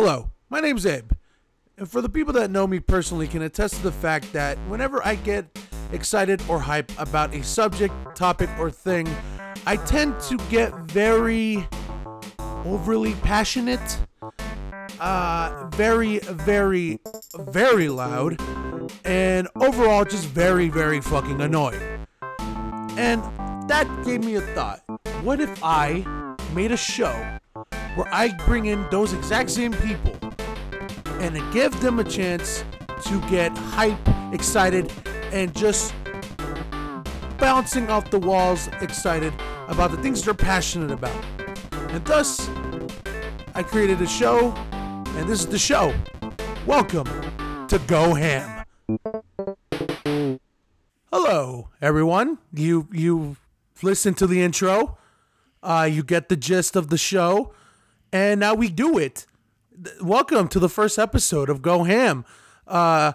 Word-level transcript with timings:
Hello, 0.00 0.30
my 0.48 0.60
name's 0.60 0.86
Abe. 0.86 1.10
And 1.76 1.90
for 1.90 2.00
the 2.00 2.08
people 2.08 2.32
that 2.34 2.52
know 2.52 2.68
me 2.68 2.78
personally 2.78 3.26
can 3.26 3.42
attest 3.42 3.74
to 3.74 3.82
the 3.82 3.90
fact 3.90 4.32
that 4.32 4.56
whenever 4.68 5.04
I 5.04 5.16
get 5.16 5.44
excited 5.90 6.40
or 6.48 6.60
hype 6.60 6.92
about 7.00 7.34
a 7.34 7.42
subject, 7.42 7.92
topic, 8.14 8.48
or 8.60 8.70
thing, 8.70 9.08
I 9.66 9.74
tend 9.74 10.20
to 10.20 10.36
get 10.50 10.72
very 10.82 11.66
overly 12.64 13.14
passionate, 13.14 13.98
uh, 15.00 15.68
very, 15.72 16.20
very, 16.20 17.00
very 17.36 17.88
loud, 17.88 18.40
and 19.04 19.48
overall 19.56 20.04
just 20.04 20.26
very, 20.26 20.68
very 20.68 21.00
fucking 21.00 21.40
annoying. 21.40 22.06
And 22.96 23.20
that 23.68 23.88
gave 24.04 24.22
me 24.22 24.36
a 24.36 24.42
thought. 24.42 24.80
What 25.22 25.40
if 25.40 25.58
I 25.60 26.04
made 26.54 26.70
a 26.70 26.76
show 26.76 27.40
where 27.94 28.06
I 28.12 28.32
bring 28.46 28.66
in 28.66 28.86
those 28.90 29.12
exact 29.12 29.50
same 29.50 29.72
people 29.72 30.16
and 31.20 31.52
give 31.52 31.78
them 31.80 31.98
a 31.98 32.04
chance 32.04 32.64
to 33.04 33.20
get 33.28 33.56
hype, 33.56 33.98
excited, 34.32 34.92
and 35.32 35.54
just 35.54 35.94
bouncing 37.38 37.88
off 37.90 38.10
the 38.10 38.18
walls, 38.18 38.68
excited 38.80 39.32
about 39.68 39.90
the 39.90 39.96
things 39.98 40.22
they're 40.22 40.34
passionate 40.34 40.90
about. 40.90 41.24
And 41.90 42.04
thus, 42.04 42.48
I 43.54 43.62
created 43.62 44.00
a 44.00 44.06
show, 44.06 44.52
and 44.72 45.28
this 45.28 45.40
is 45.40 45.46
the 45.46 45.58
show. 45.58 45.94
Welcome 46.66 47.06
to 47.68 47.78
Go 47.86 48.14
Ham. 48.14 48.64
Hello, 51.12 51.68
everyone. 51.80 52.38
You 52.52 52.88
you 52.92 53.36
listen 53.82 54.14
to 54.14 54.26
the 54.26 54.42
intro. 54.42 54.98
Uh, 55.62 55.88
you 55.90 56.02
get 56.02 56.28
the 56.28 56.36
gist 56.36 56.76
of 56.76 56.88
the 56.88 56.98
show, 56.98 57.52
and 58.12 58.40
now 58.40 58.54
we 58.54 58.68
do 58.68 58.98
it. 58.98 59.26
Welcome 60.00 60.48
to 60.48 60.58
the 60.58 60.68
first 60.68 60.98
episode 60.98 61.48
of 61.48 61.62
Go 61.62 61.84
Ham. 61.84 62.24
Uh, 62.66 63.12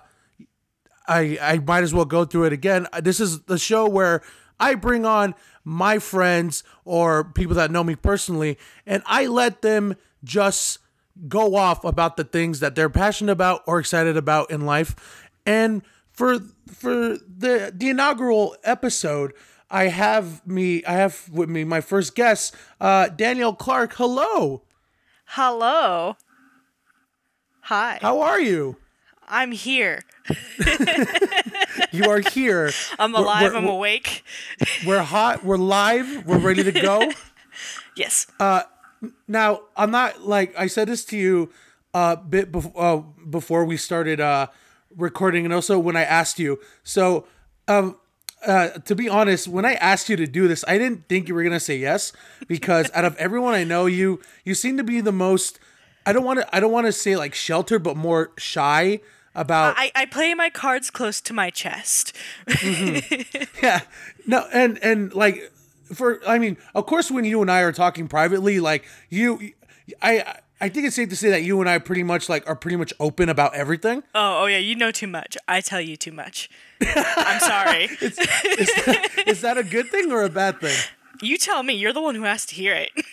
I 1.08 1.38
I 1.42 1.60
might 1.60 1.84
as 1.84 1.94
well 1.94 2.06
go 2.06 2.26
through 2.26 2.46
it 2.46 2.54
again. 2.54 2.88
Uh, 2.94 3.02
This 3.02 3.20
is 3.20 3.42
the 3.42 3.58
show 3.58 3.88
where 3.88 4.22
I 4.60 4.76
bring 4.76 5.06
on 5.06 5.36
my 5.64 6.00
friends 6.00 6.64
or 6.86 7.24
people 7.24 7.56
that 7.56 7.72
know 7.72 7.84
me 7.84 7.96
personally, 7.96 8.58
and 8.86 9.04
I 9.06 9.26
let 9.28 9.62
them 9.62 9.96
just 10.24 10.80
go 11.28 11.56
off 11.56 11.84
about 11.84 12.18
the 12.18 12.24
things 12.24 12.60
that 12.62 12.76
they're 12.76 12.90
passionate 12.90 13.32
about 13.32 13.62
or 13.68 13.80
excited 13.80 14.18
about 14.18 14.50
in 14.52 14.66
life. 14.66 15.30
And 15.46 15.82
for 16.12 16.40
for 16.72 17.18
the 17.18 17.74
the 17.76 17.90
inaugural 17.90 18.56
episode, 18.64 19.34
I 19.70 19.88
have 19.88 20.46
me 20.48 20.84
I 20.86 20.94
have 20.94 21.30
with 21.30 21.50
me 21.50 21.66
my 21.66 21.82
first 21.82 22.16
guest, 22.16 22.56
uh, 22.80 23.10
Danielle 23.10 23.56
Clark. 23.56 23.94
Hello, 23.96 24.64
Hello. 25.36 26.16
Hi. 27.62 27.98
how 28.02 28.22
are 28.22 28.40
you? 28.40 28.78
I'm 29.28 29.52
here. 29.52 30.04
You 31.92 32.06
are 32.10 32.20
here. 32.22 32.72
I'm 32.98 33.12
We're- 33.14 33.24
alive. 33.24 33.42
we're- 33.44 33.58
I'm 33.58 33.68
awake. 33.68 34.24
We're 34.86 35.04
hot. 35.04 35.44
We're 35.46 35.58
live. 35.58 36.26
We're 36.26 36.40
ready 36.40 36.64
to 36.64 36.72
go. 36.72 37.12
Yes. 37.96 38.26
now, 39.28 39.62
I'm 39.78 39.92
not 39.92 40.22
like 40.28 40.56
I 40.58 40.66
said 40.66 40.88
this 40.88 41.06
to 41.06 41.18
you 41.18 41.52
a 41.94 42.18
bit 42.18 42.52
bef- 42.52 42.74
uh, 42.76 42.98
before 43.30 43.66
we 43.66 43.78
started 43.78 44.20
uh, 44.20 44.48
recording, 44.98 45.46
and 45.46 45.54
also 45.54 45.78
when 45.78 45.96
I 45.96 46.02
asked 46.04 46.40
you. 46.40 46.60
So, 46.84 47.28
um, 47.68 47.98
uh, 48.46 48.70
to 48.70 48.96
be 48.96 49.10
honest, 49.10 49.48
when 49.48 49.66
I 49.66 49.74
asked 49.76 50.10
you 50.10 50.16
to 50.16 50.28
do 50.28 50.48
this, 50.48 50.64
I 50.68 50.78
didn't 50.78 51.08
think 51.08 51.28
you 51.28 51.36
were 51.36 51.44
gonna 51.44 51.60
say 51.60 51.78
yes 51.78 52.14
because 52.48 52.90
out 52.94 53.06
of 53.06 53.16
everyone 53.18 53.54
I 53.54 53.64
know, 53.64 53.86
you 53.86 54.22
you 54.44 54.56
seem 54.56 54.78
to 54.78 54.84
be 54.84 55.02
the 55.02 55.12
most. 55.12 55.60
I 56.06 56.14
don't 56.14 56.26
want 56.26 56.40
to. 56.40 56.56
I 56.56 56.60
don't 56.60 56.72
want 56.72 56.88
to 56.88 56.92
say 56.92 57.16
like 57.16 57.34
sheltered, 57.34 57.84
but 57.84 57.96
more 57.96 58.32
shy 58.38 59.00
about. 59.36 59.76
I, 59.78 59.92
I 59.96 60.06
play 60.06 60.34
my 60.34 60.50
cards 60.50 60.90
close 60.90 61.22
to 61.22 61.34
my 61.34 61.50
chest. 61.50 62.16
yeah 63.62 63.82
no 64.26 64.48
and 64.54 64.82
and 64.84 65.14
like 65.14 65.52
for 65.94 66.22
i 66.28 66.40
mean 66.40 66.58
of 66.76 66.86
course 66.86 67.12
when 67.12 67.26
you 67.26 67.42
and 67.42 67.52
i 67.52 67.62
are 67.62 67.72
talking 67.72 68.08
privately 68.08 68.60
like 68.60 68.86
you 69.10 69.52
i 70.02 70.38
i 70.64 70.70
think 70.70 70.88
it's 70.88 70.96
safe 70.96 71.10
to 71.10 71.16
say 71.16 71.30
that 71.30 71.44
you 71.44 71.60
and 71.60 71.70
i 71.70 71.78
pretty 71.78 72.04
much 72.04 72.30
like 72.30 72.48
are 72.48 72.56
pretty 72.56 72.78
much 72.78 72.94
open 73.00 73.28
about 73.30 73.54
everything 73.54 74.02
Oh, 74.16 74.44
oh 74.44 74.46
yeah, 74.46 74.58
you 74.58 74.76
know 74.76 74.92
too 74.92 75.08
much. 75.08 75.38
I 75.48 75.62
tell 75.62 75.82
you 75.82 75.96
too 75.98 76.12
much. 76.12 76.50
I'm 76.82 77.40
sorry. 77.40 77.84
is 79.32 79.42
that 79.42 79.56
a 79.58 79.64
good 79.64 79.88
thing 79.88 80.12
or 80.12 80.24
a 80.24 80.30
bad 80.30 80.60
thing 80.62 80.76
you 81.22 81.38
tell 81.38 81.64
me. 81.64 81.74
You're 81.74 81.94
the 81.94 82.02
one 82.02 82.16
who 82.16 82.24
has 82.24 82.46
to 82.48 82.56
hear 82.56 82.74
it. 82.76 82.90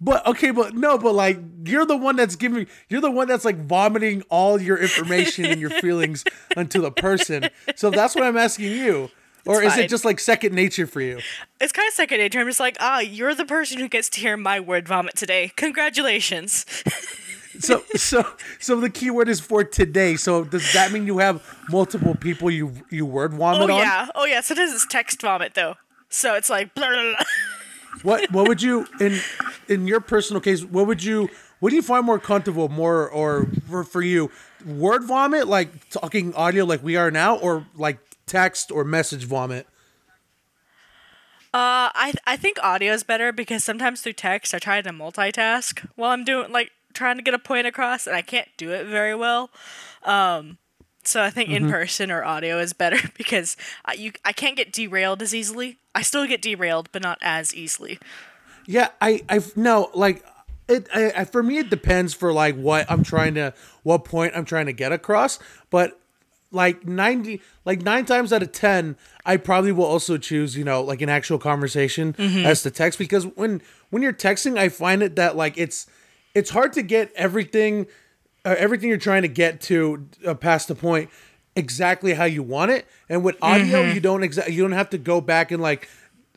but 0.00 0.26
okay 0.26 0.50
but 0.50 0.74
no 0.74 0.98
but 0.98 1.14
like 1.14 1.38
you're 1.64 1.86
the 1.86 1.96
one 1.96 2.16
that's 2.16 2.36
giving 2.36 2.66
you're 2.90 3.00
the 3.00 3.10
one 3.10 3.26
that's 3.26 3.44
like 3.46 3.56
vomiting 3.64 4.22
all 4.28 4.60
your 4.60 4.76
information 4.76 5.46
and 5.46 5.58
your 5.60 5.70
feelings 5.80 6.22
onto 6.54 6.82
the 6.82 6.90
person 6.90 7.48
so 7.76 7.88
that's 7.90 8.14
what 8.14 8.22
i'm 8.22 8.36
asking 8.36 8.70
you 8.72 9.10
or 9.46 9.62
is 9.62 9.74
fine. 9.74 9.84
it 9.84 9.88
just 9.88 10.04
like 10.04 10.20
second 10.20 10.54
nature 10.54 10.86
for 10.86 11.00
you 11.00 11.18
It's 11.60 11.72
kind 11.72 11.88
of 11.88 11.94
second 11.94 12.18
nature. 12.18 12.40
I'm 12.40 12.46
just 12.46 12.60
like, 12.60 12.76
ah, 12.80 13.00
you're 13.00 13.34
the 13.34 13.46
person 13.46 13.78
who 13.78 13.88
gets 13.88 14.08
to 14.10 14.20
hear 14.20 14.36
my 14.36 14.60
word 14.60 14.86
vomit 14.86 15.16
today. 15.16 15.52
Congratulations. 15.56 16.66
so 17.58 17.82
so 17.94 18.26
so 18.58 18.78
the 18.78 18.90
keyword 18.90 19.28
is 19.28 19.40
for 19.40 19.64
today. 19.64 20.16
So 20.16 20.44
does 20.44 20.72
that 20.74 20.92
mean 20.92 21.06
you 21.06 21.18
have 21.18 21.42
multiple 21.70 22.14
people 22.14 22.50
you 22.50 22.72
you 22.90 23.06
word 23.06 23.32
vomit 23.34 23.60
Oh 23.60 23.64
on? 23.64 23.70
Oh 23.70 23.78
yeah. 23.78 24.08
Oh 24.14 24.24
yeah. 24.24 24.40
Sometimes 24.40 24.72
it's 24.72 24.86
text 24.86 25.22
vomit 25.22 25.54
though. 25.54 25.76
So 26.08 26.34
it's 26.34 26.50
like 26.50 26.74
blah, 26.74 26.88
blah, 26.88 27.02
blah. 27.02 27.14
What 28.02 28.30
what 28.30 28.46
would 28.46 28.60
you 28.60 28.86
in 29.00 29.18
in 29.68 29.86
your 29.86 30.00
personal 30.00 30.40
case? 30.40 30.62
What 30.62 30.86
would 30.86 31.02
you 31.02 31.30
what 31.60 31.70
do 31.70 31.76
you 31.76 31.82
find 31.82 32.04
more 32.04 32.18
comfortable 32.18 32.68
more 32.68 33.08
or 33.08 33.46
for, 33.68 33.84
for 33.84 34.02
you 34.02 34.30
word 34.66 35.04
vomit 35.04 35.48
like 35.48 35.88
talking 35.88 36.34
audio 36.34 36.64
like 36.64 36.82
we 36.82 36.96
are 36.96 37.10
now 37.10 37.36
or 37.38 37.66
like 37.74 37.98
text 38.26 38.70
or 38.70 38.84
message 38.84 39.24
vomit? 39.24 39.66
Uh, 41.54 41.88
I 41.94 42.12
I 42.26 42.36
think 42.36 42.58
audio 42.62 42.92
is 42.92 43.02
better 43.02 43.32
because 43.32 43.64
sometimes 43.64 44.02
through 44.02 44.12
text 44.14 44.52
I 44.52 44.58
try 44.58 44.82
to 44.82 44.90
multitask 44.90 45.88
while 45.94 46.10
I'm 46.10 46.24
doing 46.24 46.52
like 46.52 46.72
trying 46.92 47.16
to 47.16 47.22
get 47.22 47.34
a 47.34 47.38
point 47.38 47.66
across 47.66 48.06
and 48.06 48.16
I 48.16 48.22
can't 48.22 48.48
do 48.56 48.72
it 48.72 48.86
very 48.86 49.14
well. 49.14 49.50
Um, 50.02 50.58
so 51.04 51.22
I 51.22 51.30
think 51.30 51.50
in 51.50 51.70
person 51.70 52.10
or 52.10 52.24
audio 52.24 52.58
is 52.58 52.72
better 52.72 52.98
because 53.16 53.56
I, 53.84 53.94
you 53.94 54.12
I 54.24 54.32
can't 54.32 54.56
get 54.56 54.72
derailed 54.72 55.22
as 55.22 55.34
easily. 55.34 55.78
I 55.94 56.02
still 56.02 56.26
get 56.26 56.42
derailed, 56.42 56.90
but 56.92 57.02
not 57.02 57.18
as 57.22 57.54
easily. 57.54 57.98
Yeah, 58.66 58.88
I 59.00 59.22
I 59.28 59.40
no 59.54 59.90
like 59.94 60.24
it. 60.68 60.88
I, 60.92 61.12
I 61.18 61.24
for 61.24 61.42
me 61.42 61.58
it 61.58 61.70
depends 61.70 62.12
for 62.12 62.32
like 62.32 62.56
what 62.56 62.90
I'm 62.90 63.04
trying 63.04 63.34
to 63.34 63.54
what 63.82 64.04
point 64.04 64.36
I'm 64.36 64.44
trying 64.44 64.66
to 64.66 64.72
get 64.72 64.92
across. 64.92 65.38
But 65.70 65.98
like 66.56 66.86
ninety 66.86 67.40
like 67.64 67.82
nine 67.82 68.04
times 68.06 68.32
out 68.32 68.42
of 68.42 68.50
ten, 68.50 68.96
I 69.24 69.36
probably 69.36 69.70
will 69.72 69.84
also 69.84 70.16
choose 70.18 70.56
you 70.56 70.64
know 70.64 70.80
like 70.82 71.02
an 71.02 71.08
actual 71.08 71.38
conversation 71.38 72.14
as 72.18 72.62
the 72.62 72.70
text 72.70 72.98
because 72.98 73.24
when 73.26 73.62
when 73.90 74.02
you're 74.02 74.12
texting, 74.12 74.58
I 74.58 74.68
find 74.70 75.02
it 75.02 75.14
that 75.16 75.36
like 75.36 75.56
it's 75.56 75.86
it's 76.34 76.50
hard 76.50 76.72
to 76.72 76.82
get 76.82 77.12
everything 77.14 77.86
uh, 78.44 78.54
everything 78.58 78.88
you're 78.88 78.98
trying 78.98 79.22
to 79.22 79.28
get 79.28 79.60
to 79.60 80.08
uh, 80.26 80.34
past 80.34 80.68
the 80.68 80.74
point 80.74 81.10
exactly 81.54 82.14
how 82.14 82.24
you 82.24 82.42
want 82.42 82.70
it. 82.70 82.86
And 83.08 83.24
with 83.24 83.36
audio 83.42 83.82
you 83.92 84.00
don't 84.00 84.22
exactly 84.24 84.54
you 84.54 84.62
don't 84.62 84.72
have 84.72 84.90
to 84.90 84.98
go 84.98 85.20
back 85.20 85.50
and 85.50 85.62
like 85.62 85.88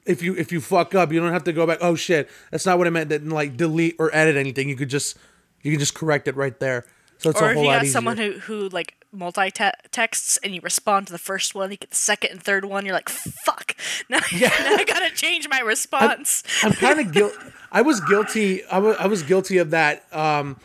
if 0.06 0.22
you 0.24 0.36
if 0.36 0.52
you 0.52 0.60
fuck 0.62 0.96
up 0.96 1.12
you 1.12 1.20
don't 1.20 1.34
have 1.34 1.44
to 1.44 1.54
go 1.54 1.68
back 1.68 1.78
oh 1.82 1.94
shit 1.94 2.30
that's 2.52 2.66
not 2.66 2.78
what 2.80 2.88
i 2.88 2.90
meant 2.90 3.12
and 3.12 3.32
like 3.32 3.56
delete 3.58 3.96
or 4.00 4.10
edit 4.14 4.36
anything. 4.36 4.68
You 4.70 4.76
could 4.76 4.90
just 4.90 5.18
you 5.62 5.72
can 5.72 5.80
just 5.80 5.94
correct 5.94 6.28
it 6.28 6.36
right 6.36 6.58
there 6.60 6.86
so 7.20 7.30
it's 7.30 7.40
Or 7.42 7.50
a 7.50 7.52
if 7.52 7.58
you 7.58 7.64
got 7.66 7.84
easier 7.84 7.92
someone 7.94 8.18
who 8.18 8.32
who 8.40 8.68
like 8.70 8.96
multi 9.12 9.52
texts 9.52 10.38
and 10.44 10.54
you 10.56 10.62
respond 10.62 11.06
to 11.08 11.14
the 11.14 11.18
first 11.20 11.54
one, 11.56 11.70
you 11.72 11.78
get 11.78 11.92
the 11.92 11.96
second 11.96 12.32
and 12.32 12.42
third 12.44 12.66
one, 12.66 12.86
you're 12.86 12.94
like, 12.96 13.10
fuck. 13.10 13.76
Now, 14.10 14.18
now 14.40 14.50
I 14.52 14.84
gotta 14.88 15.12
change 15.14 15.48
my 15.50 15.60
response. 15.60 16.44
i'm 16.64 16.72
kind 16.74 17.00
of 17.00 17.12
guilt 17.18 17.34
i 17.72 17.82
was 17.82 18.00
guilty 18.02 18.64
I 18.66 18.80
wa- 18.80 18.96
I 19.00 19.06
was 19.08 19.22
guilty 19.24 19.58
of 19.60 19.70
that 19.72 20.04
um 20.12 20.58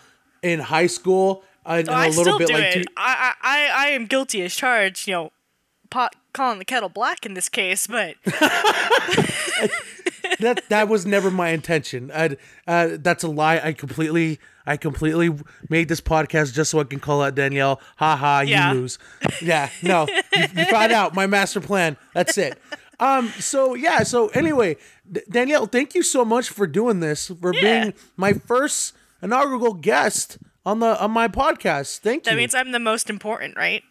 in 0.42 0.60
high 0.60 0.86
school 0.88 1.44
and 1.66 1.88
Oh, 1.88 1.92
a 1.92 1.96
I 1.96 2.06
little 2.08 2.24
still 2.24 2.38
bit 2.38 2.48
do 2.48 2.54
like 2.54 2.62
it. 2.64 2.72
two, 2.74 2.84
I, 2.96 3.32
I, 3.42 3.70
I 3.74 3.86
am 3.88 4.04
guilty 4.06 4.42
as 4.42 4.54
charged. 4.54 5.08
You 5.08 5.14
know, 5.14 5.32
pot 5.90 6.14
calling 6.34 6.58
the 6.58 6.64
kettle 6.66 6.88
black 6.90 7.24
in 7.24 7.32
this 7.34 7.48
case, 7.48 7.86
but 7.86 8.16
that 10.40 10.62
that 10.68 10.88
was 10.88 11.06
never 11.06 11.30
my 11.30 11.50
intention. 11.50 12.10
Uh, 12.10 12.28
that's 12.66 13.22
a 13.24 13.28
lie. 13.28 13.60
I 13.62 13.72
completely, 13.72 14.38
I 14.66 14.76
completely 14.76 15.30
made 15.68 15.88
this 15.88 16.00
podcast 16.00 16.54
just 16.54 16.70
so 16.70 16.80
I 16.80 16.84
can 16.84 17.00
call 17.00 17.22
out 17.22 17.34
Danielle. 17.34 17.80
Ha 17.96 18.16
ha, 18.16 18.40
you 18.40 18.50
Yeah. 18.52 18.72
lose. 18.72 18.98
Yeah, 19.42 19.68
no, 19.82 20.06
you, 20.34 20.44
you 20.56 20.64
found 20.66 20.92
out 20.92 21.14
my 21.14 21.26
master 21.26 21.60
plan. 21.60 21.96
That's 22.14 22.38
it. 22.38 22.58
Um. 23.00 23.28
So 23.38 23.74
yeah. 23.74 24.02
So 24.04 24.28
anyway, 24.28 24.76
D- 25.10 25.20
Danielle, 25.28 25.66
thank 25.66 25.94
you 25.94 26.02
so 26.02 26.24
much 26.24 26.48
for 26.48 26.66
doing 26.66 27.00
this, 27.00 27.28
for 27.40 27.52
Yeah. 27.54 27.60
being 27.82 27.94
my 28.16 28.32
first 28.34 28.94
inaugural 29.22 29.74
guest 29.74 30.38
on 30.64 30.78
the 30.80 30.98
on 31.02 31.10
my 31.10 31.28
podcast. 31.28 31.98
Thank 31.98 32.24
that 32.24 32.30
you. 32.30 32.36
That 32.36 32.40
means 32.40 32.54
I'm 32.54 32.72
the 32.72 32.78
most 32.80 33.10
important, 33.10 33.56
right? 33.56 33.82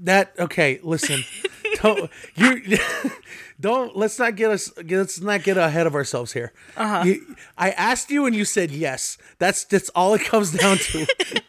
That 0.00 0.32
okay? 0.38 0.80
Listen, 0.82 1.22
don't 1.82 2.10
you? 2.36 2.78
don't 3.60 3.96
let's 3.96 4.18
not 4.18 4.36
get 4.36 4.50
us 4.50 4.72
let's 4.88 5.20
not 5.20 5.42
get 5.42 5.56
ahead 5.56 5.86
of 5.86 5.94
ourselves 5.94 6.32
here. 6.32 6.52
Uh-huh. 6.76 7.14
I 7.56 7.70
asked 7.70 8.10
you 8.10 8.26
and 8.26 8.34
you 8.34 8.44
said 8.44 8.70
yes. 8.70 9.16
That's 9.38 9.64
that's 9.64 9.88
all 9.90 10.14
it 10.14 10.24
comes 10.24 10.52
down 10.52 10.78
to. 10.78 11.06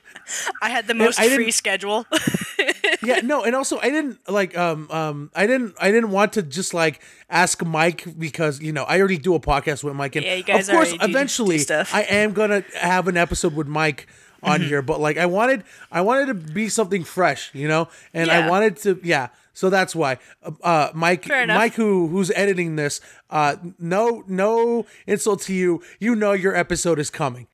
I 0.61 0.69
had 0.71 0.87
the 0.87 0.95
most 0.95 1.19
free 1.21 1.51
schedule. 1.51 2.05
yeah, 3.03 3.19
no, 3.23 3.43
and 3.43 3.55
also 3.55 3.77
I 3.77 3.89
didn't 3.89 4.17
like 4.27 4.57
um 4.57 4.89
um 4.89 5.31
I 5.35 5.45
didn't 5.45 5.75
I 5.79 5.91
didn't 5.91 6.09
want 6.11 6.33
to 6.33 6.41
just 6.41 6.73
like 6.73 7.01
ask 7.29 7.63
Mike 7.63 8.17
because 8.17 8.59
you 8.59 8.71
know 8.71 8.83
I 8.85 8.99
already 8.99 9.17
do 9.19 9.35
a 9.35 9.39
podcast 9.39 9.83
with 9.83 9.93
Mike 9.95 10.15
and 10.15 10.25
Yeah, 10.25 10.35
you 10.35 10.43
guys 10.43 10.67
of 10.69 10.75
course 10.75 10.91
do- 10.93 10.97
eventually 11.01 11.57
do 11.57 11.63
stuff. 11.63 11.93
I 11.93 12.01
am 12.03 12.33
gonna 12.33 12.63
have 12.79 13.07
an 13.07 13.17
episode 13.17 13.55
with 13.55 13.67
Mike 13.67 14.07
on 14.41 14.59
Mm-hmm. 14.59 14.67
here, 14.69 14.81
but 14.81 14.99
like 14.99 15.17
I 15.17 15.25
wanted 15.27 15.63
I 15.91 16.01
wanted 16.01 16.27
to 16.27 16.33
be 16.33 16.69
something 16.69 17.03
fresh, 17.03 17.49
you 17.53 17.67
know, 17.67 17.87
and 18.13 18.29
I 18.31 18.47
wanted 18.49 18.77
to 18.77 18.99
yeah. 19.03 19.29
So 19.55 19.69
that's 19.71 19.95
why, 19.95 20.19
uh, 20.43 20.51
uh, 20.61 20.91
Mike. 20.93 21.27
Mike, 21.27 21.73
who 21.75 22.07
who's 22.09 22.29
editing 22.35 22.75
this, 22.75 22.99
uh, 23.29 23.55
no, 23.79 24.23
no 24.27 24.85
insult 25.07 25.41
to 25.43 25.53
you. 25.53 25.81
You 25.99 26.13
know 26.15 26.33
your 26.33 26.53
episode 26.55 26.99
is 26.99 27.09
coming. 27.09 27.47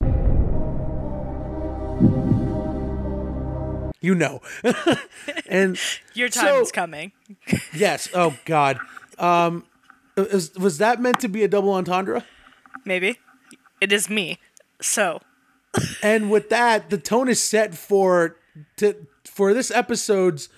You 4.03 4.15
know, 4.15 4.41
and 5.47 5.77
Your 6.15 6.31
So- 6.31 6.41
time 6.41 6.61
is 6.63 6.71
coming. 6.71 7.11
Yes. 7.73 8.09
Oh 8.13 8.35
God. 8.45 8.79
Um, 9.19 9.65
is, 10.17 10.55
was 10.55 10.79
that 10.79 10.99
meant 10.99 11.19
to 11.21 11.27
be 11.29 11.43
a 11.43 11.47
double 11.47 11.71
entendre? 11.73 12.25
Maybe. 12.83 13.19
It 13.79 13.91
is 13.91 14.09
me. 14.09 14.39
So, 14.81 15.21
And 16.01 16.31
with 16.31 16.49
that, 16.49 16.89
the 16.89 16.97
tone 16.97 17.29
is 17.29 17.41
set 17.43 17.75
for 17.75 18.37
to 18.77 18.95
for 19.23 19.53
this 19.53 19.69
episode's 19.71 20.49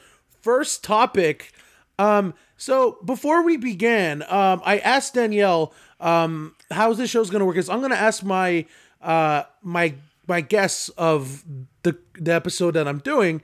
first 0.44 0.84
topic. 0.84 1.52
Um, 1.98 2.36
so 2.58 3.00
before 3.04 3.44
we 3.44 3.58
began, 3.58 4.22
um, 4.24 4.62
I 4.64 4.78
asked 4.78 5.16
Danielle, 5.16 5.74
um, 6.00 6.56
how's 6.70 6.98
this 6.98 7.10
show's 7.10 7.30
gonna 7.32 7.46
work? 7.46 7.58
Is 7.58 7.70
I'm 7.70 7.82
gonna 7.82 7.96
ask 7.96 8.24
my 8.24 8.66
uh 9.02 9.44
my 9.64 9.96
my 10.28 10.42
guests 10.42 10.90
of 10.90 11.44
the 11.84 11.98
the 12.14 12.34
episode 12.34 12.76
that 12.76 12.88
I'm 12.88 13.00
doing, 13.00 13.42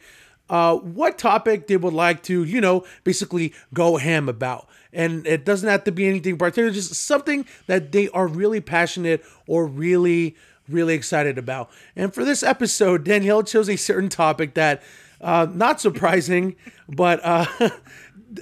uh, 0.49 0.75
what 0.75 1.17
topic 1.17 1.67
they 1.67 1.77
would 1.77 1.93
like 1.93 2.23
to, 2.23 2.43
you 2.43 2.61
know, 2.61 2.85
basically 3.03 3.53
go 3.73 3.97
ham 3.97 4.27
about. 4.29 4.67
And 4.91 5.27
it 5.27 5.45
doesn't 5.45 5.69
have 5.69 5.83
to 5.83 5.91
be 5.91 6.07
anything 6.07 6.37
particular, 6.37 6.71
just 6.71 6.93
something 6.95 7.45
that 7.67 7.91
they 7.91 8.09
are 8.09 8.27
really 8.27 8.61
passionate 8.61 9.23
or 9.47 9.67
really, 9.67 10.35
really 10.67 10.95
excited 10.95 11.37
about. 11.37 11.69
And 11.95 12.13
for 12.13 12.25
this 12.25 12.41
episode, 12.41 13.03
Danielle 13.03 13.43
chose 13.43 13.69
a 13.69 13.75
certain 13.75 14.09
topic 14.09 14.55
that, 14.55 14.81
uh, 15.21 15.47
not 15.53 15.81
surprising, 15.81 16.55
but 16.87 17.19
uh, 17.23 17.45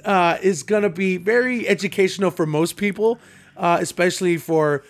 uh, 0.04 0.38
is 0.42 0.62
going 0.62 0.82
to 0.82 0.90
be 0.90 1.16
very 1.16 1.68
educational 1.68 2.30
for 2.30 2.46
most 2.46 2.76
people, 2.76 3.18
uh, 3.56 3.78
especially 3.80 4.36
for 4.36 4.84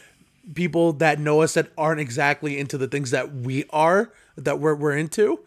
people 0.54 0.92
that 0.94 1.18
know 1.18 1.42
us 1.42 1.54
that 1.54 1.70
aren't 1.76 2.00
exactly 2.00 2.58
into 2.58 2.78
the 2.78 2.88
things 2.88 3.10
that 3.10 3.34
we 3.34 3.64
are, 3.70 4.12
that 4.36 4.58
we're, 4.58 4.74
we're 4.74 4.96
into. 4.96 5.40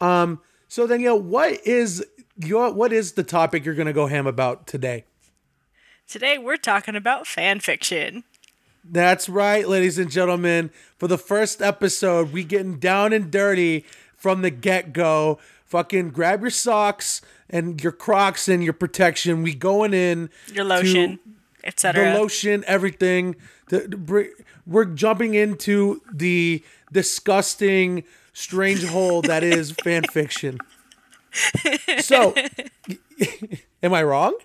Um, 0.00 0.40
so 0.68 0.86
Danielle, 0.86 1.20
what 1.20 1.66
is 1.66 2.04
your 2.36 2.72
what 2.72 2.92
is 2.92 3.12
the 3.12 3.22
topic 3.22 3.64
you're 3.64 3.74
gonna 3.74 3.92
go 3.92 4.06
ham 4.06 4.26
about 4.26 4.66
today? 4.66 5.04
today 6.10 6.36
we're 6.36 6.56
talking 6.56 6.96
about 6.96 7.26
fan 7.26 7.60
fiction. 7.60 8.24
That's 8.84 9.28
right, 9.28 9.68
ladies 9.68 9.96
and 9.96 10.10
gentlemen. 10.10 10.70
For 10.98 11.06
the 11.06 11.18
first 11.18 11.62
episode, 11.62 12.32
we 12.32 12.42
getting 12.42 12.78
down 12.78 13.12
and 13.12 13.30
dirty 13.30 13.84
from 14.16 14.42
the 14.42 14.50
get 14.50 14.92
go. 14.92 15.38
Fucking 15.70 16.10
grab 16.10 16.40
your 16.40 16.50
socks 16.50 17.22
and 17.48 17.80
your 17.80 17.92
Crocs 17.92 18.48
and 18.48 18.64
your 18.64 18.72
protection. 18.72 19.44
We 19.44 19.54
going 19.54 19.94
in. 19.94 20.28
Your 20.52 20.64
lotion, 20.64 20.94
lotion, 20.94 21.18
the 21.60 21.66
etc. 21.68 22.14
lotion, 22.18 22.64
everything. 22.66 23.36
The, 23.68 23.78
the 23.86 24.32
we're 24.66 24.84
jumping 24.84 25.34
into 25.34 26.02
the 26.12 26.64
disgusting, 26.90 28.02
strange 28.32 28.84
hole 28.84 29.22
that 29.22 29.44
is 29.44 29.70
fan 29.84 30.02
fiction. 30.10 30.58
So, 32.00 32.34
am 33.84 33.94
I 33.94 34.02
wrong? 34.02 34.36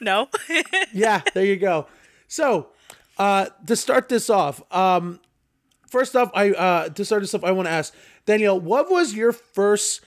no. 0.00 0.28
Yeah, 0.92 1.22
there 1.34 1.44
you 1.44 1.56
go. 1.56 1.86
So, 2.26 2.70
uh, 3.16 3.46
to 3.68 3.76
start 3.76 4.08
this 4.08 4.28
off, 4.28 4.60
um, 4.74 5.20
first 5.86 6.16
off, 6.16 6.32
I 6.34 6.50
uh, 6.50 6.88
to 6.88 7.04
start 7.04 7.22
this 7.22 7.32
off, 7.32 7.44
I 7.44 7.52
want 7.52 7.68
to 7.68 7.72
ask 7.72 7.94
Danielle, 8.26 8.58
what 8.58 8.90
was 8.90 9.14
your 9.14 9.30
first 9.30 10.00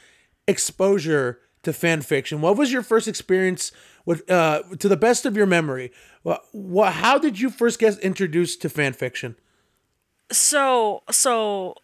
exposure 0.52 1.40
to 1.64 1.74
fan 1.74 2.02
fiction? 2.02 2.42
What 2.42 2.58
was 2.58 2.72
your 2.72 2.84
first 2.84 3.08
experience 3.08 3.72
with, 4.06 4.30
uh, 4.30 4.62
to 4.80 4.88
the 4.88 4.98
best 4.98 5.26
of 5.26 5.36
your 5.36 5.46
memory? 5.48 5.92
What, 6.24 6.44
what 6.52 6.94
how 6.94 7.18
did 7.18 7.40
you 7.40 7.50
first 7.50 7.80
get 7.80 7.98
introduced 8.00 8.62
to 8.62 8.70
fan 8.70 8.94
fiction? 8.94 9.36
so, 10.32 11.04
so 11.12 11.76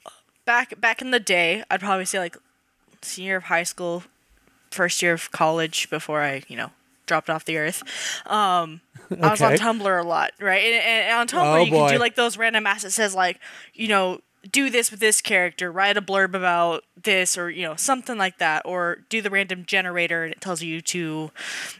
back 0.45 0.79
back 0.79 1.01
in 1.01 1.11
the 1.11 1.19
day, 1.19 1.63
I'd 1.69 1.79
probably 1.81 2.05
say 2.05 2.19
like 2.19 2.37
senior 3.01 3.37
of 3.37 3.43
high 3.43 3.63
school, 3.63 4.03
first 4.71 5.01
year 5.01 5.13
of 5.13 5.31
college 5.31 5.89
before 5.89 6.21
I, 6.21 6.43
you 6.47 6.55
know, 6.55 6.71
dropped 7.05 7.29
off 7.29 7.45
the 7.45 7.57
earth. 7.57 7.83
Um, 8.25 8.81
I 9.21 9.31
was 9.31 9.41
on 9.41 9.53
Tumblr 9.53 10.03
a 10.03 10.07
lot, 10.07 10.31
right? 10.39 10.63
And, 10.63 10.83
and 10.83 11.19
on 11.19 11.27
Tumblr, 11.27 11.55
Oh, 11.55 11.63
you 11.63 11.71
can 11.71 11.79
boy. 11.79 11.89
do 11.91 11.97
like 11.97 12.15
those 12.15 12.37
random 12.37 12.65
ass 12.67 12.83
that 12.83 12.91
says 12.91 13.13
like, 13.15 13.39
you 13.73 13.87
know, 13.87 14.19
do 14.49 14.69
this 14.69 14.91
with 14.91 14.99
this 14.99 15.21
character, 15.21 15.71
write 15.71 15.97
a 15.97 16.01
blurb 16.01 16.33
about 16.33 16.83
this, 17.01 17.37
or 17.37 17.49
you 17.49 17.63
know, 17.63 17.75
something 17.75 18.17
like 18.17 18.37
that, 18.37 18.61
or 18.65 18.99
do 19.09 19.21
the 19.21 19.29
random 19.29 19.65
generator 19.65 20.23
and 20.23 20.31
it 20.33 20.41
tells 20.41 20.61
you 20.61 20.81
to, 20.81 20.97
you 20.97 21.31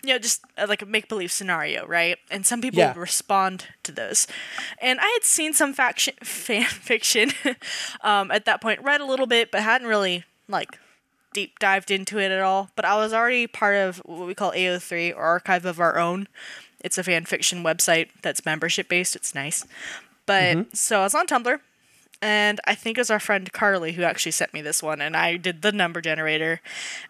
know, 0.03 0.17
just 0.19 0.41
uh, 0.57 0.65
like 0.67 0.81
a 0.81 0.85
make 0.85 1.07
believe 1.07 1.31
scenario, 1.31 1.85
right? 1.85 2.17
And 2.29 2.45
some 2.45 2.61
people 2.61 2.79
Yeah. 2.79 2.93
respond 2.95 3.65
to 3.83 3.91
those. 3.91 4.27
And 4.81 4.99
I 4.99 5.07
had 5.07 5.23
seen 5.23 5.53
some 5.53 5.73
faction 5.73 6.13
fan 6.23 6.65
fiction 6.65 7.31
um, 8.01 8.31
at 8.31 8.45
that 8.45 8.61
point, 8.61 8.83
read 8.83 9.01
a 9.01 9.05
little 9.05 9.27
bit, 9.27 9.51
but 9.51 9.61
hadn't 9.61 9.87
really 9.87 10.23
like 10.47 10.77
deep 11.33 11.59
dived 11.59 11.91
into 11.91 12.17
it 12.19 12.31
at 12.31 12.41
all. 12.41 12.69
But 12.75 12.85
I 12.85 12.95
was 12.97 13.13
already 13.13 13.47
part 13.47 13.75
of 13.75 13.97
what 14.05 14.27
we 14.27 14.33
call 14.33 14.51
AO3 14.53 15.15
or 15.15 15.21
Archive 15.21 15.65
of 15.65 15.79
Our 15.79 15.97
Own. 15.99 16.27
It's 16.83 16.97
a 16.97 17.03
fan 17.03 17.25
fiction 17.25 17.63
website 17.63 18.09
that's 18.21 18.45
membership 18.45 18.87
based. 18.87 19.15
It's 19.15 19.33
nice. 19.35 19.65
But 20.25 20.75
so 20.75 20.99
I 20.99 21.03
was 21.03 21.15
on 21.15 21.25
Tumblr, 21.27 21.59
and 22.21 22.59
I 22.65 22.75
think 22.75 22.97
it 22.97 23.01
was 23.01 23.09
our 23.11 23.19
friend 23.19 23.51
Carly 23.51 23.93
who 23.93 24.03
actually 24.03 24.31
sent 24.31 24.53
me 24.53 24.61
this 24.61 24.81
one, 24.83 25.01
and 25.01 25.15
I 25.15 25.37
did 25.37 25.61
the 25.61 25.71
number 25.71 26.01
generator. 26.01 26.61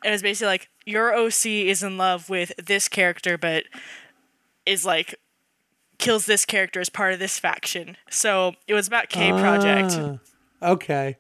And 0.04 0.10
it 0.12 0.16
was 0.16 0.22
basically 0.22 0.48
like 0.48 0.70
your 0.86 1.14
OC 1.16 1.46
is 1.46 1.84
in 1.84 1.98
love 1.98 2.30
with 2.30 2.52
this 2.58 2.88
character, 2.88 3.38
but 3.38 3.64
is 4.66 4.86
like 4.86 5.16
kills 5.98 6.26
this 6.26 6.46
character 6.46 6.80
as 6.80 6.90
part 6.90 7.14
of 7.14 7.20
this 7.20 7.40
faction. 7.40 7.98
So 8.10 8.54
it 8.68 8.74
was 8.74 8.88
about 8.88 9.10
K 9.10 9.32
Project. 9.32 9.94
Ah, 10.62 10.72
okay, 10.74 11.18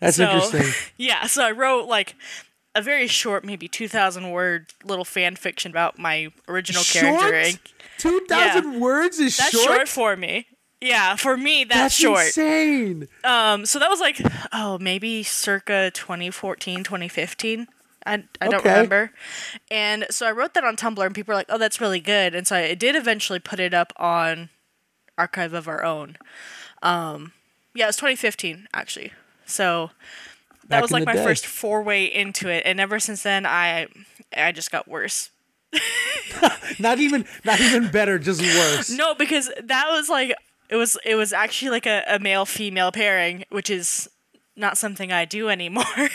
that's 0.00 0.16
So- 0.16 0.24
interesting. 0.30 0.72
Yeah, 0.96 1.26
so 1.26 1.44
I 1.44 1.50
wrote 1.50 1.86
like 1.88 2.14
a 2.76 2.82
very 2.82 3.06
short, 3.06 3.44
maybe 3.44 3.68
two 3.68 3.88
thousand 3.88 4.30
word 4.30 4.66
little 4.84 5.04
fan 5.04 5.36
fiction 5.36 5.70
about 5.70 5.98
my 5.98 6.28
original 6.48 6.82
character. 6.84 7.34
and 7.34 7.58
Two 7.98 8.20
thousand 8.28 8.80
words 8.80 9.18
is 9.20 9.36
That's 9.36 9.50
short. 9.50 9.64
short? 9.66 9.88
for 9.88 10.16
me. 10.16 10.46
Yeah, 10.80 11.16
for 11.16 11.36
me 11.36 11.64
that's, 11.64 11.80
That's 11.80 11.94
short. 11.94 12.26
insane. 12.26 13.08
Um, 13.24 13.64
so 13.64 13.78
that 13.78 13.88
was 13.88 14.00
like 14.00 14.20
oh 14.52 14.78
maybe 14.78 15.22
circa 15.22 15.90
2014, 15.94 16.84
2015. 16.84 17.68
I, 18.06 18.24
I 18.38 18.48
don't 18.48 18.60
Okay. 18.60 18.68
remember. 18.68 19.12
And 19.70 20.04
so 20.10 20.26
I 20.26 20.32
wrote 20.32 20.52
that 20.54 20.64
on 20.64 20.76
Tumblr, 20.76 21.04
and 21.06 21.14
people 21.14 21.32
were 21.32 21.36
like, 21.36 21.46
"Oh, 21.48 21.56
that's 21.56 21.80
really 21.80 22.00
good." 22.00 22.34
And 22.34 22.46
so 22.46 22.56
I 22.56 22.74
did 22.74 22.96
eventually 22.96 23.38
put 23.38 23.58
it 23.60 23.72
up 23.72 23.94
on 23.96 24.50
Archive 25.16 25.54
of 25.54 25.68
Our 25.68 25.82
Own. 25.82 26.18
Um, 26.82 27.32
yeah, 27.74 27.84
it 27.84 27.88
was 27.88 27.96
2015 27.96 28.68
actually. 28.74 29.12
So 29.46 29.90
that 30.64 30.68
Back 30.68 30.82
was 30.82 30.90
like 30.92 31.06
my 31.06 31.14
day. 31.14 31.24
first 31.24 31.46
foray 31.46 32.04
into 32.04 32.48
it, 32.50 32.62
and 32.66 32.78
ever 32.78 32.98
since 33.00 33.22
then, 33.22 33.46
I 33.46 33.86
I 34.36 34.52
just 34.52 34.70
got 34.70 34.86
worse. 34.86 35.30
Not 36.78 36.98
even, 36.98 37.24
not 37.44 37.60
even 37.60 37.88
better, 37.90 38.18
just 38.18 38.40
worse. 38.40 38.90
No, 38.96 39.14
because 39.14 39.50
that 39.62 39.88
was 39.90 40.08
like 40.08 40.34
it 40.68 40.76
was 40.76 40.96
it 41.04 41.14
was 41.14 41.32
actually 41.32 41.70
like 41.70 41.86
a, 41.86 42.04
a 42.08 42.18
male 42.18 42.44
female 42.46 42.92
pairing, 42.92 43.44
which 43.50 43.70
is 43.70 44.08
not 44.56 44.76
something 44.78 45.12
I 45.12 45.24
do 45.24 45.48
anymore. 45.48 45.84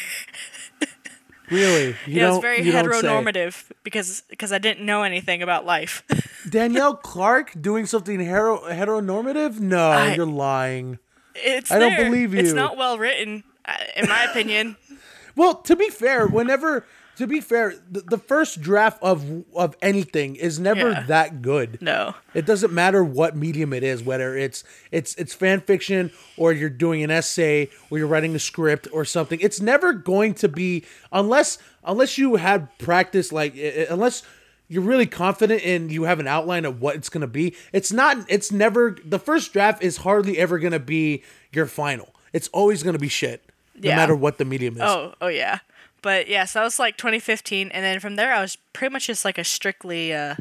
Really, 1.50 1.88
you 2.06 2.20
yeah, 2.20 2.28
it 2.28 2.30
was 2.30 2.40
very 2.42 2.62
you 2.62 2.72
heteronormative 2.72 3.72
because 3.84 4.22
because 4.30 4.52
I 4.52 4.60
didn't 4.60 4.86
know 4.86 5.02
anything 5.02 5.42
about 5.42 5.66
life. 5.66 6.04
Danielle 6.50 6.94
Clark 6.96 7.60
doing 7.60 7.88
something 7.88 8.20
hero- 8.20 8.62
heteronormative? 8.70 9.60
No, 9.60 9.90
I- 9.90 10.14
you're 10.14 10.28
lying. 10.28 11.00
it's 11.34 11.72
I 11.72 11.80
don't 11.80 11.96
there. 11.96 12.06
believe 12.06 12.36
It's 12.36 12.54
not 12.54 12.78
well 12.78 13.00
written, 13.00 13.44
uh, 13.66 13.74
in 13.96 14.08
my 14.08 14.26
opinion. 14.26 14.78
Well, 15.36 15.56
to 15.62 15.76
be 15.78 15.90
fair, 15.90 16.28
whenever 16.28 16.86
to 17.20 17.28
be 17.28 17.40
fair, 17.40 17.76
the, 17.92 18.02
the 18.02 18.18
first 18.18 18.60
draft 18.62 18.98
of 19.04 19.44
of 19.56 19.78
anything 19.82 20.36
is 20.36 20.60
never 20.60 20.90
Yeah. 20.90 21.04
that 21.04 21.42
good. 21.44 21.78
No. 21.82 22.16
It 22.34 22.46
doesn't 22.48 22.74
matter 22.74 23.04
what 23.04 23.36
medium 23.38 23.72
it 23.74 23.84
is, 23.84 24.02
whether 24.04 24.36
it's 24.36 24.64
it's 24.92 25.14
it's 25.16 25.34
fan 25.36 25.62
fiction 25.62 26.12
or 26.38 26.52
you're 26.52 26.70
doing 26.70 27.04
an 27.04 27.12
essay 27.12 27.70
or 27.92 27.98
you're 28.00 28.08
writing 28.08 28.34
a 28.36 28.40
script 28.40 28.88
or 28.92 29.06
something. 29.06 29.40
It's 29.42 29.62
never 29.62 29.94
going 29.94 30.34
to 30.36 30.48
be 30.50 30.84
unless 31.12 31.58
unless 31.84 32.18
you 32.18 32.38
had 32.38 32.76
practice 32.80 33.32
like 33.32 33.54
unless 33.90 34.24
you're 34.68 34.84
really 34.84 35.08
confident 35.08 35.64
and 35.66 35.92
you 35.92 36.04
have 36.04 36.20
an 36.20 36.28
outline 36.28 36.64
of 36.66 36.82
what 36.82 36.96
it's 36.96 37.10
gonna 37.10 37.28
be. 37.28 37.56
It's 37.74 37.92
not. 37.92 38.18
It's 38.30 38.52
never. 38.52 38.96
The 39.04 39.20
first 39.20 39.52
draft 39.54 39.84
is 39.84 39.98
hardly 39.98 40.38
ever 40.38 40.58
gonna 40.60 40.80
be 40.80 41.24
your 41.52 41.66
final. 41.66 42.14
It's 42.34 42.48
always 42.50 42.84
gonna 42.84 43.00
be 43.00 43.08
shit, 43.10 43.42
no 43.76 43.90
Yeah. 43.90 43.96
matter 43.96 44.16
what 44.16 44.38
the 44.38 44.46
medium 44.46 44.76
is. 44.76 44.82
Oh, 44.84 45.16
oh 45.20 45.28
yeah. 45.28 45.60
But 46.02 46.28
yeah, 46.28 46.46
so 46.46 46.60
that 46.60 46.64
was 46.66 46.80
like 46.80 46.98
2015, 46.98 47.72
and 47.72 47.84
then 47.84 48.00
from 48.00 48.16
there 48.16 48.34
I 48.34 48.42
was 48.42 48.58
pretty 48.74 48.94
much 48.94 49.08
just 49.08 49.26
like 49.26 49.38
a 49.38 49.44
strictly 49.44 50.14
uh, 50.14 50.36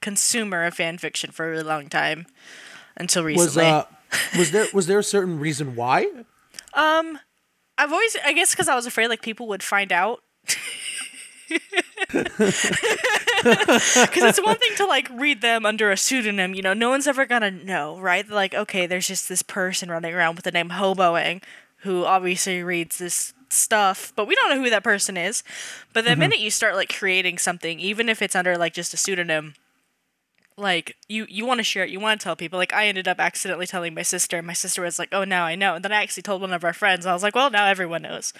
consumer 0.00 0.64
of 0.64 0.74
fan 0.74 0.98
fiction 0.98 1.30
for 1.30 1.46
a 1.46 1.50
really 1.50 1.62
long 1.64 1.88
time 1.88 2.26
until 2.96 3.22
was 3.24 3.56
recently. 3.56 3.68
uh, 3.68 3.84
was 4.38 4.50
there 4.52 4.66
was 4.72 4.86
there 4.86 4.98
a 4.98 5.04
certain 5.16 5.38
reason 5.38 5.76
why? 5.76 6.06
um, 6.74 7.18
I've 7.78 7.92
always, 7.92 8.16
I 8.24 8.32
guess, 8.32 8.52
because 8.52 8.68
I 8.68 8.74
was 8.74 8.86
afraid 8.86 9.08
like 9.08 9.20
people 9.22 9.48
would 9.48 9.62
find 9.62 9.92
out. 9.92 10.22
Because 13.42 14.22
it's 14.24 14.42
one 14.42 14.56
thing 14.56 14.72
to 14.76 14.86
like 14.86 15.08
read 15.10 15.42
them 15.42 15.64
under 15.66 15.90
a 15.90 15.96
pseudonym, 15.96 16.54
you 16.54 16.62
know, 16.62 16.74
no 16.74 16.90
one's 16.90 17.06
ever 17.06 17.26
gonna 17.26 17.50
know, 17.50 17.98
right? 18.00 18.26
They're 18.26 18.34
like, 18.34 18.54
okay, 18.54 18.86
there's 18.86 19.06
just 19.06 19.28
this 19.28 19.42
person 19.42 19.90
running 19.90 20.14
around 20.14 20.36
with 20.36 20.44
the 20.44 20.50
name 20.50 20.70
Hoboing 20.70 21.42
who 21.78 22.04
obviously 22.04 22.62
reads 22.62 22.98
this 22.98 23.32
stuff, 23.50 24.12
but 24.16 24.26
we 24.26 24.34
don't 24.34 24.50
know 24.50 24.62
who 24.62 24.70
that 24.70 24.84
person 24.84 25.16
is. 25.16 25.42
But 25.92 26.04
the 26.04 26.10
mm-hmm. 26.10 26.20
minute 26.20 26.38
you 26.38 26.50
start 26.50 26.74
like 26.74 26.94
creating 26.94 27.38
something, 27.38 27.80
even 27.80 28.08
if 28.08 28.22
it's 28.22 28.34
under 28.34 28.56
like 28.56 28.74
just 28.74 28.94
a 28.94 28.96
pseudonym, 28.96 29.54
like 30.58 30.96
you 31.08 31.26
you 31.28 31.44
want 31.44 31.58
to 31.58 31.64
share 31.64 31.84
it, 31.84 31.90
you 31.90 32.00
want 32.00 32.18
to 32.18 32.24
tell 32.24 32.34
people. 32.36 32.58
Like 32.58 32.72
I 32.72 32.86
ended 32.86 33.06
up 33.06 33.20
accidentally 33.20 33.66
telling 33.66 33.94
my 33.94 34.02
sister, 34.02 34.38
and 34.38 34.46
my 34.46 34.54
sister 34.54 34.82
was 34.82 34.98
like, 34.98 35.10
"Oh, 35.12 35.24
now 35.24 35.44
I 35.44 35.54
know." 35.54 35.74
And 35.74 35.84
then 35.84 35.92
I 35.92 36.02
actually 36.02 36.22
told 36.22 36.40
one 36.40 36.52
of 36.52 36.64
our 36.64 36.72
friends. 36.72 37.04
I 37.04 37.12
was 37.12 37.22
like, 37.22 37.34
"Well, 37.34 37.50
now 37.50 37.66
everyone 37.66 38.02
knows." 38.02 38.32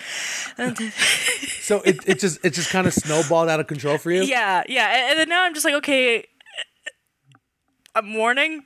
So 1.66 1.82
it, 1.82 1.98
it 2.06 2.20
just 2.20 2.44
it 2.44 2.54
just 2.54 2.70
kind 2.70 2.86
of 2.86 2.94
snowballed 2.94 3.48
out 3.48 3.58
of 3.58 3.66
control 3.66 3.98
for 3.98 4.12
you. 4.12 4.22
yeah, 4.22 4.62
yeah, 4.68 4.86
and, 4.96 5.10
and 5.10 5.18
then 5.18 5.28
now 5.28 5.42
I'm 5.44 5.52
just 5.52 5.64
like, 5.64 5.74
okay, 5.74 6.20
uh, 6.20 6.22
I'm 7.96 8.14
warning. 8.14 8.62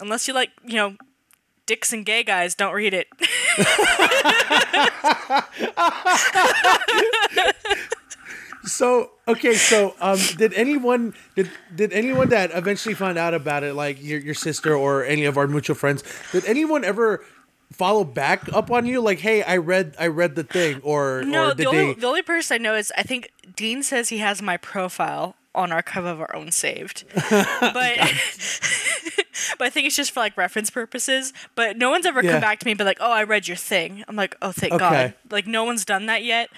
Unless 0.00 0.26
you 0.26 0.34
like, 0.34 0.50
you 0.64 0.74
know, 0.74 0.96
dicks 1.70 1.92
and 1.92 2.04
gay 2.04 2.24
guys, 2.24 2.56
don't 2.56 2.74
read 2.74 2.92
it. 2.92 3.06
So 8.64 9.12
okay, 9.26 9.54
so 9.54 9.94
um, 10.00 10.18
did 10.36 10.52
anyone 10.52 11.14
did 11.34 11.50
did 11.74 11.92
anyone 11.94 12.28
that 12.28 12.50
eventually 12.52 12.94
found 12.94 13.16
out 13.16 13.32
about 13.32 13.62
it, 13.64 13.74
like 13.74 14.02
your 14.02 14.18
your 14.20 14.34
sister 14.34 14.74
or 14.74 15.02
any 15.04 15.24
of 15.24 15.38
our 15.38 15.46
mutual 15.46 15.76
friends, 15.76 16.04
did 16.30 16.44
anyone 16.44 16.84
ever 16.84 17.24
follow 17.72 18.04
back 18.04 18.52
up 18.52 18.70
on 18.70 18.84
you, 18.84 19.00
like, 19.00 19.20
hey, 19.20 19.42
I 19.42 19.56
read 19.56 19.94
I 19.98 20.08
read 20.08 20.34
the 20.34 20.44
thing, 20.44 20.80
or 20.82 21.22
No, 21.24 21.50
or 21.50 21.54
the 21.54 21.66
only 21.66 21.94
they? 21.94 22.00
the 22.00 22.06
only 22.06 22.22
person 22.22 22.56
I 22.56 22.58
know 22.58 22.74
is 22.74 22.92
I 22.98 23.02
think 23.02 23.32
Dean 23.56 23.82
says 23.82 24.10
he 24.10 24.18
has 24.18 24.42
my 24.42 24.58
profile 24.58 25.36
on 25.54 25.72
Archive 25.72 26.04
of 26.04 26.20
Our 26.20 26.34
Own 26.36 26.50
saved, 26.52 27.04
but 27.30 27.50
but 29.58 29.66
I 29.66 29.70
think 29.70 29.86
it's 29.86 29.96
just 29.96 30.10
for 30.12 30.20
like 30.20 30.36
reference 30.36 30.70
purposes. 30.70 31.32
But 31.54 31.76
no 31.76 31.90
one's 31.90 32.06
ever 32.06 32.22
Yeah. 32.22 32.32
come 32.32 32.40
back 32.40 32.58
to 32.60 32.66
me 32.66 32.72
and 32.72 32.78
be 32.78 32.84
like, 32.84 32.98
"Oh, 33.00 33.10
I 33.10 33.24
read 33.24 33.48
your 33.48 33.56
thing." 33.56 34.04
I'm 34.08 34.16
like, 34.16 34.36
"Oh, 34.42 34.52
thank 34.52 34.72
Okay. 34.74 34.78
God!" 34.78 35.14
Like 35.30 35.46
no 35.46 35.64
one's 35.64 35.84
done 35.84 36.06
that 36.06 36.22
yet. 36.24 36.50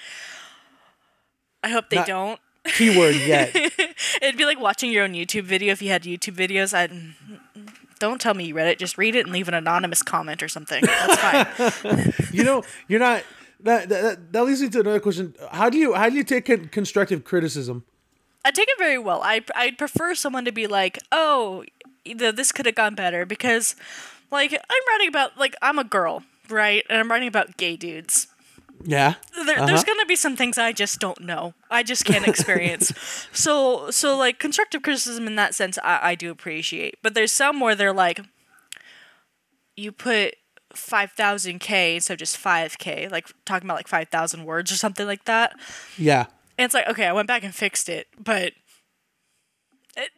I 1.63 1.69
hope 1.69 1.89
they 1.89 1.97
Not- 1.97 2.07
don't. 2.07 2.39
Keyword 2.65 3.15
yet. 3.15 3.53
It'd 4.21 4.37
be 4.37 4.45
like 4.45 4.57
watching 4.59 4.89
your 4.89 5.03
own 5.03 5.11
YouTube 5.13 5.43
video 5.43 5.73
if 5.73 5.81
you 5.81 5.89
had 5.89 6.03
YouTube 6.03 6.35
videos. 6.35 6.73
I 6.73 6.87
mm, 6.87 7.13
mm, 7.57 7.69
don't 7.99 8.21
tell 8.21 8.33
me 8.33 8.45
you 8.45 8.53
read 8.55 8.67
it. 8.67 8.79
Just 8.79 8.97
read 8.97 9.15
it 9.17 9.25
and 9.25 9.33
leave 9.33 9.49
an 9.49 9.53
anonymous 9.53 10.01
comment 10.01 10.41
or 10.41 10.47
something. 10.47 10.81
That's 10.85 11.17
fine. 11.81 12.13
you 12.31 12.43
know, 12.45 12.63
you're 12.87 13.01
not. 13.01 13.23
That, 13.61 13.89
that 13.89 14.31
that 14.33 14.43
leads 14.45 14.61
me 14.61 14.69
to 14.69 14.79
another 14.79 14.99
question. 15.01 15.35
How 15.51 15.69
do 15.69 15.77
you 15.77 15.93
how 15.93 16.07
do 16.09 16.15
you 16.15 16.23
take 16.23 16.45
con- 16.45 16.69
constructive 16.69 17.23
criticism? 17.25 17.83
I 18.45 18.51
take 18.51 18.67
it 18.69 18.77
very 18.77 18.97
well. 18.97 19.21
I 19.23 19.41
I'd 19.55 19.77
prefer 19.77 20.15
someone 20.15 20.45
to 20.45 20.51
be 20.51 20.67
like, 20.67 20.99
"Oh, 21.11 21.63
this 22.05 22.51
could 22.51 22.65
have 22.65 22.75
gone 22.75 22.95
better," 22.95 23.25
because, 23.25 23.75
like, 24.31 24.53
I'm 24.53 24.81
writing 24.89 25.07
about 25.07 25.37
like 25.37 25.55
I'm 25.61 25.79
a 25.79 25.83
girl, 25.83 26.23
right, 26.49 26.83
and 26.89 26.99
I'm 26.99 27.09
writing 27.09 27.27
about 27.27 27.57
gay 27.57 27.75
dudes. 27.75 28.27
Yeah. 28.85 29.13
There, 29.45 29.57
Uh-huh. 29.57 29.65
There's 29.65 29.83
gonna 29.85 30.05
be 30.05 30.15
some 30.17 30.35
things 30.35 30.57
I 30.57 30.73
just 30.73 30.99
don't 30.99 31.21
know. 31.21 31.53
I 31.71 31.83
just 31.83 32.03
can't 32.03 32.27
experience. 32.27 32.91
so 33.31 33.89
so 33.91 34.17
like 34.17 34.39
constructive 34.39 34.81
criticism 34.81 35.25
in 35.27 35.35
that 35.37 35.55
sense, 35.55 35.77
I, 35.83 35.99
I 36.11 36.15
do 36.15 36.29
appreciate. 36.31 36.97
But 37.01 37.13
there's 37.13 37.31
some 37.31 37.61
where 37.61 37.75
they're 37.75 37.93
like, 37.93 38.19
you 39.77 39.91
put 39.93 40.35
five 40.73 41.11
thousand 41.11 41.59
k 41.59 41.95
instead 41.95 42.13
of 42.15 42.19
just 42.19 42.35
five 42.35 42.77
k, 42.77 43.07
like 43.07 43.31
talking 43.45 43.67
about 43.67 43.77
like 43.77 43.87
five 43.87 44.09
thousand 44.09 44.43
words 44.43 44.71
or 44.71 44.75
something 44.75 45.05
like 45.07 45.23
that. 45.25 45.55
Yeah. 45.97 46.25
And 46.57 46.65
it's 46.65 46.73
like, 46.73 46.87
okay, 46.87 47.05
I 47.05 47.13
went 47.13 47.27
back 47.27 47.43
and 47.43 47.53
fixed 47.53 47.89
it, 47.89 48.07
but 48.21 48.53
it, 49.97 50.09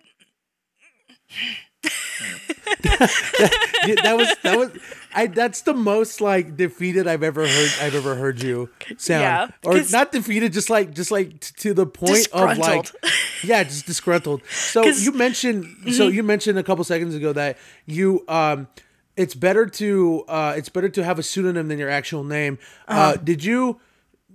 Yeah, 3.87 3.95
that 4.01 4.15
was 4.17 4.35
that 4.43 4.57
was 4.57 4.71
I 5.13 5.27
that's 5.27 5.61
the 5.61 5.73
most 5.73 6.21
like 6.21 6.57
defeated 6.57 7.07
I've 7.07 7.23
ever 7.23 7.47
heard 7.47 7.71
I've 7.81 7.95
ever 7.95 8.15
heard 8.15 8.41
you 8.41 8.69
sound. 8.97 9.21
Yeah, 9.21 9.47
or 9.63 9.81
not 9.91 10.11
defeated 10.11 10.53
just 10.53 10.69
like 10.69 10.93
just 10.93 11.11
like 11.11 11.39
t- 11.39 11.53
to 11.57 11.73
the 11.73 11.85
point 11.85 12.27
of 12.31 12.57
like 12.57 12.91
yeah, 13.43 13.63
just 13.63 13.85
disgruntled. 13.85 14.41
So 14.47 14.85
you 14.87 15.11
mentioned 15.11 15.93
so 15.93 16.07
you 16.07 16.23
mentioned 16.23 16.57
a 16.57 16.63
couple 16.63 16.83
seconds 16.83 17.15
ago 17.15 17.33
that 17.33 17.57
you 17.85 18.23
um 18.27 18.67
it's 19.15 19.35
better 19.35 19.65
to 19.67 20.25
uh 20.27 20.53
it's 20.57 20.69
better 20.69 20.89
to 20.89 21.03
have 21.03 21.19
a 21.19 21.23
pseudonym 21.23 21.67
than 21.67 21.77
your 21.79 21.89
actual 21.89 22.23
name. 22.23 22.57
uh 22.87 23.15
did 23.17 23.43
you 23.43 23.79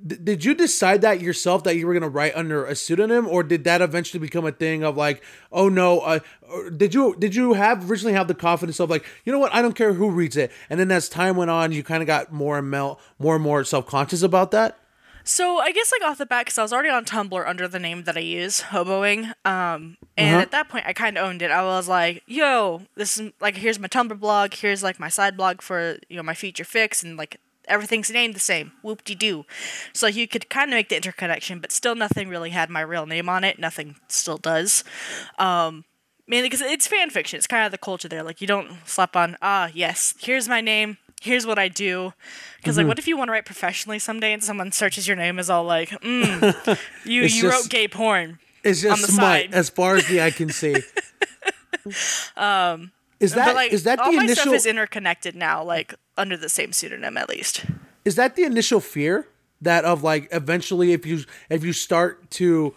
D- 0.06 0.16
did 0.22 0.44
you 0.44 0.54
decide 0.54 1.02
that 1.02 1.20
yourself 1.20 1.62
that 1.64 1.76
you 1.76 1.86
were 1.86 1.92
gonna 1.94 2.08
write 2.08 2.34
under 2.34 2.64
a 2.64 2.74
pseudonym, 2.74 3.26
or 3.28 3.42
did 3.42 3.64
that 3.64 3.82
eventually 3.82 4.18
become 4.18 4.46
a 4.46 4.52
thing 4.52 4.82
of 4.82 4.96
like, 4.96 5.22
oh 5.52 5.68
no, 5.68 6.00
uh, 6.00 6.20
did 6.76 6.94
you 6.94 7.14
did 7.18 7.34
you 7.34 7.52
have 7.52 7.90
originally 7.90 8.14
have 8.14 8.26
the 8.28 8.34
confidence 8.34 8.80
of 8.80 8.88
like, 8.88 9.04
you 9.24 9.32
know 9.32 9.38
what, 9.38 9.54
I 9.54 9.60
don't 9.60 9.74
care 9.74 9.92
who 9.92 10.10
reads 10.10 10.36
it, 10.36 10.50
and 10.70 10.80
then 10.80 10.90
as 10.90 11.08
time 11.08 11.36
went 11.36 11.50
on, 11.50 11.72
you 11.72 11.82
kind 11.82 12.02
of 12.02 12.06
got 12.06 12.32
more 12.32 12.58
and 12.58 12.70
mel- 12.70 12.98
more 13.18 13.34
and 13.34 13.44
more 13.44 13.62
self 13.64 13.86
conscious 13.86 14.22
about 14.22 14.50
that. 14.52 14.78
So 15.22 15.58
I 15.58 15.70
guess 15.70 15.92
like 15.92 16.10
off 16.10 16.16
the 16.16 16.24
bat, 16.24 16.46
because 16.46 16.56
I 16.56 16.62
was 16.62 16.72
already 16.72 16.88
on 16.88 17.04
Tumblr 17.04 17.46
under 17.46 17.68
the 17.68 17.78
name 17.78 18.04
that 18.04 18.16
I 18.16 18.20
use, 18.20 18.62
hoboing. 18.62 19.26
Um, 19.44 19.98
and 20.16 20.34
Uh-huh. 20.34 20.40
at 20.42 20.50
that 20.52 20.70
point, 20.70 20.86
I 20.86 20.94
kind 20.94 21.18
of 21.18 21.24
owned 21.28 21.42
it. 21.42 21.50
I 21.50 21.62
was 21.62 21.88
like, 21.88 22.22
"Yo, 22.26 22.82
this 22.96 23.18
is 23.18 23.32
like 23.38 23.56
here's 23.58 23.78
my 23.78 23.86
Tumblr 23.86 24.18
blog. 24.18 24.54
Here's 24.54 24.82
like 24.82 24.98
my 24.98 25.10
side 25.10 25.36
blog 25.36 25.60
for 25.60 25.98
you 26.08 26.16
know 26.16 26.22
my 26.22 26.32
feature 26.34 26.64
fix, 26.64 27.02
and 27.02 27.18
like 27.18 27.38
everything's 27.70 28.10
named 28.10 28.34
the 28.34 28.40
same. 28.40 28.72
Whoop 28.82 29.04
de 29.04 29.14
doo." 29.14 29.46
So 29.92 30.06
you 30.06 30.26
could 30.28 30.50
kind 30.50 30.70
of 30.70 30.74
make 30.74 30.88
the 30.90 30.96
interconnection, 30.96 31.60
but 31.60 31.72
still 31.72 31.94
nothing 31.94 32.28
really 32.28 32.50
had 32.50 32.68
my 32.70 32.80
real 32.80 33.06
name 33.06 33.28
on 33.28 33.44
it. 33.44 33.58
Nothing 33.58 33.96
still 34.08 34.36
does. 34.38 34.84
Um, 35.38 35.84
mainly 36.26 36.48
because 36.48 36.60
it's 36.60 36.86
fan 36.86 37.10
fiction. 37.10 37.38
It's 37.38 37.46
kind 37.46 37.64
of 37.64 37.72
the 37.72 37.78
culture 37.78 38.08
there. 38.08 38.22
Like 38.22 38.40
you 38.40 38.46
don't 38.46 38.72
slap 38.84 39.16
on, 39.16 39.36
ah, 39.42 39.70
yes, 39.72 40.14
here's 40.20 40.48
my 40.48 40.60
name. 40.60 40.98
Here's 41.22 41.44
what 41.46 41.58
I 41.58 41.68
do. 41.68 42.14
Because 42.56 42.76
Mm-hmm. 42.76 42.82
like, 42.82 42.88
what 42.88 42.98
if 42.98 43.06
you 43.08 43.16
want 43.16 43.28
to 43.28 43.32
write 43.32 43.44
professionally 43.44 43.98
someday 43.98 44.32
and 44.32 44.42
someone 44.42 44.72
searches 44.72 45.06
your 45.06 45.16
name 45.16 45.38
as 45.38 45.50
all 45.50 45.64
like, 45.64 45.90
mm, 45.90 46.78
you 47.04 47.22
It's 47.24 47.36
you 47.36 47.42
just- 47.42 47.62
wrote 47.64 47.68
gay 47.70 47.88
porn. 47.88 48.38
It's 48.64 48.82
just 48.82 48.92
On 48.92 49.00
the 49.02 49.08
smut 49.08 49.22
side. 49.22 49.54
as 49.54 49.70
far 49.70 49.96
as 49.96 50.06
the 50.06 50.20
eye 50.22 50.30
can 50.30 50.50
see. 50.50 50.76
um, 52.36 52.92
is 53.20 53.34
that 53.34 53.46
but 53.46 53.54
like, 53.54 53.72
is 53.72 53.84
that 53.84 53.98
all 53.98 54.10
the 54.10 54.16
my 54.16 54.24
initial 54.24 54.42
stuff 54.42 54.54
is 54.54 54.66
interconnected 54.66 55.36
now, 55.36 55.62
like 55.62 55.94
under 56.16 56.36
the 56.36 56.48
same 56.48 56.72
pseudonym 56.72 57.16
at 57.16 57.28
least. 57.28 57.64
is 58.04 58.14
that 58.16 58.34
the 58.34 58.44
initial 58.44 58.80
fear 58.80 59.28
that 59.60 59.84
of 59.84 60.02
like 60.02 60.26
eventually 60.32 60.92
if 60.92 61.04
you 61.06 61.20
if 61.48 61.62
you 61.62 61.72
start 61.72 62.30
to 62.30 62.74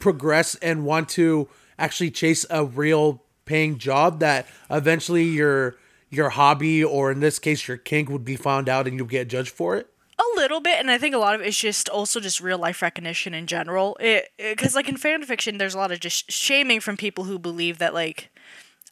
progress 0.00 0.56
and 0.56 0.84
want 0.84 1.08
to 1.08 1.48
actually 1.78 2.10
chase 2.10 2.44
a 2.50 2.64
real 2.64 3.22
paying 3.44 3.78
job 3.78 4.18
that 4.20 4.46
eventually 4.68 5.24
your 5.24 5.76
your 6.10 6.30
hobby 6.30 6.82
or 6.82 7.12
in 7.12 7.20
this 7.20 7.38
case 7.38 7.68
your 7.68 7.76
kink 7.76 8.08
would 8.08 8.24
be 8.24 8.36
found 8.36 8.68
out 8.68 8.86
and 8.88 8.96
you'll 8.96 9.06
get 9.06 9.28
judged 9.28 9.50
for 9.50 9.76
it 9.76 9.88
A 10.18 10.24
little 10.34 10.60
bit, 10.60 10.80
and 10.80 10.90
I 10.90 10.98
think 10.98 11.14
a 11.14 11.18
lot 11.18 11.36
of 11.36 11.40
it's 11.40 11.56
just 11.58 11.88
also 11.88 12.18
just 12.18 12.40
real 12.40 12.58
life 12.58 12.82
recognition 12.82 13.34
in 13.34 13.46
general. 13.46 13.96
It 14.00 14.30
because 14.36 14.74
like 14.74 14.88
in 14.88 14.96
fan 14.96 15.22
fiction, 15.22 15.58
there's 15.58 15.74
a 15.74 15.78
lot 15.78 15.92
of 15.92 16.00
just 16.00 16.30
shaming 16.32 16.80
from 16.80 16.96
people 16.96 17.24
who 17.24 17.38
believe 17.38 17.78
that 17.78 17.94
like, 17.94 18.28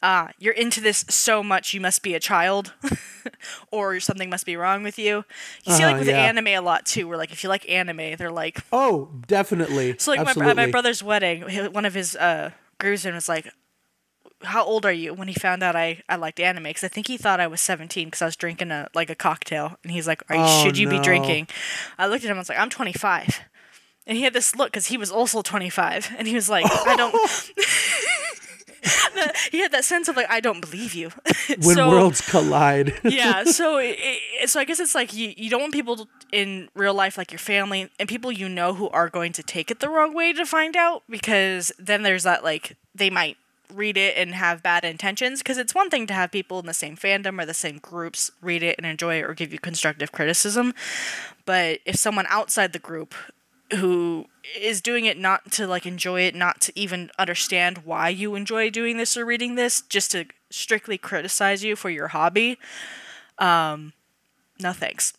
ah, 0.03 0.31
you're 0.37 0.53
into 0.53 0.79
this 0.81 1.03
so 1.09 1.41
much 1.43 1.73
you 1.73 1.81
must 1.81 2.01
be 2.03 2.13
a 2.13 2.19
child, 2.19 2.73
or 3.71 3.99
something 3.99 4.29
must 4.29 4.45
be 4.45 4.55
wrong 4.55 4.83
with 4.83 4.97
you. 4.99 5.23
You 5.65 5.73
see 5.73 5.83
like 5.83 5.93
Uh-huh, 5.95 5.99
with 5.99 6.07
yeah. 6.09 6.17
anime 6.23 6.47
a 6.47 6.59
lot 6.59 6.85
too, 6.85 7.07
where 7.07 7.17
like 7.17 7.31
if 7.31 7.43
you 7.43 7.49
like 7.49 7.69
anime, 7.69 8.15
they're 8.17 8.31
like, 8.31 8.59
oh 8.71 9.09
definitely 9.27 9.95
so 9.97 10.11
like 10.11 10.23
my, 10.37 10.49
at 10.49 10.55
my 10.55 10.69
brother's 10.71 11.01
wedding, 11.03 11.41
one 11.73 11.85
of 11.85 11.93
his 11.93 12.15
uh 12.15 12.51
groomsmen 12.79 13.15
was 13.15 13.27
like. 13.29 13.51
How 14.43 14.63
old 14.63 14.85
are 14.85 14.91
you? 14.91 15.15
When 15.15 15.27
he 15.27 15.33
found 15.33 15.63
out 15.63 15.75
I, 15.75 16.03
I 16.07 16.15
liked 16.15 16.39
anime, 16.39 16.65
because 16.65 16.83
I 16.83 16.89
think 16.89 17.07
he 17.07 17.17
thought 17.17 17.39
I 17.39 17.47
was 17.47 17.59
seventeen 17.59 18.05
because 18.05 18.21
I 18.21 18.25
was 18.25 18.35
drinking 18.35 18.69
a 18.69 18.87
like 18.93 19.09
a 19.09 19.15
cocktail, 19.15 19.79
and 19.81 19.91
he's 19.91 20.05
like, 20.05 20.21
"Are 20.29 20.35
you? 20.35 20.43
Oh, 20.45 20.63
should 20.63 20.77
you 20.77 20.87
be 20.87 20.99
drinking?" 20.99 21.47
I 21.97 22.05
looked 22.05 22.23
at 22.23 22.27
him. 22.27 22.33
And 22.33 22.37
I 22.37 22.41
was 22.41 22.49
like, 22.49 22.59
"I'm 22.59 22.69
25," 22.69 23.39
and 24.05 24.15
he 24.15 24.23
had 24.25 24.33
this 24.33 24.55
look 24.55 24.67
because 24.71 24.85
he 24.85 24.97
was 24.97 25.09
also 25.09 25.41
25, 25.41 26.13
and 26.19 26.27
he 26.27 26.35
was 26.35 26.51
like, 26.51 26.65
"I 26.67 26.95
don't." 26.95 27.15
he 29.51 29.59
had 29.59 29.71
that 29.71 29.85
sense 29.85 30.07
of 30.07 30.15
like 30.15 30.29
I 30.29 30.39
don't 30.39 30.61
believe 30.61 30.93
you. 30.93 31.11
when 31.47 31.75
so, 31.75 31.89
worlds 31.89 32.21
collide. 32.21 32.93
yeah, 33.03 33.43
so 33.43 33.77
it, 33.77 33.97
it, 33.99 34.49
so 34.49 34.59
I 34.59 34.65
guess 34.65 34.79
it's 34.79 34.95
like 34.95 35.13
you 35.13 35.33
you 35.37 35.49
don't 35.49 35.61
want 35.61 35.73
people 35.73 36.07
in 36.31 36.69
real 36.75 36.93
life 36.93 37.17
like 37.17 37.31
your 37.31 37.39
family 37.39 37.89
and 37.99 38.09
people 38.09 38.31
you 38.31 38.49
know 38.49 38.73
who 38.73 38.89
are 38.89 39.09
going 39.09 39.33
to 39.33 39.43
take 39.43 39.71
it 39.71 39.79
the 39.79 39.89
wrong 39.89 40.13
way 40.13 40.33
to 40.33 40.45
find 40.45 40.75
out 40.75 41.03
because 41.09 41.71
then 41.79 42.03
there's 42.03 42.23
that 42.23 42.43
like 42.43 42.75
they 42.93 43.09
might 43.09 43.37
read 43.73 43.97
it 43.97 44.15
and 44.17 44.33
have 44.33 44.63
bad 44.63 44.85
intentions 44.85 45.39
because 45.39 45.57
it's 45.57 45.75
one 45.75 45.89
thing 45.89 46.07
to 46.07 46.13
have 46.13 46.31
people 46.31 46.59
in 46.59 46.65
the 46.65 46.73
same 46.73 46.95
fandom 46.95 47.41
or 47.41 47.45
the 47.45 47.53
same 47.53 47.79
groups 47.79 48.31
read 48.41 48.63
it 48.63 48.75
and 48.77 48.85
enjoy 48.85 49.19
it 49.19 49.23
or 49.23 49.33
give 49.33 49.51
you 49.51 49.59
constructive 49.59 50.11
criticism 50.11 50.73
but 51.45 51.79
if 51.85 51.95
someone 51.95 52.25
outside 52.29 52.71
the 52.71 52.79
group 52.79 53.13
who 53.75 54.25
is 54.57 54.81
doing 54.81 55.05
it 55.05 55.17
not 55.17 55.51
to 55.51 55.67
like 55.67 55.85
enjoy 55.85 56.21
it 56.21 56.33
not 56.35 56.61
to 56.61 56.79
even 56.79 57.09
understand 57.19 57.79
why 57.79 58.09
you 58.09 58.35
enjoy 58.35 58.69
doing 58.69 58.97
this 58.97 59.17
or 59.17 59.25
reading 59.25 59.55
this 59.55 59.81
just 59.81 60.11
to 60.11 60.25
strictly 60.49 60.97
criticize 60.97 61.63
you 61.63 61.75
for 61.75 61.89
your 61.89 62.07
hobby 62.07 62.57
um 63.39 63.91
no 64.59 64.71
thanks 64.71 65.13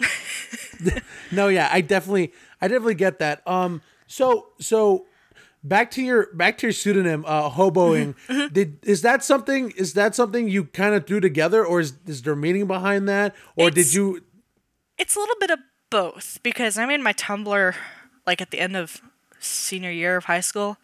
no, 1.32 1.48
yeah, 1.48 1.68
I 1.70 1.80
definitely, 1.80 2.32
I 2.60 2.68
definitely 2.68 2.94
get 2.94 3.18
that. 3.18 3.46
Um, 3.46 3.82
so, 4.06 4.48
so 4.60 5.06
back 5.62 5.90
to 5.92 6.02
your 6.02 6.28
back 6.34 6.58
to 6.58 6.66
your 6.66 6.72
pseudonym, 6.72 7.24
uh, 7.26 7.50
hoboing. 7.50 8.14
Mm-hmm, 8.28 8.52
Did 8.52 8.78
is 8.84 9.02
that 9.02 9.24
something? 9.24 9.70
Is 9.72 9.94
that 9.94 10.14
something 10.14 10.48
you 10.48 10.64
kind 10.64 10.94
of 10.94 11.06
threw 11.06 11.20
together, 11.20 11.64
or 11.64 11.80
is 11.80 11.94
is 12.06 12.22
there 12.22 12.36
meaning 12.36 12.66
behind 12.66 13.08
that, 13.08 13.34
or 13.56 13.70
did 13.70 13.92
you? 13.92 14.24
it's 14.96 15.14
a 15.14 15.20
little 15.20 15.36
bit 15.38 15.50
of 15.50 15.60
both 15.90 16.40
because 16.42 16.76
I 16.76 16.84
made 16.84 17.00
my 17.00 17.12
Tumblr 17.12 17.74
like 18.28 18.42
at 18.42 18.50
the 18.50 18.60
end 18.60 18.76
of 18.76 19.00
senior 19.40 19.90
year 19.90 20.16
of 20.16 20.26
high 20.26 20.40
school, 20.40 20.76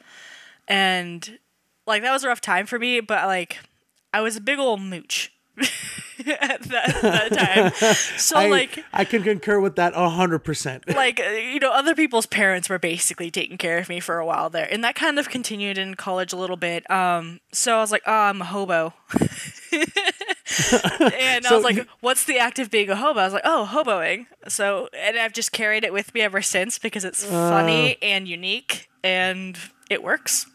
and 0.66 1.38
like 1.86 2.00
that 2.00 2.10
was 2.10 2.24
a 2.24 2.28
rough 2.28 2.40
time 2.40 2.64
for 2.64 2.78
me. 2.78 3.00
But 3.00 3.26
like, 3.26 3.58
I 4.14 4.22
was 4.22 4.36
a 4.36 4.40
big 4.40 4.58
old 4.58 4.80
mooch 4.80 5.30
at 5.58 6.62
that, 6.62 6.98
that 7.02 7.32
time. 7.32 7.72
So 8.16 8.36
I, 8.36 8.48
like, 8.48 8.82
I 8.94 9.04
can 9.04 9.22
concur 9.22 9.60
with 9.60 9.76
that 9.76 9.92
hundred 9.92 10.38
percent. 10.38 10.88
like 10.96 11.20
uh, 11.20 11.24
you 11.24 11.60
know, 11.60 11.70
other 11.70 11.94
people's 11.94 12.24
parents 12.24 12.70
were 12.70 12.78
basically 12.78 13.30
taking 13.30 13.58
care 13.58 13.76
of 13.76 13.90
me 13.90 14.00
for 14.00 14.18
a 14.18 14.24
while 14.24 14.48
there, 14.48 14.66
and 14.70 14.82
that 14.82 14.94
kind 14.94 15.18
of 15.18 15.28
continued 15.28 15.76
in 15.76 15.94
college 15.96 16.32
a 16.32 16.36
little 16.36 16.56
bit. 16.56 16.90
Um, 16.90 17.40
so 17.52 17.76
I 17.76 17.80
was 17.80 17.92
like, 17.92 18.02
oh, 18.06 18.12
I'm 18.12 18.40
a 18.40 18.46
hobo. 18.46 18.94
and 21.00 21.46
I 21.46 21.54
was 21.54 21.64
like, 21.64 21.76
you- 21.76 21.86
"What's 22.00 22.24
the 22.24 22.38
act 22.38 22.58
of 22.58 22.70
being 22.70 22.90
a 22.90 22.96
hobo?" 22.96 23.20
I 23.20 23.24
was 23.24 23.32
like, 23.32 23.42
"Oh, 23.44 23.68
hoboing." 23.70 24.26
So, 24.48 24.88
and 24.96 25.18
I've 25.18 25.32
just 25.32 25.52
carried 25.52 25.84
it 25.84 25.92
with 25.92 26.14
me 26.14 26.20
ever 26.20 26.42
since 26.42 26.78
because 26.78 27.04
it's 27.04 27.24
Uh. 27.24 27.50
funny 27.50 27.96
and 28.02 28.26
unique, 28.28 28.88
and 29.02 29.58
it 29.90 30.02
works. 30.02 30.46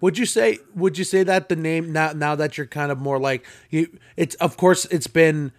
Would 0.00 0.18
you 0.18 0.26
say? 0.26 0.58
Would 0.74 0.98
you 0.98 1.04
say 1.04 1.22
that 1.22 1.48
the 1.48 1.56
name 1.56 1.92
now? 1.92 2.12
Now 2.12 2.34
that 2.34 2.58
you're 2.58 2.66
kind 2.66 2.92
of 2.92 2.98
more 2.98 3.18
like 3.18 3.46
you, 3.70 3.96
it's 4.16 4.34
of 4.36 4.56
course 4.56 4.84
it's 4.86 5.06
been 5.06 5.52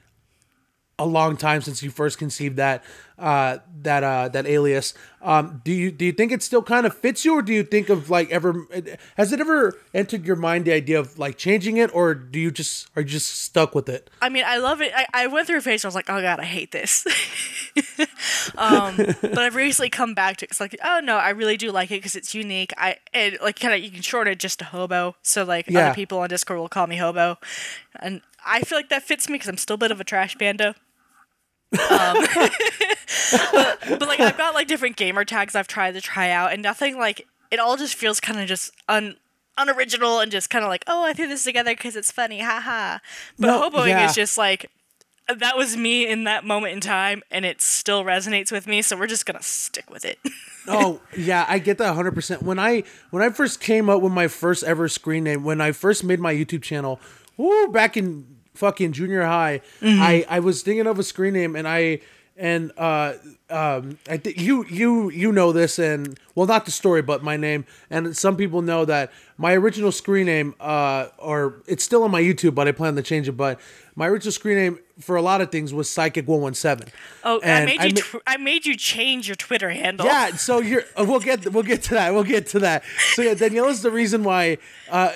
a 0.98 1.06
long 1.06 1.36
time 1.36 1.62
since 1.62 1.84
you 1.84 1.90
first 1.90 2.18
conceived 2.18 2.56
that 2.56 2.82
uh 3.20 3.58
that 3.82 4.02
uh 4.04 4.30
that 4.30 4.46
alias 4.46 4.94
um 5.22 5.62
do 5.66 5.72
you 5.72 5.92
do 5.92 6.06
you 6.06 6.12
think 6.14 6.32
it 6.32 6.42
still 6.42 6.62
kind 6.64 6.86
of 6.86 6.96
fits 6.96 7.26
you 7.26 7.34
or 7.38 7.42
do 7.42 7.54
you 7.54 7.64
think 7.64 7.90
of 7.90 8.10
like 8.10 8.30
ever 8.32 8.66
has 9.18 9.34
it 9.34 9.40
ever 9.42 9.78
entered 9.94 10.26
your 10.26 10.36
mind 10.38 10.64
the 10.64 10.72
idea 10.72 10.98
of 10.98 11.18
like 11.20 11.38
changing 11.38 11.76
it 11.78 11.94
or 11.94 12.14
do 12.14 12.40
you 12.40 12.50
just 12.50 12.88
are 12.96 13.02
you 13.02 13.08
just 13.10 13.28
stuck 13.42 13.76
with 13.76 13.90
it 13.90 14.10
I 14.22 14.30
mean, 14.30 14.44
I 14.48 14.58
love 14.58 14.82
it. 14.82 14.92
I, 14.96 15.06
I 15.14 15.28
went 15.28 15.46
through 15.48 15.58
a 15.58 15.62
phase 15.62 15.84
where 15.84 15.88
I 15.88 15.90
was 15.90 15.96
like, 15.96 16.10
"Oh 16.10 16.20
God, 16.20 16.40
I 16.40 16.46
hate 16.46 16.72
this," 16.72 17.06
um, 18.58 18.96
but 19.22 19.38
I've 19.40 19.54
recently 19.56 19.90
come 19.90 20.14
back 20.16 20.38
to 20.38 20.46
it. 20.46 20.52
It's 20.52 20.60
like, 20.60 20.76
oh 20.84 21.00
no, 21.04 21.18
I 21.18 21.30
really 21.30 21.58
do 21.58 21.72
like 21.72 21.92
it 21.92 21.96
because 21.98 22.16
it's 22.16 22.34
unique. 22.34 22.74
I 22.78 22.98
and 23.14 23.38
like 23.42 23.60
kind 23.60 23.74
of 23.74 23.82
you 23.84 23.92
can 23.92 24.02
shorten 24.02 24.32
it 24.34 24.40
just 24.40 24.60
to 24.60 24.66
hobo. 24.66 25.16
So 25.22 25.44
like 25.44 25.70
Yeah. 25.70 25.88
other 25.88 25.94
people 25.94 26.20
on 26.20 26.30
Discord 26.30 26.60
will 26.60 26.70
call 26.70 26.88
me 26.88 26.98
hobo, 26.98 27.38
and 28.00 28.22
I 28.46 28.62
feel 28.62 28.78
like 28.78 28.90
that 28.90 29.04
fits 29.04 29.28
me 29.30 29.36
because 29.36 29.50
I'm 29.50 29.58
still 29.58 29.76
a 29.76 29.78
bit 29.78 29.92
of 29.92 30.00
a 30.00 30.04
trash 30.04 30.36
panda. 30.38 30.76
Um, 31.74 31.80
but, 33.52 33.80
but 34.00 34.02
like 34.08 34.20
I've 34.20 34.38
got 34.38 34.54
like 34.54 34.68
different 34.68 34.96
gamer 34.96 35.26
tags 35.26 35.56
I've 35.56 35.68
tried 35.68 35.94
to 35.94 36.02
try 36.02 36.30
out, 36.30 36.54
and 36.54 36.62
nothing 36.62 36.98
like 36.98 37.28
it 37.52 37.60
all 37.60 37.78
just 37.78 37.96
feels 37.96 38.20
kind 38.20 38.40
of 38.40 38.48
just 38.48 38.72
un 38.88 39.16
unoriginal 39.58 40.20
and 40.20 40.32
just 40.32 40.50
kind 40.50 40.66
of 40.66 40.70
like 40.70 40.84
oh 40.88 41.06
I 41.06 41.14
threw 41.14 41.28
this 41.28 41.44
together 41.44 41.72
because 41.72 41.96
it's 41.96 42.12
funny, 42.12 42.40
haha. 42.40 43.00
But 43.40 43.48
No, 43.48 43.70
hoboing 43.70 43.88
yeah. 43.90 44.10
is 44.10 44.16
just 44.16 44.38
like 44.38 44.70
that 45.28 45.58
was 45.58 45.76
me 45.76 46.08
in 46.08 46.26
that 46.26 46.46
moment 46.46 46.74
in 46.74 46.82
time, 46.82 47.24
and 47.32 47.46
it 47.46 47.60
still 47.62 48.04
resonates 48.04 48.52
with 48.52 48.68
me. 48.68 48.82
So 48.84 48.96
we're 48.96 49.08
just 49.08 49.26
gonna 49.26 49.42
stick 49.42 49.90
with 49.90 50.06
it. 50.06 50.20
oh 50.68 51.00
yeah 51.16 51.46
i 51.48 51.60
get 51.60 51.78
that 51.78 51.96
100% 51.96 52.42
when 52.42 52.58
i 52.58 52.82
when 53.12 53.22
i 53.22 53.30
first 53.30 53.60
came 53.62 53.88
up 53.88 54.02
with 54.02 54.12
my 54.12 54.28
first 54.28 54.64
ever 54.64 54.88
screen 54.88 55.24
name 55.24 55.44
when 55.44 55.62
i 55.62 55.72
first 55.72 56.04
made 56.04 56.20
my 56.20 56.34
youtube 56.34 56.64
channel 56.64 57.00
woo, 57.38 57.68
back 57.68 57.96
in 57.96 58.26
fucking 58.56 58.92
junior 58.92 59.24
high 59.24 59.62
mm-hmm. 59.82 60.02
i 60.02 60.26
i 60.30 60.40
was 60.40 60.62
thinking 60.62 60.88
of 60.88 60.98
a 61.00 61.04
screen 61.04 61.34
name 61.34 61.56
and 61.56 61.68
i 61.68 62.00
and 62.38 62.72
uh 62.78 63.14
um 63.50 63.98
i 64.10 64.18
think 64.18 64.38
you 64.40 64.66
you 64.66 65.10
you 65.10 65.32
know 65.32 65.52
this 65.54 65.80
and 65.80 66.20
well 66.36 66.46
not 66.46 66.66
the 66.66 66.72
story 66.72 67.02
but 67.02 67.24
my 67.24 67.38
name 67.38 67.64
and 67.90 68.16
some 68.18 68.36
people 68.36 68.62
know 68.62 68.84
that 68.84 69.10
my 69.38 69.54
original 69.54 69.92
screen 69.92 70.26
name 70.26 70.54
uh 70.60 71.08
or 71.18 71.62
it's 71.66 71.84
still 71.84 72.04
on 72.04 72.12
my 72.12 72.22
youtube 72.22 72.54
but 72.54 72.68
i 72.68 72.72
plan 72.74 72.94
to 72.96 73.02
change 73.02 73.30
it 73.30 73.34
but 73.34 73.58
my 73.96 74.08
original 74.08 74.34
screen 74.34 74.58
name 74.58 74.80
for 75.00 75.16
a 75.16 75.22
lot 75.22 75.40
of 75.40 75.50
things 75.52 75.74
was 75.74 75.90
psychic 75.90 76.28
117 76.28 76.92
Oh, 77.24 77.40
I 77.42 77.48
And 77.48 77.66
made 77.66 77.80
I 77.80 77.86
you. 77.86 77.94
ma- 77.94 78.02
tw- 78.20 78.24
I 78.28 78.38
made 78.38 78.66
you 78.66 78.76
change 78.76 79.28
your 79.30 79.36
Twitter 79.36 79.70
handle. 79.70 80.06
yeah, 80.06 80.36
so 80.36 80.60
you're. 80.60 80.84
Uh, 80.96 81.04
we'll 81.08 81.20
get. 81.20 81.52
We'll 81.52 81.64
get 81.64 81.82
to 81.84 81.96
that. 81.96 82.14
We'll 82.14 82.24
get 82.24 82.46
to 82.48 82.60
that. 82.60 82.84
So 83.16 83.24
yeah, 83.24 83.34
Danielle 83.34 83.68
is 83.68 83.82
the 83.82 83.90
reason 83.92 84.24
why. 84.24 84.60
Uh, 84.90 85.12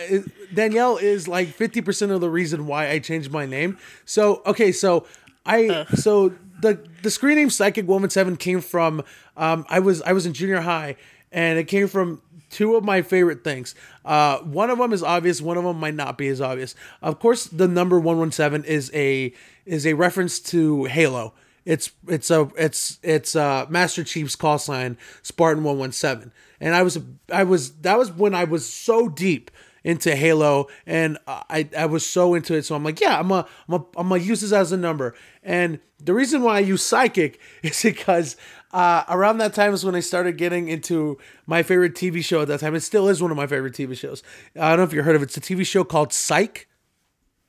Danielle 0.54 0.98
is 0.98 1.28
like 1.28 1.50
fifty 1.50 1.82
percent 1.82 2.12
of 2.12 2.20
the 2.20 2.30
reason 2.30 2.66
why 2.66 2.90
I 2.90 2.98
changed 3.00 3.32
my 3.32 3.46
name. 3.46 3.78
So 4.06 4.42
okay, 4.48 4.72
so 4.72 5.06
I 5.46 5.86
so 5.94 6.34
the 6.62 6.84
the 7.04 7.12
screen 7.12 7.38
name 7.38 7.50
Psychic 7.50 7.88
Woman 7.88 8.10
Seven 8.10 8.36
came 8.36 8.62
from. 8.62 9.04
Um, 9.38 9.66
I 9.70 9.80
was 9.80 10.02
I 10.02 10.14
was 10.14 10.26
in 10.26 10.34
junior 10.34 10.62
high, 10.62 10.96
and 11.32 11.60
it 11.60 11.66
came 11.66 11.88
from 11.88 12.22
two 12.50 12.76
of 12.76 12.84
my 12.84 13.02
favorite 13.02 13.44
things. 13.44 13.76
Uh, 14.04 14.40
one 14.40 14.70
of 14.70 14.78
them 14.78 14.92
is 14.92 15.04
obvious. 15.04 15.42
One 15.42 15.58
of 15.58 15.64
them 15.64 15.80
might 15.80 15.96
not 15.96 16.18
be 16.18 16.28
as 16.28 16.42
obvious. 16.42 16.76
Of 17.02 17.20
course, 17.20 17.46
the 17.46 17.68
number 17.68 18.00
one 18.00 18.18
one 18.18 18.32
seven 18.32 18.64
is 18.64 18.92
a 18.94 19.34
is 19.66 19.86
a 19.86 19.94
reference 19.94 20.40
to 20.40 20.86
Halo. 20.86 21.34
It's 21.66 21.92
it's 22.08 22.32
a 22.32 22.50
it's 22.58 23.00
it's 23.04 23.36
uh 23.36 23.66
Master 23.70 24.04
Chief's 24.04 24.36
call 24.36 24.58
sign 24.58 24.98
Spartan 25.22 25.64
one 25.64 25.78
one 25.78 25.92
seven, 25.92 26.32
and 26.60 26.74
I 26.76 26.84
was 26.84 26.98
I 27.32 27.44
was 27.44 27.74
that 27.82 27.98
was 27.98 28.12
when 28.12 28.34
I 28.34 28.46
was 28.46 28.68
so 28.68 29.08
deep 29.08 29.52
into 29.84 30.16
Halo, 30.16 30.68
and 30.86 31.18
I 31.28 31.68
I 31.78 31.86
was 31.86 32.06
so 32.06 32.34
into 32.34 32.54
it. 32.56 32.66
So 32.66 32.76
I'm 32.76 32.84
like, 32.84 33.00
yeah, 33.02 33.20
I'm 33.20 33.32
a 33.32 33.46
I'm 33.68 33.74
a 33.76 33.86
I'm 33.98 34.10
gonna 34.10 34.18
use 34.22 34.42
this 34.42 34.52
as 34.52 34.72
a 34.72 34.78
number. 34.78 35.16
And 35.44 35.80
the 36.04 36.14
reason 36.14 36.42
why 36.42 36.58
I 36.58 36.60
use 36.60 36.84
psychic 36.84 37.40
is 37.64 37.82
because 37.82 38.36
uh, 38.72 39.04
around 39.10 39.38
that 39.40 39.54
time 39.54 39.74
is 39.74 39.84
when 39.86 39.96
I 39.96 40.00
started 40.00 40.38
getting 40.38 40.68
into 40.68 41.18
my 41.48 41.64
favorite 41.64 41.96
TV 41.96 42.24
show 42.24 42.42
at 42.42 42.48
that 42.50 42.60
time. 42.60 42.76
It 42.76 42.82
still 42.82 43.08
is 43.10 43.22
one 43.22 43.32
of 43.32 43.38
my 43.38 43.48
favorite 43.48 43.74
TV 43.74 43.98
shows. 43.98 44.22
I 44.56 44.70
don't 44.70 44.78
know 44.78 44.84
if 44.84 44.94
you 44.94 45.02
heard 45.04 45.16
of 45.16 45.22
it. 45.22 45.36
It's 45.36 45.38
a 45.38 45.42
TV 45.42 45.66
show 45.66 45.84
called 45.84 46.14
Psych. 46.14 46.68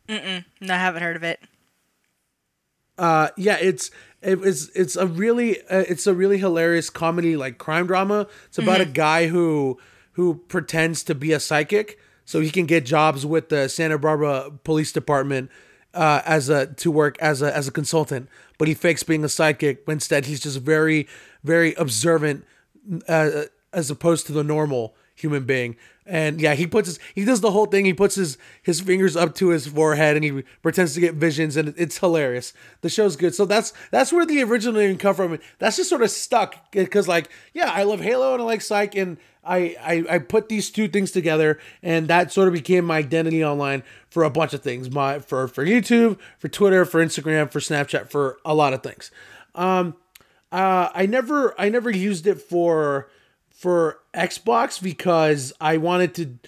Mm-mm, 0.09 0.45
No, 0.61 0.75
I 0.75 0.79
haven't 0.79 1.03
heard 1.03 1.17
of 1.17 1.23
it. 1.23 1.41
uh 2.99 3.29
yeah 3.37 3.57
it's 3.61 3.91
it's 4.23 4.69
it's 4.75 4.97
a 4.97 5.07
really 5.07 5.61
uh, 5.63 5.85
it's 5.89 6.07
a 6.07 6.15
really 6.15 6.37
hilarious 6.39 6.91
comedy 6.91 7.37
like 7.37 7.57
crime 7.59 7.87
drama 7.87 8.27
it's 8.47 8.59
about 8.59 8.81
a 8.81 8.85
guy 8.85 9.29
who 9.29 9.79
who 10.13 10.35
pretends 10.49 11.03
to 11.05 11.15
be 11.15 11.33
a 11.33 11.41
psychic 11.41 11.99
so 12.31 12.41
he 12.41 12.51
can 12.51 12.67
get 12.67 12.85
jobs 12.85 13.27
with 13.27 13.49
the 13.49 13.69
santa 13.69 13.99
barbara 13.99 14.51
police 14.65 14.93
department 14.93 15.51
uh 15.95 16.23
as 16.25 16.49
a 16.49 16.67
to 16.75 16.91
work 16.91 17.19
as 17.21 17.43
a 17.43 17.55
as 17.57 17.67
a 17.67 17.73
consultant 17.73 18.29
but 18.59 18.69
he 18.69 18.75
fakes 18.75 19.03
being 19.03 19.25
a 19.25 19.29
psychic 19.29 19.85
but 19.85 19.93
instead 19.93 20.27
he's 20.27 20.41
just 20.41 20.59
very 20.59 21.09
very 21.43 21.75
observant 21.75 22.45
uh, 23.09 23.43
as 23.73 23.91
opposed 23.91 24.27
to 24.27 24.33
the 24.33 24.45
normal 24.45 24.95
human 25.15 25.45
being. 25.45 25.77
And 26.07 26.41
yeah, 26.41 26.55
he 26.55 26.67
puts 26.67 26.89
his 26.89 26.99
he 27.15 27.25
does 27.25 27.41
the 27.41 27.53
whole 27.53 27.67
thing. 27.67 27.85
He 27.85 27.95
puts 27.95 28.17
his 28.17 28.37
his 28.63 28.81
fingers 28.81 29.17
up 29.17 29.35
to 29.37 29.49
his 29.49 29.67
forehead 29.69 30.17
and 30.17 30.25
he 30.25 30.43
pretends 30.61 30.95
to 30.95 31.01
get 31.01 31.15
visions, 31.15 31.57
and 31.57 31.73
it's 31.77 31.99
hilarious. 31.99 32.53
The 32.81 32.89
show's 32.89 33.15
good. 33.15 33.35
So 33.35 33.45
that's 33.45 33.73
that's 33.93 34.13
where 34.13 34.27
the 34.27 34.43
original 34.43 34.81
name 34.81 34.99
come 34.99 35.15
from. 35.15 35.39
That's 35.59 35.77
just 35.77 35.89
sort 35.89 36.03
of 36.03 36.11
stuck 36.11 36.73
because 36.73 37.07
like 37.07 37.31
yeah, 37.55 37.71
I 37.71 37.85
love 37.85 38.01
Halo 38.01 38.33
and 38.33 38.43
I 38.43 38.47
like 38.47 38.61
Psych, 38.61 38.97
and 38.97 39.19
I, 39.45 39.77
I 39.81 40.05
I 40.17 40.19
put 40.19 40.49
these 40.49 40.71
two 40.71 40.89
things 40.89 41.11
together, 41.11 41.59
and 41.83 42.09
that 42.09 42.33
sort 42.33 42.49
of 42.49 42.55
became 42.55 42.85
my 42.85 42.99
identity 42.99 43.45
online 43.45 43.83
for 44.09 44.23
a 44.23 44.31
bunch 44.31 44.53
of 44.53 44.63
things. 44.63 44.91
My 44.91 45.19
for 45.19 45.49
for 45.49 45.65
YouTube, 45.65 46.19
for 46.39 46.49
Twitter, 46.49 46.85
for 46.85 47.05
Instagram, 47.05 47.51
for 47.51 47.61
Snapchat, 47.61 48.11
for 48.11 48.39
a 48.45 48.55
lot 48.55 48.73
of 48.73 48.83
things. 48.83 49.11
Um, 49.55 49.97
uh, 50.53 50.91
I 50.95 51.07
never 51.07 51.59
I 51.59 51.69
never 51.69 51.91
used 51.91 52.27
it 52.27 52.41
for 52.41 53.09
for 53.51 53.99
Xbox 54.15 54.83
because 54.83 55.53
I 55.61 55.77
wanted 55.79 56.15
to. 56.15 56.39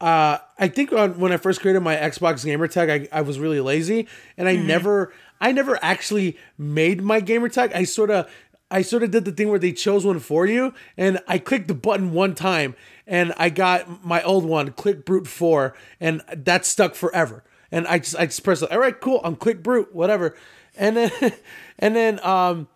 Uh, 0.00 0.38
I 0.58 0.66
think 0.66 0.92
on, 0.92 1.20
when 1.20 1.30
I 1.30 1.36
first 1.36 1.60
created 1.60 1.80
my 1.80 1.94
Xbox 1.94 2.44
gamer 2.44 2.66
tag, 2.66 3.08
I, 3.12 3.18
I 3.18 3.22
was 3.22 3.38
really 3.38 3.60
lazy, 3.60 4.08
and 4.36 4.48
I 4.48 4.56
never 4.56 5.12
I 5.40 5.52
never 5.52 5.78
actually 5.82 6.36
made 6.58 7.02
my 7.02 7.20
gamer 7.20 7.48
tag. 7.48 7.72
I 7.74 7.84
sort 7.84 8.10
of 8.10 8.30
I 8.72 8.82
sort 8.82 9.02
of 9.02 9.10
did 9.10 9.26
the 9.26 9.32
thing 9.32 9.50
where 9.50 9.58
they 9.58 9.72
chose 9.72 10.04
one 10.06 10.18
for 10.18 10.46
you, 10.46 10.72
and 10.96 11.20
I 11.28 11.38
clicked 11.38 11.68
the 11.68 11.74
button 11.74 12.12
one 12.12 12.34
time, 12.34 12.74
and 13.06 13.34
I 13.36 13.50
got 13.50 14.04
my 14.04 14.22
old 14.22 14.44
one, 14.44 14.72
Click 14.72 15.04
Brute 15.04 15.28
Four, 15.28 15.74
and 16.00 16.22
that 16.34 16.64
stuck 16.64 16.94
forever. 16.94 17.44
And 17.70 17.86
I 17.86 17.98
just 17.98 18.16
I 18.16 18.26
just 18.26 18.42
pressed 18.42 18.62
all 18.62 18.78
right, 18.78 18.98
cool, 18.98 19.20
I'm 19.22 19.36
Click 19.36 19.62
Brute, 19.62 19.94
whatever. 19.94 20.34
And 20.76 20.96
then 20.96 21.10
and 21.78 21.94
then 21.94 22.18
um, 22.24 22.68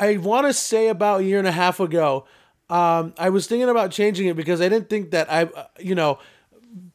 I 0.00 0.16
want 0.16 0.46
to 0.46 0.54
say 0.54 0.88
about 0.88 1.20
a 1.20 1.24
year 1.24 1.38
and 1.38 1.46
a 1.46 1.52
half 1.52 1.80
ago, 1.80 2.26
um, 2.70 3.14
I 3.18 3.28
was 3.28 3.46
thinking 3.46 3.68
about 3.68 3.90
changing 3.90 4.26
it 4.26 4.36
because 4.36 4.60
I 4.60 4.68
didn't 4.68 4.88
think 4.88 5.10
that 5.10 5.30
I, 5.30 5.44
uh, 5.44 5.66
you 5.78 5.94
know, 5.94 6.18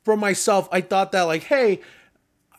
for 0.04 0.18
myself, 0.18 0.68
I 0.72 0.82
thought 0.82 1.12
that 1.12 1.24
like, 1.24 1.44
hey, 1.44 1.82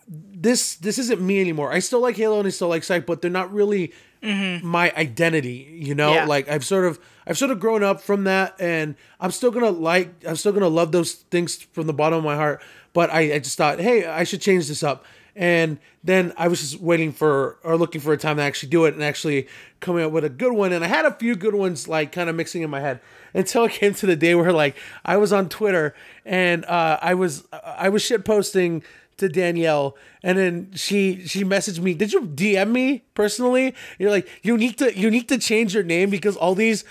this 0.08 0.76
this 0.76 0.98
isn't 0.98 1.20
me 1.20 1.40
anymore. 1.40 1.72
I 1.72 1.80
still 1.80 2.00
like 2.00 2.16
Halo 2.16 2.38
and 2.38 2.46
I 2.46 2.50
still 2.50 2.68
like 2.68 2.84
Psych, 2.84 3.04
but 3.04 3.20
they're 3.20 3.30
not 3.30 3.52
really 3.52 3.92
my 4.22 4.92
identity. 4.96 5.68
You 5.82 5.94
know, 5.94 6.14
Yeah. 6.14 6.24
like 6.26 6.48
I've 6.48 6.64
sort 6.64 6.84
of 6.84 6.98
I've 7.26 7.38
sort 7.38 7.50
of 7.50 7.60
grown 7.60 7.82
up 7.82 8.00
from 8.00 8.24
that, 8.24 8.54
and 8.60 8.94
I'm 9.20 9.30
still 9.30 9.50
gonna 9.50 9.70
like 9.70 10.10
I'm 10.26 10.36
still 10.36 10.52
gonna 10.52 10.68
love 10.68 10.92
those 10.92 11.12
things 11.12 11.56
from 11.72 11.86
the 11.86 11.92
bottom 11.92 12.18
of 12.18 12.24
my 12.24 12.36
heart. 12.36 12.62
But 12.92 13.10
I, 13.10 13.34
I 13.34 13.38
just 13.38 13.56
thought, 13.56 13.80
hey, 13.80 14.04
I 14.06 14.24
should 14.24 14.40
change 14.42 14.68
this 14.68 14.82
up. 14.82 15.04
And 15.34 15.78
then 16.04 16.34
I 16.36 16.46
was 16.48 16.60
just 16.60 16.78
waiting 16.78 17.10
for 17.10 17.56
or 17.64 17.78
looking 17.78 18.02
for 18.02 18.12
a 18.12 18.18
time 18.18 18.36
to 18.36 18.42
actually 18.42 18.68
do 18.68 18.84
it 18.84 18.92
and 18.92 19.02
actually 19.02 19.48
coming 19.80 20.04
up 20.04 20.12
with 20.12 20.24
a 20.24 20.28
good 20.28 20.52
one. 20.52 20.74
And 20.74 20.84
I 20.84 20.88
had 20.88 21.06
a 21.06 21.10
few 21.12 21.34
good 21.36 21.54
ones 21.54 21.88
like 21.88 22.12
kind 22.12 22.28
of 22.28 22.36
mixing 22.36 22.60
in 22.60 22.68
my 22.68 22.80
head 22.80 23.00
until 23.34 23.64
it 23.64 23.72
came 23.72 23.94
to 23.94 24.04
the 24.06 24.14
day 24.14 24.34
where 24.34 24.52
like 24.52 24.76
I 25.06 25.16
was 25.16 25.32
on 25.32 25.48
Twitter 25.48 25.94
and 26.26 26.66
uh, 26.66 26.98
I 27.00 27.14
was 27.14 27.44
I 27.64 27.88
was 27.88 28.02
shit 28.02 28.26
posting 28.26 28.82
to 29.18 29.28
Danielle 29.28 29.96
and 30.22 30.38
then 30.38 30.70
she 30.74 31.26
she 31.26 31.44
messaged 31.44 31.80
me. 31.80 31.94
Did 31.94 32.12
you 32.12 32.22
DM 32.22 32.70
me 32.70 33.04
personally? 33.14 33.74
You're 33.98 34.10
like 34.10 34.28
you 34.42 34.56
need 34.56 34.78
to 34.78 34.96
you 34.98 35.10
need 35.10 35.28
to 35.28 35.38
change 35.38 35.74
your 35.74 35.84
name 35.84 36.10
because 36.10 36.36
all 36.36 36.54
these 36.54 36.84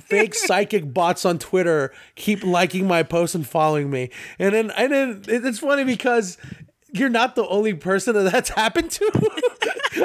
fake 0.00 0.34
psychic 0.46 0.92
bots 0.92 1.24
on 1.24 1.38
Twitter 1.38 1.92
keep 2.14 2.44
liking 2.44 2.86
my 2.86 3.02
posts 3.02 3.34
and 3.34 3.46
following 3.46 3.90
me. 3.90 4.10
And 4.38 4.54
then 4.54 4.70
and 4.72 4.92
then 4.92 5.22
it's 5.26 5.58
funny 5.58 5.84
because 5.84 6.36
you're 6.92 7.08
not 7.08 7.34
the 7.34 7.46
only 7.48 7.74
person 7.74 8.14
that 8.14 8.30
that's 8.32 8.48
happened 8.62 8.90
to. 8.92 9.30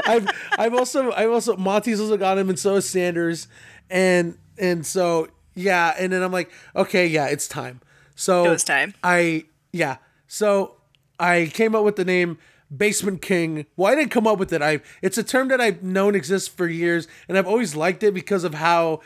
I've 0.06 0.28
I've 0.58 0.74
also 0.74 1.12
I've 1.12 1.32
also 1.32 1.56
Monty's 1.58 2.00
also 2.00 2.18
got 2.18 2.38
him 2.38 2.50
and 2.50 2.60
so 2.60 2.76
is 2.76 2.90
Sanders. 2.90 3.48
And 3.90 4.38
and 4.58 4.86
so 4.86 5.28
yeah 5.56 5.94
and 5.98 6.12
then 6.12 6.24
I'm 6.24 6.32
like 6.32 6.52
okay 6.76 7.08
yeah 7.08 7.28
it's 7.28 7.48
time. 7.48 7.82
So 8.16 8.46
It 8.46 8.50
was 8.50 8.64
time. 8.64 8.94
I 9.04 9.46
yeah. 9.72 9.98
So 10.28 10.76
I 11.20 11.52
came 11.54 11.76
up 11.76 11.84
with 11.84 11.96
the 11.96 12.06
name 12.06 12.38
Basement 12.76 13.22
King. 13.22 13.66
Well, 13.76 13.92
I 13.92 13.96
didn't 13.96 14.12
come 14.12 14.28
up 14.28 14.40
with 14.40 14.52
it. 14.54 14.62
I 14.62 14.82
it's 15.02 15.18
a 15.18 15.24
term 15.24 15.48
that 15.50 15.62
I've 15.62 15.84
known 15.84 16.16
exists 16.16 16.48
for 16.48 16.68
years, 16.68 17.08
and 17.28 17.38
I've 17.38 17.48
always 17.48 17.76
liked 17.76 18.04
it 18.04 18.14
because 18.14 18.44
of 18.44 18.56
how 18.56 19.02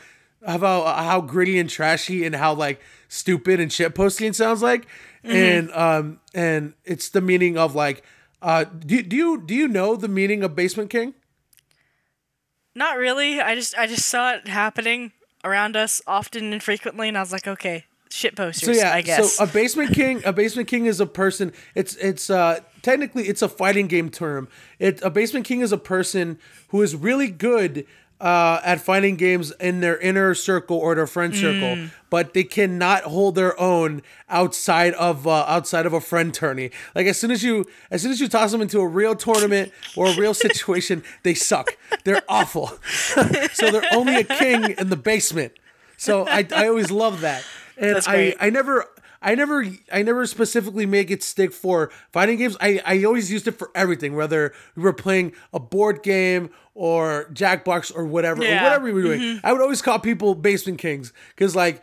how 0.46 0.84
how 0.84 1.20
gritty 1.20 1.58
and 1.58 1.68
trashy 1.68 2.24
and 2.24 2.34
how 2.34 2.54
like 2.54 2.80
stupid 3.08 3.60
and 3.60 3.72
shit 3.72 3.94
posting 3.94 4.32
sounds 4.32 4.62
like. 4.62 4.86
And 5.24 5.70
um 5.72 6.20
and 6.32 6.74
it's 6.84 7.08
the 7.10 7.20
meaning 7.20 7.58
of 7.58 7.74
like 7.74 8.02
uh 8.40 8.64
do, 8.64 9.02
do 9.02 9.16
you 9.16 9.42
do 9.42 9.54
you 9.54 9.68
know 9.68 9.96
the 9.96 10.08
meaning 10.08 10.42
of 10.42 10.54
Basement 10.54 10.90
King? 10.90 11.14
Not 12.74 12.96
really. 12.96 13.40
I 13.40 13.54
just 13.54 13.76
I 13.76 13.86
just 13.86 14.06
saw 14.06 14.34
it 14.34 14.48
happening 14.48 15.12
around 15.44 15.76
us 15.76 16.00
often 16.06 16.52
and 16.52 16.62
frequently, 16.62 17.08
and 17.08 17.18
I 17.18 17.20
was 17.20 17.32
like, 17.32 17.46
okay, 17.46 17.84
shit 18.10 18.36
posters. 18.36 18.76
So 18.76 18.82
yeah, 18.82 18.92
I 18.94 19.02
guess. 19.02 19.34
so 19.34 19.44
a 19.44 19.46
basement 19.46 19.94
king, 19.94 20.22
a 20.24 20.32
basement 20.32 20.68
king 20.68 20.86
is 20.86 21.00
a 21.00 21.06
person. 21.06 21.52
It's 21.74 21.94
it's 21.96 22.30
uh 22.30 22.60
technically 22.82 23.24
it's 23.28 23.42
a 23.42 23.48
fighting 23.48 23.86
game 23.86 24.10
term. 24.10 24.48
It 24.78 25.00
a 25.02 25.10
basement 25.10 25.46
king 25.46 25.60
is 25.60 25.72
a 25.72 25.78
person 25.78 26.38
who 26.68 26.82
is 26.82 26.94
really 26.96 27.28
good 27.28 27.86
uh, 28.20 28.60
at 28.64 28.80
fighting 28.80 29.14
games 29.14 29.52
in 29.60 29.80
their 29.80 29.96
inner 29.98 30.34
circle 30.34 30.76
or 30.76 30.96
their 30.96 31.06
friend 31.06 31.32
circle, 31.36 31.76
Mm. 31.76 31.90
but 32.10 32.34
they 32.34 32.42
cannot 32.42 33.04
hold 33.04 33.36
their 33.36 33.58
own 33.60 34.02
outside 34.28 34.92
of 34.94 35.24
uh, 35.28 35.44
outside 35.46 35.86
of 35.86 35.92
a 35.92 36.00
friend 36.00 36.34
tourney. 36.34 36.72
Like 36.96 37.06
as 37.06 37.16
soon 37.16 37.30
as 37.30 37.44
you 37.44 37.64
as 37.92 38.02
soon 38.02 38.10
as 38.10 38.20
you 38.20 38.26
toss 38.26 38.50
them 38.50 38.60
into 38.60 38.80
a 38.80 38.86
real 38.88 39.14
tournament 39.14 39.70
or 39.94 40.08
a 40.08 40.16
real 40.16 40.34
situation, 40.34 41.04
they 41.22 41.34
suck. 41.34 41.76
They're 42.02 42.22
awful. 42.28 42.72
so 43.52 43.70
they're 43.70 43.84
only 43.92 44.16
a 44.16 44.24
king 44.24 44.70
in 44.76 44.88
the 44.90 44.96
basement. 44.96 45.52
So 45.96 46.26
I, 46.26 46.44
I 46.54 46.66
always 46.68 46.90
love 46.90 47.20
that. 47.20 47.44
And 47.78 48.02
I. 48.06 48.34
I 48.40 48.50
never 48.50 48.84
I 49.20 49.34
never 49.34 49.66
I 49.92 50.02
never 50.02 50.26
specifically 50.26 50.86
make 50.86 51.10
it 51.10 51.22
stick 51.22 51.52
for 51.52 51.90
fighting 52.12 52.38
games. 52.38 52.56
I, 52.60 52.80
I 52.84 53.04
always 53.04 53.30
used 53.30 53.48
it 53.48 53.52
for 53.52 53.70
everything, 53.74 54.14
whether 54.14 54.52
we 54.76 54.82
were 54.82 54.92
playing 54.92 55.32
a 55.52 55.58
board 55.58 56.02
game 56.02 56.50
or 56.74 57.28
Jackbox 57.32 57.94
or 57.94 58.04
whatever, 58.04 58.42
or 58.42 58.62
whatever 58.62 58.84
we 58.84 58.92
were 58.92 59.02
doing. 59.02 59.20
Mm-hmm. 59.20 59.46
I 59.46 59.52
would 59.52 59.60
always 59.60 59.82
call 59.82 59.98
people 59.98 60.34
basement 60.34 60.78
kings 60.78 61.12
because 61.30 61.56
like 61.56 61.82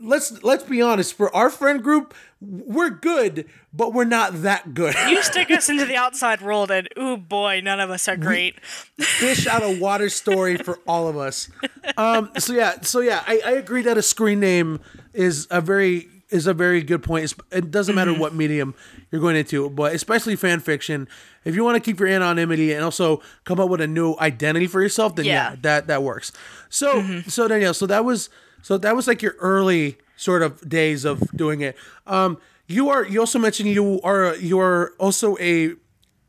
let's 0.00 0.42
let's 0.42 0.64
be 0.64 0.82
honest, 0.82 1.14
for 1.14 1.34
our 1.34 1.50
friend 1.50 1.82
group, 1.82 2.14
we're 2.40 2.90
good, 2.90 3.46
but 3.72 3.92
we're 3.94 4.04
not 4.04 4.42
that 4.42 4.74
good. 4.74 4.94
you 5.08 5.22
stick 5.22 5.50
us 5.50 5.68
into 5.68 5.84
the 5.84 5.96
outside 5.96 6.40
world, 6.42 6.70
and 6.70 6.88
oh 6.96 7.16
boy, 7.16 7.60
none 7.62 7.80
of 7.80 7.90
us 7.90 8.08
are 8.08 8.16
great. 8.16 8.60
fish 8.64 9.46
out 9.46 9.62
of 9.62 9.80
water 9.80 10.08
story 10.08 10.56
for 10.56 10.78
all 10.86 11.08
of 11.08 11.16
us. 11.16 11.48
Um, 11.96 12.30
so 12.38 12.52
yeah, 12.52 12.80
so 12.82 13.00
yeah, 13.00 13.22
I, 13.26 13.40
I 13.44 13.50
agree 13.52 13.82
that 13.82 13.96
a 13.98 14.02
screen 14.02 14.40
name 14.40 14.80
is 15.14 15.46
a 15.50 15.60
very 15.60 16.08
is 16.28 16.46
a 16.48 16.52
very 16.54 16.82
good 16.82 17.02
point. 17.04 17.32
It 17.52 17.70
doesn't 17.70 17.94
matter 17.94 18.12
what 18.12 18.34
medium 18.34 18.74
you're 19.12 19.20
going 19.20 19.36
into, 19.36 19.70
but 19.70 19.94
especially 19.94 20.34
fan 20.34 20.58
fiction. 20.58 21.06
If 21.44 21.54
you 21.54 21.62
want 21.62 21.76
to 21.76 21.80
keep 21.80 22.00
your 22.00 22.08
anonymity 22.08 22.72
and 22.72 22.82
also 22.84 23.22
come 23.44 23.60
up 23.60 23.68
with 23.70 23.80
a 23.80 23.86
new 23.86 24.16
identity 24.18 24.66
for 24.66 24.82
yourself, 24.82 25.14
then 25.14 25.24
yeah, 25.26 25.50
Yeah. 25.50 25.56
that 25.62 25.86
that 25.86 26.02
works. 26.02 26.32
So 26.68 27.20
so 27.28 27.46
Danielle, 27.46 27.74
so 27.74 27.86
that 27.86 28.04
was 28.04 28.28
so 28.66 28.76
that 28.78 28.96
was 28.96 29.06
like 29.06 29.22
your 29.22 29.36
early 29.38 29.96
sort 30.16 30.42
of 30.42 30.66
days 30.68 31.04
of 31.04 31.20
doing 31.36 31.60
it. 31.60 31.76
Um, 32.06 32.38
you 32.66 32.88
are 32.90 33.04
you 33.06 33.20
also 33.20 33.38
mentioned 33.38 33.68
you 33.70 34.00
are 34.02 34.34
you 34.36 34.58
are 34.58 34.92
also 34.98 35.36
a 35.38 35.74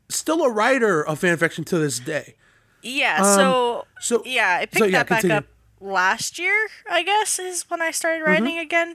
still 0.08 0.42
a 0.44 0.50
writer 0.58 1.02
of 1.04 1.18
fan 1.18 1.36
fiction 1.36 1.64
to 1.64 1.78
this 1.78 1.98
day. 1.98 2.36
Yeah. 2.82 3.22
so 3.22 3.78
Um, 3.78 3.82
so- 4.00 4.22
yeah, 4.24 4.58
I 4.62 4.66
picked 4.66 4.78
so, 4.78 4.84
yeah, 4.84 4.98
that 4.98 5.08
back 5.08 5.20
continue. 5.22 5.36
up 5.38 5.46
last 5.80 6.38
year. 6.38 6.54
I 6.88 7.02
guess 7.02 7.38
is 7.40 7.64
when 7.70 7.82
I 7.82 7.90
started 7.90 8.22
Mm-hmm. 8.22 8.30
writing 8.44 8.58
again. 8.58 8.94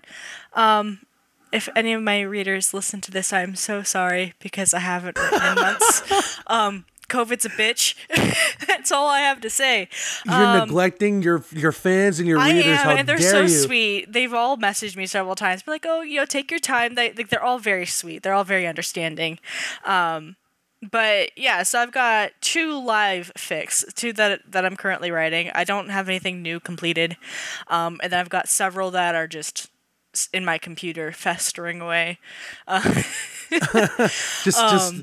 Um, 0.54 1.00
if 1.52 1.68
any 1.76 1.92
of 1.94 2.02
my 2.02 2.22
readers 2.22 2.74
listen 2.74 3.02
to 3.02 3.12
this, 3.12 3.34
I'm 3.34 3.56
so 3.56 3.84
sorry 3.84 4.34
because 4.40 4.74
I 4.74 4.80
haven't 4.80 5.20
written 5.20 5.44
in 5.50 5.56
months. 5.56 6.40
um, 6.48 6.86
COVID's 7.10 7.46
a 7.46 7.50
bitch. 7.50 7.96
That's 8.68 8.92
all 8.92 9.08
I 9.08 9.20
have 9.20 9.42
to 9.42 9.50
say. 9.50 9.88
You're 10.26 10.60
neglecting 10.60 11.22
your 11.22 11.44
your 11.52 11.72
fans 11.72 12.20
and 12.20 12.28
your 12.28 12.38
Um, 12.38 12.44
I 12.44 12.52
readers. 12.52 12.66
am, 12.66 12.78
How 12.78 12.96
and 12.96 13.08
they're 13.08 13.20
so 13.20 13.42
you? 13.42 13.48
sweet. 13.50 14.12
They've 14.12 14.34
all 14.34 14.58
messaged 14.58 14.96
me 14.96 15.06
several 15.06 15.36
times, 15.36 15.64
be 15.64 15.72
like, 15.72 15.86
"Oh, 15.88 16.02
you 16.02 16.18
know, 16.20 16.26
take 16.26 16.50
your 16.52 16.60
time." 16.60 16.96
They, 16.96 17.12
like, 17.14 17.30
they're 17.30 17.44
all 17.44 17.60
very 17.60 17.86
sweet. 17.86 18.24
They're 18.24 18.34
all 18.34 18.44
very 18.44 18.66
understanding. 18.68 19.40
Um, 19.86 20.36
but 20.92 21.30
yeah, 21.38 21.64
so 21.64 21.80
I've 21.80 21.92
got 21.94 22.32
two 22.42 22.78
live 22.84 23.32
fics, 23.38 23.86
two 23.94 24.12
that 24.14 24.42
that 24.52 24.66
I'm 24.66 24.76
currently 24.76 25.12
writing. 25.12 25.50
I 25.56 25.64
don't 25.64 25.90
have 25.90 26.10
anything 26.10 26.42
new 26.42 26.60
completed, 26.60 27.16
um, 27.68 28.00
and 28.04 28.12
then 28.12 28.20
I've 28.20 28.30
got 28.30 28.50
several 28.50 28.92
that 28.92 29.16
are 29.16 29.28
just 29.28 29.70
in 30.34 30.44
my 30.46 30.58
computer 30.58 31.12
festering 31.14 31.80
away. 31.82 32.20
Just 34.44 34.58
just 34.58 34.94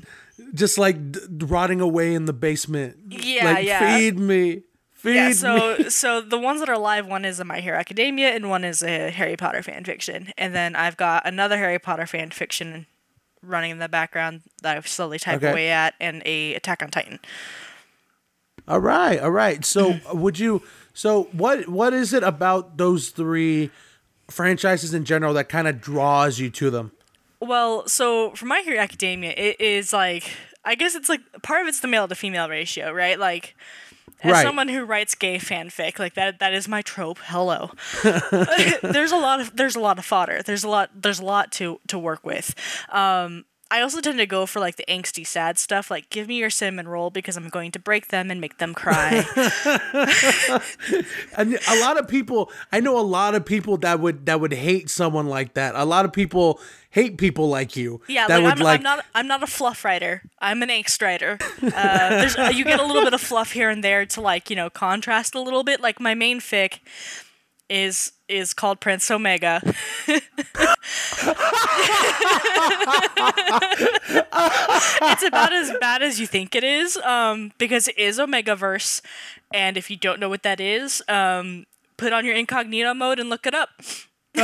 just 0.53 0.77
like 0.77 1.11
d- 1.11 1.19
rotting 1.39 1.81
away 1.81 2.13
in 2.13 2.25
the 2.25 2.33
basement. 2.33 2.97
Yeah, 3.09 3.45
like, 3.45 3.65
yeah. 3.67 3.97
Feed 3.97 4.19
me. 4.19 4.63
Feed 4.93 5.15
Yeah, 5.15 5.27
me. 5.29 5.33
so 5.33 5.77
so 5.89 6.21
the 6.21 6.37
ones 6.39 6.59
that 6.59 6.69
are 6.69 6.77
live, 6.77 7.07
one 7.07 7.25
is 7.25 7.39
a 7.39 7.43
My 7.45 7.59
Hero 7.59 7.77
Academia 7.77 8.29
and 8.29 8.49
one 8.49 8.63
is 8.63 8.83
a 8.83 9.09
Harry 9.09 9.35
Potter 9.37 9.63
fan 9.63 9.83
fiction. 9.83 10.31
And 10.37 10.53
then 10.53 10.75
I've 10.75 10.97
got 10.97 11.25
another 11.25 11.57
Harry 11.57 11.79
Potter 11.79 12.05
fan 12.05 12.31
fiction 12.31 12.85
running 13.43 13.71
in 13.71 13.79
the 13.79 13.89
background 13.89 14.41
that 14.61 14.77
I've 14.77 14.87
slowly 14.87 15.17
typed 15.17 15.43
Okay. 15.43 15.51
away 15.51 15.71
at 15.71 15.95
and 15.99 16.21
a 16.25 16.53
Attack 16.53 16.83
on 16.83 16.91
Titan. 16.91 17.19
All 18.67 18.79
right, 18.79 19.19
all 19.19 19.31
right. 19.31 19.65
So 19.65 19.99
would 20.13 20.37
you? 20.39 20.61
So 20.93 21.23
what? 21.31 21.67
What 21.67 21.93
is 21.93 22.13
it 22.13 22.23
about 22.23 22.77
those 22.77 23.09
three 23.09 23.71
franchises 24.29 24.93
in 24.93 25.03
general 25.05 25.33
that 25.33 25.49
kind 25.49 25.67
of 25.67 25.81
draws 25.81 26.37
you 26.39 26.49
to 26.51 26.69
them? 26.69 26.91
Well, 27.41 27.87
so 27.87 28.31
for 28.31 28.45
My 28.45 28.59
Hero 28.61 28.79
Academia, 28.79 29.33
it 29.35 29.59
is 29.59 29.91
like 29.93 30.31
I 30.63 30.75
guess 30.75 30.95
it's 30.95 31.09
like 31.09 31.21
part 31.41 31.61
of 31.63 31.67
it's 31.67 31.79
the 31.79 31.87
male 31.87 32.07
to 32.07 32.15
female 32.15 32.47
ratio, 32.49 32.91
right? 32.91 33.19
Like 33.19 33.55
as 34.23 34.33
Right. 34.33 34.43
someone 34.45 34.67
who 34.67 34.85
writes 34.85 35.15
gay 35.15 35.37
fanfic, 35.37 35.97
like 35.97 36.13
that 36.13 36.37
that 36.39 36.53
is 36.53 36.67
my 36.67 36.81
trope. 36.83 37.17
Hello. 37.23 37.71
there's 38.83 39.11
a 39.11 39.17
lot 39.17 39.39
of 39.41 39.55
there's 39.55 39.75
a 39.75 39.79
lot 39.79 39.97
of 39.97 40.05
fodder. 40.05 40.41
There's 40.45 40.63
a 40.63 40.69
lot 40.69 40.91
there's 40.95 41.19
a 41.19 41.25
lot 41.25 41.51
to 41.53 41.79
to 41.87 41.97
work 41.97 42.23
with. 42.23 42.53
Um 42.89 43.45
I 43.71 43.79
also 43.79 44.01
tend 44.01 44.17
to 44.17 44.25
go 44.25 44.45
for 44.45 44.59
like 44.59 44.75
the 44.75 44.83
angsty 44.89 45.25
sad 45.25 45.57
stuff, 45.57 45.89
like 45.89 46.09
give 46.09 46.27
me 46.27 46.35
your 46.35 46.49
cinnamon 46.49 46.89
roll 46.89 47.09
because 47.09 47.37
I'm 47.37 47.47
going 47.47 47.71
to 47.71 47.79
break 47.79 48.09
them 48.09 48.29
and 48.29 48.41
make 48.41 48.57
them 48.57 48.73
cry. 48.73 49.25
And 51.37 51.57
a 51.69 51.79
lot 51.79 51.97
of 51.97 52.07
people, 52.09 52.51
I 52.71 52.81
know 52.81 52.99
a 52.99 53.01
lot 53.01 53.35
of 53.35 53.45
people 53.45 53.77
that 53.77 54.01
would 54.01 54.25
that 54.25 54.41
would 54.41 54.51
hate 54.51 54.89
someone 54.89 55.27
like 55.27 55.53
that. 55.53 55.75
A 55.75 55.85
lot 55.85 56.03
of 56.03 56.11
people 56.11 56.59
hate 56.89 57.17
people 57.17 57.47
like 57.47 57.77
you. 57.77 58.01
Yeah, 58.07 58.27
that 58.27 58.41
like, 58.41 58.43
would 58.43 58.59
I'm, 58.59 58.63
like. 58.65 58.79
I'm 58.79 58.83
not 58.83 59.05
I'm 59.15 59.27
not 59.27 59.41
a 59.41 59.47
fluff 59.47 59.85
writer. 59.85 60.23
I'm 60.39 60.61
an 60.61 60.69
angst 60.69 61.01
writer. 61.01 61.37
Uh, 61.61 62.09
there's 62.09 62.35
uh, 62.35 62.51
you 62.53 62.65
get 62.65 62.81
a 62.81 62.85
little 62.85 63.03
bit 63.03 63.13
of 63.13 63.21
fluff 63.21 63.53
here 63.53 63.69
and 63.69 63.81
there 63.81 64.05
to 64.05 64.19
like 64.19 64.49
you 64.49 64.55
know 64.55 64.69
contrast 64.69 65.33
a 65.33 65.41
little 65.41 65.63
bit. 65.63 65.79
Like 65.79 66.01
my 66.01 66.13
main 66.13 66.41
fic 66.41 66.79
is 67.71 68.11
is 68.27 68.53
called 68.53 68.79
Prince 68.79 69.09
Omega, 69.09 69.61
it's 70.07 70.23
about 75.23 75.53
as 75.53 75.71
bad 75.79 76.03
as 76.03 76.19
you 76.19 76.27
think 76.27 76.53
it 76.53 76.63
is, 76.63 76.97
um, 76.97 77.51
because 77.57 77.87
it 77.87 77.97
is 77.97 78.19
Omegaverse, 78.19 79.01
and 79.53 79.77
if 79.77 79.89
you 79.89 79.95
don't 79.95 80.19
know 80.19 80.29
what 80.29 80.43
that 80.43 80.59
is, 80.59 81.01
um, 81.07 81.65
put 81.97 82.11
on 82.13 82.25
your 82.25 82.35
incognito 82.35 82.93
mode 82.93 83.19
and 83.19 83.29
look 83.29 83.47
it 83.47 83.53
up. 83.53 83.69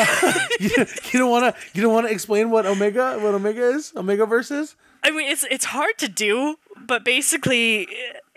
you, 0.60 0.70
you 1.12 1.20
don't 1.20 1.30
want 1.30 1.56
to. 1.56 1.62
You 1.74 1.82
don't 1.82 1.94
want 1.94 2.08
to 2.08 2.14
explain 2.14 2.50
what 2.50 2.66
Omega, 2.66 3.20
what 3.20 3.34
Omega 3.34 3.70
is, 3.70 3.92
Omegaverse 3.94 4.52
is. 4.52 4.76
I 5.04 5.12
mean, 5.12 5.30
it's 5.30 5.44
it's 5.50 5.66
hard 5.66 5.98
to 6.00 6.08
do, 6.08 6.56
but 6.78 7.04
basically, 7.04 7.88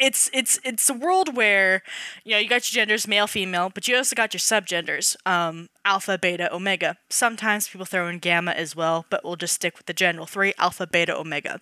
it's 0.01 0.31
it's 0.33 0.59
it's 0.65 0.89
a 0.89 0.95
world 0.95 1.37
where 1.37 1.83
you 2.25 2.33
know 2.33 2.39
you 2.39 2.49
got 2.49 2.73
your 2.73 2.81
genders 2.81 3.07
male, 3.07 3.27
female, 3.27 3.71
but 3.73 3.87
you 3.87 3.97
also 3.97 4.17
got 4.17 4.33
your 4.35 4.41
subgenders, 4.41 5.15
um, 5.27 5.69
alpha, 5.85 6.19
beta, 6.19 6.53
omega. 6.55 6.97
Sometimes 7.11 7.69
people 7.69 7.85
throw 7.87 8.09
in 8.09 8.19
gamma 8.19 8.53
as 8.53 8.75
well, 8.75 9.05
but 9.11 9.23
we'll 9.25 9.37
just 9.37 9.55
stick 9.55 9.77
with 9.77 9.87
the 9.87 9.93
general 9.93 10.27
three: 10.27 10.55
alpha, 10.59 10.87
beta, 10.87 11.17
omega. 11.17 11.61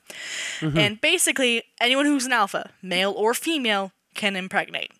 And 0.60 1.00
basically, 1.00 1.64
anyone 1.80 2.06
who's 2.06 2.26
an 2.26 2.32
alpha, 2.32 2.70
male 2.82 3.12
or 3.12 3.34
female, 3.34 3.92
can 4.14 4.36
impregnate. 4.36 4.92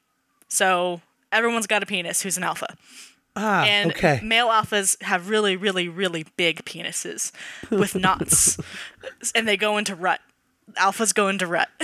So 0.48 1.00
everyone's 1.30 1.66
got 1.66 1.82
a 1.82 1.86
penis 1.86 2.22
who's 2.22 2.36
an 2.36 2.42
alpha. 2.44 2.76
Ah, 3.36 3.62
And 3.64 3.92
okay. 3.92 4.18
male 4.22 4.48
alphas 4.48 5.00
have 5.02 5.28
really, 5.28 5.56
really, 5.56 5.88
really 5.88 6.24
big 6.36 6.64
penises 6.64 7.30
with 7.70 7.94
knots, 7.94 8.58
and 9.34 9.46
they 9.46 9.56
go 9.56 9.78
into 9.78 9.94
rut. 9.94 10.20
Alphas 10.74 11.14
go 11.14 11.28
into 11.28 11.46
rut. 11.46 11.68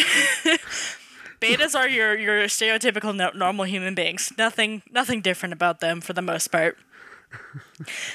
Betas 1.45 1.75
are 1.75 1.89
your 1.89 2.17
your 2.19 2.45
stereotypical 2.45 3.15
no- 3.15 3.31
normal 3.35 3.65
human 3.65 3.95
beings. 3.95 4.33
Nothing 4.39 4.83
nothing 4.91 5.21
different 5.21 5.53
about 5.53 5.81
them 5.81 6.01
for 6.01 6.13
the 6.13 6.23
most 6.23 6.49
part. 6.49 6.77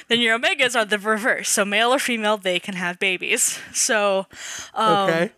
then 0.07 0.19
your 0.21 0.37
omegas 0.39 0.75
are 0.75 0.85
the 0.85 0.97
reverse. 0.97 1.49
So 1.49 1.65
male 1.65 1.91
or 1.93 1.99
female, 1.99 2.37
they 2.37 2.59
can 2.59 2.75
have 2.75 2.99
babies. 2.99 3.59
So 3.73 4.27
um, 4.73 5.09
okay. 5.09 5.31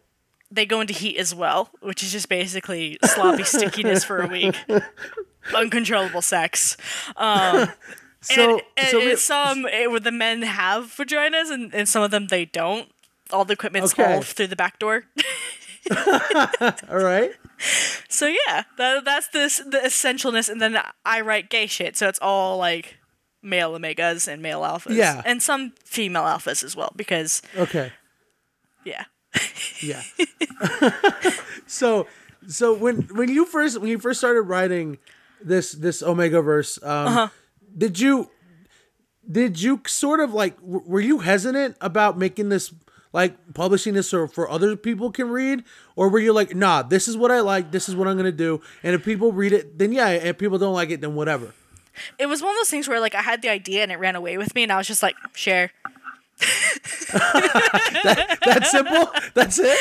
they 0.52 0.66
go 0.66 0.82
into 0.82 0.94
heat 0.94 1.18
as 1.18 1.34
well, 1.34 1.70
which 1.82 2.04
is 2.04 2.12
just 2.12 2.30
basically 2.30 2.98
sloppy 3.04 3.44
stickiness 3.44 4.04
for 4.04 4.22
a 4.22 4.28
week. 4.28 4.56
Uncontrollable 5.56 6.22
sex. 6.22 6.78
Um, 7.18 7.70
So, 8.24 8.54
and, 8.54 8.62
and 8.78 8.88
so 8.90 8.98
re- 9.00 9.16
some 9.16 9.64
where 9.64 10.00
the 10.00 10.12
men 10.12 10.44
have 10.44 10.94
vaginas 10.96 11.50
and, 11.50 11.74
and 11.74 11.90
some 11.90 12.04
of 12.04 12.12
them 12.12 12.28
they 12.28 12.46
don't. 12.46 12.88
All 13.32 13.46
the 13.46 13.54
equipment's 13.54 13.94
Okay. 13.94 14.14
all 14.14 14.22
through 14.22 14.46
the 14.46 14.56
back 14.56 14.78
door. 14.78 15.06
all 16.88 17.00
right. 17.00 17.32
so 18.10 18.26
yeah, 18.28 18.64
that, 18.78 19.06
that's 19.06 19.28
this 19.30 19.58
the 19.58 19.80
essentialness. 19.86 20.50
And 20.50 20.62
then 20.62 20.78
I 21.06 21.22
write 21.22 21.50
gay 21.50 21.68
shit, 21.68 21.96
so 21.98 22.08
it's 22.08 22.20
all 22.22 22.58
like 22.58 22.98
male 23.44 23.72
omegas 23.78 24.28
and 24.28 24.42
male 24.42 24.62
alphas. 24.62 24.96
Yeah. 24.96 25.22
and 25.26 25.42
some 25.42 25.74
female 25.84 26.24
alphas 26.24 26.64
as 26.64 26.76
well 26.76 26.92
because 26.96 27.42
Okay. 27.58 27.92
yeah. 28.86 29.06
Yeah. 29.82 30.02
so, 31.68 32.08
so 32.48 32.74
when 32.74 33.04
when 33.14 33.30
you 33.30 33.46
first 33.46 33.80
when 33.80 33.90
you 33.90 33.98
first 34.00 34.20
started 34.20 34.42
writing 34.42 34.98
this 35.44 35.72
this 35.72 36.04
Omega 36.04 36.42
verse, 36.42 36.78
um, 36.84 37.08
Uh-huh. 37.08 37.28
did 37.78 38.00
you 38.00 38.30
did 39.30 39.62
you 39.62 39.82
sort 39.88 40.20
of 40.20 40.34
like 40.34 40.60
were 40.62 41.00
you 41.02 41.20
hesitant 41.20 41.78
about 41.82 42.18
making 42.18 42.50
this 42.50 42.74
like 43.14 43.36
publishing 43.54 43.94
this 43.94 44.14
or 44.14 44.28
for 44.28 44.50
other 44.50 44.76
people 44.76 45.12
can 45.12 45.30
read 45.30 45.64
or 45.96 46.10
were 46.10 46.20
you 46.20 46.34
like 46.34 46.56
nah 46.56 46.82
this 46.82 47.08
is 47.08 47.18
what 47.18 47.32
i 47.32 47.40
like 47.40 47.72
this 47.72 47.90
is 47.90 47.96
what 47.96 48.08
i'm 48.08 48.18
gonna 48.18 48.32
do 48.32 48.62
and 48.84 48.96
if 48.96 49.04
people 49.04 49.32
read 49.32 49.52
it 49.54 49.78
then 49.78 49.92
yeah 49.92 50.08
and 50.08 50.28
if 50.28 50.38
people 50.38 50.58
don't 50.58 50.74
like 50.74 50.90
it 50.90 51.02
then 51.02 51.16
whatever 51.16 51.54
It 52.18 52.28
was 52.28 52.42
one 52.42 52.52
of 52.52 52.58
those 52.58 52.70
things 52.70 52.88
where 52.88 53.00
like 53.00 53.16
I 53.16 53.22
had 53.22 53.42
the 53.42 53.50
idea 53.50 53.84
and 53.84 53.92
it 53.92 54.00
ran 54.00 54.16
away 54.16 54.38
with 54.38 54.56
me, 54.56 54.64
and 54.64 54.72
I 54.72 54.78
was 54.78 54.88
just 54.88 55.04
like, 55.04 55.16
share. 55.34 55.72
that's 58.46 58.72
simple 58.72 59.12
that's 59.36 59.60
it 59.60 59.78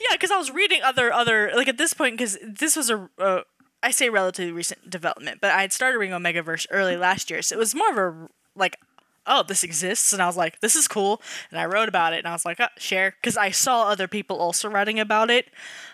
Yeah, 0.00 0.12
because 0.12 0.30
I 0.30 0.36
was 0.36 0.50
reading 0.52 0.80
other 0.84 1.12
other 1.12 1.50
like 1.56 1.66
at 1.66 1.78
this 1.78 1.92
point 1.94 2.16
because 2.16 2.38
this 2.46 2.76
was 2.76 2.90
a 2.90 3.08
uh, 3.18 3.40
I 3.82 3.90
say 3.90 4.10
relatively 4.10 4.52
recent 4.52 4.88
development, 4.88 5.40
but 5.40 5.50
I 5.50 5.62
had 5.62 5.72
started 5.72 5.98
reading 5.98 6.14
Omegaverse 6.14 6.66
early 6.70 6.96
last 6.96 7.30
year, 7.30 7.42
so 7.42 7.56
it 7.56 7.58
was 7.58 7.74
more 7.74 7.90
of 7.90 7.98
a 7.98 8.28
like. 8.54 8.76
Oh, 9.26 9.42
this 9.42 9.64
exists, 9.64 10.12
and 10.12 10.20
I 10.20 10.26
was 10.26 10.36
like, 10.36 10.60
"This 10.60 10.76
is 10.76 10.86
cool," 10.88 11.22
and 11.50 11.58
I 11.58 11.64
wrote 11.66 11.88
about 11.88 12.12
it, 12.12 12.18
and 12.18 12.28
I 12.28 12.32
was 12.32 12.44
like, 12.44 12.60
oh, 12.60 12.68
"Share," 12.78 13.14
because 13.20 13.36
I 13.36 13.50
saw 13.50 13.88
other 13.88 14.06
people 14.08 14.36
also 14.38 14.68
writing 14.68 15.00
about 15.00 15.30
it, 15.30 15.48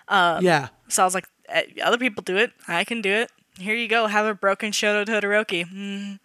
yeah 0.09 0.69
so 0.89 1.03
I 1.03 1.07
was 1.07 1.15
like, 1.15 1.29
eh, 1.49 1.63
"Other 1.83 1.99
people 1.99 2.23
do 2.23 2.37
it, 2.37 2.53
I 2.67 2.85
can 2.85 3.01
do 3.01 3.11
it." 3.11 3.31
Here 3.59 3.75
you 3.77 3.89
go, 3.89 4.07
have 4.07 4.27
a 4.27 4.35
broken 4.35 4.73
Shoto 4.73 5.05
Todoroki. 5.05 5.67
Mm. 5.71 6.19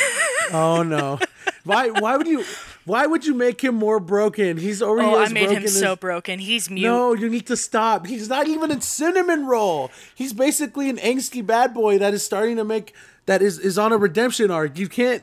oh 0.52 0.82
no 0.82 1.18
why 1.64 1.88
why 1.88 2.16
would 2.16 2.26
you 2.26 2.44
why 2.84 3.06
would 3.06 3.24
you 3.24 3.34
make 3.34 3.62
him 3.62 3.74
more 3.74 4.00
broken 4.00 4.56
he's 4.56 4.82
already 4.82 5.08
Oh, 5.08 5.18
I 5.18 5.28
made 5.28 5.50
him 5.50 5.62
as- 5.62 5.78
so 5.78 5.96
broken. 5.96 6.38
He's 6.38 6.68
mute. 6.68 6.82
No, 6.86 7.14
you 7.14 7.28
need 7.28 7.46
to 7.46 7.56
stop. 7.56 8.06
He's 8.06 8.28
not 8.28 8.48
even 8.48 8.70
a 8.70 8.80
cinnamon 8.80 9.46
roll. 9.46 9.90
He's 10.14 10.32
basically 10.32 10.90
an 10.90 10.98
angsty 10.98 11.44
bad 11.44 11.72
boy 11.72 11.98
that 11.98 12.12
is 12.14 12.24
starting 12.24 12.56
to 12.56 12.64
make 12.64 12.94
that 13.26 13.40
is 13.42 13.58
is 13.58 13.78
on 13.78 13.92
a 13.92 13.96
redemption 13.96 14.50
arc. 14.50 14.78
You 14.78 14.88
can't. 14.88 15.22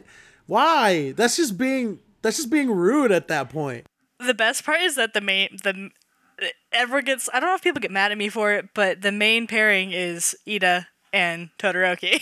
Why? 0.50 1.12
That's 1.12 1.38
just 1.38 1.60
being 1.60 2.00
that's 2.24 2.38
just 2.38 2.50
being 2.50 2.72
rude 2.72 3.12
at 3.12 3.28
that 3.28 3.50
point. 3.50 3.86
the 4.20 4.34
best 4.34 4.66
part 4.66 4.82
is 4.82 4.96
that 4.96 5.14
the 5.14 5.22
main 5.22 5.58
the 5.64 5.92
ever 6.72 7.04
gets 7.04 7.30
I 7.32 7.40
don't 7.40 7.50
know 7.50 7.56
if 7.56 7.62
people 7.62 7.80
get 7.80 7.92
mad 7.92 8.12
at 8.12 8.18
me 8.18 8.30
for 8.30 8.52
it, 8.54 8.70
but 8.74 9.02
the 9.02 9.12
main 9.12 9.46
pairing 9.46 9.92
is 9.92 10.36
Iida 10.48 10.88
and 11.14 11.50
Todoroki. 11.60 12.22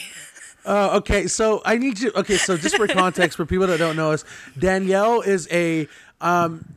Uh, 0.65 0.89
okay, 0.97 1.27
so 1.27 1.61
I 1.63 1.77
need 1.77 2.01
you. 2.01 2.11
Okay, 2.17 2.35
so 2.35 2.57
just 2.57 2.75
for 2.75 2.85
context, 2.85 3.37
for 3.37 3.45
people 3.45 3.67
that 3.67 3.77
don't 3.77 3.95
know 3.95 4.11
us, 4.11 4.25
Danielle 4.59 5.21
is 5.21 5.47
a 5.49 5.87
um, 6.19 6.75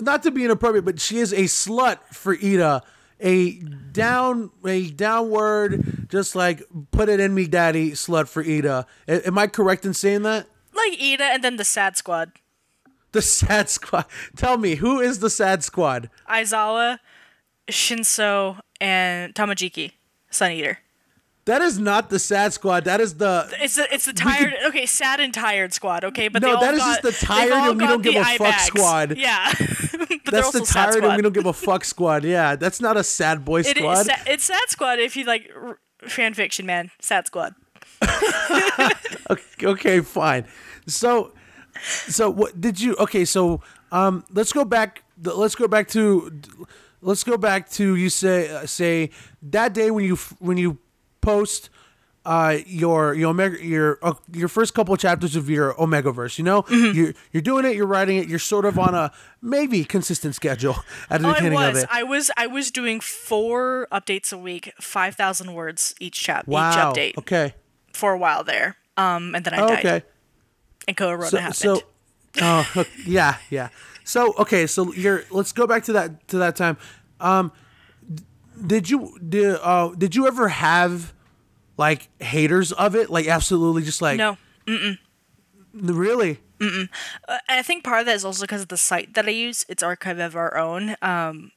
not 0.00 0.22
to 0.22 0.30
be 0.30 0.44
inappropriate, 0.44 0.84
but 0.84 1.00
she 1.00 1.18
is 1.18 1.32
a 1.32 1.44
slut 1.44 1.98
for 2.12 2.36
Iida. 2.36 2.82
A 3.18 3.52
down, 3.92 4.50
a 4.64 4.90
downward, 4.90 6.08
just 6.08 6.36
like 6.36 6.62
put 6.92 7.08
it 7.08 7.18
in 7.18 7.34
me, 7.34 7.46
daddy, 7.48 7.92
slut 7.92 8.28
for 8.28 8.42
Iida. 8.42 8.86
Am 9.08 9.38
I 9.38 9.48
correct 9.48 9.84
in 9.84 9.94
saying 9.94 10.22
that? 10.22 10.46
Like 10.72 10.98
Iida 10.98 11.20
and 11.20 11.42
then 11.44 11.56
the 11.56 11.64
Sad 11.64 11.96
Squad. 11.96 12.32
The 13.12 13.20
sad 13.22 13.68
squad. 13.68 14.06
Tell 14.36 14.56
me, 14.56 14.76
who 14.76 14.98
is 14.98 15.18
the 15.18 15.28
sad 15.28 15.62
squad? 15.62 16.08
Aizawa, 16.30 16.98
Shinso, 17.70 18.58
and 18.80 19.34
Tamajiki, 19.34 19.92
Sun 20.30 20.52
Eater. 20.52 20.78
That 21.44 21.60
is 21.60 21.78
not 21.78 22.08
the 22.08 22.18
sad 22.18 22.52
squad. 22.54 22.84
That 22.84 23.00
is 23.00 23.16
the 23.16 23.48
It's 23.60 23.74
the 23.76 23.92
it's 23.92 24.06
the 24.06 24.12
tired 24.12 24.54
okay, 24.66 24.86
sad 24.86 25.18
and 25.20 25.34
tired 25.34 25.72
squad, 25.74 26.04
okay? 26.04 26.28
But 26.28 26.40
they 26.40 26.52
No, 26.52 26.60
that 26.60 26.72
is 26.74 26.80
got, 26.80 27.02
just 27.02 27.20
the 27.20 27.26
tired 27.26 27.52
and 27.52 27.80
we 27.80 27.86
don't 27.86 28.00
give 28.02 28.14
a 28.14 28.24
fuck 28.24 28.60
squad. 28.60 29.16
Yeah. 29.18 29.52
but 29.58 30.20
that's 30.32 30.52
the 30.52 30.60
tired 30.60 31.04
and 31.04 31.16
we 31.16 31.22
don't 31.22 31.34
give 31.34 31.46
a 31.46 31.52
fuck 31.52 31.84
squad. 31.84 32.24
Yeah, 32.24 32.54
that's 32.56 32.80
not 32.80 32.96
a 32.96 33.02
sad 33.04 33.44
boy 33.44 33.62
squad. 33.62 33.98
is 33.98 34.06
sa- 34.06 34.22
it's 34.26 34.44
sad 34.44 34.68
squad 34.70 35.00
if 35.00 35.16
you 35.16 35.24
like 35.24 35.50
r- 35.54 35.78
fan 36.06 36.32
fiction, 36.32 36.64
man. 36.64 36.92
Sad 37.00 37.26
squad. 37.26 37.54
Okay, 39.30 39.42
okay, 39.66 40.00
fine. 40.00 40.44
So, 40.86 41.32
so 41.82 42.30
what 42.30 42.60
did 42.60 42.80
you? 42.80 42.96
Okay, 42.96 43.24
so 43.24 43.60
um, 43.90 44.24
let's 44.32 44.52
go 44.52 44.64
back. 44.64 45.02
Let's 45.22 45.54
go 45.54 45.68
back 45.68 45.88
to. 45.88 46.32
Let's 47.00 47.24
go 47.24 47.36
back 47.36 47.68
to 47.70 47.96
you 47.96 48.08
say 48.08 48.48
uh, 48.48 48.66
say 48.66 49.10
that 49.42 49.74
day 49.74 49.90
when 49.90 50.04
you 50.04 50.16
when 50.38 50.56
you 50.56 50.78
post 51.20 51.68
uh 52.24 52.58
your 52.64 53.12
your 53.14 53.30
omega 53.30 53.64
your 53.64 53.98
uh, 54.02 54.14
your 54.32 54.46
first 54.46 54.72
couple 54.74 54.94
of 54.94 55.00
chapters 55.00 55.34
of 55.34 55.50
your 55.50 55.74
omega 55.82 56.12
verse 56.12 56.38
you 56.38 56.44
know 56.44 56.62
Mm-hmm. 56.62 56.96
you're 56.96 57.14
you're 57.32 57.42
doing 57.42 57.64
it 57.64 57.74
you're 57.74 57.86
writing 57.88 58.18
it 58.18 58.28
you're 58.28 58.38
sort 58.38 58.64
of 58.64 58.78
on 58.78 58.94
a 58.94 59.10
maybe 59.40 59.82
consistent 59.84 60.36
schedule 60.36 60.76
at 61.10 61.20
the 61.22 61.26
Oh, 61.26 61.30
I 61.30 61.34
beginning 61.34 61.60
of 61.60 61.76
it 61.76 61.88
I 61.90 62.04
was. 62.04 62.30
I 62.36 62.46
was 62.46 62.70
doing 62.70 63.00
four 63.00 63.88
updates 63.90 64.32
a 64.32 64.38
week, 64.38 64.72
five 64.80 65.16
thousand 65.16 65.54
words 65.54 65.96
each 65.98 66.20
chap, 66.20 66.46
wow 66.46 66.70
each 66.70 66.76
update 66.78 67.18
okay 67.18 67.54
for 67.92 68.12
a 68.12 68.18
while 68.18 68.44
there. 68.44 68.76
Um, 68.96 69.34
and 69.34 69.44
then 69.44 69.54
I 69.54 69.62
oh, 69.62 69.68
died, 69.68 69.78
okay 69.78 70.02
and 70.86 70.96
Corona 70.96 71.26
so, 71.26 71.38
happened. 71.38 71.56
so 71.56 71.82
oh 72.40 72.84
yeah 73.06 73.36
yeah 73.50 73.68
so 74.04 74.34
okay 74.38 74.66
so 74.66 74.92
you're 74.94 75.24
let's 75.30 75.52
go 75.52 75.66
back 75.66 75.84
to 75.84 75.92
that 75.92 76.26
to 76.28 76.38
that 76.38 76.56
time 76.56 76.76
um 77.20 77.52
did 78.66 78.88
you 78.88 79.18
did 79.26 79.58
uh 79.62 79.90
did 79.96 80.14
you 80.14 80.26
ever 80.26 80.48
have 80.48 81.12
like 81.76 82.08
haters 82.20 82.72
of 82.72 82.94
it 82.94 83.10
like 83.10 83.26
absolutely 83.26 83.82
just 83.82 84.00
like 84.00 84.16
no, 84.16 84.38
Mm-mm. 84.66 84.98
really 85.74 86.40
And 86.68 86.88
I 87.48 87.62
think 87.62 87.82
part 87.82 88.00
of 88.00 88.06
that 88.06 88.14
is 88.14 88.24
also 88.24 88.42
because 88.42 88.62
of 88.62 88.68
the 88.68 88.76
site 88.76 89.14
that 89.14 89.26
I 89.26 89.30
use. 89.30 89.66
It's 89.68 89.82
Archive 89.82 90.20
of 90.20 90.36
Our 90.36 90.56
Own. 90.56 90.94
Um, 91.02 91.50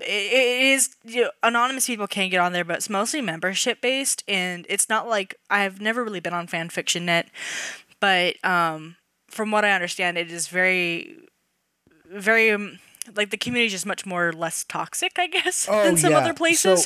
it, 0.00 0.62
is 0.62 0.96
you 1.04 1.22
know, 1.22 1.30
anonymous 1.42 1.86
people 1.86 2.06
can 2.06 2.28
get 2.30 2.38
on 2.40 2.52
there, 2.52 2.64
but 2.64 2.76
it's 2.76 2.90
mostly 2.90 3.20
membership 3.20 3.80
based, 3.80 4.24
and 4.26 4.66
it's 4.68 4.88
not 4.88 5.08
like 5.08 5.34
I've 5.50 5.80
never 5.80 6.02
really 6.02 6.20
been 6.20 6.34
on 6.34 6.46
FanFiction.Net, 6.46 7.28
but 8.00 8.42
um, 8.44 8.96
from 9.28 9.50
what 9.50 9.64
I 9.64 9.72
understand, 9.72 10.18
it 10.18 10.30
is 10.30 10.48
very, 10.48 11.16
very. 12.10 12.50
Um, 12.50 12.78
like 13.16 13.30
the 13.30 13.36
community 13.36 13.66
is 13.66 13.72
just 13.72 13.84
much 13.86 14.06
more 14.06 14.32
less 14.32 14.62
toxic, 14.62 15.18
I 15.18 15.26
guess, 15.26 15.66
Oh, 15.70 15.82
than 15.82 15.96
some 15.96 16.12
yeah. 16.12 16.18
other 16.18 16.32
places. 16.34 16.84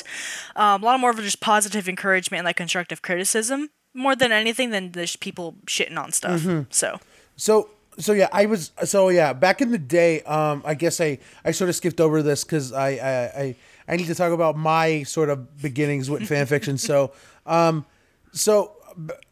So- 0.55 0.61
um, 0.61 0.81
a 0.81 0.85
lot 0.85 0.99
more 0.99 1.11
of 1.11 1.17
just 1.17 1.41
positive 1.41 1.87
encouragement 1.87 2.39
and 2.39 2.45
like 2.45 2.55
constructive 2.55 3.03
criticism, 3.03 3.69
more 3.93 4.15
than 4.15 4.31
anything 4.31 4.71
than 4.71 4.91
just 4.91 5.19
people 5.19 5.55
shitting 5.67 5.95
on 5.97 6.11
stuff. 6.11 6.41
Mm-hmm. 6.41 6.61
So 6.71 6.99
so 7.35 7.69
so 7.97 8.13
yeah, 8.13 8.29
I 8.31 8.45
was 8.45 8.71
so 8.85 9.09
yeah 9.09 9.33
back 9.33 9.61
in 9.61 9.71
the 9.71 9.77
day. 9.77 10.21
Um, 10.23 10.61
I 10.65 10.73
guess 10.73 11.01
I 11.01 11.19
I 11.43 11.51
sort 11.51 11.69
of 11.69 11.75
skipped 11.75 11.99
over 11.99 12.21
this 12.21 12.43
because 12.43 12.71
I, 12.71 12.89
I 12.89 13.41
I 13.41 13.55
I 13.87 13.95
need 13.95 14.07
to 14.07 14.15
talk 14.15 14.31
about 14.31 14.57
my 14.57 15.03
sort 15.03 15.29
of 15.29 15.61
beginnings 15.61 16.09
with 16.09 16.27
fan 16.27 16.45
fiction. 16.45 16.77
So 16.77 17.11
um, 17.45 17.85
so 18.31 18.73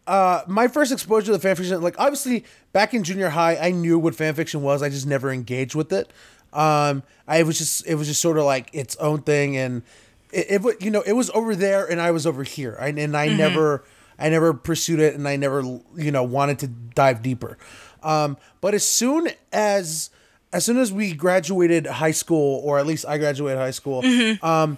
uh, 0.08 0.41
my 0.47 0.67
first 0.67 0.91
exposure 0.91 1.32
to 1.32 1.39
fan 1.39 1.56
fiction, 1.56 1.82
like 1.82 1.95
obviously 1.99 2.45
back 2.73 2.93
in 2.93 3.04
junior 3.04 3.30
high, 3.30 3.58
I 3.58 3.71
knew 3.71 3.97
what 3.99 4.15
fan 4.15 4.34
fiction 4.34 4.62
was. 4.62 4.82
I 4.82 4.89
just 4.89 5.08
never 5.08 5.32
engaged 5.32 5.75
with 5.75 5.91
it. 5.91 6.12
Um, 6.54 7.04
I 7.28 7.43
was 7.43 7.58
just 7.58 7.86
it 7.88 7.95
was 7.95 8.08
just 8.08 8.21
sort 8.21 8.38
of 8.38 8.45
like 8.45 8.69
its 8.73 8.95
own 8.97 9.21
thing, 9.21 9.58
and 9.58 9.84
it, 10.32 10.63
it 10.65 10.82
you 10.82 10.91
know 10.91 11.01
it 11.01 11.13
was 11.13 11.30
over 11.32 11.56
there, 11.56 11.86
and 11.86 11.99
I 11.99 12.12
was 12.12 12.25
over 12.25 12.43
here, 12.43 12.78
I, 12.80 12.89
and 12.89 13.15
I 13.17 13.28
never 13.28 13.84
I 14.17 14.30
never 14.30 14.54
pursued 14.54 14.99
it, 14.99 15.15
and 15.15 15.28
I 15.28 15.36
never 15.36 15.62
you 15.95 16.12
know 16.12 16.23
wanted 16.23 16.60
to 16.60 16.67
dive 16.67 17.21
deeper. 17.21 17.58
Um, 18.05 18.37
but 18.61 18.73
as 18.73 18.87
soon 18.87 19.29
as 19.51 20.09
as 20.53 20.63
soon 20.63 20.77
as 20.77 20.93
we 20.93 21.13
graduated 21.13 21.85
high 21.85 22.11
school, 22.11 22.61
or 22.63 22.77
at 22.79 22.85
least 22.85 23.05
I 23.07 23.17
graduated 23.17 23.57
high 23.57 23.71
school, 23.71 24.05
um, 24.41 24.77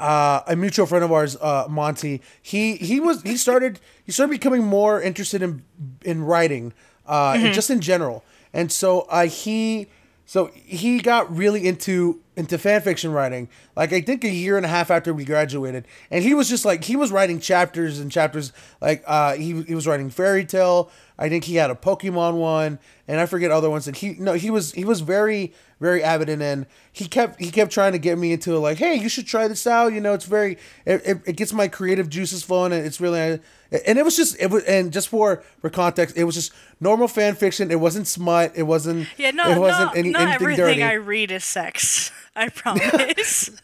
uh, 0.00 0.40
a 0.48 0.56
mutual 0.56 0.86
friend 0.86 1.04
of 1.04 1.12
ours, 1.12 1.36
uh, 1.36 1.66
Monty, 1.68 2.22
he 2.40 2.74
he 2.76 2.98
was 2.98 3.22
he 3.22 3.36
started 3.36 3.78
he 4.04 4.10
started 4.10 4.32
becoming 4.32 4.64
more 4.64 5.00
interested 5.00 5.42
in 5.42 5.62
in 6.04 6.24
writing, 6.24 6.72
uh, 7.06 7.34
and 7.36 7.54
just 7.54 7.70
in 7.70 7.80
general, 7.80 8.24
and 8.52 8.72
so 8.72 9.02
uh, 9.10 9.26
he 9.26 9.86
so 10.26 10.46
he 10.54 10.98
got 11.00 11.34
really 11.36 11.66
into 11.68 12.20
into 12.36 12.56
fan 12.58 12.80
fiction 12.80 13.12
writing. 13.12 13.48
Like 13.76 13.92
I 13.92 14.00
think 14.00 14.24
a 14.24 14.30
year 14.30 14.56
and 14.56 14.64
a 14.64 14.68
half 14.68 14.90
after 14.90 15.12
we 15.12 15.24
graduated, 15.24 15.86
and 16.10 16.24
he 16.24 16.34
was 16.34 16.48
just 16.48 16.64
like 16.64 16.84
he 16.84 16.96
was 16.96 17.12
writing 17.12 17.38
chapters 17.38 18.00
and 18.00 18.10
chapters. 18.10 18.52
Like 18.80 19.04
uh, 19.06 19.34
he 19.34 19.62
he 19.62 19.74
was 19.74 19.86
writing 19.86 20.10
fairy 20.10 20.44
tale. 20.46 20.90
I 21.18 21.28
think 21.28 21.44
he 21.44 21.56
had 21.56 21.70
a 21.70 21.74
Pokemon 21.74 22.34
one, 22.34 22.78
and 23.06 23.20
I 23.20 23.26
forget 23.26 23.50
other 23.50 23.70
ones. 23.70 23.86
And 23.86 23.96
he 23.96 24.14
no, 24.18 24.32
he 24.34 24.50
was 24.50 24.72
he 24.72 24.84
was 24.84 25.00
very 25.00 25.52
very 25.80 26.02
avid 26.02 26.28
in, 26.28 26.42
and 26.42 26.66
he 26.92 27.06
kept 27.06 27.40
he 27.40 27.50
kept 27.50 27.72
trying 27.72 27.92
to 27.92 27.98
get 27.98 28.18
me 28.18 28.32
into 28.32 28.56
like, 28.58 28.78
hey, 28.78 28.94
you 28.94 29.08
should 29.08 29.26
try 29.26 29.48
this 29.48 29.66
out. 29.66 29.92
You 29.92 30.00
know, 30.00 30.14
it's 30.14 30.24
very 30.24 30.58
it, 30.84 31.02
it, 31.04 31.20
it 31.26 31.36
gets 31.36 31.52
my 31.52 31.68
creative 31.68 32.08
juices 32.08 32.42
flowing, 32.42 32.72
and 32.72 32.86
it's 32.86 33.00
really 33.00 33.40
and 33.86 33.98
it 33.98 34.04
was 34.04 34.16
just 34.16 34.40
it 34.40 34.50
was 34.50 34.64
and 34.64 34.92
just 34.92 35.08
for 35.08 35.42
for 35.60 35.70
context, 35.70 36.16
it 36.16 36.24
was 36.24 36.34
just 36.34 36.52
normal 36.80 37.08
fan 37.08 37.34
fiction. 37.34 37.70
It 37.70 37.80
wasn't 37.80 38.06
smut. 38.06 38.52
It 38.54 38.64
wasn't 38.64 39.08
Yeah, 39.16 39.30
no, 39.30 39.50
it 39.50 39.58
wasn't 39.58 39.86
not, 39.86 39.96
any, 39.96 40.10
not 40.10 40.28
everything 40.28 40.64
dirty. 40.64 40.82
I 40.82 40.94
read 40.94 41.30
is 41.30 41.44
sex. 41.44 42.10
I 42.36 42.48
promise. 42.48 43.50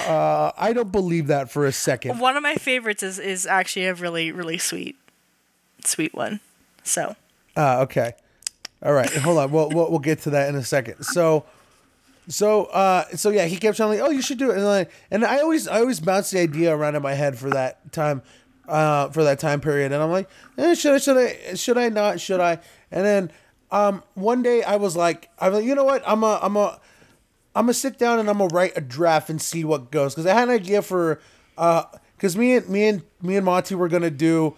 Uh, 0.00 0.52
I 0.58 0.74
don't 0.74 0.92
believe 0.92 1.28
that 1.28 1.50
for 1.50 1.64
a 1.64 1.72
second. 1.72 2.20
One 2.20 2.36
of 2.36 2.42
my 2.42 2.56
favorites 2.56 3.02
is 3.02 3.18
is 3.18 3.46
actually 3.46 3.86
a 3.86 3.94
really 3.94 4.30
really 4.30 4.58
sweet, 4.58 4.97
sweet 5.84 6.14
one. 6.14 6.40
So 6.84 7.16
Uh, 7.56 7.80
okay. 7.82 8.12
All 8.82 8.92
right. 8.92 9.10
Hold 9.10 9.38
on. 9.38 9.50
We'll, 9.50 9.68
we'll 9.70 9.90
we'll 9.90 9.98
get 9.98 10.20
to 10.20 10.30
that 10.30 10.48
in 10.48 10.54
a 10.54 10.62
second. 10.64 11.02
So, 11.02 11.44
so 12.28 12.66
uh, 12.66 13.04
so 13.16 13.30
yeah, 13.30 13.46
he 13.46 13.56
kept 13.56 13.76
telling 13.76 13.98
me, 13.98 14.02
"Oh, 14.02 14.10
you 14.10 14.22
should 14.22 14.38
do 14.38 14.50
it," 14.50 14.56
and 14.56 14.64
like, 14.64 14.90
and 15.10 15.24
I 15.24 15.40
always 15.40 15.66
I 15.66 15.80
always 15.80 15.98
bounce 16.00 16.30
the 16.30 16.40
idea 16.40 16.74
around 16.74 16.94
in 16.94 17.02
my 17.02 17.14
head 17.14 17.36
for 17.38 17.50
that 17.50 17.92
time, 17.92 18.22
uh, 18.68 19.08
for 19.08 19.24
that 19.24 19.38
time 19.40 19.60
period, 19.60 19.92
and 19.92 20.02
I'm 20.02 20.10
like, 20.10 20.28
eh, 20.56 20.74
should 20.74 20.94
I 20.94 20.98
should 20.98 21.16
I 21.16 21.54
should 21.54 21.78
I 21.78 21.88
not 21.88 22.20
should 22.20 22.40
I? 22.40 22.60
And 22.92 23.04
then 23.04 23.32
um, 23.70 24.02
one 24.14 24.42
day 24.42 24.62
I 24.62 24.76
was 24.76 24.94
like, 24.96 25.28
I'm 25.40 25.52
like, 25.52 25.64
you 25.64 25.74
know 25.74 25.84
what? 25.84 26.02
I'm 26.06 26.22
a 26.22 26.38
I'm 26.40 26.56
a 26.56 26.78
I'm 27.56 27.64
gonna 27.64 27.74
sit 27.74 27.98
down 27.98 28.20
and 28.20 28.30
I'm 28.30 28.38
gonna 28.38 28.54
write 28.54 28.76
a 28.76 28.80
draft 28.80 29.30
and 29.30 29.42
see 29.42 29.64
what 29.64 29.90
goes 29.90 30.14
because 30.14 30.26
I 30.26 30.34
had 30.34 30.48
an 30.48 30.54
idea 30.54 30.82
for 30.82 31.20
uh 31.56 31.82
because 32.16 32.36
me 32.36 32.54
and 32.54 32.68
me 32.68 32.86
and 32.86 33.02
me 33.20 33.36
and 33.36 33.44
Monty 33.44 33.74
were 33.74 33.88
gonna 33.88 34.10
do 34.10 34.54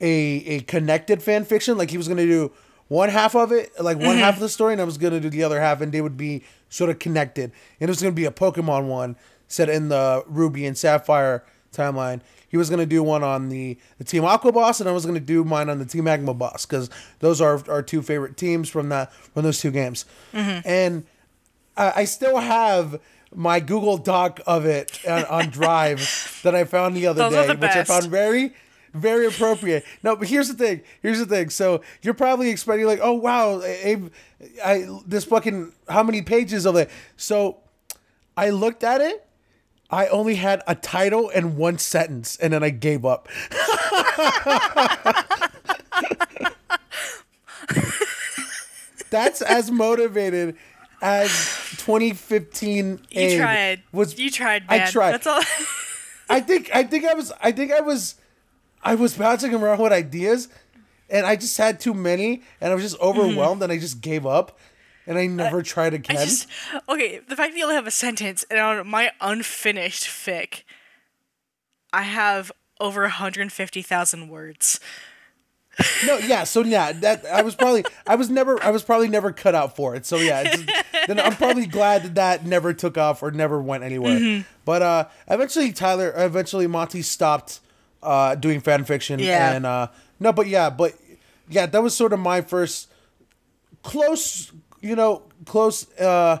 a 0.00 0.06
a 0.06 0.60
connected 0.60 1.22
fan 1.22 1.44
fiction. 1.44 1.78
Like 1.78 1.90
he 1.90 1.96
was 1.96 2.08
gonna 2.08 2.26
do 2.26 2.52
one 2.88 3.08
half 3.08 3.34
of 3.34 3.50
it 3.50 3.72
like 3.80 3.98
one 3.98 4.16
half 4.16 4.34
of 4.34 4.40
the 4.40 4.48
story 4.48 4.72
and 4.72 4.80
I 4.80 4.84
was 4.84 4.98
gonna 4.98 5.20
do 5.20 5.30
the 5.30 5.42
other 5.42 5.60
half 5.60 5.80
and 5.80 5.90
they 5.90 6.00
would 6.02 6.16
be 6.16 6.44
sort 6.68 6.90
of 6.90 6.98
connected. 6.98 7.52
And 7.80 7.88
it 7.88 7.90
was 7.90 8.02
gonna 8.02 8.12
be 8.14 8.24
a 8.24 8.30
Pokemon 8.30 8.86
one 8.88 9.16
set 9.48 9.68
in 9.68 9.88
the 9.88 10.24
Ruby 10.26 10.66
and 10.66 10.76
Sapphire 10.76 11.44
timeline. 11.72 12.20
He 12.48 12.56
was 12.56 12.70
gonna 12.70 12.86
do 12.86 13.02
one 13.02 13.22
on 13.24 13.48
the, 13.48 13.76
the 13.98 14.04
Team 14.04 14.24
Aqua 14.24 14.52
boss, 14.52 14.78
and 14.80 14.88
I 14.88 14.92
was 14.92 15.04
gonna 15.04 15.18
do 15.20 15.42
mine 15.44 15.68
on 15.68 15.78
the 15.78 15.84
Team 15.84 16.04
Magma 16.04 16.34
boss 16.34 16.66
because 16.66 16.88
those 17.18 17.40
are 17.40 17.60
our 17.68 17.82
two 17.82 18.00
favorite 18.00 18.36
teams 18.36 18.68
from 18.68 18.90
that 18.90 19.12
from 19.12 19.42
those 19.42 19.60
two 19.60 19.70
games. 19.70 20.04
And 20.32 21.04
I 21.76 21.92
I 21.96 22.04
still 22.04 22.38
have 22.38 23.00
my 23.34 23.58
Google 23.58 23.96
Doc 23.98 24.40
of 24.46 24.64
it 24.66 25.00
uh, 25.06 25.24
on, 25.28 25.46
on 25.46 25.50
Drive 25.50 26.40
that 26.44 26.54
I 26.54 26.64
found 26.64 26.96
the 26.96 27.06
other 27.08 27.28
Those 27.28 27.46
day, 27.46 27.54
which 27.54 27.70
I 27.72 27.84
found 27.84 28.04
very, 28.04 28.54
very 28.94 29.26
appropriate. 29.26 29.84
No, 30.02 30.16
but 30.16 30.28
here's 30.28 30.48
the 30.48 30.54
thing. 30.54 30.82
Here's 31.02 31.18
the 31.18 31.26
thing. 31.26 31.50
So 31.50 31.82
you're 32.00 32.14
probably 32.14 32.48
expecting 32.50 32.86
like, 32.86 33.00
oh 33.02 33.12
wow, 33.12 33.60
Abe, 33.62 34.08
I 34.64 34.88
this 35.06 35.24
fucking 35.24 35.72
how 35.88 36.02
many 36.02 36.22
pages 36.22 36.64
of 36.64 36.76
it? 36.76 36.90
So 37.16 37.58
I 38.36 38.50
looked 38.50 38.84
at 38.84 39.00
it. 39.00 39.26
I 39.90 40.06
only 40.06 40.36
had 40.36 40.62
a 40.66 40.74
title 40.74 41.30
and 41.34 41.56
one 41.56 41.78
sentence, 41.78 42.36
and 42.38 42.52
then 42.52 42.64
I 42.64 42.70
gave 42.70 43.04
up. 43.04 43.28
That's 49.10 49.42
as 49.42 49.70
motivated 49.70 50.56
as 51.00 51.30
2015 51.76 53.00
you 53.10 53.36
tried. 53.36 53.82
was. 53.92 54.18
you 54.18 54.30
tried, 54.30 54.64
I 54.68 54.90
tried. 54.90 55.12
That's 55.12 55.26
all. 55.26 55.42
I 56.28 56.40
think 56.40 56.70
I 56.74 56.82
think 56.82 57.04
I 57.04 57.14
was 57.14 57.32
I 57.40 57.52
think 57.52 57.70
I 57.70 57.80
was 57.80 58.16
I 58.84 58.94
was 58.94 59.16
bouncing 59.16 59.54
around 59.54 59.80
with 59.80 59.92
ideas 59.92 60.48
and 61.08 61.26
I 61.26 61.36
just 61.36 61.56
had 61.56 61.80
too 61.80 61.94
many 61.94 62.42
and 62.60 62.70
I 62.70 62.74
was 62.74 62.84
just 62.84 63.00
overwhelmed 63.00 63.62
and 63.62 63.72
I 63.72 63.78
just 63.78 64.00
gave 64.00 64.26
up 64.26 64.58
and 65.06 65.18
I 65.18 65.26
never 65.26 65.62
tried 65.62 65.92
I 65.94 65.96
again. 65.96 66.16
just 66.16 66.46
okay. 66.88 67.20
The 67.26 67.36
fact 67.36 67.52
that 67.52 67.58
you 67.58 67.64
only 67.64 67.76
have 67.76 67.86
a 67.86 67.90
sentence 67.90 68.44
and 68.50 68.58
on 68.58 68.86
my 68.86 69.10
unfinished 69.20 70.04
fic, 70.04 70.62
I 71.92 72.02
have 72.02 72.52
over 72.80 73.02
150,000 73.02 74.28
words. 74.28 74.80
no, 76.06 76.18
yeah, 76.18 76.44
so 76.44 76.62
yeah, 76.62 76.92
that 76.92 77.26
I 77.26 77.42
was 77.42 77.56
probably 77.56 77.84
I 78.06 78.14
was 78.14 78.30
never 78.30 78.62
I 78.62 78.70
was 78.70 78.84
probably 78.84 79.08
never 79.08 79.32
cut 79.32 79.56
out 79.56 79.74
for 79.74 79.96
it. 79.96 80.06
So 80.06 80.16
yeah, 80.18 80.54
then 81.08 81.18
I'm 81.18 81.34
probably 81.34 81.66
glad 81.66 82.04
that 82.04 82.14
that 82.14 82.46
never 82.46 82.72
took 82.72 82.96
off 82.96 83.22
or 83.24 83.32
never 83.32 83.60
went 83.60 83.82
anywhere. 83.82 84.18
Mm-hmm. 84.20 84.48
But 84.64 84.82
uh 84.82 85.08
eventually 85.26 85.72
Tyler 85.72 86.12
eventually 86.16 86.68
Monty 86.68 87.02
stopped 87.02 87.58
uh 88.04 88.34
doing 88.36 88.60
fan 88.60 88.84
fiction 88.84 89.18
Yeah. 89.18 89.52
and 89.52 89.66
uh 89.66 89.88
no, 90.20 90.32
but 90.32 90.46
yeah, 90.46 90.70
but 90.70 90.92
yeah, 91.48 91.66
that 91.66 91.82
was 91.82 91.94
sort 91.96 92.12
of 92.12 92.20
my 92.20 92.40
first 92.40 92.88
close, 93.82 94.52
you 94.80 94.96
know, 94.96 95.22
close 95.46 95.90
uh 95.98 96.38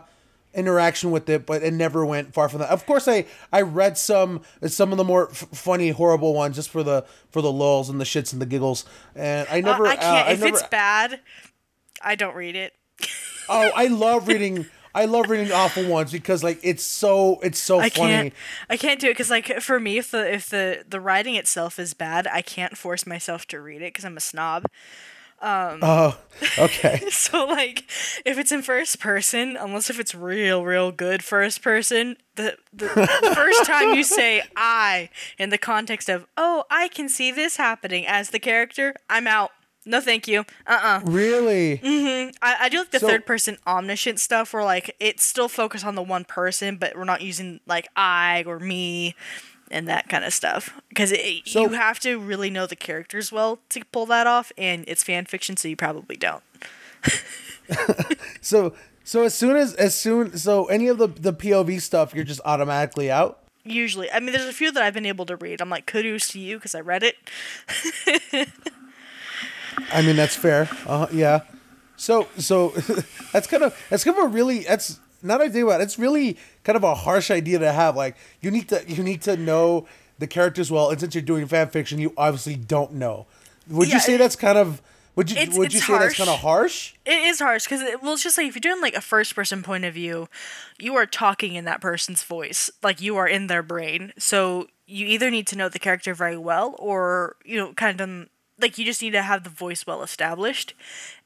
interaction 0.54 1.10
with 1.10 1.28
it, 1.28 1.46
but 1.46 1.62
it 1.64 1.72
never 1.74 2.06
went 2.06 2.32
far 2.32 2.48
from 2.48 2.60
that. 2.60 2.70
Of 2.70 2.86
course, 2.86 3.08
I 3.08 3.26
I 3.52 3.62
read 3.62 3.98
some 3.98 4.42
some 4.66 4.92
of 4.92 4.98
the 4.98 5.04
more 5.04 5.28
f- 5.30 5.48
funny, 5.52 5.90
horrible 5.90 6.32
ones 6.34 6.54
just 6.56 6.70
for 6.70 6.82
the 6.82 7.04
for 7.30 7.42
the 7.42 7.50
lulls 7.52 7.90
and 7.90 8.00
the 8.00 8.04
shits 8.04 8.32
and 8.32 8.40
the 8.40 8.46
giggles, 8.46 8.84
and 9.16 9.48
I 9.50 9.58
Uh, 9.58 9.60
never. 9.62 9.86
I 9.86 9.96
can't. 9.96 10.06
uh, 10.26 10.30
I 10.30 10.32
if 10.32 10.40
never, 10.40 10.54
it's 10.56 10.62
bad, 10.68 11.20
I 12.00 12.14
don't 12.14 12.36
read 12.36 12.54
it. 12.56 12.72
oh, 13.48 13.70
I 13.74 13.86
love 13.88 14.28
reading. 14.28 14.66
I 14.94 15.06
love 15.06 15.28
reading 15.28 15.50
awful 15.52 15.84
ones 15.86 16.12
because 16.12 16.44
like 16.44 16.60
it's 16.62 16.84
so 16.84 17.40
it's 17.42 17.58
so 17.58 17.80
I 17.80 17.88
funny. 17.88 18.12
can't. 18.12 18.34
I 18.70 18.76
can't 18.76 19.00
do 19.00 19.08
it 19.08 19.14
because 19.14 19.30
like 19.30 19.60
for 19.60 19.80
me, 19.80 19.98
if 19.98 20.10
the 20.10 20.32
if 20.32 20.48
the 20.48 20.84
the 20.88 21.00
writing 21.00 21.34
itself 21.34 21.78
is 21.78 21.94
bad, 21.94 22.26
I 22.26 22.42
can't 22.42 22.76
force 22.76 23.06
myself 23.06 23.46
to 23.48 23.60
read 23.60 23.82
it 23.82 23.92
because 23.92 24.04
I'm 24.04 24.16
a 24.16 24.20
snob. 24.20 24.66
Um, 25.42 25.80
Oh, 25.82 26.16
okay. 26.58 27.02
So 27.10 27.44
like, 27.44 27.84
if 28.24 28.38
it's 28.38 28.50
in 28.52 28.62
first 28.62 28.98
person, 29.00 29.56
unless 29.56 29.90
if 29.90 29.98
it's 30.00 30.14
real, 30.14 30.64
real 30.64 30.90
good 30.92 31.22
first 31.22 31.60
person, 31.60 32.16
the 32.36 32.56
the, 32.72 32.86
the 32.86 33.32
first 33.34 33.64
time 33.64 33.94
you 33.94 34.04
say 34.04 34.42
"I" 34.56 35.10
in 35.38 35.50
the 35.50 35.58
context 35.58 36.08
of 36.08 36.26
"Oh, 36.36 36.64
I 36.70 36.88
can 36.88 37.08
see 37.08 37.30
this 37.32 37.56
happening" 37.56 38.06
as 38.06 38.30
the 38.30 38.38
character, 38.38 38.94
I'm 39.10 39.26
out. 39.26 39.50
No, 39.86 40.00
thank 40.00 40.26
you. 40.26 40.44
Uh 40.66 40.80
uh 40.82 41.00
really? 41.04 41.78
Mhm. 41.78 42.34
I, 42.42 42.56
I 42.62 42.68
do 42.68 42.78
like 42.78 42.90
the 42.90 43.00
So- 43.00 43.08
third 43.08 43.26
person 43.26 43.58
omniscient 43.66 44.18
stuff 44.20 44.52
where 44.54 44.64
like 44.64 44.94
it's 45.00 45.24
still 45.24 45.48
focused 45.48 45.84
on 45.84 45.94
the 45.94 46.02
one 46.02 46.24
person, 46.24 46.76
but 46.76 46.96
we're 46.96 47.04
not 47.04 47.20
using 47.22 47.60
like 47.66 47.88
I 47.96 48.44
or 48.46 48.58
me 48.58 49.14
and 49.70 49.88
that 49.88 50.08
kind 50.08 50.24
of 50.24 50.32
stuff 50.32 50.70
because 50.88 51.10
So- 51.46 51.62
you 51.62 51.68
have 51.70 51.98
to 52.00 52.18
really 52.18 52.50
know 52.50 52.66
the 52.66 52.76
characters 52.76 53.30
well 53.32 53.58
to 53.70 53.82
pull 53.92 54.06
that 54.06 54.26
off, 54.26 54.52
and 54.56 54.84
it's 54.86 55.02
fan 55.04 55.24
fiction, 55.26 55.56
so 55.56 55.68
you 55.68 55.76
probably 55.76 56.16
don't. 56.16 56.42
So 58.40 58.74
so 59.04 59.22
as 59.24 59.34
soon 59.34 59.56
as 59.56 59.74
as 59.74 59.94
soon 59.94 60.36
so 60.36 60.66
any 60.66 60.88
of 60.88 60.98
the 60.98 61.08
the 61.08 61.32
POV 61.32 61.80
stuff, 61.80 62.14
you're 62.14 62.24
just 62.24 62.40
automatically 62.44 63.10
out. 63.10 63.40
Usually, 63.64 64.10
I 64.12 64.20
mean, 64.20 64.32
there's 64.32 64.44
a 64.46 64.52
few 64.52 64.70
that 64.72 64.82
I've 64.82 64.92
been 64.92 65.06
able 65.06 65.24
to 65.26 65.36
read. 65.36 65.62
I'm 65.62 65.70
like, 65.70 65.86
kudos 65.86 66.28
to 66.28 66.38
you 66.38 66.56
because 66.58 66.74
I 66.74 66.80
read 66.80 67.02
it. 67.02 67.16
I 69.92 70.02
mean 70.02 70.16
that's 70.16 70.36
fair. 70.36 70.68
Uh, 70.86 71.06
yeah. 71.12 71.40
So 71.96 72.28
so 72.38 72.68
that's 73.32 73.46
kind 73.46 73.62
of 73.62 73.76
that's 73.90 74.04
kind 74.04 74.16
of 74.18 74.24
a 74.24 74.28
really 74.28 74.60
that's 74.60 75.00
not 75.22 75.40
I 75.40 75.48
think 75.48 75.64
about 75.64 75.80
it, 75.80 75.84
it's 75.84 75.98
really 75.98 76.36
kind 76.64 76.76
of 76.76 76.84
a 76.84 76.94
harsh 76.94 77.30
idea 77.30 77.58
to 77.58 77.72
have. 77.72 77.96
Like 77.96 78.16
you 78.40 78.50
need 78.50 78.68
to 78.68 78.84
you 78.86 79.02
need 79.02 79.22
to 79.22 79.36
know 79.36 79.86
the 80.18 80.26
characters 80.26 80.70
well, 80.70 80.90
and 80.90 81.00
since 81.00 81.14
you're 81.14 81.22
doing 81.22 81.46
fan 81.46 81.68
fiction, 81.68 81.98
you 81.98 82.12
obviously 82.16 82.56
don't 82.56 82.92
know. 82.94 83.26
Would 83.68 83.88
Yeah, 83.88 83.94
you 83.94 84.00
say 84.00 84.14
it- 84.14 84.18
that's 84.18 84.36
kind 84.36 84.58
of 84.58 84.80
Would 85.16 85.30
you 85.30 85.36
It's- 85.36 85.56
would 85.56 85.72
you 85.72 85.80
say 85.80 85.96
that's 85.98 86.16
kind 86.16 86.28
of 86.28 86.40
harsh? 86.40 86.94
It 87.06 87.22
is 87.28 87.38
harsh 87.38 87.64
because 87.64 87.80
it, 87.82 88.02
well, 88.02 88.14
it's 88.14 88.22
just 88.24 88.36
like 88.36 88.48
if 88.48 88.54
you're 88.56 88.60
doing 88.72 88.82
like 88.82 88.94
a 88.94 89.00
first 89.00 89.34
person 89.34 89.62
point 89.62 89.84
of 89.84 89.94
view, 89.94 90.28
you 90.78 90.94
are 90.96 91.06
talking 91.06 91.54
in 91.54 91.64
that 91.66 91.80
person's 91.80 92.22
voice, 92.24 92.68
like 92.82 93.00
you 93.00 93.16
are 93.16 93.28
in 93.28 93.46
their 93.46 93.62
brain. 93.62 94.12
So 94.18 94.66
you 94.86 95.06
either 95.06 95.30
need 95.30 95.46
to 95.46 95.56
know 95.56 95.68
the 95.68 95.78
character 95.78 96.14
very 96.14 96.36
well, 96.36 96.74
or 96.80 97.36
you 97.44 97.56
know, 97.56 97.72
kind 97.74 98.00
of 98.00 98.28
like 98.60 98.78
you 98.78 98.84
just 98.84 99.02
need 99.02 99.12
to 99.12 99.22
have 99.22 99.44
the 99.44 99.50
voice 99.50 99.86
well 99.86 100.02
established. 100.02 100.74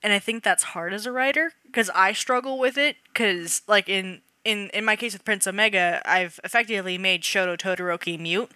And 0.03 0.13
I 0.13 0.19
think 0.19 0.43
that's 0.43 0.63
hard 0.63 0.93
as 0.95 1.07
a 1.07 1.13
writer 1.13 1.53
because 1.67 1.91
I 1.95 2.13
struggle 2.13 2.59
with 2.59 2.79
it 2.79 2.97
because 3.13 3.63
like 3.67 3.89
in. 3.89 4.23
In, 4.45 4.71
in 4.71 4.83
my 4.83 4.97
case 4.97 5.13
with 5.13 5.27
Prince 5.27 5.47
Omega, 5.47 6.01
I've 6.07 6.41
effectively 6.43 6.97
made 6.97 7.23
Shoto 7.23 7.59
Todoroki 7.59 8.19
mute. 8.19 8.51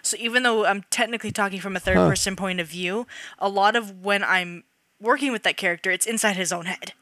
So 0.00 0.16
even 0.18 0.42
though 0.42 0.64
I'm 0.64 0.84
technically 0.88 1.32
talking 1.32 1.60
from 1.60 1.76
a 1.76 1.80
third 1.80 1.96
person 1.96 2.34
point 2.34 2.60
of 2.60 2.68
view, 2.68 3.06
a 3.38 3.48
lot 3.50 3.76
of 3.76 4.02
when 4.02 4.24
I'm 4.24 4.64
working 5.02 5.32
with 5.32 5.42
that 5.42 5.58
character, 5.58 5.90
it's 5.90 6.06
inside 6.06 6.36
his 6.36 6.50
own 6.50 6.64
head. 6.64 6.94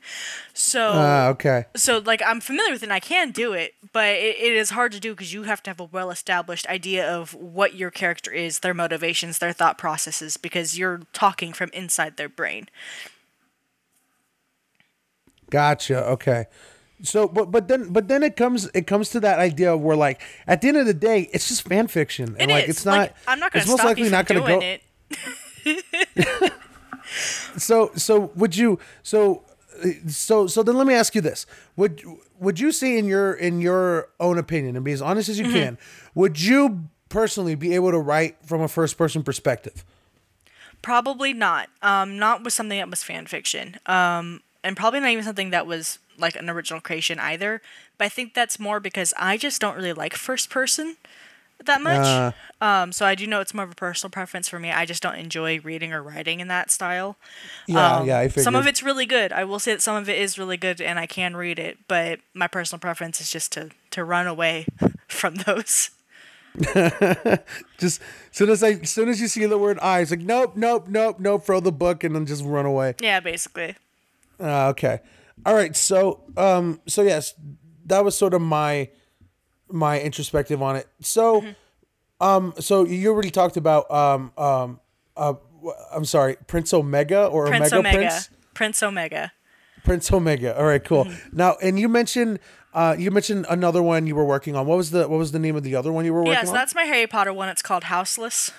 so 0.53 0.91
Ah, 0.95 1.29
okay. 1.29 1.65
so 1.77 1.99
like 1.99 2.21
I'm 2.27 2.41
familiar 2.41 2.73
with 2.73 2.83
it 2.83 2.87
and 2.87 2.93
I 2.93 3.01
can 3.01 3.31
do 3.31 3.53
it, 3.53 3.75
but 3.93 4.09
it, 4.17 4.37
it 4.39 4.53
is 4.55 4.71
hard 4.71 4.93
to 4.93 5.01
do 5.01 5.13
because 5.15 5.33
you 5.33 5.45
have 5.45 5.63
to 5.63 5.71
have 5.71 5.81
a 5.81 5.85
well 5.85 6.11
established 6.11 6.67
idea 6.69 7.09
of 7.09 7.35
what 7.35 7.75
your 7.75 7.91
character 7.91 8.33
is, 8.33 8.59
their 8.61 8.75
motivations, 8.75 9.39
their 9.39 9.53
thought 9.53 9.79
processes, 9.79 10.37
because 10.37 10.77
you're 10.79 11.03
talking 11.13 11.53
from 11.53 11.71
inside 11.73 12.17
their 12.17 12.29
brain. 12.29 12.69
Gotcha. 15.51 16.05
Okay. 16.05 16.47
So, 17.03 17.29
but 17.29 17.51
but 17.53 17.69
then 17.69 17.93
but 17.93 18.09
then 18.09 18.23
it 18.25 18.37
comes 18.37 18.67
it 18.75 18.87
comes 18.87 19.11
to 19.11 19.21
that 19.21 19.39
idea 19.39 19.77
where 19.77 19.97
like 19.97 20.21
at 20.47 20.61
the 20.61 20.69
end 20.69 20.77
of 20.79 20.87
the 20.87 20.95
day, 20.95 21.31
it's 21.33 21.47
just 21.49 21.67
fan 21.69 21.87
fiction, 21.87 22.37
and 22.41 22.51
It 22.51 22.55
like 22.55 22.65
is. 22.65 22.71
it's 22.71 22.85
not. 22.85 22.99
like, 22.99 23.15
I'm 23.29 23.39
not 23.39 23.53
gonna 23.53 23.63
it's 23.63 23.71
most 23.71 23.79
stop 23.79 23.87
likely 23.87 24.03
you 24.03 24.11
from 24.11 24.19
not 24.19 24.27
doing 24.27 24.45
go. 24.45 24.61
it. 24.61 24.83
So 27.57 27.91
so 27.97 28.31
would 28.35 28.57
you 28.57 28.79
so 29.03 29.43
so 30.09 30.47
so 30.47 30.63
then 30.63 30.77
let 30.77 30.87
me 30.87 30.95
ask 30.95 31.15
you 31.15 31.21
this: 31.21 31.47
would 31.77 32.03
would 32.39 32.61
you 32.61 32.73
say 32.73 32.99
in 32.99 33.07
your 33.07 33.33
in 33.35 33.61
your 33.61 34.09
own 34.21 34.39
opinion 34.39 34.77
and 34.77 34.85
be 34.85 34.93
as 34.93 35.03
honest 35.03 35.29
as 35.29 35.39
you 35.39 35.47
Mm-hmm. 35.47 35.53
can, 35.53 35.79
would 36.15 36.41
you 36.41 36.89
personally 37.09 37.55
be 37.55 37.75
able 37.75 37.91
to 37.91 37.99
write 37.99 38.37
from 38.45 38.61
a 38.61 38.69
first 38.69 38.99
person 38.99 39.23
perspective? 39.23 39.85
Probably 40.83 41.33
not. 41.33 41.69
Um, 41.83 42.19
not 42.19 42.45
with 42.45 42.53
something 42.53 42.79
that 42.79 42.91
was 42.91 43.03
fan 43.03 43.27
fiction. 43.27 43.77
Um, 43.87 44.43
and 44.63 44.77
probably 44.77 45.01
not 45.01 45.11
even 45.11 45.25
something 45.25 45.51
that 45.51 45.67
was 45.67 45.99
like 46.19 46.37
an 46.37 46.49
original 46.51 46.81
creation 46.81 47.19
either. 47.19 47.61
But 47.97 48.07
I 48.07 48.09
think 48.09 48.35
that's 48.35 48.59
more 48.59 48.81
because 48.81 49.13
I 49.19 49.37
just 49.37 49.61
don't 49.61 49.77
really 49.77 49.93
like 49.93 50.15
first 50.15 50.51
person 50.51 50.97
that 51.69 51.81
much. 51.81 52.05
Uh. 52.05 52.33
um, 52.61 52.91
so 52.93 53.07
I 53.07 53.15
do 53.15 53.27
know 53.27 53.41
it's 53.41 53.55
more 53.55 53.65
of 53.65 53.71
a 53.71 53.75
personal 53.75 54.11
preference 54.11 54.49
for 54.49 54.59
me. 54.59 54.71
I 54.73 54.85
just 54.85 55.03
don't 55.03 55.15
enjoy 55.15 55.61
reading 55.61 55.93
or 55.93 56.03
writing 56.03 56.41
in 56.41 56.49
that 56.49 56.71
style. 56.71 57.17
Yeah, 57.67 57.99
Um, 57.99 58.07
yeah, 58.07 58.19
I 58.19 58.29
figured. 58.29 58.45
Some 58.45 58.57
of 58.57 58.67
it's 58.67 58.83
really 58.83 59.07
good. 59.07 59.33
I 59.33 59.45
will 59.45 59.61
say 59.61 59.73
that 59.73 59.81
some 59.81 59.97
of 59.97 60.09
it 60.09 60.19
is 60.19 60.39
really 60.39 60.57
good, 60.57 60.81
and 60.81 60.99
I 60.99 61.07
can 61.07 61.37
read 61.37 61.59
it. 61.59 61.79
But 61.87 62.19
my 62.35 62.49
personal 62.49 62.81
preference 62.81 63.21
is 63.21 63.31
just 63.31 63.53
to 63.53 63.71
to 63.93 64.05
run 64.05 64.27
away 64.27 64.67
from 65.09 65.37
those. 65.37 65.91
just 67.79 68.01
as 68.01 68.01
soon 68.33 68.51
as 68.51 68.63
I 68.63 68.83
soon 68.83 69.09
as 69.09 69.21
you 69.21 69.29
see 69.29 69.47
the 69.47 69.59
word 69.59 69.79
eyes, 69.79 70.11
like 70.11 70.21
nope, 70.21 70.57
nope, 70.57 70.89
nope, 70.89 71.21
nope, 71.21 71.45
throw 71.45 71.61
the 71.61 71.73
book 71.73 72.03
and 72.03 72.15
then 72.15 72.27
just 72.27 72.45
run 72.45 72.67
away. 72.67 72.95
Yeah, 73.01 73.21
basically. 73.21 73.77
Uh, 74.41 74.69
okay. 74.69 75.01
All 75.47 75.55
right. 75.55 75.77
So, 75.77 76.21
um, 76.37 76.81
so 76.87 77.03
yes, 77.03 77.35
that 77.87 78.05
was 78.05 78.17
sort 78.17 78.35
of 78.35 78.41
my 78.43 78.89
my 79.71 80.01
introspective 80.01 80.61
on 80.63 80.77
it. 80.77 80.87
So, 81.01 81.41
Mm-hmm. 81.43 82.27
um, 82.27 82.55
so 82.59 82.85
you 82.85 83.11
already 83.13 83.31
talked 83.31 83.57
about 83.57 83.91
um 83.91 84.33
um 84.37 84.81
uh, 85.17 85.35
I'm 85.93 86.05
sorry, 86.05 86.37
Prince 86.47 86.73
Omega 86.73 87.27
or 87.27 87.47
Prince 87.49 87.73
Omega, 87.73 87.89
Omega. 87.99 87.99
Prince 88.09 88.31
Prince 88.55 88.83
Omega. 88.83 89.33
Prince 89.85 90.13
Omega. 90.13 90.59
All 90.59 90.65
right, 90.67 90.85
cool. 90.85 91.05
Mm-hmm. 91.07 91.37
Now, 91.37 91.57
and 91.63 91.79
you 91.79 91.89
mentioned 91.89 92.39
uh 92.75 92.95
you 92.99 93.11
mentioned 93.11 93.47
another 93.49 93.83
one 93.83 94.07
you 94.07 94.15
were 94.15 94.25
working 94.25 94.55
on. 94.57 94.67
What 94.67 94.77
was 94.77 94.91
the 94.91 95.09
what 95.09 95.19
was 95.19 95.33
the 95.33 95.39
name 95.39 95.57
of 95.57 95.63
the 95.63 95.75
other 95.77 95.93
one 95.93 96.05
you 96.05 96.13
were 96.13 96.21
working 96.21 96.33
Yeah, 96.35 96.43
so 96.45 96.51
on? 96.51 96.55
Yes, 96.55 96.61
that's 96.63 96.75
my 96.75 96.85
Harry 96.85 97.07
Potter 97.07 97.33
one. 97.33 97.49
It's 97.49 97.63
called 97.63 97.85
Houseless. 97.85 98.53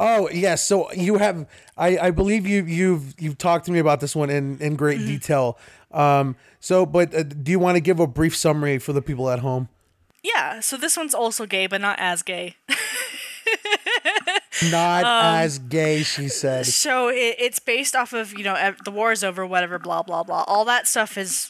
Oh 0.00 0.28
yes, 0.30 0.66
so 0.66 0.90
you 0.92 1.18
have 1.18 1.46
I, 1.76 1.96
I 1.98 2.10
believe 2.10 2.46
you 2.46 2.64
you've 2.64 3.14
you've 3.20 3.38
talked 3.38 3.66
to 3.66 3.72
me 3.72 3.78
about 3.78 4.00
this 4.00 4.16
one 4.16 4.28
in 4.30 4.58
in 4.58 4.74
great 4.76 4.98
Mm-hmm. 4.98 5.06
detail. 5.06 5.58
Um 5.92 6.34
so 6.58 6.84
but 6.84 7.14
uh, 7.14 7.22
do 7.22 7.52
you 7.52 7.60
want 7.60 7.76
to 7.76 7.80
give 7.80 8.00
a 8.00 8.06
brief 8.06 8.36
summary 8.36 8.78
for 8.78 8.92
the 8.92 9.00
people 9.02 9.30
at 9.30 9.38
home? 9.38 9.68
Yeah, 10.24 10.60
so 10.60 10.76
this 10.78 10.96
one's 10.96 11.14
also 11.14 11.44
gay, 11.46 11.66
but 11.66 11.80
not 11.80 11.98
as 12.00 12.22
gay. 12.22 12.56
Not 14.70 15.04
Um, 15.04 15.36
as 15.42 15.58
gay, 15.58 16.02
she 16.02 16.28
said. 16.28 16.66
So 16.66 17.08
it, 17.08 17.36
it's 17.38 17.58
based 17.58 17.94
off 17.94 18.12
of 18.12 18.32
you 18.32 18.44
know 18.44 18.74
the 18.84 18.90
war 18.90 19.12
is 19.12 19.22
over, 19.22 19.44
whatever, 19.44 19.78
blah 19.78 20.02
blah 20.02 20.22
blah. 20.22 20.44
All 20.46 20.64
that 20.64 20.86
stuff 20.86 21.16
has 21.16 21.48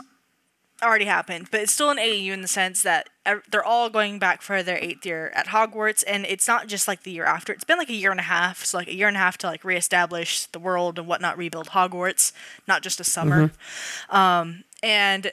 already 0.83 1.05
happened, 1.05 1.49
but 1.51 1.61
it's 1.61 1.73
still 1.73 1.91
an 1.91 1.99
AAU 1.99 2.33
in 2.33 2.43
the 2.43 2.49
sense 2.49 2.83
that 2.83 3.09
they're 3.51 3.65
all 3.65 3.89
going 3.91 4.19
back 4.19 4.43
for 4.43 4.63
their 4.63 4.79
eighth 4.83 5.07
year 5.07 5.31
at 5.35 5.49
Hogwarts, 5.49 6.03
and 6.07 6.27
it's 6.27 6.49
not 6.49 6.67
just 6.67 6.89
like 6.89 7.05
the 7.05 7.13
year 7.13 7.25
after. 7.25 7.53
It's 7.53 7.65
been 7.65 7.79
like 7.79 7.91
a 7.91 7.95
year 7.95 8.11
and 8.11 8.21
a 8.21 8.25
half, 8.25 8.65
so 8.65 8.79
like 8.79 8.89
a 8.89 8.95
year 8.95 9.07
and 9.09 9.17
a 9.17 9.21
half 9.21 9.39
to 9.39 9.47
like 9.47 9.65
reestablish 9.65 10.47
the 10.47 10.59
world 10.59 10.99
and 10.99 11.07
whatnot, 11.07 11.39
rebuild 11.39 11.69
Hogwarts, 11.69 12.33
not 12.67 12.83
just 12.83 13.01
a 13.01 13.05
summer. 13.05 13.53
Um, 14.11 14.65
and 14.83 15.33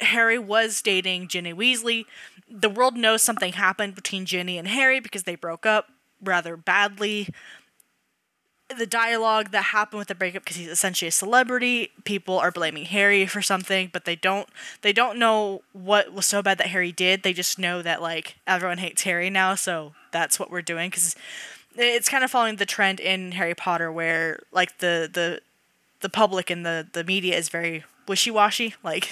Harry 0.00 0.38
was 0.38 0.80
dating 0.80 1.28
Ginny 1.28 1.52
Weasley. 1.52 2.06
The 2.50 2.68
world 2.68 2.96
knows 2.96 3.22
something 3.22 3.52
happened 3.52 3.94
between 3.94 4.26
Ginny 4.26 4.58
and 4.58 4.66
Harry 4.68 5.00
because 5.00 5.22
they 5.22 5.36
broke 5.36 5.64
up 5.64 5.88
rather 6.22 6.56
badly. 6.56 7.28
The 8.76 8.86
dialogue 8.86 9.50
that 9.50 9.62
happened 9.66 9.98
with 9.98 10.08
the 10.08 10.14
breakup 10.14 10.44
because 10.44 10.56
he's 10.56 10.68
essentially 10.68 11.08
a 11.08 11.12
celebrity, 11.12 11.90
people 12.04 12.38
are 12.38 12.52
blaming 12.52 12.84
Harry 12.84 13.26
for 13.26 13.42
something, 13.42 13.90
but 13.92 14.04
they 14.04 14.14
don't 14.14 14.48
they 14.82 14.92
don't 14.92 15.18
know 15.18 15.62
what 15.72 16.12
was 16.12 16.26
so 16.26 16.40
bad 16.40 16.58
that 16.58 16.68
Harry 16.68 16.92
did. 16.92 17.22
They 17.24 17.32
just 17.32 17.58
know 17.58 17.82
that 17.82 18.00
like 18.00 18.36
everyone 18.46 18.78
hates 18.78 19.02
Harry 19.02 19.28
now, 19.28 19.56
so 19.56 19.94
that's 20.12 20.38
what 20.38 20.50
we're 20.52 20.62
doing 20.62 20.90
cuz 20.90 21.16
it's 21.76 22.08
kind 22.08 22.22
of 22.24 22.30
following 22.30 22.56
the 22.56 22.66
trend 22.66 23.00
in 23.00 23.32
Harry 23.32 23.54
Potter 23.56 23.90
where 23.90 24.40
like 24.52 24.78
the 24.78 25.08
the 25.12 25.40
the 26.00 26.08
public 26.08 26.48
and 26.48 26.64
the 26.64 26.86
the 26.92 27.02
media 27.04 27.36
is 27.36 27.48
very 27.48 27.84
wishy-washy 28.06 28.74
like 28.84 29.08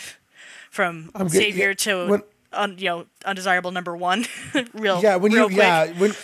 from 0.70 1.10
good- 1.16 1.30
savior 1.32 1.68
yeah, 1.70 1.74
to 1.74 2.06
when- 2.08 2.22
un, 2.52 2.76
you 2.78 2.86
know 2.86 3.06
undesirable 3.24 3.70
number 3.70 3.96
1 3.96 4.24
real 4.74 5.00
Yeah, 5.02 5.16
when 5.16 5.32
you 5.32 5.44
quick. 5.46 5.56
yeah, 5.58 5.92
when 5.98 6.14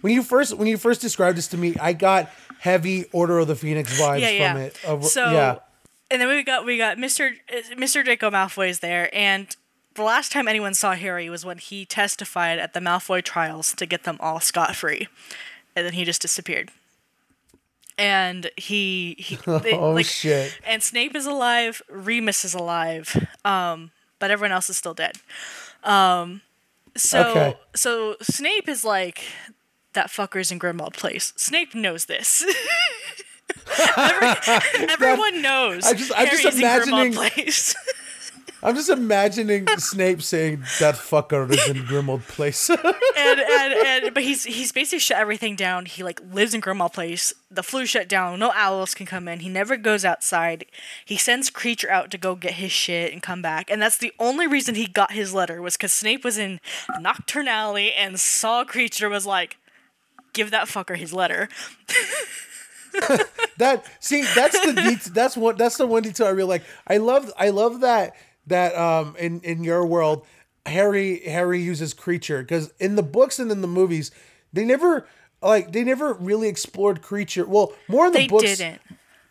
when 0.00 0.12
you 0.12 0.22
first 0.22 0.54
when 0.54 0.68
you 0.68 0.76
first 0.76 1.00
described 1.00 1.38
this 1.38 1.48
to 1.48 1.56
me, 1.56 1.74
I 1.80 1.92
got 1.92 2.30
heavy 2.60 3.04
Order 3.12 3.38
of 3.40 3.48
the 3.48 3.56
Phoenix 3.56 4.00
vibes 4.00 4.20
yeah, 4.20 4.30
yeah. 4.30 4.52
from 4.52 4.62
it. 4.62 4.84
Of, 4.84 5.04
so, 5.04 5.30
yeah. 5.30 5.58
and 6.10 6.20
then 6.20 6.28
we 6.28 6.42
got 6.44 6.64
we 6.64 6.78
got 6.78 6.96
Mr. 6.96 7.32
Mr. 7.76 8.04
Draco 8.04 8.30
Malfoy 8.30 8.68
is 8.68 8.80
there, 8.80 9.10
and 9.14 9.54
the 9.94 10.02
last 10.02 10.32
time 10.32 10.48
anyone 10.48 10.74
saw 10.74 10.94
Harry 10.94 11.28
was 11.28 11.44
when 11.44 11.58
he 11.58 11.84
testified 11.84 12.58
at 12.58 12.72
the 12.72 12.80
Malfoy 12.80 13.22
trials 13.22 13.74
to 13.74 13.84
get 13.86 14.04
them 14.04 14.16
all 14.20 14.40
scot 14.40 14.74
free, 14.74 15.08
and 15.76 15.84
then 15.86 15.92
he 15.92 16.04
just 16.04 16.22
disappeared. 16.22 16.70
And 17.98 18.50
he, 18.56 19.16
he 19.18 19.36
they, 19.46 19.74
Oh 19.74 19.92
like, 19.92 20.06
shit. 20.06 20.58
and 20.66 20.82
Snape 20.82 21.14
is 21.14 21.26
alive, 21.26 21.82
Remus 21.90 22.44
is 22.44 22.54
alive, 22.54 23.14
um, 23.44 23.90
but 24.18 24.30
everyone 24.30 24.52
else 24.52 24.70
is 24.70 24.76
still 24.76 24.94
dead. 24.94 25.16
Um, 25.84 26.42
so 26.96 27.20
Okay. 27.30 27.54
so 27.74 28.16
Snape 28.22 28.68
is 28.68 28.84
like 28.84 29.22
that 29.94 30.08
fucker's 30.08 30.50
in 30.52 30.58
Grimmauld 30.58 30.94
Place. 30.94 31.32
Snape 31.36 31.74
knows 31.74 32.04
this. 32.06 32.44
Every- 33.96 34.88
everyone 34.88 35.42
knows. 35.42 35.84
I 35.84 35.94
just- 35.94 36.12
I'm 36.16 36.28
just 36.28 36.58
imagining- 36.58 36.98
in 37.06 37.12
Grimmauld 37.12 37.34
Place. 37.34 37.74
I'm 38.64 38.76
just 38.76 38.90
imagining 38.90 39.66
Snape 39.78 40.22
saying 40.22 40.60
that 40.78 40.94
fucker 40.94 41.50
is 41.50 41.68
in 41.68 41.82
Grimmauld 41.84 42.26
Place. 42.28 42.70
and, 42.70 42.80
and 43.18 43.72
and 43.74 44.14
but 44.14 44.22
he's 44.22 44.44
he's 44.44 44.70
basically 44.70 45.00
shut 45.00 45.18
everything 45.18 45.56
down. 45.56 45.86
He 45.86 46.04
like 46.04 46.20
lives 46.30 46.54
in 46.54 46.60
Grimmauld 46.60 46.92
Place. 46.92 47.32
The 47.50 47.62
Floo 47.62 47.86
shut 47.86 48.08
down. 48.08 48.38
No 48.38 48.52
owls 48.54 48.94
can 48.94 49.04
come 49.04 49.26
in. 49.26 49.40
He 49.40 49.48
never 49.48 49.76
goes 49.76 50.04
outside. 50.04 50.66
He 51.04 51.16
sends 51.16 51.50
Kreacher 51.50 51.88
out 51.88 52.10
to 52.12 52.18
go 52.18 52.36
get 52.36 52.54
his 52.54 52.70
shit 52.70 53.12
and 53.12 53.20
come 53.20 53.42
back. 53.42 53.68
And 53.68 53.82
that's 53.82 53.98
the 53.98 54.12
only 54.20 54.46
reason 54.46 54.76
he 54.76 54.86
got 54.86 55.12
his 55.12 55.34
letter 55.34 55.60
was 55.60 55.76
because 55.76 55.92
Snape 55.92 56.22
was 56.22 56.38
in 56.38 56.60
Knockturn 57.00 57.48
Alley 57.48 57.92
and 57.92 58.20
saw 58.20 58.64
Kreacher 58.64 59.10
was 59.10 59.26
like, 59.26 59.56
give 60.32 60.52
that 60.52 60.68
fucker 60.68 60.96
his 60.96 61.12
letter. 61.12 61.48
that 63.56 63.84
see 64.00 64.22
that's 64.34 64.58
the 64.60 65.10
that's 65.14 65.36
what 65.36 65.56
that's 65.58 65.78
the 65.78 65.86
one 65.86 66.02
detail 66.02 66.26
I 66.26 66.30
really 66.30 66.48
like. 66.48 66.64
I 66.86 66.98
love 66.98 67.32
I 67.36 67.50
love 67.50 67.80
that 67.80 68.14
that 68.46 68.74
um 68.76 69.14
in 69.18 69.40
in 69.40 69.64
your 69.64 69.84
world 69.86 70.24
Harry 70.66 71.20
Harry 71.26 71.60
uses 71.60 71.94
Kreacher 71.94 72.40
because 72.40 72.72
in 72.78 72.96
the 72.96 73.02
books 73.02 73.38
and 73.38 73.50
in 73.50 73.60
the 73.62 73.68
movies 73.68 74.10
they 74.52 74.64
never 74.64 75.06
like 75.42 75.72
they 75.72 75.82
never 75.84 76.12
really 76.14 76.48
explored 76.48 77.02
Kreacher. 77.02 77.46
Well, 77.46 77.72
more 77.88 78.06
in 78.06 78.12
the 78.12 78.18
They 78.20 78.26
books 78.28 78.60
didn't. 78.60 78.80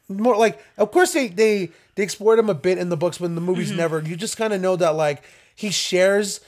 more 0.10 0.36
like 0.36 0.64
of 0.78 0.92
course 0.92 1.14
they 1.14 1.28
they 1.28 1.72
they 1.96 2.04
explored 2.04 2.38
him 2.40 2.50
a 2.50 2.54
bit 2.54 2.78
in 2.78 2.90
the 2.90 2.98
books 2.98 3.18
but 3.18 3.26
in 3.26 3.36
the 3.36 3.42
movies 3.42 3.70
Mm-hmm. 3.70 3.78
never 3.78 4.00
you 4.02 4.16
just 4.16 4.36
kind 4.38 4.54
of 4.54 4.60
know 4.62 4.76
that 4.76 4.96
like 4.96 5.24
he 5.56 5.70
shares 5.72 6.42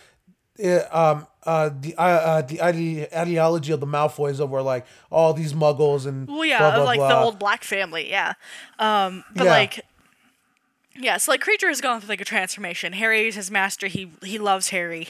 uh, 0.63 0.81
um 0.91 1.27
uh 1.43 1.69
the 1.79 1.95
uh, 1.95 2.01
uh 2.01 2.41
the 2.41 2.59
ide- 2.61 3.07
ideology 3.13 3.71
of 3.71 3.79
the 3.79 3.85
Malfoys 3.87 4.39
over 4.39 4.61
like 4.61 4.85
all 5.11 5.33
these 5.33 5.53
Muggles 5.53 6.05
and 6.05 6.27
Well, 6.27 6.45
yeah, 6.45 6.59
blah, 6.59 6.71
blah, 6.71 6.83
like 6.85 6.99
the 6.99 7.15
old 7.15 7.39
black 7.39 7.63
family, 7.63 8.09
yeah. 8.09 8.33
Um, 8.79 9.23
but 9.33 9.45
Yeah. 9.45 9.51
like, 9.51 9.79
yeah, 10.95 11.17
so 11.17 11.31
like 11.31 11.41
Kreacher 11.43 11.67
has 11.67 11.81
gone 11.81 11.99
through 12.01 12.09
like 12.09 12.21
a 12.21 12.25
transformation. 12.25 12.93
Harry 12.93 13.27
is 13.27 13.35
his 13.35 13.49
master. 13.51 13.87
He 13.87 14.11
he 14.23 14.37
loves 14.37 14.69
Harry, 14.69 15.09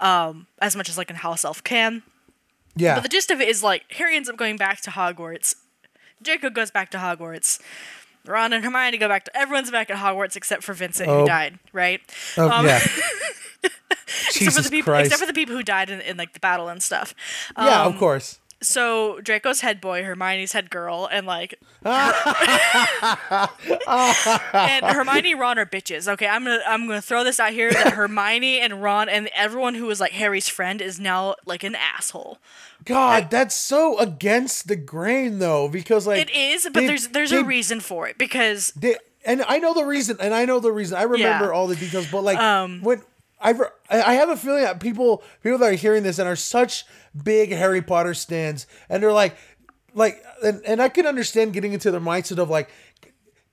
um, 0.00 0.46
as 0.60 0.76
much 0.76 0.88
as 0.88 0.96
like 0.98 1.10
a 1.10 1.14
house 1.14 1.44
elf 1.44 1.62
can. 1.64 2.02
yeah 2.76 2.94
But 2.94 3.02
the 3.02 3.08
gist 3.08 3.30
of 3.30 3.40
it 3.40 3.48
is 3.48 3.62
like 3.62 3.84
Harry 3.92 4.16
ends 4.16 4.28
up 4.28 4.36
going 4.36 4.56
back 4.56 4.80
to 4.82 4.90
Hogwarts. 4.90 5.54
Draco 6.22 6.50
goes 6.50 6.70
back 6.70 6.90
to 6.90 6.98
Hogwarts. 6.98 7.60
Ron 8.26 8.52
and 8.54 8.64
Hermione 8.64 8.96
go 8.96 9.08
back 9.08 9.24
to 9.26 9.36
everyone's 9.36 9.70
back 9.70 9.90
at 9.90 9.98
Hogwarts 9.98 10.34
except 10.36 10.62
for 10.62 10.72
Vincent 10.72 11.08
Oh. 11.10 11.20
who 11.20 11.26
died, 11.26 11.58
right? 11.74 12.00
oh, 12.38 12.48
um, 12.48 12.64
yeah 12.66 12.80
except 14.28 14.56
for 14.56 14.62
the 14.62 14.70
people 14.70 14.92
Christ 14.92 15.06
except 15.06 15.20
for 15.20 15.26
the 15.26 15.32
people 15.34 15.54
who 15.54 15.62
died 15.62 15.90
in, 15.90 16.00
in 16.00 16.16
like 16.16 16.32
the 16.32 16.40
battle 16.40 16.68
and 16.68 16.82
stuff. 16.82 17.14
yeah 17.56 17.82
um, 17.82 17.92
of 17.92 17.98
course 17.98 18.38
So 18.60 19.20
Draco's 19.20 19.60
head 19.60 19.80
boy, 19.80 20.04
Hermione's 20.04 20.52
head 20.52 20.70
girl, 20.70 21.08
and 21.10 21.26
like 21.26 21.58
and 21.84 22.14
Hermione, 24.86 25.34
Ron 25.34 25.58
are 25.58 25.66
bitches. 25.66 26.08
Okay, 26.08 26.26
I'm 26.26 26.44
gonna 26.44 26.60
I'm 26.66 26.86
gonna 26.86 27.02
throw 27.02 27.24
this 27.24 27.40
out 27.40 27.52
here 27.52 27.70
that 27.72 27.92
Hermione 27.94 28.60
and 28.60 28.82
Ron 28.82 29.08
and 29.08 29.28
everyone 29.34 29.74
who 29.74 29.86
was 29.86 30.00
like 30.00 30.12
Harry's 30.12 30.48
friend 30.48 30.80
is 30.80 31.00
now 31.00 31.34
like 31.46 31.64
an 31.64 31.74
asshole. 31.74 32.38
God 32.84 33.30
that's 33.30 33.54
so 33.54 33.98
against 33.98 34.68
the 34.68 34.76
grain 34.76 35.38
though 35.38 35.68
because 35.68 36.06
like 36.06 36.20
It 36.20 36.30
is, 36.34 36.64
but 36.64 36.74
they- 36.74 36.86
there's 36.86 37.08
there's 37.08 37.30
they- 37.30 37.40
a 37.40 37.44
reason 37.44 37.80
for 37.80 38.06
it 38.08 38.18
because 38.18 38.72
They, 38.76 38.96
and 39.24 39.42
I 39.48 39.58
know 39.58 39.74
the 39.74 39.84
reason, 39.84 40.16
and 40.20 40.34
I 40.34 40.44
know 40.44 40.60
the 40.60 40.72
reason. 40.72 40.98
I 40.98 41.02
remember 41.02 41.46
Yeah. 41.46 41.50
all 41.52 41.66
the 41.66 41.76
details, 41.76 42.06
but 42.10 42.22
like 42.22 42.38
Um, 42.38 42.80
when 42.82 43.02
I've, 43.40 43.60
I 43.90 44.14
have 44.14 44.30
a 44.30 44.36
feeling 44.36 44.62
that 44.62 44.80
people 44.80 45.22
people 45.42 45.58
that 45.58 45.72
are 45.72 45.76
hearing 45.76 46.02
this 46.02 46.18
and 46.18 46.28
are 46.28 46.36
such 46.36 46.84
big 47.22 47.50
Harry 47.50 47.82
Potter 47.82 48.14
stands, 48.14 48.66
and 48.88 49.02
they're 49.02 49.12
like, 49.12 49.36
like, 49.94 50.22
and, 50.42 50.62
and 50.66 50.82
I 50.82 50.88
can 50.88 51.06
understand 51.06 51.52
getting 51.52 51.72
into 51.72 51.90
the 51.90 52.00
mindset 52.00 52.38
of 52.38 52.50
like, 52.50 52.68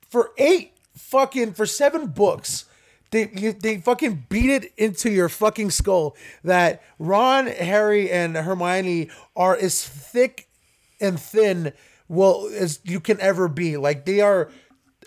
for 0.08 0.32
eight 0.38 0.72
fucking 0.96 1.52
for 1.54 1.66
seven 1.66 2.08
books. 2.08 2.64
They, 3.10 3.28
you, 3.34 3.52
they 3.52 3.76
fucking 3.76 4.26
beat 4.30 4.48
it 4.48 4.72
into 4.78 5.10
your 5.10 5.28
fucking 5.28 5.70
skull 5.70 6.16
that 6.44 6.82
Ron, 6.98 7.46
Harry, 7.46 8.10
and 8.10 8.34
Hermione 8.34 9.10
are 9.36 9.54
as 9.54 9.86
thick 9.86 10.48
and 10.98 11.20
thin 11.20 11.74
well 12.08 12.48
as 12.54 12.80
you 12.84 13.00
can 13.00 13.20
ever 13.20 13.48
be. 13.48 13.76
Like 13.76 14.06
they 14.06 14.22
are 14.22 14.50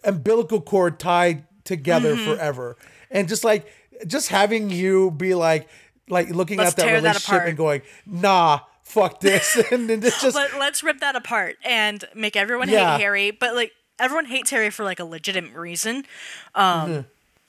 umbilical 0.04 0.62
cord 0.62 1.00
tied 1.00 1.46
together 1.64 2.16
Mm-hmm. 2.16 2.32
forever. 2.36 2.78
And 3.10 3.28
just 3.28 3.44
like 3.44 3.66
just 4.06 4.30
having 4.30 4.70
you 4.70 5.10
be 5.10 5.34
like 5.34 5.68
like 6.10 6.30
looking 6.30 6.58
Let's 6.58 6.72
at 6.72 6.76
that 6.78 6.84
tear 6.84 7.02
that 7.02 7.08
relationship 7.16 7.48
and 7.48 7.58
going, 7.58 7.82
nah, 8.06 8.60
fuck 8.84 9.20
this. 9.20 9.56
and 9.72 9.90
then 9.90 10.02
just 10.02 10.36
Let, 10.36 10.58
let's 10.60 10.84
rip 10.84 11.00
that 11.00 11.16
apart 11.16 11.56
and 11.64 12.04
make 12.16 12.36
everyone 12.36 12.70
Yeah. 12.70 12.94
hate 12.98 13.02
Harry, 13.04 13.32
but 13.32 13.56
like 13.56 13.72
everyone 14.00 14.26
hates 14.26 14.50
Harry 14.52 14.70
for 14.70 14.84
like 14.84 15.00
a 15.00 15.06
legitimate 15.06 15.54
reason. 15.56 16.06
Um 16.54 16.90
Mm-hmm. 16.90 17.02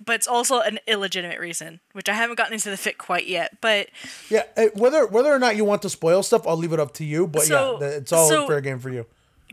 but 0.05 0.15
it's 0.17 0.29
also 0.29 0.61
an 0.61 0.79
illegitimate 0.87 1.41
reason, 1.41 1.81
which 1.93 2.09
I 2.09 2.13
haven't 2.15 2.37
gotten 2.37 2.53
into 2.53 2.69
the 2.71 2.77
fit 2.77 2.99
quite 2.99 3.27
yet, 3.27 3.59
but 3.61 3.89
yeah, 4.31 4.43
whether 4.75 5.07
whether 5.07 5.33
or 5.33 5.39
not 5.39 5.57
you 5.57 5.65
want 5.65 5.83
to 5.83 5.91
spoil 5.91 6.23
stuff, 6.23 6.47
I'll 6.47 6.57
leave 6.57 6.73
it 6.73 6.81
up 6.81 6.93
to 6.95 7.05
you. 7.05 7.27
But 7.27 7.43
So- 7.43 7.79
yeah, 7.81 7.87
it's 7.89 8.13
all 8.13 8.29
so- 8.29 8.47
fair 8.47 8.61
game 8.61 8.79
for 8.79 8.91
you. 8.91 9.07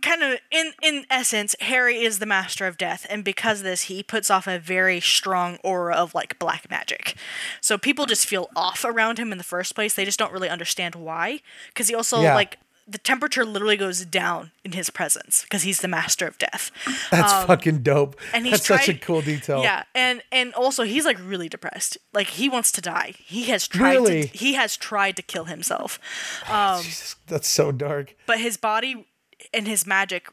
Kind 0.04 0.22
of 0.22 0.38
in 0.52 0.72
in 0.84 1.06
essence 1.10 1.56
harry 1.62 2.04
is 2.04 2.20
the 2.20 2.26
master 2.26 2.68
of 2.68 2.78
death 2.78 3.06
and 3.10 3.24
because 3.24 3.60
of 3.62 3.64
this 3.66 3.84
he 3.84 4.04
puts 4.04 4.30
off 4.30 4.46
a 4.48 4.60
very 4.60 5.00
strong 5.00 5.58
aura 5.64 5.96
of 5.96 6.14
like 6.14 6.38
black 6.38 6.70
magic 6.70 7.16
so 7.62 7.78
people 7.78 8.06
just 8.06 8.26
feel 8.28 8.50
off 8.56 8.84
around 8.86 9.18
him 9.18 9.32
in 9.32 9.38
the 9.40 9.44
first 9.44 9.74
place 9.76 9.94
they 9.96 10.06
just 10.06 10.20
don't 10.20 10.32
really 10.34 10.50
understand 10.50 10.94
why 10.96 11.40
because 11.70 11.88
he 11.88 11.96
also 11.96 12.22
Yeah. 12.22 12.36
like 12.36 12.58
the 12.86 12.98
temperature 12.98 13.46
literally 13.46 13.78
goes 13.78 14.04
down 14.06 14.52
in 14.66 14.74
his 14.74 14.90
presence 14.90 15.44
because 15.44 15.62
he's 15.64 15.80
the 15.80 15.88
master 15.88 16.28
of 16.28 16.38
death 16.38 16.70
That's 17.12 17.32
fucking 17.46 17.82
dope. 17.82 18.16
um, 18.20 18.28
and 18.34 18.46
he's 18.46 18.56
That's 18.68 18.86
such 18.86 18.90
a 18.90 18.94
cool 18.96 19.22
detail. 19.22 19.62
yeah 19.64 19.84
and 19.96 20.22
and 20.34 20.54
also 20.54 20.84
he's 20.84 21.06
like 21.06 21.18
really 21.24 21.48
depressed 21.48 21.98
like 22.14 22.28
he 22.28 22.50
wants 22.50 22.74
to 22.74 22.82
die 22.82 23.14
he 23.24 23.46
has 23.46 23.70
tried 23.70 23.92
Really? 23.94 24.24
to 24.28 24.38
he 24.38 24.56
has 24.56 24.76
tried 24.76 25.16
to 25.16 25.22
kill 25.22 25.46
himself 25.46 25.98
Jesus, 26.84 27.16
that's 27.28 27.48
so 27.48 27.72
dark. 27.72 28.16
but 28.26 28.40
his 28.42 28.58
body 28.58 29.08
and 29.54 29.68
his 29.68 29.86
magic 29.88 30.30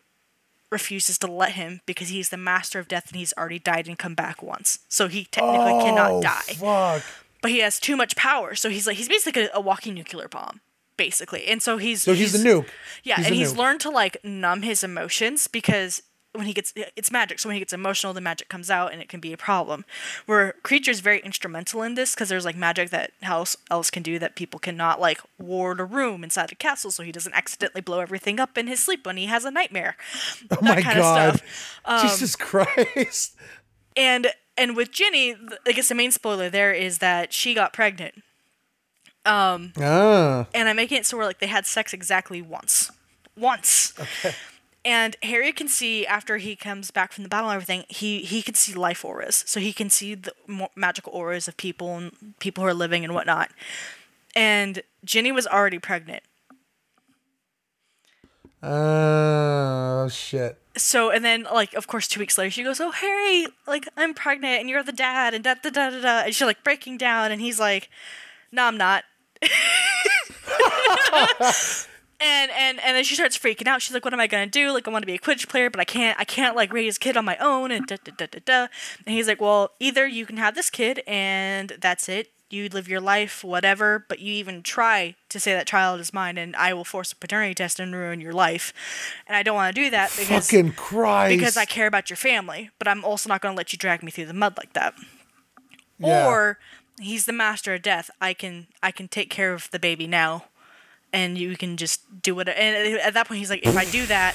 refuses 0.71 1.19
to 1.19 1.27
let 1.27 1.53
him 1.53 1.81
because 1.87 2.09
he's 2.09 2.29
the 2.29 2.37
master 2.37 2.79
of 2.79 2.89
death 2.89 3.09
and 3.09 3.17
he's 3.17 3.33
already 3.37 3.59
died 3.59 3.89
and 3.89 3.99
come 3.99 4.15
back 4.15 4.43
once. 4.43 4.81
So 4.89 5.09
he 5.09 5.25
technically 5.25 5.73
oh, 5.73 5.81
cannot 5.85 6.23
die. 6.23 6.55
Fuck. 6.55 7.03
But 7.43 7.51
he 7.51 7.59
has 7.59 7.81
too 7.81 7.97
much 7.97 8.17
power. 8.17 8.55
So 8.55 8.69
he's 8.71 8.87
like 8.87 8.97
he's 8.97 9.09
basically 9.09 9.45
a, 9.45 9.51
a 9.55 9.61
walking 9.61 9.95
nuclear 9.95 10.29
bomb, 10.29 10.61
basically. 10.97 11.47
And 11.47 11.63
so 11.63 11.77
he's 11.79 12.03
So 12.03 12.15
he's, 12.15 12.33
the 12.33 12.39
nuke. 12.49 12.67
Yeah, 13.03 13.17
He's 13.17 13.27
and 13.27 13.35
he's 13.35 13.53
nuke. 13.55 13.59
learned 13.59 13.81
to 13.81 13.91
like 13.91 14.19
numb 14.23 14.63
his 14.63 14.85
emotions 14.85 15.47
because 15.49 16.03
when 16.33 16.47
he 16.47 16.53
gets 16.53 16.73
it's 16.97 17.11
magic. 17.11 17.39
So 17.41 17.49
when 17.49 17.55
he 17.55 17.61
gets 17.61 17.73
emotional, 17.73 18.13
the 18.13 18.21
magic 18.21 18.49
comes 18.49 18.71
out 18.71 18.93
and 18.93 19.03
it 19.03 19.09
can 19.09 19.19
be 19.21 19.33
a 19.33 19.37
problem. 19.37 19.85
Where 20.27 20.55
Kreacher's 20.63 21.01
very 21.01 21.19
instrumental 21.21 21.83
in 21.83 21.95
this 21.97 22.15
because 22.15 22.29
there's 22.29 22.45
like 22.45 22.57
magic 22.57 22.91
that 22.91 23.11
house 23.23 23.57
elves 23.71 23.91
can 23.91 24.03
do 24.03 24.19
that 24.21 24.37
people 24.37 24.61
cannot 24.61 25.01
like 25.01 25.21
ward 25.39 25.81
a 25.81 25.85
room 25.85 26.23
inside 26.23 26.53
a 26.53 26.55
castle 26.55 26.91
so 26.93 27.03
he 27.03 27.11
doesn't 27.13 27.35
accidentally 27.35 27.81
blow 27.81 27.99
everything 28.01 28.39
up 28.39 28.57
in 28.57 28.69
his 28.69 28.81
sleep 28.81 29.05
when 29.07 29.17
he 29.17 29.27
has 29.27 29.45
a 29.45 29.51
nightmare. 29.51 29.97
Oh 30.53 30.59
my 30.63 30.81
god. 30.83 31.41
Um, 31.85 32.03
Jesus 32.03 32.37
Christ. 32.37 33.35
And 33.97 34.29
and 34.57 34.77
with 34.77 34.93
Ginny, 34.93 35.35
I 35.67 35.73
guess 35.73 35.89
the 35.89 35.95
main 35.97 36.13
spoiler 36.13 36.49
there 36.49 36.73
is 36.73 36.99
that 36.99 37.33
she 37.33 37.55
got 37.55 37.73
pregnant. 37.73 38.15
um 39.27 39.73
Ah. 39.81 40.47
and 40.55 40.69
I'm 40.69 40.77
making 40.77 40.99
it 40.99 41.07
so 41.07 41.17
where 41.17 41.27
like 41.27 41.41
they 41.41 41.49
had 41.49 41.67
sex 41.67 41.93
exactly 41.93 42.41
once, 42.41 42.91
once. 43.37 43.93
Okay. 43.99 44.35
And 44.85 45.15
Harry 45.23 45.53
can 45.53 45.69
see 45.69 46.07
after 46.07 46.39
he 46.39 46.57
comes 46.57 46.91
back 46.91 47.13
from 47.13 47.23
the 47.23 47.29
battle 47.29 47.51
and 47.51 47.57
everything, 47.57 47.85
he 47.89 48.21
he 48.23 48.41
can 48.41 48.55
see 48.55 48.73
life 48.73 49.05
auras, 49.05 49.45
so 49.47 49.61
he 49.61 49.75
can 49.75 49.91
see 49.91 50.15
the 50.15 50.33
magical 50.75 51.13
auras 51.13 51.47
of 51.49 51.57
people 51.59 51.97
and 51.99 52.35
people 52.39 52.65
who 52.65 52.69
are 52.69 52.75
living 52.75 53.05
and 53.05 53.13
whatnot. 53.15 53.51
And 54.35 54.83
Ginny 55.05 55.33
was 55.33 55.47
already 55.47 55.79
pregnant, 55.79 56.23
Oh 58.63 60.09
shit. 60.09 60.59
so 60.77 61.11
and 61.11 61.23
then 61.25 61.43
like 61.53 61.75
of 61.75 61.87
course 61.87 62.09
two 62.09 62.21
weeks 62.21 62.39
later 62.39 62.51
she 62.51 62.63
goes, 62.63 62.81
"Oh 62.81 62.91
Harry, 62.91 63.47
like 63.67 63.87
I'm 63.99 64.15
pregnant 64.15 64.61
and 64.61 64.71
you're 64.71 64.83
the 64.83 64.93
dad," 64.93 65.35
and 65.35 65.45
da 65.45 65.55
da 65.63 65.69
da 65.71 65.91
da 65.91 66.01
da, 66.01 66.19
and 66.25 66.35
she's 66.35 66.47
like 66.47 66.65
breaking 66.65 66.97
down, 66.97 67.33
and 67.33 67.41
he's 67.43 67.61
like, 67.61 67.91
"No, 68.53 68.65
I'm 68.65 68.79
not." 68.79 69.05
and 72.21 72.51
and 72.51 72.81
and 72.81 72.97
then 72.97 73.05
she 73.05 73.15
starts 73.15 73.37
freaking 73.39 73.67
out. 73.67 73.83
She's 73.83 73.95
like, 73.95 74.05
"What 74.05 74.13
am 74.15 74.21
I 74.21 74.27
gonna 74.27 74.47
do? 74.47 74.73
Like, 74.73 74.87
I 74.87 74.91
want 74.91 75.03
to 75.03 75.07
be 75.07 75.15
a 75.15 75.19
Quidditch 75.19 75.49
player, 75.49 75.71
but 75.71 75.81
I 75.81 75.85
can't. 75.85 76.19
I 76.21 76.25
can't 76.25 76.55
like 76.57 76.73
raise 76.73 76.97
a 76.97 77.01
kid 77.01 77.17
on 77.17 77.25
my 77.25 77.37
own." 77.39 77.71
And 77.71 77.87
da 77.87 77.97
da 78.03 78.13
da 78.17 78.27
da 78.27 78.39
da. 78.45 78.67
And 79.07 79.15
he's 79.15 79.27
like, 79.29 79.41
"Well, 79.41 79.73
either 79.81 80.07
you 80.07 80.27
can 80.27 80.37
have 80.37 80.55
this 80.55 80.71
kid, 80.71 81.03
and 81.07 81.71
that's 81.81 82.09
it. 82.09 82.31
You 82.51 82.69
live 82.69 82.89
your 82.89 83.01
life, 83.01 83.45
whatever. 83.45 84.05
But 84.09 84.19
you 84.19 84.33
even 84.35 84.63
try 84.63 85.15
to 85.29 85.39
say 85.39 85.53
that 85.53 85.67
child 85.69 86.01
is 86.01 86.13
mine, 86.13 86.37
and 86.37 86.57
I 86.57 86.75
will 86.75 86.85
force 86.85 87.13
a 87.13 87.17
paternity 87.17 87.55
test 87.55 87.79
and 87.79 87.95
ruin 87.95 88.21
your 88.21 88.33
life. 88.33 88.73
And 89.27 89.37
I 89.37 89.43
don't 89.43 89.55
want 89.55 89.75
to 89.75 89.81
do 89.83 89.89
that 89.91 90.13
because 90.19 90.51
Fucking 90.51 90.73
Christ. 90.73 91.37
because 91.39 91.57
I 91.57 91.65
care 91.65 91.87
about 91.87 92.11
your 92.11 92.17
family. 92.17 92.71
But 92.79 92.89
I'm 92.89 93.05
also 93.05 93.29
not 93.29 93.41
gonna 93.41 93.57
let 93.57 93.73
you 93.73 93.79
drag 93.79 94.03
me 94.03 94.11
through 94.11 94.27
the 94.27 94.35
mud 94.35 94.57
like 94.57 94.73
that. 94.73 94.95
Yeah. 95.99 96.27
Or 96.27 96.59
he's 97.01 97.27
the 97.27 97.33
master 97.33 97.75
of 97.75 97.83
death. 97.83 98.11
I 98.21 98.35
can 98.35 98.67
I 98.83 98.91
can 98.91 99.07
take 99.09 99.31
care 99.31 99.53
of 99.53 99.71
the 99.71 99.79
baby 99.79 100.07
now, 100.07 100.45
and 101.13 101.37
you 101.39 101.57
can 101.57 101.77
just 101.77 102.23
do 102.23 102.39
it. 102.41 102.49
And 102.49 102.99
at 102.99 103.15
that 103.15 103.29
point, 103.29 103.39
he's 103.39 103.51
like, 103.51 103.67
if 103.67 103.77
I 103.77 103.85
do 103.85 104.07
that, 104.07 104.35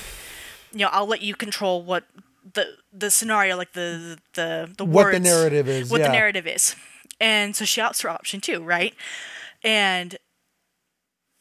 you 0.72 0.80
know, 0.80 0.90
I'll 0.92 1.08
let 1.08 1.22
you 1.22 1.36
control 1.36 1.84
what 1.84 2.04
the 2.54 2.76
the 2.92 3.10
scenario, 3.10 3.58
like 3.58 3.74
the 3.74 4.18
the 4.34 4.72
the 4.78 4.86
What 4.86 5.12
the 5.12 5.20
narrative 5.20 5.68
is, 5.68 5.90
what 5.90 6.02
yeah. 6.02 6.08
the 6.08 6.14
narrative 6.14 6.48
is. 6.48 6.76
And 7.20 7.56
so 7.56 7.64
she 7.64 7.80
opts 7.82 8.02
for 8.02 8.10
option 8.10 8.42
two, 8.42 8.62
right? 8.62 8.94
And 9.64 10.18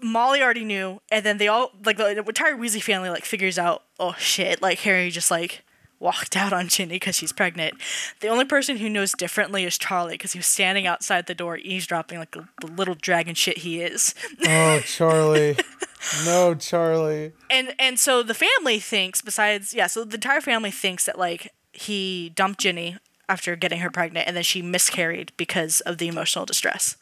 Molly 0.00 0.42
already 0.42 0.64
knew, 0.64 1.00
and 1.10 1.24
then 1.24 1.38
they 1.38 1.48
all 1.48 1.72
like 1.84 1.96
the 1.96 2.18
entire 2.18 2.56
Weasley 2.56 2.82
family 2.82 3.10
like 3.10 3.24
figures 3.24 3.58
out, 3.58 3.82
oh 3.98 4.14
shit, 4.18 4.62
like 4.62 4.80
Harry 4.80 5.10
just 5.10 5.30
like 5.30 5.63
walked 6.00 6.36
out 6.36 6.52
on 6.52 6.68
Ginny 6.68 6.96
because 6.96 7.16
she's 7.16 7.32
pregnant. 7.32 7.74
The 8.20 8.28
only 8.28 8.44
person 8.44 8.76
who 8.76 8.90
knows 8.90 9.12
differently 9.12 9.64
is 9.64 9.78
Charlie 9.78 10.14
because 10.14 10.32
he 10.32 10.38
was 10.38 10.46
standing 10.46 10.86
outside 10.86 11.26
the 11.26 11.34
door 11.34 11.56
eavesdropping 11.58 12.18
like 12.18 12.32
the, 12.32 12.46
little 12.66 12.94
dragon 12.94 13.34
shit 13.34 13.58
he 13.58 13.80
is. 13.80 14.14
Oh, 14.46 14.80
Charlie. 14.84 15.56
no, 16.24 16.54
Charlie. 16.54 17.32
and 17.50 17.74
and 17.78 17.98
so 17.98 18.22
the 18.22 18.34
family 18.34 18.78
thinks 18.78 19.22
besides 19.22 19.72
yeah, 19.74 19.86
so 19.86 20.04
the 20.04 20.16
entire 20.16 20.40
family 20.40 20.70
thinks 20.70 21.06
that 21.06 21.18
like 21.18 21.52
he 21.72 22.30
dumped 22.34 22.60
Ginny 22.60 22.96
after 23.28 23.56
getting 23.56 23.78
her 23.80 23.90
pregnant 23.90 24.26
and 24.26 24.36
then 24.36 24.42
she 24.44 24.60
miscarried 24.60 25.32
because 25.36 25.80
of 25.82 25.98
the 25.98 26.08
emotional 26.08 26.44
distress. 26.44 26.96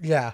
Yeah. 0.00 0.32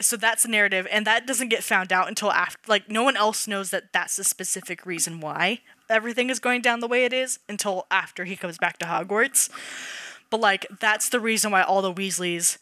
so 0.00 0.16
that's 0.16 0.42
the 0.42 0.48
narrative 0.48 0.86
and 0.90 1.06
that 1.06 1.26
doesn't 1.26 1.48
get 1.48 1.64
found 1.64 1.92
out 1.92 2.08
until 2.08 2.30
after 2.30 2.58
like 2.68 2.88
no 2.90 3.02
one 3.02 3.16
else 3.16 3.46
knows 3.48 3.70
that 3.70 3.92
that's 3.92 4.16
the 4.16 4.24
specific 4.24 4.84
reason 4.86 5.20
why 5.20 5.60
everything 5.88 6.30
is 6.30 6.38
going 6.38 6.62
down 6.62 6.80
the 6.80 6.88
way 6.88 7.04
it 7.04 7.12
is 7.12 7.38
until 7.48 7.86
after 7.90 8.24
he 8.24 8.36
comes 8.36 8.58
back 8.58 8.78
to 8.78 8.86
hogwarts 8.86 9.50
but 10.30 10.40
like 10.40 10.66
that's 10.80 11.08
the 11.08 11.20
reason 11.20 11.50
why 11.50 11.62
all 11.62 11.82
the 11.82 11.92
weasleys 11.92 12.58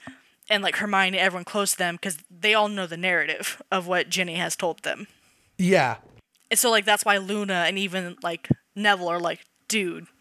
and 0.51 0.63
like 0.63 0.77
Hermione, 0.77 1.19
everyone 1.19 1.45
close 1.45 1.73
to 1.73 1.79
them, 1.79 1.97
because 1.97 2.19
they 2.31 2.53
all 2.55 2.69
know 2.69 2.87
the 2.87 2.97
narrative 2.97 3.63
of 3.71 3.87
what 3.87 4.11
Ginny 4.11 4.35
has 4.35 4.57
told 4.57 4.83
them. 4.83 5.07
Yeah. 5.57 5.97
And 6.51 6.59
so 6.59 6.71
like 6.71 6.85
that's 6.85 7.05
why 7.05 7.17
Luna 7.17 7.65
and 7.67 7.79
even 7.79 8.17
like 8.23 8.49
Neville 8.77 9.09
are 9.09 9.21
like, 9.21 9.41
dude, 9.69 10.05
what 10.05 10.05
the 10.05 10.09
fuck? 10.09 10.12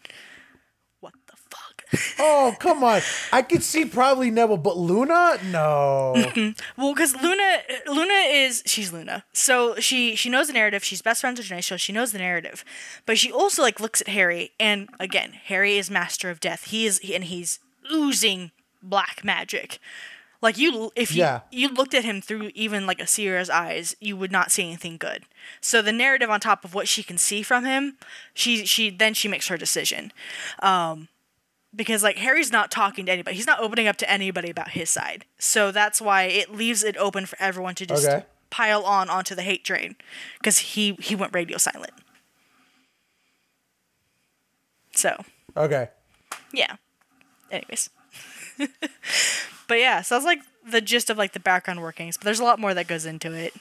Oh, 2.18 2.54
come 2.58 2.82
on. 2.84 3.00
I 3.32 3.42
could 3.42 3.62
see 3.62 3.84
probably 3.84 4.30
Neville, 4.30 4.56
but 4.56 4.76
Luna? 4.78 5.38
No. 5.44 6.12
well, 6.76 6.94
because 6.94 7.14
Luna, 7.20 7.58
Luna 7.86 8.12
is 8.30 8.62
she's 8.66 8.92
Luna, 8.92 9.24
so 9.32 9.74
she 9.76 10.14
she 10.16 10.28
knows 10.30 10.46
the 10.46 10.52
narrative. 10.54 10.84
She's 10.84 11.02
best 11.02 11.20
friends 11.20 11.38
with 11.38 11.46
Ginny, 11.48 11.62
so 11.62 11.76
she 11.76 11.92
knows 11.92 12.12
the 12.12 12.18
narrative. 12.18 12.64
But 13.06 13.18
she 13.18 13.30
also 13.32 13.62
like 13.62 13.80
looks 13.80 14.00
at 14.00 14.08
Harry, 14.08 14.52
and 14.58 14.88
again, 15.00 15.32
Harry 15.44 15.76
is 15.78 15.90
master 15.90 16.30
of 16.30 16.40
death. 16.40 16.64
He 16.64 16.86
is, 16.86 17.00
and 17.12 17.24
he's 17.24 17.58
oozing 17.92 18.50
black 18.82 19.24
magic. 19.24 19.78
Like 20.40 20.58
you, 20.58 20.90
if 20.96 21.14
you 21.14 21.20
Yeah. 21.22 21.40
you 21.52 21.68
looked 21.68 21.94
at 21.94 22.04
him 22.04 22.20
through 22.20 22.50
even 22.54 22.84
like 22.84 23.00
a 23.00 23.06
seer's 23.06 23.48
eyes, 23.48 23.94
you 24.00 24.16
would 24.16 24.32
not 24.32 24.50
see 24.50 24.64
anything 24.64 24.96
good. 24.96 25.24
So 25.60 25.80
the 25.82 25.92
narrative 25.92 26.30
on 26.30 26.40
top 26.40 26.64
of 26.64 26.74
what 26.74 26.88
she 26.88 27.04
can 27.04 27.16
see 27.16 27.42
from 27.42 27.64
him, 27.64 27.96
she 28.34 28.66
she 28.66 28.90
then 28.90 29.14
she 29.14 29.28
makes 29.28 29.46
her 29.48 29.56
decision. 29.56 30.12
Um, 30.60 31.06
because 31.74 32.02
like 32.02 32.16
Harry's 32.18 32.52
not 32.52 32.70
talking 32.70 33.06
to 33.06 33.12
anybody, 33.12 33.36
he's 33.36 33.46
not 33.46 33.60
opening 33.60 33.86
up 33.88 33.96
to 33.98 34.10
anybody 34.10 34.50
about 34.50 34.70
his 34.70 34.90
side. 34.90 35.24
So 35.38 35.70
that's 35.72 36.00
why 36.00 36.24
it 36.24 36.54
leaves 36.54 36.82
it 36.84 36.96
open 36.96 37.26
for 37.26 37.36
everyone 37.40 37.74
to 37.76 37.86
just 37.86 38.06
Okay. 38.06 38.24
pile 38.50 38.82
on 38.84 39.08
onto 39.08 39.34
the 39.34 39.42
hate 39.42 39.64
train, 39.64 39.96
because 40.38 40.58
he 40.58 40.96
he 41.00 41.14
went 41.14 41.34
radio 41.34 41.56
silent. 41.58 41.92
So 44.94 45.22
Okay. 45.56 45.88
yeah. 46.52 46.76
Anyways. 47.50 47.90
but 49.68 49.78
yeah, 49.78 50.02
so 50.02 50.14
that's 50.14 50.24
like 50.24 50.40
the 50.68 50.80
gist 50.80 51.10
of 51.10 51.18
like 51.18 51.32
the 51.32 51.40
background 51.40 51.80
workings, 51.82 52.16
but 52.16 52.24
there's 52.24 52.40
a 52.40 52.44
lot 52.44 52.58
more 52.58 52.74
that 52.74 52.86
goes 52.86 53.06
into 53.06 53.32
it. 53.32 53.54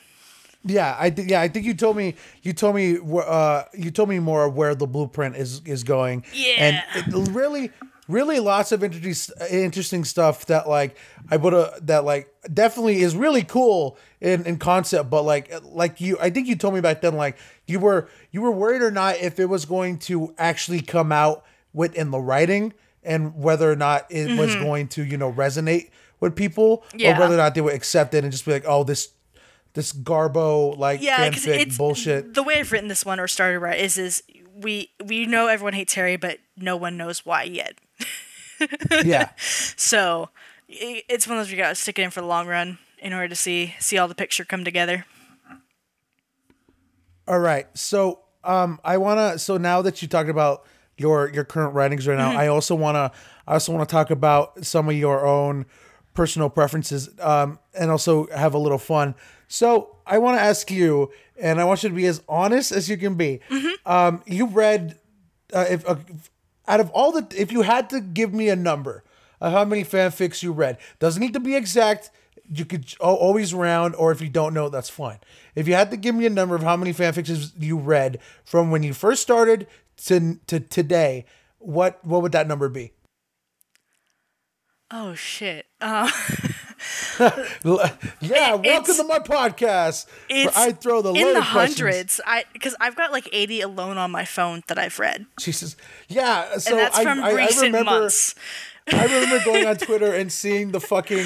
Yeah, 0.63 0.95
I 0.99 1.09
think 1.09 1.29
yeah, 1.29 1.41
I 1.41 1.47
think 1.47 1.65
you 1.65 1.73
told 1.73 1.97
me 1.97 2.15
you 2.43 2.53
told 2.53 2.75
me 2.75 2.97
uh 3.25 3.63
you 3.73 3.89
told 3.89 4.09
me 4.09 4.19
more 4.19 4.45
of 4.45 4.55
where 4.55 4.75
the 4.75 4.85
blueprint 4.85 5.35
is 5.35 5.61
is 5.65 5.83
going. 5.83 6.23
Yeah. 6.33 6.55
And 6.59 6.83
it 6.95 7.29
really 7.31 7.71
really 8.11 8.39
lots 8.39 8.71
of 8.71 8.83
interesting 8.83 9.35
interesting 9.49 10.03
stuff 10.03 10.45
that 10.47 10.67
like 10.67 10.97
I 11.29 11.37
would 11.37 11.53
have 11.53 11.85
that 11.87 12.05
like 12.05 12.33
definitely 12.53 13.01
is 13.01 13.15
really 13.15 13.43
cool 13.43 13.97
in 14.19 14.45
in 14.45 14.57
concept 14.57 15.09
but 15.09 15.23
like 15.23 15.51
like 15.63 16.01
you 16.01 16.17
I 16.19 16.29
think 16.29 16.47
you 16.47 16.55
told 16.55 16.73
me 16.73 16.81
back 16.81 17.01
then 17.01 17.15
like 17.15 17.37
you 17.65 17.79
were 17.79 18.09
you 18.31 18.41
were 18.41 18.51
worried 18.51 18.81
or 18.81 18.91
not 18.91 19.17
if 19.17 19.39
it 19.39 19.45
was 19.45 19.65
going 19.65 19.97
to 19.99 20.33
actually 20.37 20.81
come 20.81 21.11
out 21.11 21.43
within 21.73 22.11
the 22.11 22.19
writing 22.19 22.73
and 23.03 23.35
whether 23.35 23.71
or 23.71 23.75
not 23.75 24.05
it 24.09 24.37
was 24.37 24.51
mm-hmm. 24.51 24.63
going 24.63 24.87
to 24.89 25.03
you 25.03 25.17
know 25.17 25.31
resonate 25.31 25.89
with 26.19 26.35
people 26.35 26.83
Yeah. 26.95 27.15
or 27.15 27.19
whether 27.19 27.33
or 27.33 27.37
not 27.37 27.55
they 27.55 27.61
would 27.61 27.73
accept 27.73 28.13
it 28.13 28.23
and 28.23 28.31
just 28.31 28.45
be 28.45 28.51
like 28.51 28.65
oh 28.67 28.83
this 28.83 29.09
this 29.73 29.93
garbo 29.93 30.77
like 30.77 31.01
Yeah, 31.01 31.29
fanfic 31.29 31.59
it's 31.59 31.77
bullshit. 31.77 32.33
The 32.33 32.43
way 32.43 32.59
I've 32.59 32.71
written 32.71 32.89
this 32.89 33.05
one 33.05 33.19
or 33.19 33.27
started 33.27 33.59
right 33.59 33.79
is 33.79 33.97
is 33.97 34.23
we 34.53 34.91
we 35.03 35.25
know 35.25 35.47
everyone 35.47 35.73
hates 35.73 35.93
Harry, 35.93 36.17
but 36.17 36.39
no 36.57 36.75
one 36.75 36.97
knows 36.97 37.25
why 37.25 37.43
yet. 37.43 37.79
Yeah. 39.03 39.29
So 39.77 40.29
it's 40.67 41.27
one 41.27 41.37
of 41.37 41.45
those 41.45 41.51
you 41.51 41.57
gotta 41.57 41.75
stick 41.75 41.99
it 41.99 42.03
in 42.03 42.11
for 42.11 42.21
the 42.21 42.27
long 42.27 42.47
run 42.47 42.77
in 42.99 43.13
order 43.13 43.27
to 43.27 43.35
see 43.35 43.75
see 43.79 43.97
all 43.97 44.07
the 44.07 44.15
picture 44.15 44.45
come 44.45 44.63
together. 44.63 45.05
All 47.27 47.39
right. 47.39 47.67
So 47.77 48.19
um 48.43 48.79
I 48.83 48.97
wanna 48.97 49.37
so 49.39 49.57
now 49.57 49.81
that 49.81 50.01
you 50.01 50.07
talked 50.07 50.29
about 50.29 50.65
your 50.97 51.29
your 51.29 51.43
current 51.43 51.73
writings 51.73 52.07
right 52.07 52.17
now, 52.17 52.31
I 52.31 52.47
also 52.47 52.75
wanna 52.75 53.11
I 53.47 53.53
also 53.53 53.71
wanna 53.71 53.85
talk 53.85 54.11
about 54.11 54.65
some 54.65 54.87
of 54.89 54.95
your 54.95 55.25
own 55.25 55.65
personal 56.13 56.49
preferences 56.49 57.09
um 57.19 57.59
and 57.73 57.91
also 57.91 58.27
have 58.27 58.53
a 58.53 58.57
little 58.57 58.77
fun. 58.77 59.15
So 59.47 59.97
I 60.05 60.17
wanna 60.19 60.37
ask 60.37 60.71
you, 60.71 61.11
and 61.39 61.59
I 61.59 61.65
want 61.65 61.83
you 61.83 61.89
to 61.89 61.95
be 61.95 62.05
as 62.05 62.21
honest 62.29 62.71
as 62.71 62.89
you 62.89 62.97
can 62.97 63.15
be. 63.15 63.41
Um 63.85 64.23
you 64.25 64.45
read 64.45 64.97
uh, 65.53 65.65
if 65.69 65.87
uh, 65.87 65.95
out 66.71 66.79
of 66.79 66.89
all 66.91 67.11
the 67.11 67.27
if 67.37 67.51
you 67.51 67.61
had 67.63 67.89
to 67.89 67.99
give 67.99 68.33
me 68.33 68.47
a 68.49 68.55
number 68.55 69.03
of 69.41 69.51
how 69.51 69.65
many 69.65 69.83
fanfics 69.83 70.41
you 70.41 70.51
read 70.53 70.77
doesn't 70.99 71.21
need 71.21 71.33
to 71.33 71.39
be 71.39 71.55
exact 71.55 72.09
you 72.53 72.65
could 72.65 72.95
always 72.99 73.53
round 73.53 73.93
or 73.95 74.11
if 74.11 74.21
you 74.21 74.29
don't 74.29 74.53
know 74.53 74.69
that's 74.69 74.89
fine 74.89 75.19
if 75.53 75.67
you 75.67 75.73
had 75.73 75.91
to 75.91 75.97
give 75.97 76.15
me 76.15 76.25
a 76.25 76.29
number 76.29 76.55
of 76.55 76.63
how 76.63 76.77
many 76.77 76.93
fanfics 76.93 77.51
you 77.59 77.77
read 77.77 78.19
from 78.45 78.71
when 78.71 78.83
you 78.83 78.93
first 78.93 79.21
started 79.21 79.67
to 79.97 80.39
to 80.47 80.59
today 80.59 81.25
what 81.59 82.03
what 82.05 82.21
would 82.21 82.31
that 82.31 82.47
number 82.47 82.69
be 82.69 82.93
Oh 84.93 85.13
shit. 85.15 85.67
Uh, 85.79 86.11
yeah 87.63 88.55
welcome 88.55 88.65
it's- 88.65 88.97
to 88.97 89.03
my 89.03 89.19
podcast 89.19 90.05
it's 90.29 90.55
i 90.57 90.71
throw 90.71 91.01
the 91.01 91.13
in 91.13 91.33
the 91.33 91.41
questions. 91.41 91.79
hundreds. 91.79 92.21
I 92.25 92.43
because 92.53 92.75
I've 92.79 92.95
got 92.95 93.11
like 93.11 93.29
eighty 93.31 93.61
alone 93.61 93.97
on 93.97 94.11
my 94.11 94.25
phone 94.25 94.63
that 94.67 94.77
I've 94.79 94.97
read, 94.99 95.25
jesus 95.39 95.75
yeah 96.07 96.57
so 96.57 96.71
and 96.71 96.79
that's 96.79 96.97
I, 96.97 97.03
from 97.03 97.23
I, 97.23 97.29
I 97.31 97.47
remember 97.61 97.83
months. 97.83 98.35
I 98.91 99.03
remember 99.05 99.45
going 99.45 99.67
on 99.67 99.77
Twitter 99.77 100.11
and 100.11 100.31
seeing 100.31 100.71
the 100.71 100.79
fucking 100.79 101.25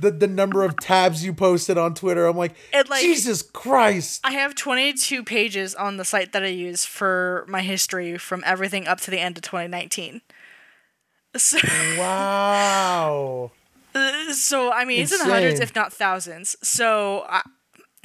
the, 0.00 0.10
the 0.10 0.26
number 0.26 0.64
of 0.64 0.76
tabs 0.76 1.24
you 1.24 1.32
posted 1.32 1.78
on 1.78 1.94
Twitter. 1.94 2.26
I'm 2.26 2.36
like, 2.36 2.54
like- 2.88 3.00
Jesus 3.00 3.42
Christ. 3.42 4.20
I 4.24 4.32
have 4.32 4.56
22 4.56 5.22
pages 5.22 5.74
on 5.76 5.98
the 5.98 6.04
site 6.04 6.32
that 6.32 6.42
I 6.42 6.48
use 6.48 6.84
for 6.84 7.46
my 7.48 7.62
history 7.62 8.18
from 8.18 8.42
everything 8.44 8.88
up 8.88 9.00
to 9.02 9.12
the 9.12 9.20
end 9.20 9.38
of 9.38 9.42
2019. 9.44 10.20
So, 11.36 11.58
Wow. 11.98 13.52
So 14.32 14.72
I 14.72 14.84
mean, 14.84 15.02
it's 15.02 15.12
in 15.12 15.18
the 15.18 15.32
hundreds, 15.32 15.60
if 15.60 15.74
not 15.74 15.92
thousands. 15.92 16.56
So 16.62 17.24
I, 17.28 17.42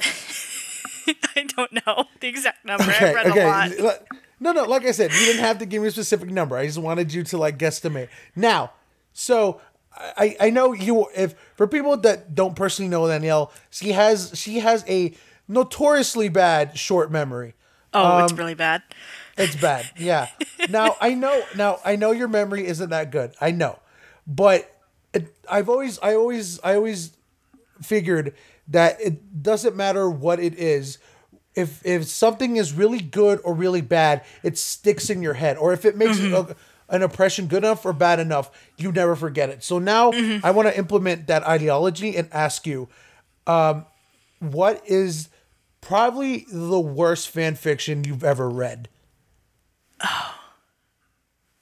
I 1.36 1.44
don't 1.56 1.72
know 1.86 2.04
the 2.20 2.28
exact 2.28 2.64
number. 2.64 2.84
Okay, 2.84 3.08
I've 3.08 3.14
read 3.14 3.26
okay. 3.28 3.78
a 3.78 3.82
lot. 3.82 3.98
No, 4.40 4.50
no, 4.52 4.64
like 4.64 4.84
I 4.84 4.90
said, 4.90 5.12
you 5.12 5.18
didn't 5.20 5.44
have 5.44 5.58
to 5.58 5.66
give 5.66 5.82
me 5.82 5.88
a 5.88 5.92
specific 5.92 6.28
number. 6.30 6.56
I 6.56 6.66
just 6.66 6.78
wanted 6.78 7.12
you 7.12 7.22
to 7.24 7.38
like 7.38 7.58
guesstimate. 7.58 8.08
Now, 8.34 8.72
so 9.12 9.60
I 9.96 10.36
I 10.40 10.50
know 10.50 10.72
you 10.72 11.06
if 11.14 11.34
for 11.54 11.66
people 11.66 11.96
that 11.98 12.34
don't 12.34 12.56
personally 12.56 12.88
know 12.88 13.06
Danielle, 13.06 13.52
she 13.70 13.92
has 13.92 14.32
she 14.34 14.60
has 14.60 14.84
a 14.88 15.14
notoriously 15.48 16.28
bad 16.28 16.76
short 16.78 17.10
memory. 17.10 17.54
Oh, 17.94 18.18
um, 18.18 18.24
it's 18.24 18.32
really 18.32 18.54
bad. 18.54 18.82
It's 19.36 19.56
bad. 19.56 19.88
Yeah. 19.96 20.28
Now 20.68 20.96
I 21.00 21.14
know. 21.14 21.42
Now 21.56 21.78
I 21.84 21.96
know 21.96 22.12
your 22.12 22.28
memory 22.28 22.66
isn't 22.66 22.90
that 22.90 23.10
good. 23.10 23.34
I 23.40 23.50
know, 23.50 23.78
but 24.26 24.71
I've 25.50 25.68
always, 25.68 25.98
I 26.00 26.14
always, 26.14 26.60
I 26.60 26.74
always 26.74 27.12
figured 27.80 28.34
that 28.68 29.00
it 29.00 29.42
doesn't 29.42 29.76
matter 29.76 30.08
what 30.08 30.38
it 30.40 30.54
is. 30.54 30.98
If 31.54 31.84
if 31.84 32.04
something 32.06 32.56
is 32.56 32.72
really 32.72 33.00
good 33.00 33.40
or 33.44 33.52
really 33.54 33.82
bad, 33.82 34.24
it 34.42 34.56
sticks 34.56 35.10
in 35.10 35.20
your 35.22 35.34
head. 35.34 35.56
Or 35.58 35.72
if 35.72 35.84
it 35.84 35.96
makes 35.96 36.18
a, 36.18 36.56
an 36.88 37.02
impression 37.02 37.46
good 37.46 37.58
enough 37.64 37.84
or 37.84 37.92
bad 37.92 38.20
enough, 38.20 38.50
you 38.78 38.90
never 38.92 39.14
forget 39.16 39.50
it. 39.50 39.62
So 39.62 39.78
now 39.78 40.12
I 40.42 40.50
want 40.50 40.68
to 40.68 40.76
implement 40.78 41.26
that 41.26 41.42
ideology 41.46 42.16
and 42.16 42.28
ask 42.32 42.66
you, 42.66 42.88
um, 43.46 43.84
what 44.38 44.82
is 44.86 45.28
probably 45.82 46.46
the 46.50 46.80
worst 46.80 47.28
fan 47.28 47.54
fiction 47.56 48.04
you've 48.04 48.24
ever 48.24 48.48
read? 48.48 48.88
Oh. 50.02 50.34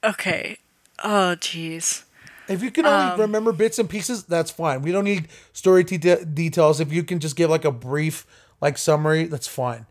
Okay. 0.03 0.57
Oh, 1.05 1.37
jeez. 1.39 2.05
If 2.51 2.63
you 2.63 2.71
can 2.71 2.85
only 2.85 3.13
Um, 3.13 3.21
remember 3.21 3.53
bits 3.53 3.79
and 3.79 3.89
pieces, 3.89 4.25
that's 4.25 4.51
fine. 4.51 4.83
We 4.83 4.93
don't 4.93 5.05
need 5.05 5.29
story 5.53 5.85
de- 5.85 6.25
details. 6.25 6.81
If 6.81 6.93
you 6.93 7.03
can 7.05 7.21
just 7.21 7.37
give 7.37 7.49
like 7.49 7.65
a 7.65 7.73
brief 7.73 8.27
like 8.61 8.77
summary, 8.77 9.25
that's 9.25 9.47
fine. 9.47 9.87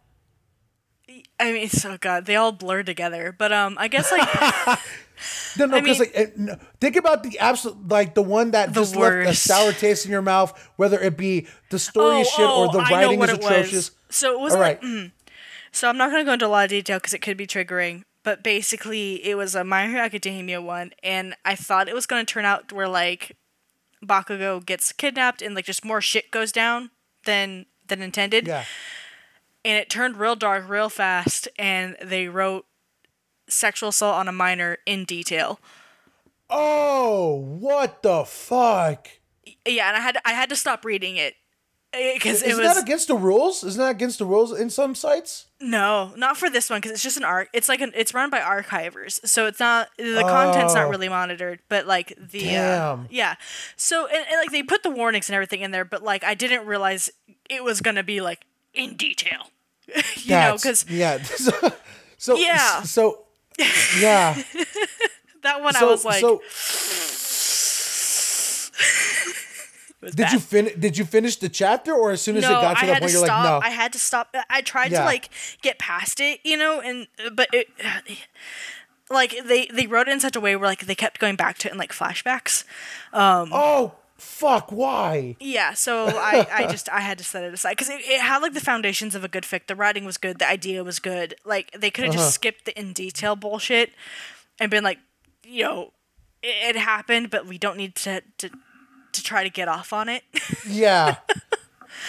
I 1.39 1.53
mean, 1.53 1.69
so 1.69 1.97
God, 1.97 2.25
they 2.25 2.35
all 2.35 2.51
blur 2.51 2.83
together. 2.83 3.33
But 3.37 3.53
um, 3.53 3.77
I 3.79 3.87
guess 3.87 4.11
like 4.11 4.27
No, 5.57 5.65
no, 5.65 5.81
because 5.81 5.99
like 5.99 6.37
no, 6.37 6.57
think 6.79 6.95
about 6.95 7.23
the 7.23 7.39
absolute 7.39 7.87
like 7.87 8.13
the 8.13 8.21
one 8.21 8.51
that 8.51 8.73
The 8.73 8.81
just 8.81 8.95
left 8.95 9.27
a 9.29 9.33
sour 9.33 9.71
taste 9.73 10.05
in 10.05 10.11
your 10.11 10.21
mouth, 10.21 10.57
whether 10.75 10.99
it 10.99 11.17
be 11.17 11.47
the 11.69 11.79
story 11.79 12.21
is 12.21 12.29
shit 12.29 12.45
or 12.45 12.67
the 12.71 12.79
Oh, 12.79 12.81
I 12.81 12.89
know 12.89 12.95
writing 12.97 13.19
what 13.19 13.29
is 13.29 13.37
it 13.37 13.43
atrocious. 13.43 13.91
Was. 13.91 14.15
So 14.15 14.33
it 14.45 14.51
All 14.53 14.59
right, 14.59 14.81
like 14.81 14.81
mm, 14.81 15.11
So 15.71 15.89
I'm 15.89 15.97
not 15.97 16.11
going 16.11 16.21
to 16.21 16.25
go 16.25 16.33
into 16.33 16.45
a 16.45 16.47
lot 16.47 16.65
of 16.65 16.69
detail 16.69 16.97
because 16.97 17.13
it 17.13 17.21
could 17.21 17.37
be 17.37 17.47
triggering. 17.47 18.03
But 18.29 18.43
basically, 18.43 19.25
it 19.25 19.35
was 19.35 19.55
a 19.55 19.63
My 19.63 19.87
Hero 19.87 20.03
Academia 20.03 20.61
one, 20.61 20.91
and 21.01 21.35
I 21.43 21.55
thought 21.55 21.89
it 21.89 21.95
was 21.95 22.05
going 22.05 22.23
to 22.23 22.31
turn 22.31 22.45
out 22.45 22.71
where 22.71 22.87
like 22.87 23.35
Bakugo 24.05 24.63
gets 24.63 24.91
kidnapped 24.91 25.41
and 25.41 25.55
like 25.55 25.65
just 25.65 25.83
more 25.83 25.99
shit 25.99 26.29
goes 26.29 26.51
down 26.51 26.91
than 27.25 27.65
than 27.87 28.03
intended. 28.03 28.45
yeah. 28.45 28.65
And 29.65 29.79
it 29.79 29.89
turned 29.89 30.17
real 30.17 30.35
dark 30.35 30.69
real 30.69 30.89
fast, 30.89 31.47
and 31.57 31.97
they 32.03 32.27
wrote 32.27 32.67
sexual 33.47 33.89
assault 33.89 34.17
on 34.17 34.27
a 34.27 34.31
minor 34.31 34.77
in 34.85 35.05
detail. 35.05 35.59
Oh, 36.51 37.33
what 37.33 38.03
the 38.03 38.25
fuck? 38.25 39.07
Yeah, 39.65 39.87
and 39.87 39.97
I 39.97 40.01
had 40.01 40.19
I 40.23 40.33
had 40.33 40.49
to 40.49 40.55
stop 40.55 40.85
reading 40.85 41.17
it 41.17 41.33
because 41.91 42.43
it 42.43 42.49
Isn't 42.49 42.63
was 42.63 42.75
that 42.75 42.83
against 42.83 43.07
the 43.07 43.15
rules? 43.15 43.63
Isn't 43.63 43.81
that 43.81 43.89
against 43.89 44.19
the 44.19 44.25
rules 44.25 44.51
in 44.51 44.69
some 44.69 44.93
sites? 44.93 45.47
No, 45.61 46.13
not 46.15 46.37
for 46.37 46.49
this 46.49 46.69
one 46.69 46.77
because 46.79 46.91
it's 46.91 47.03
just 47.03 47.17
an 47.17 47.23
arc. 47.25 47.49
It's 47.53 47.67
like 47.67 47.81
an 47.81 47.91
it's 47.95 48.13
run 48.13 48.29
by 48.29 48.39
archivers, 48.39 49.19
so 49.27 49.45
it's 49.45 49.59
not 49.59 49.89
the 49.97 50.21
content's 50.21 50.73
not 50.73 50.85
Oh. 50.85 50.89
really 50.89 51.09
monitored, 51.09 51.59
but 51.67 51.85
like 51.85 52.13
the 52.17 52.55
uh, 52.55 52.97
yeah. 53.09 53.35
So 53.75 54.05
and, 54.07 54.25
and 54.29 54.37
like 54.39 54.51
they 54.51 54.63
put 54.63 54.83
the 54.83 54.89
warnings 54.89 55.27
and 55.29 55.35
everything 55.35 55.61
in 55.61 55.71
there, 55.71 55.85
but 55.85 56.01
like 56.03 56.23
I 56.23 56.33
didn't 56.33 56.65
realize 56.65 57.09
it 57.49 57.63
was 57.63 57.81
gonna 57.81 58.03
be 58.03 58.21
like 58.21 58.45
in 58.73 58.95
detail. 58.95 59.51
you 60.15 60.29
know, 60.31 60.55
because 60.55 60.85
yeah. 60.89 61.21
So, 61.23 61.51
so 62.17 62.35
Yeah. 62.37 62.81
So 62.83 63.25
yeah. 63.99 64.41
that 65.43 65.61
one 65.61 65.75
I 65.75 65.83
was 65.83 66.05
like, 66.05 66.21
so 66.21 66.41
did 70.01 70.15
bad. 70.15 70.31
you 70.33 70.39
fin- 70.39 70.79
Did 70.79 70.97
you 70.97 71.05
finish 71.05 71.35
the 71.37 71.49
chapter, 71.49 71.93
or 71.93 72.11
as 72.11 72.21
soon 72.21 72.37
as 72.37 72.43
no, 72.43 72.49
it 72.49 72.61
got 72.61 72.77
to 72.77 72.83
I 72.83 72.85
that 72.87 72.93
had 72.93 72.99
point, 73.01 73.11
to 73.11 73.17
you're 73.17 73.25
stop. 73.25 73.43
like, 73.43 73.61
no? 73.63 73.67
I 73.67 73.69
had 73.71 73.93
to 73.93 73.99
stop. 73.99 74.35
I 74.49 74.61
tried 74.61 74.91
Yeah. 74.91 74.99
to 74.99 75.05
like 75.05 75.29
get 75.61 75.77
past 75.79 76.19
it, 76.19 76.39
you 76.43 76.55
know, 76.57 76.79
and 76.81 77.07
but 77.33 77.49
it, 77.53 77.67
like 79.09 79.35
they 79.45 79.65
they 79.67 79.87
wrote 79.87 80.07
it 80.07 80.11
in 80.11 80.19
such 80.19 80.35
a 80.35 80.39
way 80.39 80.55
where 80.55 80.67
like 80.67 80.85
they 80.85 80.95
kept 80.95 81.19
going 81.19 81.35
back 81.35 81.57
to 81.59 81.67
it 81.67 81.71
in 81.71 81.77
like 81.77 81.91
flashbacks. 81.91 82.63
oh 83.13 83.93
fuck! 84.17 84.71
Why? 84.71 85.35
Yeah, 85.39 85.73
so 85.73 86.07
I 86.07 86.47
I 86.51 86.67
just 86.67 86.89
I 86.89 86.99
had 87.01 87.17
to 87.17 87.23
set 87.23 87.43
it 87.43 87.53
aside 87.53 87.71
because 87.71 87.89
it, 87.89 88.01
it 88.03 88.21
had 88.21 88.39
like 88.41 88.53
the 88.53 88.61
foundations 88.61 89.15
of 89.15 89.23
a 89.23 89.27
good 89.27 89.43
fic. 89.43 89.67
The 89.67 89.75
writing 89.75 90.05
was 90.05 90.17
good. 90.17 90.39
The 90.39 90.47
idea 90.47 90.83
was 90.83 90.99
good. 90.99 91.35
Like 91.45 91.71
they 91.71 91.89
could 91.91 92.05
have 92.05 92.13
Uh-huh. 92.13 92.23
just 92.23 92.35
skipped 92.35 92.65
the 92.65 92.77
in 92.79 92.93
detail 92.93 93.35
bullshit 93.35 93.91
and 94.59 94.69
been 94.69 94.83
like, 94.83 94.99
yo, 95.43 95.93
it, 96.43 96.75
it 96.75 96.79
happened, 96.79 97.29
but 97.29 97.45
we 97.47 97.57
don't 97.57 97.77
need 97.77 97.95
to 97.95 98.21
to 98.39 98.49
to 99.19 99.23
try 99.23 99.43
to 99.43 99.49
get 99.49 99.67
off 99.67 99.93
on 99.93 100.09
it. 100.09 100.23
Yeah. 100.67 101.15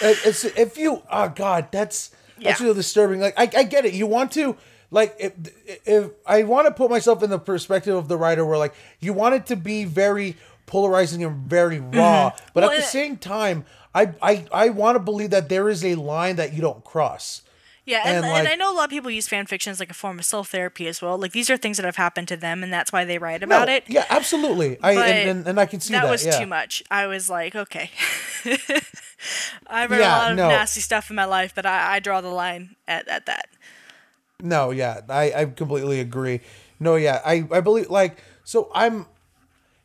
It- 0.01 0.19
it's 0.25 0.43
if 0.45 0.77
you 0.77 1.01
oh 1.11 1.29
god 1.29 1.67
that's 1.71 2.11
that's 2.41 2.59
Yeah. 2.59 2.65
really 2.65 2.75
disturbing. 2.77 3.19
Like 3.19 3.33
I, 3.37 3.43
I 3.55 3.63
get 3.63 3.85
it. 3.85 3.93
You 3.93 4.07
want 4.07 4.31
to 4.33 4.55
like 4.89 5.15
if, 5.19 5.33
if 5.85 6.11
I 6.25 6.43
want 6.43 6.67
to 6.67 6.73
put 6.73 6.89
myself 6.89 7.21
in 7.23 7.29
the 7.29 7.39
perspective 7.39 7.95
of 7.95 8.07
the 8.07 8.17
writer 8.17 8.45
where 8.45 8.57
like 8.57 8.73
you 8.99 9.13
want 9.13 9.35
it 9.35 9.45
to 9.47 9.55
be 9.55 9.85
very 9.85 10.37
polarizing 10.65 11.23
and 11.23 11.47
very 11.49 11.79
raw, 11.79 11.89
but 11.93 12.33
Mm-hmm. 12.33 12.59
Well, 12.59 12.69
at 12.69 12.75
the 12.77 12.83
it- 12.83 12.85
same 12.87 13.17
time 13.17 13.65
I 13.93 14.13
I, 14.21 14.45
I 14.51 14.69
want 14.69 14.95
to 14.95 14.99
believe 14.99 15.31
that 15.31 15.49
there 15.49 15.67
is 15.69 15.83
a 15.83 15.95
line 15.95 16.37
that 16.37 16.53
you 16.53 16.61
don't 16.61 16.83
cross. 16.83 17.41
Yeah, 17.83 18.03
and, 18.05 18.23
And, 18.23 18.25
and, 18.25 18.47
I 18.47 18.55
know 18.55 18.71
a 18.71 18.75
lot 18.75 18.85
of 18.85 18.89
people 18.91 19.09
use 19.09 19.27
fan 19.27 19.47
fiction 19.47 19.71
as 19.71 19.79
like 19.79 19.89
a 19.89 19.95
form 19.95 20.19
of 20.19 20.25
self 20.25 20.49
therapy 20.49 20.87
as 20.87 21.01
well. 21.01 21.17
Like 21.17 21.31
these 21.31 21.49
are 21.49 21.57
things 21.57 21.77
that 21.77 21.85
have 21.85 21.95
happened 21.95 22.27
to 22.27 22.37
them, 22.37 22.63
and 22.63 22.71
that's 22.71 22.91
why 22.91 23.05
they 23.05 23.17
write 23.17 23.41
about 23.41 23.67
No, 23.67 23.73
it. 23.73 23.85
Yeah, 23.87 24.05
absolutely. 24.09 24.77
I 24.83 24.91
and, 24.93 25.29
and, 25.29 25.47
and 25.47 25.59
I 25.59 25.65
can 25.65 25.79
see 25.79 25.93
that. 25.93 26.03
that 26.03 26.11
was 26.11 26.25
yeah. 26.25 26.39
too 26.39 26.45
much. 26.45 26.83
I 26.91 27.07
was 27.07 27.29
like, 27.29 27.55
okay. 27.55 27.89
I've 29.67 29.89
read 29.89 29.99
Yeah, 29.99 30.15
a 30.15 30.19
lot 30.19 30.31
of 30.31 30.37
no. 30.37 30.49
nasty 30.49 30.81
stuff 30.81 31.09
in 31.09 31.15
my 31.15 31.25
life, 31.25 31.53
but 31.55 31.65
I, 31.65 31.95
I 31.95 31.99
draw 31.99 32.21
the 32.21 32.29
line 32.29 32.75
at, 32.87 33.07
at 33.07 33.25
that. 33.25 33.47
No, 34.41 34.71
yeah, 34.71 35.01
I, 35.09 35.33
I 35.33 35.45
completely 35.45 35.99
agree. 35.99 36.41
No, 36.79 36.95
yeah, 36.95 37.21
I, 37.25 37.47
I 37.51 37.61
believe 37.61 37.89
like 37.89 38.17
so 38.43 38.69
I'm 38.73 39.05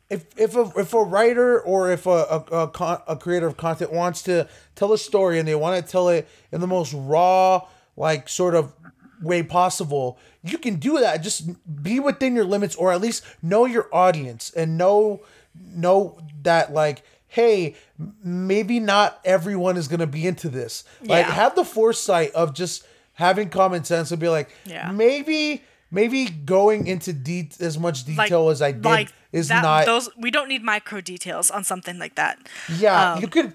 if 0.09 0.25
if 0.37 0.55
a 0.55 0.71
if 0.75 0.93
a 0.93 1.03
writer 1.03 1.59
or 1.61 1.91
if 1.91 2.05
a 2.05 2.09
a, 2.09 2.37
a, 2.63 2.67
con, 2.67 3.01
a 3.07 3.15
creator 3.15 3.47
of 3.47 3.57
content 3.57 3.91
wants 3.91 4.21
to 4.23 4.47
tell 4.75 4.93
a 4.93 4.97
story 4.97 5.39
and 5.39 5.47
they 5.47 5.55
want 5.55 5.83
to 5.83 5.91
tell 5.91 6.09
it 6.09 6.27
in 6.51 6.61
the 6.61 6.67
most 6.67 6.93
raw 6.93 7.67
like 7.97 8.29
sort 8.29 8.55
of 8.55 8.73
way 9.21 9.43
possible, 9.43 10.17
you 10.43 10.57
can 10.57 10.75
do 10.75 10.99
that. 10.99 11.17
Just 11.17 11.49
be 11.83 11.99
within 11.99 12.35
your 12.35 12.45
limits 12.45 12.75
or 12.75 12.93
at 12.93 13.01
least 13.01 13.23
know 13.41 13.65
your 13.65 13.89
audience 13.93 14.51
and 14.55 14.77
know 14.77 15.21
know 15.59 16.19
that 16.43 16.71
like 16.71 17.01
hey 17.29 17.75
maybe 18.23 18.79
not 18.79 19.19
everyone 19.25 19.75
is 19.75 19.87
going 19.87 19.99
to 19.99 20.07
be 20.07 20.25
into 20.27 20.47
this 20.49 20.83
like 21.03 21.25
have 21.25 21.55
the 21.55 21.65
foresight 21.65 22.31
of 22.33 22.53
just 22.53 22.85
having 23.13 23.49
common 23.49 23.83
sense 23.83 24.11
and 24.11 24.19
be 24.21 24.29
like 24.29 24.49
Yeah. 24.65 24.91
maybe 24.91 25.63
maybe 25.91 26.25
going 26.27 26.85
into 26.87 27.11
de- 27.13 27.49
as 27.59 27.77
much 27.79 28.07
Like, 28.07 28.27
detail 28.27 28.49
as 28.49 28.61
I 28.61 28.71
did 28.71 28.85
like 28.85 29.11
is 29.31 29.47
that, 29.49 29.61
not 29.63 29.85
those. 29.87 30.09
We 30.17 30.29
don't 30.31 30.47
need 30.47 30.63
micro 30.63 31.01
details 31.01 31.49
on 31.51 31.63
something 31.63 31.97
like 31.99 32.15
that. 32.15 32.37
yeah 32.77 33.13
um, 33.13 33.21
you 33.21 33.27
could 33.27 33.53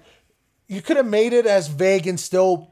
you 0.67 0.81
could 0.81 0.97
have 0.97 1.07
made 1.07 1.31
it 1.33 1.45
as 1.45 1.67
vague 1.69 2.05
and 2.05 2.19
still 2.19 2.69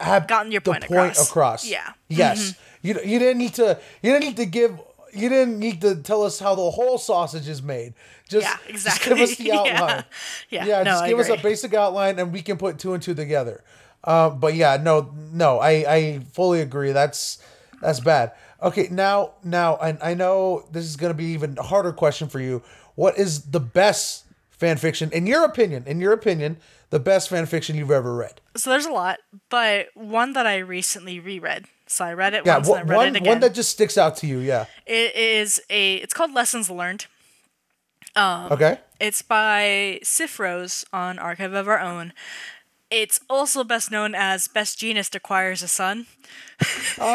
have 0.00 0.26
Gotten 0.28 0.52
your 0.52 0.60
the 0.60 0.72
point 0.72 0.84
across. 1.18 1.66
Yeah. 1.66 1.80
Mm-hmm. 1.80 1.94
yes 2.08 2.54
you 2.82 2.94
you 3.04 3.18
didn't 3.18 3.38
need 3.38 3.54
to 3.54 3.78
you 4.02 4.12
didn't 4.12 4.24
need 4.24 4.36
to 4.36 4.46
give 4.46 4.78
you 5.14 5.28
didn't 5.30 5.58
need 5.58 5.80
to 5.80 5.96
tell 5.96 6.22
us 6.22 6.38
how 6.38 6.54
the 6.54 6.70
whole 6.70 6.98
sausage 6.98 7.48
is 7.48 7.62
made 7.62 7.94
just, 8.28 8.44
Yeah, 8.44 8.56
just 8.72 9.02
give 9.02 9.18
exactly. 9.18 9.22
us 9.22 9.36
the 9.36 9.44
Yeah. 9.46 9.56
outline 9.60 10.04
Yeah, 10.50 10.64
yeah 10.66 10.78
no, 10.78 10.90
just 10.90 11.04
I 11.04 11.08
give 11.08 11.18
us 11.18 11.28
a 11.30 11.36
basic 11.38 11.72
outline 11.74 12.18
and 12.18 12.32
we 12.32 12.42
can 12.42 12.58
put 12.58 12.78
two 12.78 12.92
and 12.92 13.02
two 13.02 13.14
together 13.14 13.64
um, 14.04 14.38
but 14.38 14.54
yeah 14.54 14.76
no 14.76 15.12
no 15.32 15.58
I 15.58 15.70
I 15.88 16.20
fully 16.32 16.60
agree 16.60 16.92
that's 16.92 17.38
that's 17.80 18.00
bad 18.00 18.32
okay 18.62 18.88
now 18.90 19.32
now 19.42 19.76
I, 19.76 19.96
I 20.10 20.14
know 20.14 20.66
this 20.70 20.84
is 20.84 20.96
gonna 20.96 21.14
be 21.14 21.26
even 21.32 21.56
harder 21.56 21.92
question 21.92 22.28
for 22.28 22.40
you 22.40 22.62
what 22.94 23.16
is 23.18 23.42
the 23.50 23.60
best 23.60 24.24
fan 24.56 24.76
fiction 24.76 25.10
in 25.12 25.26
your 25.26 25.44
opinion 25.44 25.84
in 25.86 26.00
your 26.00 26.12
opinion 26.12 26.56
the 26.90 27.00
best 27.00 27.28
fan 27.28 27.46
fiction 27.46 27.76
you've 27.76 27.90
ever 27.90 28.14
read 28.14 28.40
So 28.56 28.70
there's 28.70 28.86
a 28.86 28.92
lot, 28.92 29.18
but 29.50 29.88
one 29.94 30.32
that 30.34 30.46
I 30.46 30.58
recently 30.58 31.18
reread. 31.20 31.66
So 31.86 32.04
I 32.04 32.12
read 32.14 32.34
it 32.34 32.44
yeah 32.46 32.56
once 32.56 32.68
one, 32.68 32.80
and 32.80 32.90
I 32.90 32.92
read 32.92 32.96
one, 32.96 33.06
it 33.08 33.16
again. 33.16 33.28
one 33.32 33.40
that 33.40 33.54
just 33.54 33.70
sticks 33.70 33.96
out 33.98 34.16
to 34.18 34.26
you 34.26 34.38
yeah 34.38 34.66
It 34.86 35.14
is 35.14 35.60
a. 35.70 35.96
It's 35.96 36.14
called 36.14 36.32
Lessons 36.32 36.70
Learned. 36.70 37.06
Oh. 38.14 38.48
okay 38.52 38.78
It's 38.98 39.20
by 39.22 40.00
Sif 40.02 40.40
Rose 40.40 40.84
on 40.92 41.18
Archive 41.18 41.52
of 41.52 41.68
Our 41.68 41.78
Own. 41.80 42.12
It's 42.90 43.20
also 43.28 43.64
best 43.64 43.90
known 43.90 44.14
as 44.14 44.46
Best 44.48 44.78
Jeanist 44.78 45.14
Acquires 45.14 45.62
a 45.62 45.68
Son. 45.68 46.06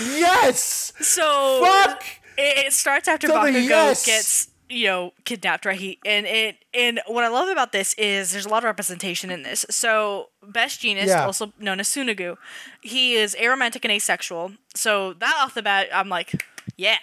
yes 0.00 0.92
So 1.00 1.60
fuck 1.64 2.04
it, 2.38 2.66
it 2.66 2.72
starts 2.72 3.08
after 3.08 3.26
Tell 3.28 3.38
Bakugo 3.38 3.68
yes. 3.68 4.06
gets 4.06 4.48
you 4.68 4.86
know 4.86 5.12
kidnapped, 5.24 5.66
right? 5.66 5.78
He 5.78 5.98
and 6.06 6.24
it 6.26 6.56
and 6.72 7.00
what 7.06 7.24
I 7.24 7.28
love 7.28 7.48
about 7.48 7.72
this 7.72 7.92
is 7.94 8.32
there's 8.32 8.46
a 8.46 8.48
lot 8.48 8.58
of 8.58 8.64
representation 8.64 9.30
in 9.30 9.42
this. 9.42 9.66
So 9.68 10.30
Best 10.42 10.80
Jeanist, 10.80 11.08
Yeah. 11.08 11.26
also 11.26 11.52
known 11.58 11.78
as 11.80 11.88
Tsunagu, 11.88 12.36
he 12.80 13.14
is 13.14 13.36
aromantic 13.38 13.84
and 13.84 13.92
asexual. 13.92 14.52
So 14.74 15.12
that 15.14 15.34
off 15.40 15.52
the 15.54 15.62
bat, 15.62 15.88
I'm 15.92 16.08
like, 16.08 16.46
yeah. 16.76 16.98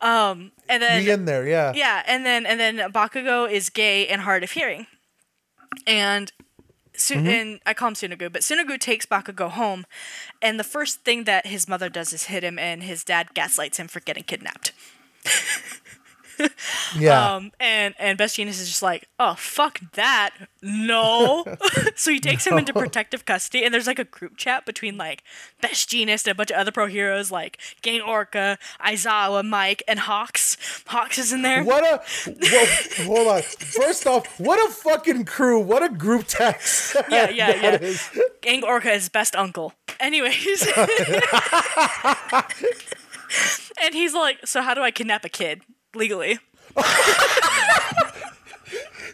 Um, 0.00 0.52
and 0.68 0.82
then 0.82 1.04
be 1.04 1.10
in 1.10 1.24
there 1.24 1.46
yeah 1.46 1.72
yeah, 1.74 2.02
and 2.06 2.24
then 2.26 2.46
and 2.46 2.58
then 2.60 2.78
Bakugo 2.92 3.50
is 3.50 3.70
gay 3.70 4.06
and 4.08 4.22
hard 4.22 4.42
of 4.44 4.50
hearing, 4.52 4.86
and 5.86 6.32
Su- 6.94 7.14
Mm-hmm. 7.14 7.26
and 7.26 7.60
I 7.64 7.72
call 7.72 7.88
him 7.88 7.94
Tsunagu, 7.94 8.30
but 8.30 8.42
Tsunagu 8.42 8.78
takes 8.78 9.06
Bakugo 9.06 9.48
home, 9.50 9.86
and 10.42 10.60
the 10.60 10.64
first 10.64 11.00
thing 11.04 11.24
that 11.24 11.46
his 11.46 11.66
mother 11.66 11.88
does 11.88 12.12
is 12.12 12.24
hit 12.24 12.44
him, 12.44 12.58
and 12.58 12.82
his 12.82 13.02
dad 13.02 13.32
gaslights 13.34 13.78
him 13.78 13.88
for 13.88 14.00
getting 14.00 14.24
kidnapped. 14.24 14.72
yeah 16.98 17.34
Um, 17.34 17.52
and 17.60 17.94
and 17.98 18.18
Best 18.18 18.36
Jeanist 18.36 18.60
is 18.60 18.68
just 18.68 18.82
like, 18.82 19.08
oh 19.18 19.34
fuck 19.34 19.80
that, 19.92 20.30
no. 20.62 21.44
so 21.94 22.10
he 22.10 22.20
takes 22.20 22.46
him 22.46 22.58
into 22.58 22.72
protective 22.72 23.24
custody, 23.24 23.64
and 23.64 23.72
there's 23.72 23.86
like 23.86 23.98
a 23.98 24.04
group 24.04 24.36
chat 24.36 24.66
between 24.66 24.96
like 24.96 25.22
Best 25.60 25.88
Jeanist 25.90 26.26
and 26.26 26.32
a 26.32 26.34
bunch 26.34 26.50
of 26.50 26.56
other 26.56 26.72
pro 26.72 26.86
heroes 26.86 27.30
like 27.30 27.58
Gang 27.82 28.00
Orca, 28.00 28.58
Aizawa, 28.84 29.44
Mike, 29.44 29.82
and 29.88 30.00
Hawks. 30.00 30.56
Hawks 30.86 31.18
is 31.18 31.32
in 31.32 31.42
there. 31.42 31.64
What 31.64 31.84
a 31.84 32.00
well, 32.40 32.66
hold 33.06 33.28
on. 33.28 33.42
First 33.42 34.06
off, 34.06 34.40
what 34.40 34.58
a 34.68 34.72
fucking 34.72 35.24
crew! 35.24 35.60
What 35.60 35.82
a 35.82 35.88
group 35.88 36.26
text. 36.26 36.96
Yeah, 37.08 37.30
yeah, 37.30 37.54
yeah. 37.54 37.76
is. 37.76 38.08
Gang 38.40 38.64
Orca 38.64 38.92
is 38.92 39.08
best 39.08 39.36
uncle. 39.36 39.72
Anyways. 40.00 40.66
and 43.82 43.94
he's 43.94 44.14
like, 44.14 44.46
so 44.46 44.62
how 44.62 44.74
do 44.74 44.82
I 44.82 44.90
kidnap 44.90 45.24
a 45.24 45.28
kid 45.28 45.62
legally? 45.94 46.38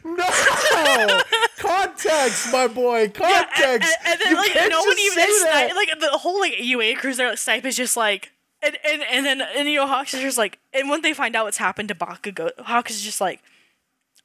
No 0.05 1.21
context, 1.59 2.53
my 2.53 2.67
boy. 2.67 3.09
Context. 3.09 3.59
and, 3.67 3.83
and- 3.83 3.93
and 4.07 4.21
then 4.21 4.31
you 4.31 4.37
like 4.37 4.53
can't 4.53 4.71
no 4.71 4.81
one 4.83 4.99
even. 4.99 5.27
Snipe, 5.41 5.75
like 5.75 5.91
the 6.01 6.09
whole 6.19 6.41
like 6.41 6.55
UA 6.59 6.97
crews 6.97 7.17
there 7.17 7.29
like 7.29 7.39
Snipe 7.39 7.65
is 7.65 7.77
just 7.77 7.97
like 7.97 8.33
and 8.63 8.77
and 8.85 9.03
and 9.11 9.27
then 9.27 9.41
and 9.43 9.69
you 9.69 9.77
know 9.77 9.87
Hawks 9.87 10.15
is 10.15 10.21
just 10.21 10.39
like 10.39 10.59
and 10.73 10.89
when 10.89 11.03
they 11.03 11.13
find 11.13 11.37
out 11.37 11.45
what's 11.45 11.59
happened 11.59 11.89
to 11.89 11.95
Bakugo, 11.95 12.51
Hawks 12.61 12.93
is 12.93 13.03
just 13.03 13.21
like, 13.21 13.43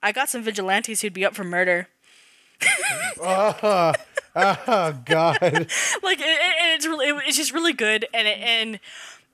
I 0.01 0.11
got 0.11 0.29
some 0.29 0.41
vigilantes 0.43 1.01
who'd 1.01 1.13
be 1.13 1.25
up 1.25 1.35
for 1.35 1.43
murder. 1.43 1.87
Oh 3.19 3.93
God. 4.35 5.37
like 5.41 6.19
it, 6.19 6.25
it, 6.25 6.75
it's 6.75 6.85
really 6.87 7.07
it, 7.09 7.15
it's 7.27 7.37
just 7.37 7.51
really 7.53 7.73
good 7.73 8.05
and 8.13 8.27
it, 8.27 8.37
and 8.39 8.79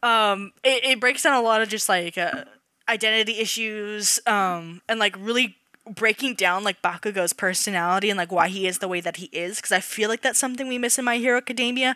um 0.01 0.51
it, 0.63 0.84
it 0.84 0.99
breaks 0.99 1.24
down 1.24 1.36
a 1.36 1.41
lot 1.41 1.61
of 1.61 1.70
just 1.70 1.88
like 1.89 2.17
uh, 2.17 2.45
identity 2.90 3.40
issues 3.40 4.20
um 4.28 4.82
and 4.90 5.00
like 5.00 5.16
really 5.20 5.56
breaking 5.90 6.36
down 6.36 6.64
like 6.64 6.82
Bakugo's 6.82 7.34
personality 7.34 8.10
and 8.10 8.18
like 8.18 8.32
why 8.32 8.48
he 8.50 8.68
is 8.68 8.80
the 8.80 8.88
way 8.88 9.02
that 9.02 9.18
he 9.18 9.26
is 9.28 9.58
because 9.58 9.72
I 9.72 9.80
feel 9.80 10.10
like 10.10 10.22
that's 10.22 10.40
something 10.40 10.68
we 10.68 10.78
miss 10.78 11.00
in 11.00 11.06
My 11.06 11.18
Hero 11.18 11.38
Academia 11.38 11.96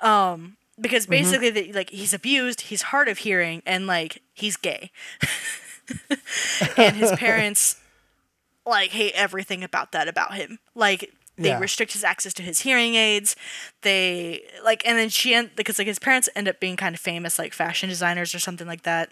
um 0.00 0.56
because 0.80 1.06
basically 1.06 1.50
the, 1.50 1.72
like 1.72 1.90
he's 1.90 2.14
abused 2.14 2.62
he's 2.62 2.82
hard 2.82 3.08
of 3.08 3.18
hearing 3.18 3.62
and 3.66 3.86
like 3.86 4.22
he's 4.34 4.56
gay 4.56 4.90
and 6.76 6.96
his 6.96 7.12
parents 7.12 7.76
like 8.66 8.90
hate 8.90 9.12
everything 9.14 9.64
about 9.64 9.92
that 9.92 10.08
about 10.08 10.34
him. 10.34 10.58
Like 10.74 11.12
they 11.42 11.50
Yeah. 11.50 11.58
restrict 11.58 11.92
his 11.92 12.04
access 12.04 12.34
to 12.34 12.42
his 12.42 12.60
hearing 12.60 12.94
aids. 12.94 13.34
They 13.82 14.42
like, 14.64 14.86
and 14.86 14.98
then 14.98 15.08
she 15.08 15.34
end 15.34 15.50
because 15.56 15.78
like 15.78 15.86
his 15.86 15.98
parents 15.98 16.28
end 16.36 16.48
up 16.48 16.60
being 16.60 16.76
kind 16.76 16.94
of 16.94 17.00
famous 17.00 17.38
like 17.38 17.52
fashion 17.54 17.88
designers 17.88 18.34
or 18.34 18.38
something 18.38 18.66
like 18.66 18.82
that. 18.82 19.10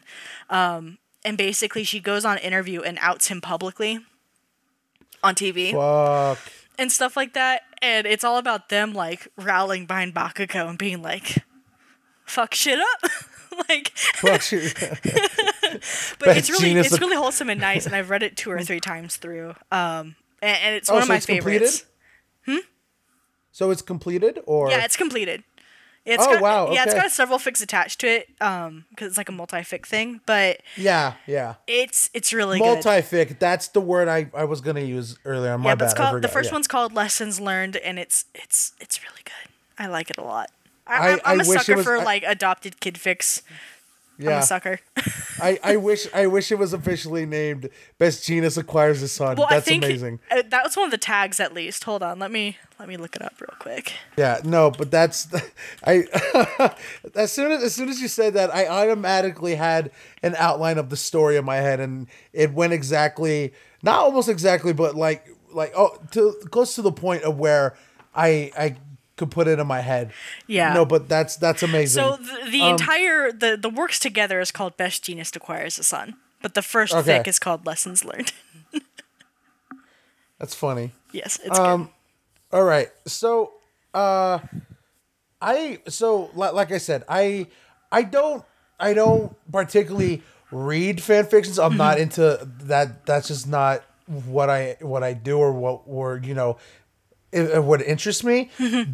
Um, 0.51 0.99
and 1.29 1.37
basically, 1.37 1.85
she 1.85 2.01
goes 2.01 2.25
on 2.25 2.39
interview 2.39 2.81
and 2.81 2.97
outs 3.03 3.27
him 3.29 3.43
publicly 3.43 4.01
on 5.23 5.35
TV 5.35 5.73
Fuck. 5.73 6.39
and 6.79 6.91
stuff 6.91 7.19
like 7.19 7.35
that. 7.35 7.65
And 7.83 8.07
it's 8.07 8.25
all 8.25 8.39
about 8.39 8.71
them 8.71 8.95
like 8.95 9.29
rallying 9.37 9.85
behind 9.85 10.15
Bakugo 10.15 10.71
and 10.71 10.79
being 10.79 11.03
like, 11.03 11.45
"Fuck 12.25 12.55
shit 12.55 12.79
up." 12.81 13.11
like, 13.69 13.91
Fuck 13.95 14.41
shit. 14.41 14.75
but 16.19 16.35
it's 16.35 16.49
really 16.49 16.73
it's 16.73 16.99
really 16.99 17.17
wholesome 17.17 17.51
and 17.51 17.61
nice. 17.61 17.85
And 17.85 17.95
I've 17.95 18.09
read 18.09 18.23
it 18.23 18.35
two 18.39 18.51
or 18.51 18.63
three 18.63 18.81
times 18.81 19.17
through. 19.19 19.51
Um, 19.71 20.17
and, 20.41 20.57
and 20.65 20.75
it's 20.77 20.89
one 20.89 21.01
Oh, 21.01 21.03
of 21.03 21.09
my 21.09 21.17
it's 21.17 21.27
completed? 21.27 21.69
favorites. 21.69 21.85
So 23.53 23.71
it's 23.71 23.83
completed, 23.83 24.41
or 24.47 24.71
Yeah, 24.71 24.85
it's 24.85 24.97
completed. 24.97 25.43
It's 26.09 26.25
Oh, 26.25 26.33
got, 26.33 26.43
wow, 26.43 26.71
Yeah, 26.73 26.85
it's 26.85 26.95
got 26.95 27.11
several 27.11 27.39
fics 27.39 27.63
attached 27.63 28.01
to 28.01 28.07
it. 28.09 28.29
Um, 28.41 28.87
because 28.91 29.09
it's 29.09 29.19
like 29.19 29.29
a 29.29 29.33
multi-fic 29.33 29.85
thing, 29.87 30.21
but 30.27 30.61
yeah, 30.77 31.15
yeah. 31.27 31.55
it's 31.67 32.09
it's 32.15 32.33
really 32.33 32.59
good. 32.59 32.65
Multi-fic. 32.85 33.39
That's 33.39 33.69
the 33.69 33.81
word 33.81 34.09
I, 34.09 34.31
I 34.35 34.45
was 34.45 34.61
gonna 34.61 34.81
use 34.81 35.19
earlier. 35.25 35.57
My 35.59 35.71
Yeah, 35.71 35.75
bad. 35.75 35.79
but 35.79 35.85
it's 35.87 35.95
called 35.95 36.23
the 36.23 36.29
first 36.29 36.51
yeah. 36.51 36.55
one's 36.55 36.67
called 36.69 36.95
Lessons 36.95 37.39
Learned, 37.41 37.77
and 37.77 37.99
it's 37.99 38.25
it's 38.35 38.73
it's 38.81 39.03
really 39.03 39.21
good. 39.25 39.53
I 39.79 39.87
like 39.87 40.11
it 40.11 40.17
a 40.19 40.23
lot. 40.25 40.51
I- 40.87 40.95
I, 40.95 41.13
I'm, 41.13 41.21
I'm 41.27 41.39
I 41.41 41.43
a 41.43 41.45
sucker 41.45 41.77
was- 41.77 41.85
for 41.85 41.99
I- 41.99 42.05
like 42.05 42.23
adopted 42.27 42.81
kid 42.81 42.95
fics. 42.95 43.43
I'm 44.19 44.25
Yeah, 44.25 44.39
a 44.41 44.43
sucker. 44.43 44.81
I, 45.41 45.59
I 45.63 45.77
wish 45.77 46.07
I 46.13 46.27
wish 46.27 46.51
it 46.51 46.59
was 46.59 46.73
officially 46.73 47.25
named 47.25 47.69
Best 47.99 48.25
Jeanist 48.25 48.59
Acquires 48.59 49.01
a 49.03 49.09
Son. 49.09 49.37
well, 49.37 49.47
That's 49.49 49.67
I 49.67 49.71
think 49.71 49.85
amazing. 49.85 50.19
uh, 50.31 50.43
that 50.49 50.65
was 50.65 50.77
one 50.77 50.87
of 50.87 50.91
the 50.91 50.99
tags 50.99 51.39
at 51.39 51.55
least. 51.55 51.85
Hold 51.85 52.03
on, 52.03 52.19
let 52.19 52.33
me 52.33 52.57
let 52.81 52.89
me 52.89 52.97
look 52.97 53.15
it 53.15 53.23
up 53.23 53.35
real 53.41 53.55
quick. 53.61 53.93
Yeah, 54.17 54.41
no, 54.45 54.71
but 54.73 54.91
that's 54.91 55.29
I. 55.85 56.05
as 57.15 57.31
soon 57.33 57.53
as 57.53 57.63
as 57.63 57.75
soon 57.75 57.89
as 57.89 58.01
you 58.01 58.09
said 58.09 58.35
that, 58.35 58.53
I 58.55 58.67
automatically 58.67 59.55
had 59.55 59.91
an 60.23 60.35
outline 60.37 60.79
of 60.79 60.91
the 60.91 60.97
story 60.97 61.37
in 61.37 61.45
my 61.45 61.57
head, 61.57 61.79
and 61.79 62.09
it 62.33 62.53
went 62.53 62.73
exactly, 62.73 63.53
not 63.83 64.01
almost 64.01 64.29
exactly, 64.29 64.73
but 64.73 64.97
like 64.97 65.27
like 65.53 65.73
oh, 65.77 65.97
to 66.13 66.33
close 66.51 66.75
to 66.75 66.83
the 66.83 66.93
point 66.93 67.23
of 67.23 67.39
where 67.39 67.77
I 68.15 68.51
I 68.59 68.77
could 69.19 69.31
put 69.31 69.47
it 69.49 69.59
in 69.59 69.67
my 69.67 69.81
head. 69.81 70.13
Yeah. 70.47 70.73
No, 70.73 70.87
but 70.87 71.09
that's 71.09 71.37
that's 71.37 71.63
amazing. 71.63 72.03
So 72.03 72.17
the, 72.17 72.51
the 72.51 72.63
Um, 72.63 72.71
entire 72.73 73.31
the 73.33 73.57
the 73.57 73.69
works 73.69 73.99
together 73.99 74.41
is 74.41 74.51
called 74.51 74.77
Best 74.79 75.05
Jeanist 75.05 75.37
Acquires 75.37 75.79
a 75.79 75.83
Son, 75.85 76.15
but 76.41 76.55
the 76.55 76.63
first 76.63 76.95
Okay. 76.95 77.19
fic 77.19 77.29
is 77.29 77.39
called 77.39 77.67
Lessons 77.67 78.05
Learned. 78.05 78.33
that's 80.39 80.55
funny. 80.55 80.93
yes, 81.13 81.39
it's 81.45 81.59
Um, 81.59 81.91
All 82.53 82.63
right. 82.65 82.89
So, 83.07 83.53
uh, 83.93 84.39
I 85.41 85.81
so 85.89 86.31
li- 86.35 86.51
like 86.51 86.73
I 86.73 86.79
said, 86.79 87.05
I 87.09 87.47
I 87.93 88.03
don't 88.03 88.45
I 88.81 88.95
don't 88.95 89.35
particularly 89.53 90.23
read 90.51 91.03
fan 91.03 91.27
fictions. 91.27 91.59
I'm 91.59 91.77
not 91.77 91.99
into 91.99 92.49
that. 92.65 93.05
That's 93.07 93.29
just 93.29 93.47
not 93.47 93.83
what 94.25 94.49
I 94.49 94.77
what 94.81 95.03
I 95.03 95.13
do 95.13 95.39
or 95.39 95.53
what 95.53 95.83
or 95.87 96.19
you 96.25 96.35
know 96.35 96.57
it, 97.33 97.43
it 97.51 97.65
would 97.65 97.83
interest 97.83 98.25
me. 98.25 98.51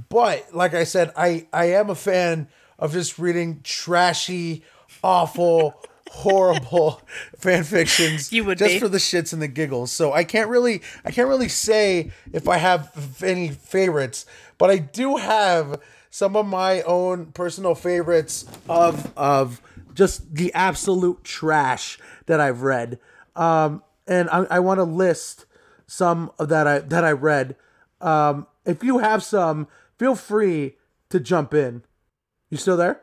but 0.08 0.54
like 0.54 0.74
I 0.74 0.84
said, 0.84 1.12
I 1.16 1.46
I 1.52 1.66
am 1.66 1.90
a 1.90 1.94
fan 1.94 2.48
of 2.78 2.92
just 2.92 3.18
reading 3.18 3.60
trashy, 3.62 4.64
awful. 5.02 5.74
horrible 6.14 7.00
fan 7.38 7.64
fictions 7.64 8.32
You 8.32 8.44
would 8.44 8.58
just 8.58 8.74
be. 8.74 8.78
for 8.78 8.86
the 8.86 8.98
shits 8.98 9.32
and 9.32 9.42
the 9.42 9.48
giggles. 9.48 9.90
So 9.90 10.12
I 10.12 10.22
can't 10.22 10.48
really 10.48 10.80
I 11.04 11.10
can't 11.10 11.26
really 11.28 11.48
say 11.48 12.12
if 12.32 12.46
I 12.46 12.58
have 12.58 13.20
any 13.24 13.48
favorites, 13.48 14.24
but 14.56 14.70
I 14.70 14.78
do 14.78 15.16
have 15.16 15.80
some 16.10 16.36
of 16.36 16.46
my 16.46 16.82
own 16.82 17.32
personal 17.32 17.74
favorites 17.74 18.44
of 18.68 19.12
of 19.16 19.60
just 19.92 20.32
the 20.36 20.54
absolute 20.54 21.24
trash 21.24 21.98
that 22.26 22.38
I've 22.38 22.62
read. 22.62 23.00
Um, 23.34 23.82
and 24.06 24.30
I, 24.30 24.44
I 24.50 24.60
want 24.60 24.78
to 24.78 24.84
list 24.84 25.46
some 25.88 26.30
of 26.38 26.48
that 26.50 26.68
I 26.68 26.78
that 26.78 27.04
I 27.04 27.10
read. 27.10 27.56
Um, 28.04 28.46
if 28.66 28.84
you 28.84 28.98
have 28.98 29.24
some, 29.24 29.66
feel 29.98 30.14
free 30.14 30.76
to 31.08 31.18
jump 31.18 31.54
in. 31.54 31.82
You 32.50 32.58
still 32.58 32.76
there? 32.76 33.00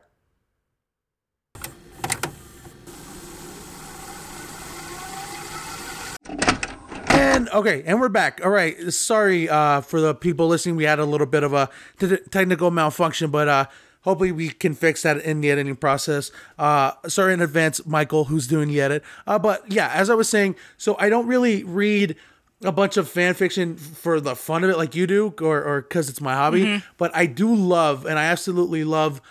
And 7.10 7.50
okay, 7.50 7.82
and 7.86 8.00
we're 8.00 8.10
back. 8.10 8.42
All 8.44 8.52
right, 8.52 8.94
sorry 8.94 9.50
uh, 9.50 9.82
for 9.82 10.00
the 10.00 10.14
people 10.14 10.48
listening. 10.48 10.76
We 10.76 10.84
had 10.84 11.00
a 11.00 11.06
little 11.06 11.26
bit 11.26 11.44
of 11.44 11.54
a 11.54 11.70
t- 12.00 12.18
technical 12.30 12.70
malfunction, 12.70 13.32
but 13.32 13.48
uh, 13.48 13.66
hopefully 14.02 14.32
we 14.32 14.50
can 14.50 14.76
fix 14.76 15.02
that 15.02 15.18
in 15.18 15.42
the 15.42 15.50
editing 15.50 15.78
process. 15.78 16.32
Uh, 16.60 16.92
sorry 17.08 17.34
in 17.34 17.42
advance, 17.42 17.86
Mikael, 17.86 18.26
who's 18.26 18.46
doing 18.46 18.68
the 18.68 18.80
edit. 18.80 19.04
Uh, 19.26 19.40
but 19.40 19.64
yeah, 19.72 19.92
as 19.94 20.10
I 20.12 20.14
was 20.14 20.30
saying, 20.30 20.56
so 20.78 20.96
I 21.00 21.10
don't 21.10 21.26
really 21.26 21.64
read 21.64 22.16
a 22.64 22.72
bunch 22.72 22.98
of 22.98 23.10
fan 23.10 23.34
fiction 23.34 23.76
for 23.76 24.20
the 24.20 24.36
fun 24.36 24.64
of 24.64 24.70
it, 24.70 24.78
like 24.78 24.96
you 24.96 25.08
do, 25.08 25.34
or 25.42 25.64
or 25.64 25.82
because 25.82 26.10
it's 26.10 26.22
my 26.22 26.34
hobby. 26.36 26.64
But 26.98 27.16
I 27.16 27.26
do 27.26 27.54
love, 27.54 28.06
and 28.06 28.20
I 28.20 28.26
absolutely 28.26 28.84
love, 28.84 29.22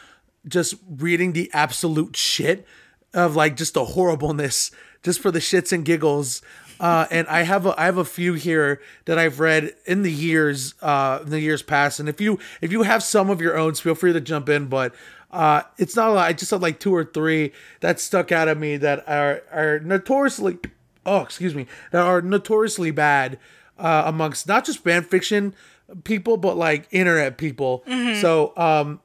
just 0.46 0.74
reading 0.88 1.32
the 1.32 1.50
absolute 1.52 2.16
shit 2.16 2.66
of 3.14 3.36
like 3.36 3.56
just 3.56 3.74
the 3.74 3.84
horribleness, 3.84 4.70
just 5.02 5.20
for 5.20 5.30
the 5.30 5.38
shits 5.40 5.72
and 5.72 5.84
giggles. 5.84 6.42
Uh, 6.80 7.06
and 7.10 7.28
I 7.28 7.42
have 7.42 7.66
a 7.66 7.78
I 7.78 7.84
have 7.84 7.98
a 7.98 8.04
few 8.04 8.32
here 8.34 8.80
that 9.04 9.18
I've 9.18 9.38
read 9.38 9.74
in 9.84 10.02
the 10.02 10.10
years 10.10 10.74
uh, 10.80 11.20
in 11.22 11.30
the 11.30 11.40
years 11.40 11.62
past. 11.62 12.00
And 12.00 12.08
if 12.08 12.20
you 12.20 12.38
if 12.60 12.72
you 12.72 12.82
have 12.82 13.02
some 13.02 13.28
of 13.28 13.40
your 13.40 13.56
own, 13.58 13.74
feel 13.74 13.94
free 13.94 14.12
to 14.14 14.20
jump 14.20 14.48
in. 14.48 14.66
But 14.66 14.94
uh, 15.30 15.62
it's 15.78 15.94
not 15.94 16.08
a 16.08 16.12
lot. 16.12 16.28
I 16.28 16.32
just 16.32 16.50
have 16.50 16.62
like 16.62 16.80
two 16.80 16.94
or 16.94 17.04
three 17.04 17.52
that 17.80 18.00
stuck 18.00 18.32
out 18.32 18.48
at 18.48 18.56
me 18.56 18.78
that 18.78 19.06
are 19.06 19.42
are 19.52 19.80
notoriously 19.80 20.58
oh 21.06 21.20
excuse 21.20 21.54
me 21.54 21.66
that 21.92 22.02
are 22.02 22.20
notoriously 22.22 22.90
bad 22.90 23.38
uh, 23.78 24.02
amongst 24.06 24.46
not 24.46 24.64
just 24.64 24.80
fan 24.80 25.02
fiction 25.02 25.54
people 26.04 26.36
but 26.36 26.56
like 26.56 26.86
internet 26.90 27.38
people. 27.38 27.82
So 28.20 28.52
um, 28.56 29.00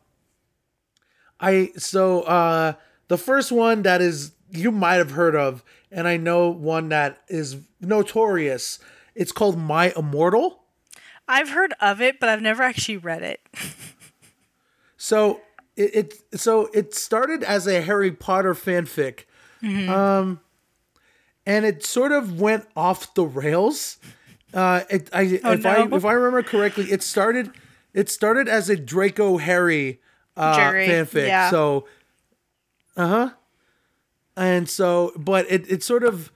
I 1.40 1.72
so 1.78 2.22
uh 2.22 2.74
the 3.08 3.18
first 3.18 3.52
one 3.52 3.82
that 3.84 4.02
is 4.02 4.32
you 4.52 4.72
might 4.72 4.96
have 4.96 5.12
heard 5.12 5.36
of, 5.36 5.64
and 5.92 6.08
I 6.08 6.18
know 6.18 6.50
one 6.50 6.90
that 6.90 7.22
is 7.28 7.58
notorious. 7.82 8.80
It's 9.16 9.32
called 9.32 9.58
My 9.58 9.94
Immortal. 9.96 10.64
I've 11.28 11.50
heard 11.50 11.74
of 11.82 12.02
it, 12.02 12.20
but 12.20 12.30
I've 12.30 12.42
never 12.42 12.62
actually 12.64 12.98
read 12.98 13.24
it. 13.24 13.42
So 14.98 15.42
it, 15.76 15.96
it 16.32 16.40
so 16.40 16.70
it 16.74 16.96
started 16.96 17.44
as 17.44 17.68
a 17.68 17.82
Harry 17.82 18.12
Potter 18.12 18.56
fanfic, 18.56 19.26
um, 19.90 20.40
and 21.46 21.66
it 21.66 21.86
sort 21.86 22.12
of 22.12 22.40
went 22.40 22.68
off 22.76 23.14
the 23.14 23.26
rails. 23.26 23.98
Uh, 24.54 24.82
it, 24.90 25.10
I 25.14 25.22
if 25.24 25.66
I 25.66 25.88
if 25.92 26.06
I 26.06 26.14
remember 26.14 26.44
correctly, 26.44 26.86
it 26.86 27.04
started 27.04 27.52
it 27.94 28.10
started 28.10 28.48
as 28.48 28.70
a 28.70 28.76
Draco 28.76 29.38
Harry 29.38 30.02
uh, 30.38 30.56
Jerry, 30.56 30.88
fanfic. 30.88 31.28
yeah. 31.28 31.50
So, 31.50 31.88
uh 32.98 33.08
huh. 33.08 33.30
And 34.38 34.70
so, 34.70 35.14
but 35.16 35.46
it 35.50 35.70
it 35.70 35.84
sort 35.84 36.04
of 36.04 36.32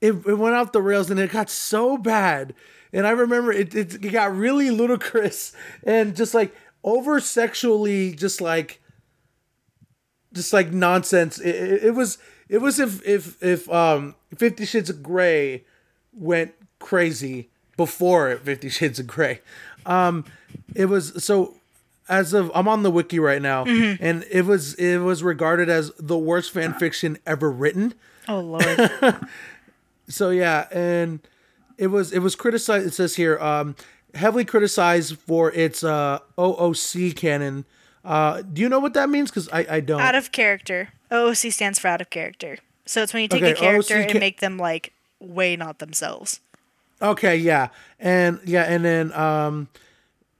it, 0.00 0.12
it 0.26 0.38
went 0.38 0.54
off 0.54 0.72
the 0.72 0.82
rails 0.82 1.10
and 1.10 1.18
it 1.18 1.32
got 1.32 1.50
so 1.50 1.96
bad. 1.96 2.54
And 2.92 3.06
I 3.06 3.10
remember 3.10 3.52
it, 3.52 3.74
it, 3.74 3.94
it 3.94 4.12
got 4.12 4.34
really 4.34 4.70
ludicrous 4.70 5.52
and 5.82 6.14
just 6.14 6.34
like 6.34 6.54
over 6.84 7.18
sexually, 7.20 8.14
just 8.14 8.40
like, 8.40 8.80
just 10.32 10.52
like 10.52 10.72
nonsense. 10.72 11.38
It, 11.38 11.54
it, 11.54 11.84
it 11.84 11.90
was, 11.92 12.18
it 12.48 12.58
was 12.58 12.78
if, 12.78 13.06
if, 13.06 13.42
if, 13.42 13.70
um, 13.70 14.14
Fifty 14.36 14.64
Shades 14.64 14.90
of 14.90 15.02
Grey 15.02 15.64
went 16.12 16.54
crazy 16.78 17.48
before 17.76 18.36
Fifty 18.36 18.68
Shades 18.68 18.98
of 18.98 19.06
Grey. 19.06 19.40
Um, 19.84 20.24
it 20.74 20.86
was 20.86 21.24
so 21.24 21.54
as 22.08 22.32
of 22.32 22.50
I'm 22.54 22.68
on 22.68 22.82
the 22.82 22.90
wiki 22.90 23.18
right 23.18 23.42
now, 23.42 23.64
and 23.64 24.24
it 24.30 24.44
was 24.44 24.74
it 24.74 24.98
was 24.98 25.22
regarded 25.22 25.68
as 25.68 25.92
the 25.98 26.18
worst 26.18 26.52
fan 26.52 26.74
fiction 26.74 27.18
ever 27.26 27.50
written. 27.50 27.94
Oh 28.28 28.40
lord. 28.40 28.90
So 30.08 30.30
yeah, 30.30 30.68
and 30.70 31.20
it 31.78 31.88
was 31.88 32.12
it 32.12 32.20
was 32.20 32.36
criticized. 32.36 32.86
It 32.86 32.94
says 32.94 33.16
here, 33.16 33.38
um, 33.38 33.74
heavily 34.14 34.44
criticized 34.44 35.18
for 35.18 35.50
its 35.52 35.82
uh, 35.82 36.20
OOC 36.38 37.16
canon. 37.16 37.64
Uh, 38.04 38.42
do 38.42 38.62
you 38.62 38.68
know 38.68 38.78
what 38.78 38.94
that 38.94 39.08
means? 39.08 39.30
Because 39.30 39.48
I 39.48 39.66
I 39.68 39.80
don't. 39.80 40.00
out 40.00 40.14
of 40.14 40.30
character. 40.32 40.90
OOC 41.10 41.52
stands 41.52 41.78
for 41.78 41.88
out 41.88 42.00
of 42.00 42.10
character. 42.10 42.58
So 42.84 43.02
it's 43.02 43.12
when 43.12 43.22
you 43.22 43.28
take 43.28 43.42
Okay, 43.42 43.52
a 43.52 43.56
character 43.56 43.96
OOC 43.96 44.02
and 44.02 44.12
ca- 44.12 44.18
make 44.18 44.40
them 44.40 44.58
like 44.58 44.92
way 45.20 45.56
not 45.56 45.78
themselves. 45.78 46.40
Okay, 47.02 47.36
yeah, 47.36 47.68
and 48.00 48.40
yeah, 48.44 48.62
and 48.62 48.84
then 48.84 49.12
um, 49.12 49.68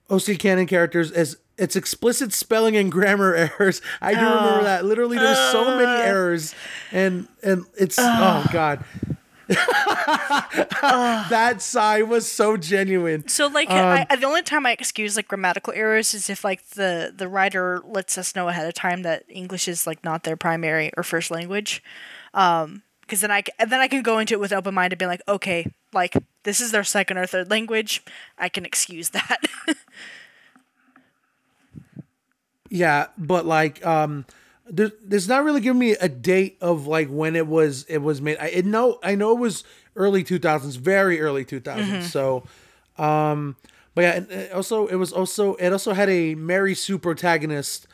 OC 0.08 0.38
canon 0.38 0.66
characters 0.66 1.12
as 1.12 1.36
it's 1.58 1.76
explicit 1.76 2.32
spelling 2.32 2.76
and 2.76 2.90
grammar 2.90 3.34
errors. 3.58 3.82
I 4.00 4.14
do 4.14 4.20
remember 4.20 4.60
ah. 4.60 4.62
that. 4.62 4.84
Literally, 4.84 5.18
there's 5.18 5.52
so 5.52 5.64
many 5.64 5.84
ah. 5.84 6.02
errors, 6.02 6.54
and 6.92 7.28
and 7.42 7.64
it's 7.78 7.98
oh 7.98 8.04
ah. 8.04 8.48
god. 8.52 8.84
that 11.30 11.57
sigh 11.61 12.03
was 12.03 12.30
so 12.30 12.57
genuine. 12.57 13.26
So 13.28 13.47
like 13.47 13.70
Um, 13.70 14.07
I, 14.11 14.16
the 14.16 14.26
only 14.26 14.42
time 14.42 14.66
I 14.66 14.72
excuse 14.72 15.16
like 15.16 15.28
grammatical 15.28 15.72
errors 15.72 16.14
is 16.14 16.28
if 16.28 16.44
like 16.44 16.70
the 16.70 17.12
the 17.16 17.28
writer 17.28 17.80
lets 17.84 18.18
us 18.18 18.34
know 18.34 18.49
ahead 18.49 18.66
of 18.66 18.74
time 18.74 19.03
that 19.03 19.24
English 19.28 19.68
is 19.68 19.86
like 19.86 20.03
not 20.05 20.24
their 20.24 20.36
primary 20.36 20.90
or 20.97 21.03
first 21.03 21.30
language. 21.30 21.82
Um 22.34 22.82
because 23.03 23.20
then 23.20 23.30
I 23.30 23.44
then 23.59 23.80
I 23.80 23.86
can 23.86 24.03
go 24.03 24.18
into 24.18 24.34
it 24.34 24.40
with 24.40 24.53
open 24.53 24.74
mind 24.74 24.92
and 24.92 24.99
be 24.99 25.07
like, 25.07 25.22
okay, 25.28 25.70
like 25.92 26.14
this 26.42 26.61
is 26.61 26.72
their 26.72 26.82
second 26.84 27.18
or 27.18 27.26
third 27.26 27.49
language. 27.51 28.03
I 28.38 28.49
can 28.49 28.64
excuse 28.66 29.11
that. 29.11 29.44
Yeah, 32.68 33.07
but 33.16 33.47
like 33.47 33.84
um 33.86 34.26
there, 34.68 34.90
there's 35.02 35.28
not 35.28 35.44
really 35.44 35.60
giving 35.60 35.78
me 35.78 35.92
a 35.92 36.08
date 36.08 36.58
of 36.60 36.86
like 36.86 37.08
when 37.08 37.36
it 37.36 37.46
was 37.46 37.84
it 37.88 37.98
was 37.98 38.20
made. 38.20 38.38
I 38.38 38.46
it 38.46 38.66
know 38.66 38.98
I 39.02 39.14
know 39.14 39.32
it 39.32 39.40
was 39.40 39.64
early 39.94 40.24
2000s, 40.24 40.76
very 40.76 41.20
early 41.20 41.44
2000s. 41.44 42.02
So 42.02 42.44
um 42.98 43.56
but 43.94 44.02
yeah, 44.02 44.12
and 44.12 44.30
it 44.30 44.52
also 44.52 44.86
it 44.86 44.96
was 44.96 45.12
also 45.12 45.54
it 45.54 45.72
also 45.72 45.92
had 45.94 46.08
a 46.10 46.34
Mary 46.34 46.74
Sue 46.74 46.98
protagonist 46.98 47.86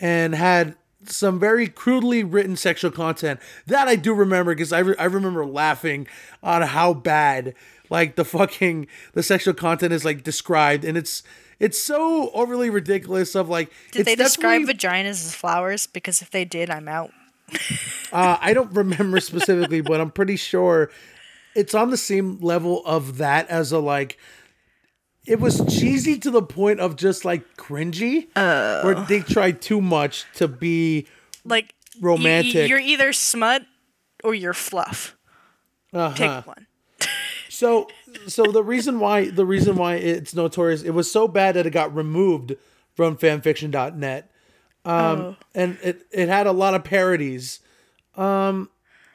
and 0.00 0.34
had 0.34 0.74
some 1.04 1.38
very 1.38 1.68
crudely 1.68 2.24
written 2.24 2.56
sexual 2.56 2.90
content 2.90 3.38
that 3.66 3.86
I 3.86 3.94
do 3.94 4.12
remember 4.12 4.54
because 4.54 4.72
I, 4.72 4.80
re- 4.80 4.96
I 4.98 5.04
remember 5.04 5.46
laughing 5.46 6.08
on 6.42 6.62
how 6.62 6.94
bad 6.94 7.54
like 7.90 8.16
the 8.16 8.24
fucking 8.24 8.88
the 9.12 9.22
sexual 9.22 9.54
content 9.54 9.92
is 9.92 10.04
like 10.04 10.24
described 10.24 10.84
and 10.84 10.98
it's 10.98 11.22
it's 11.58 11.78
so 11.82 12.30
overly 12.32 12.70
ridiculous 12.70 13.34
of 13.34 13.48
like 13.48 13.70
Did 13.92 14.06
they 14.06 14.14
describe 14.14 14.62
vaginas 14.62 15.10
as 15.10 15.34
flowers? 15.34 15.86
Because 15.86 16.22
if 16.22 16.30
they 16.30 16.44
did, 16.44 16.70
I'm 16.70 16.88
out. 16.88 17.10
uh, 18.12 18.36
I 18.40 18.52
don't 18.54 18.72
remember 18.72 19.20
specifically, 19.20 19.80
but 19.80 20.00
I'm 20.00 20.10
pretty 20.10 20.36
sure 20.36 20.90
it's 21.54 21.74
on 21.74 21.90
the 21.90 21.96
same 21.96 22.38
level 22.40 22.82
of 22.84 23.18
that 23.18 23.48
as 23.48 23.72
a 23.72 23.78
like. 23.78 24.18
It 25.26 25.40
was 25.40 25.60
cheesy 25.76 26.18
to 26.20 26.30
the 26.30 26.42
point 26.42 26.78
of 26.78 26.94
just 26.96 27.24
like 27.24 27.56
cringy, 27.56 28.28
where 28.34 28.94
they 29.06 29.20
tried 29.20 29.60
too 29.60 29.80
much 29.80 30.24
to 30.34 30.46
be. 30.48 31.06
Like 31.44 31.74
y- 31.96 32.00
y- 32.00 32.06
Romantic. 32.08 32.68
you're 32.68 32.78
either 32.78 33.12
smut 33.12 33.62
or 34.22 34.34
you're 34.34 34.54
fluff. 34.54 35.16
Uh-huh. 35.92 36.14
Pick 36.14 36.46
one. 36.46 36.66
So, 37.56 37.88
so 38.26 38.42
the 38.44 38.62
reason 38.62 39.00
why 39.00 39.30
the 39.30 39.46
reason 39.46 39.76
why 39.76 39.94
it's 39.94 40.34
notorious, 40.34 40.82
it 40.82 40.90
was 40.90 41.10
so 41.10 41.26
bad 41.26 41.54
that 41.56 41.64
it 41.66 41.70
got 41.70 41.94
removed 41.94 42.54
from 42.94 43.16
fanfiction.net, 43.16 44.30
um, 44.84 45.20
Oh. 45.20 45.36
and 45.54 45.78
it 45.82 46.06
it 46.12 46.28
had 46.28 46.46
a 46.46 46.52
lot 46.52 46.74
of 46.74 46.84
parodies. 46.84 47.60
A 48.16 48.20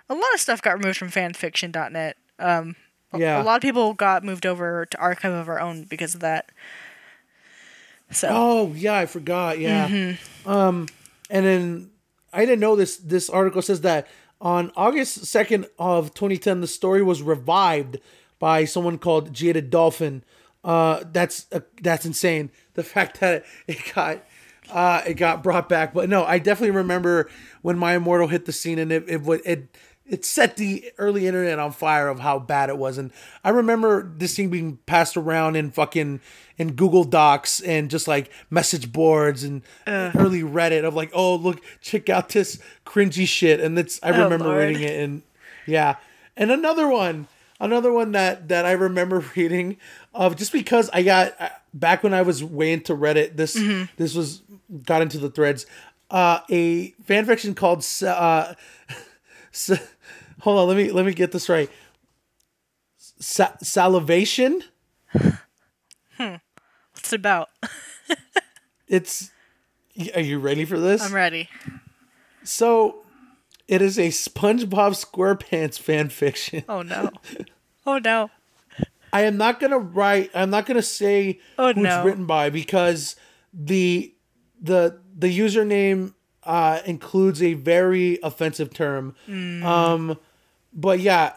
lot 0.10 0.34
of 0.34 0.39
stuff 0.39 0.60
got 0.62 0.78
removed 0.80 0.98
from 0.98 1.10
fanfiction.net. 1.12 2.18
Um, 2.39 2.76
Yeah. 3.16 3.42
a 3.42 3.44
lot 3.44 3.58
of 3.58 3.62
people 3.62 3.94
got 3.94 4.24
moved 4.24 4.46
over 4.48 4.88
to 4.88 4.98
archive 4.98 5.34
of 5.34 5.48
our 5.48 5.60
own 5.60 5.84
because 5.84 6.16
of 6.16 6.22
that. 6.22 6.52
So 8.12 8.28
Oh 8.32 8.74
yeah, 8.76 8.96
I 8.96 9.06
forgot. 9.06 9.60
Yeah. 9.60 10.16
Um, 10.48 10.88
and 11.30 11.46
then 11.46 11.92
I 12.34 12.39
didn't 12.46 12.60
know 12.60 12.76
this. 12.76 12.98
This 12.98 13.30
article 13.30 13.62
says 13.62 13.82
that 13.82 14.08
on 14.42 14.72
August 14.76 15.26
second 15.26 15.68
of 15.78 16.14
2010, 16.16 16.62
the 16.62 16.68
story 16.68 17.04
was 17.04 17.22
revived 17.22 18.00
by 18.42 18.66
someone 18.66 18.98
called 18.98 19.32
Jaded 19.32 19.70
Dolphin. 19.70 20.24
Uh, 20.64 21.04
that's 21.14 21.46
uh, 21.54 21.62
that's 21.82 22.06
insane. 22.06 22.52
The 22.74 22.84
fact 22.84 23.22
that 23.22 23.46
it 23.68 23.78
got 23.96 24.26
uh, 24.70 25.02
it 25.08 25.14
got 25.14 25.44
brought 25.44 25.70
back, 25.70 25.94
but 25.94 26.10
no, 26.10 26.26
I 26.26 26.39
definitely 26.39 26.76
remember 26.76 27.30
when 27.62 27.78
My 27.78 27.96
Immortal 27.96 28.28
hit 28.28 28.46
the 28.46 28.52
scene, 28.52 28.80
and 28.80 28.92
it 28.92 29.06
it 29.08 29.22
it 29.46 29.68
it 30.06 30.26
set 30.26 30.58
the 30.58 30.92
early 30.98 31.28
internet 31.28 31.60
on 31.60 31.72
fire 31.72 32.08
of 32.08 32.20
how 32.20 32.39
bad 32.39 32.70
it 32.70 32.78
was, 32.78 32.98
and 32.98 33.12
I 33.44 33.50
remember 33.50 34.12
this 34.18 34.36
thing 34.36 34.50
being 34.50 34.78
passed 34.88 35.16
around 35.16 35.56
in 35.56 35.72
fucking 35.72 36.20
in 36.58 36.74
Google 36.74 37.04
Docs 37.04 37.62
and 37.62 37.89
just 37.89 38.08
like 38.08 38.32
message 38.50 38.92
boards 38.92 39.44
and 39.44 39.62
early 39.88 40.42
Reddit 40.42 40.84
of 40.84 40.96
like, 40.96 41.12
oh 41.14 41.36
look, 41.36 41.62
check 41.80 42.10
out 42.10 42.30
this 42.30 42.60
cringy 42.86 43.28
shit, 43.28 43.60
and 43.60 43.78
that's 43.78 44.00
I 44.02 44.10
remember 44.10 44.46
Lord. 44.46 44.68
reading 44.68 44.84
it 44.84 45.00
and 45.00 45.22
yeah, 45.68 45.98
and 46.36 46.52
another 46.52 46.88
one, 46.88 47.28
another 47.62 47.93
one 47.93 48.12
that 48.12 48.49
that 48.49 48.66
I 48.66 48.74
remember 48.74 49.24
reading 49.36 49.78
of 50.14 50.36
just 50.36 50.51
because 50.51 50.89
I 50.91 51.03
got 51.03 51.39
uh, 51.39 51.49
back 51.74 52.03
when 52.03 52.14
I 52.14 52.24
was 52.24 52.43
way 52.43 52.74
into 52.74 52.93
Reddit. 52.93 53.38
This 53.38 53.53
this 53.95 54.14
was 54.14 54.41
got 54.86 55.01
into 55.01 55.18
the 55.18 55.30
threads. 55.30 55.66
Uh, 56.09 56.39
a 56.49 56.89
fan 57.05 57.26
fiction 57.26 57.55
called 57.55 57.86
uh, 58.05 58.53
hold 60.41 60.59
on, 60.59 60.68
let 60.68 60.76
me 60.76 60.91
let 60.91 61.05
me 61.05 61.14
get 61.14 61.32
this 61.32 61.47
right. 61.47 61.70
Sa- 62.97 63.55
salivation. 63.62 64.64
what's 66.18 67.14
it 67.14 67.14
about? 67.14 67.49
It's. 68.88 69.32
Are 70.16 70.22
you 70.22 70.39
ready 70.39 70.66
for 70.66 70.80
this? 70.80 71.03
I'm 71.03 71.14
ready. 71.14 71.49
So, 72.43 73.03
it 73.68 73.82
is 73.82 73.97
a 73.97 74.09
SpongeBob 74.09 74.93
SquarePants 74.93 75.80
fan 75.80 76.09
fiction. 76.09 76.64
Oh 76.70 76.82
no. 76.82 77.12
Oh 77.86 77.97
no. 77.97 78.30
I 79.14 79.24
am 79.24 79.38
not 79.38 79.59
gonna 79.59 79.80
write. 79.80 80.32
I'm 80.34 80.49
not 80.49 80.66
gonna 80.66 80.82
say 80.82 81.39
Oh, 81.57 81.74
who 81.74 81.82
no. 81.82 81.97
it's 81.97 82.05
written 82.05 82.26
by 82.26 82.49
because 82.49 83.16
the 83.53 84.14
the 84.62 84.99
the 85.18 85.38
username 85.38 86.14
uh, 86.43 86.80
includes 86.86 87.41
a 87.43 87.53
very 87.53 88.20
offensive 88.24 88.74
term. 88.74 89.16
Um, 89.28 90.18
but 90.74 90.99
yeah, 90.99 91.34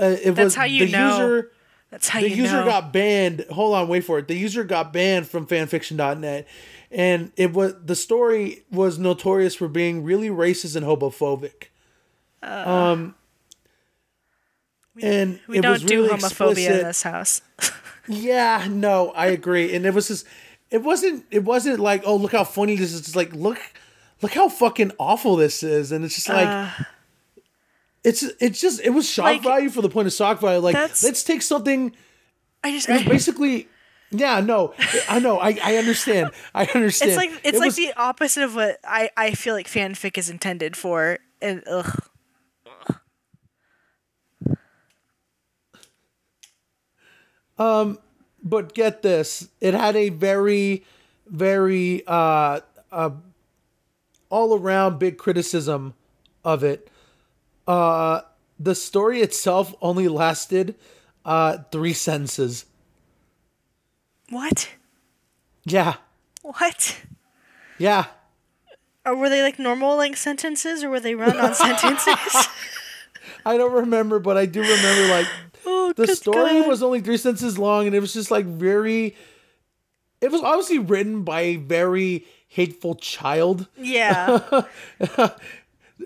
uh, 0.00 0.16
it. 0.22 0.32
That's 0.34 0.44
was 0.44 0.54
how 0.54 0.64
you 0.64 0.86
the 0.86 0.92
know. 0.92 1.10
user. 1.10 1.50
That's 1.90 2.08
how 2.08 2.20
you 2.20 2.28
know. 2.30 2.34
the 2.36 2.42
user 2.42 2.56
know. 2.60 2.64
got 2.66 2.92
banned. 2.92 3.44
Hold 3.50 3.74
on, 3.74 3.88
wait 3.88 4.04
for 4.04 4.18
it. 4.18 4.28
The 4.28 4.34
user 4.36 4.64
got 4.64 4.92
banned 4.92 5.26
from 5.28 5.46
fanfiction.net, 5.46 6.46
and 6.92 7.32
it 7.36 7.52
was 7.52 7.74
the 7.84 7.96
story 7.96 8.64
was 8.70 8.98
notorious 8.98 9.54
for 9.54 9.68
being 9.68 10.04
really 10.04 10.28
racist 10.28 10.76
and 10.76 10.84
homophobic. 10.86 11.68
um, 12.42 13.14
and 15.00 15.40
we 15.48 15.58
it 15.58 15.62
don't 15.62 15.72
was 15.72 15.82
do 15.84 16.02
really 16.02 16.08
homophobia 16.10 16.50
explicit. 16.50 16.72
in 16.80 16.86
this 16.86 17.02
house. 17.02 17.42
Yeah, 18.08 18.66
no, 18.68 19.10
I 19.12 19.26
agree. 19.26 19.72
And 19.76 19.86
it 19.86 19.94
was 19.94 20.08
just 20.08 20.26
it 20.70 20.82
wasn't 20.82 21.24
it 21.30 21.44
wasn't 21.44 21.78
like, 21.78 22.02
oh 22.04 22.16
look 22.16 22.32
how 22.32 22.42
funny 22.42 22.74
this 22.74 22.92
is. 22.92 22.98
It's 22.98 23.14
like 23.14 23.32
look 23.32 23.60
look 24.22 24.32
how 24.32 24.48
fucking 24.48 24.90
awful 24.98 25.36
this 25.36 25.62
is. 25.62 25.92
And 25.92 26.04
it's 26.04 26.16
just 26.16 26.28
like 26.28 26.68
it's 28.02 28.24
it's 28.40 28.60
just 28.60 28.80
it 28.80 28.90
was 28.90 29.08
shock 29.08 29.26
Uh. 29.26 29.32
Like, 29.34 29.42
value 29.44 29.70
for 29.70 29.82
the 29.82 29.88
point 29.88 30.08
of 30.08 30.12
shock 30.12 30.40
value. 30.40 30.58
Like 30.58 30.74
let's 30.74 31.22
take 31.22 31.42
something 31.42 31.94
I 32.64 32.72
just 32.72 32.88
it 32.88 32.94
was 32.94 33.04
basically 33.04 33.68
yeah, 34.12 34.40
no. 34.40 34.74
I 35.08 35.18
know, 35.18 35.38
I, 35.38 35.58
I 35.62 35.76
understand. 35.76 36.30
I 36.54 36.66
understand. 36.66 37.10
it's 37.12 37.16
like 37.18 37.30
it's 37.44 37.56
It 37.56 37.60
like 37.60 37.66
was- 37.68 37.76
the 37.76 37.92
opposite 37.96 38.44
of 38.44 38.54
what 38.54 38.78
I 38.84 39.10
I 39.16 39.32
feel 39.32 39.54
like 39.54 39.66
fanfic 39.68 40.18
is 40.18 40.30
intended 40.30 40.76
for. 40.76 41.18
And 41.40 41.62
ugh. 41.68 42.00
but 48.42 48.74
get 48.74 49.02
this 49.02 49.48
it 49.60 49.74
had 49.74 49.96
a 49.96 50.08
very 50.10 50.84
very 51.26 52.02
uh 52.06 52.60
uh 52.90 53.10
all 54.28 54.58
around 54.58 54.98
big 54.98 55.18
criticism 55.18 55.94
of 56.44 56.62
it 56.64 56.88
uh 57.66 58.20
the 58.58 58.74
story 58.74 59.20
itself 59.20 59.74
only 59.80 60.08
lasted 60.08 60.74
uh 61.24 61.58
three 61.70 61.92
sentences 61.92 62.64
What? 64.32 64.70
yeah 65.64 65.94
What? 66.42 66.96
yeah 67.78 68.06
Or 69.06 69.14
were 69.14 69.28
they 69.28 69.42
like 69.42 69.58
normal 69.58 69.96
length 69.96 70.18
sentences 70.18 70.82
or 70.82 70.90
were 70.90 71.00
they 71.00 71.14
run 71.14 71.36
on 71.38 71.54
sentences? 71.66 72.48
i 73.46 73.56
don't 73.56 73.72
remember 73.72 74.18
but 74.18 74.36
i 74.36 74.46
do 74.46 74.60
remember 74.60 75.08
like 75.14 75.26
oh, 75.66 75.92
the 75.96 76.06
story 76.08 76.60
God. 76.60 76.68
was 76.68 76.82
only 76.82 77.00
three 77.00 77.16
sentences 77.16 77.58
long 77.58 77.86
and 77.86 77.94
it 77.94 78.00
was 78.00 78.12
just 78.14 78.30
like 78.30 78.46
very 78.46 79.14
it 80.20 80.30
was 80.30 80.40
obviously 80.42 80.78
written 80.78 81.22
by 81.24 81.40
a 81.42 81.56
very 81.56 82.24
hateful 82.48 82.94
child 82.94 83.66
Yeah. 83.76 84.62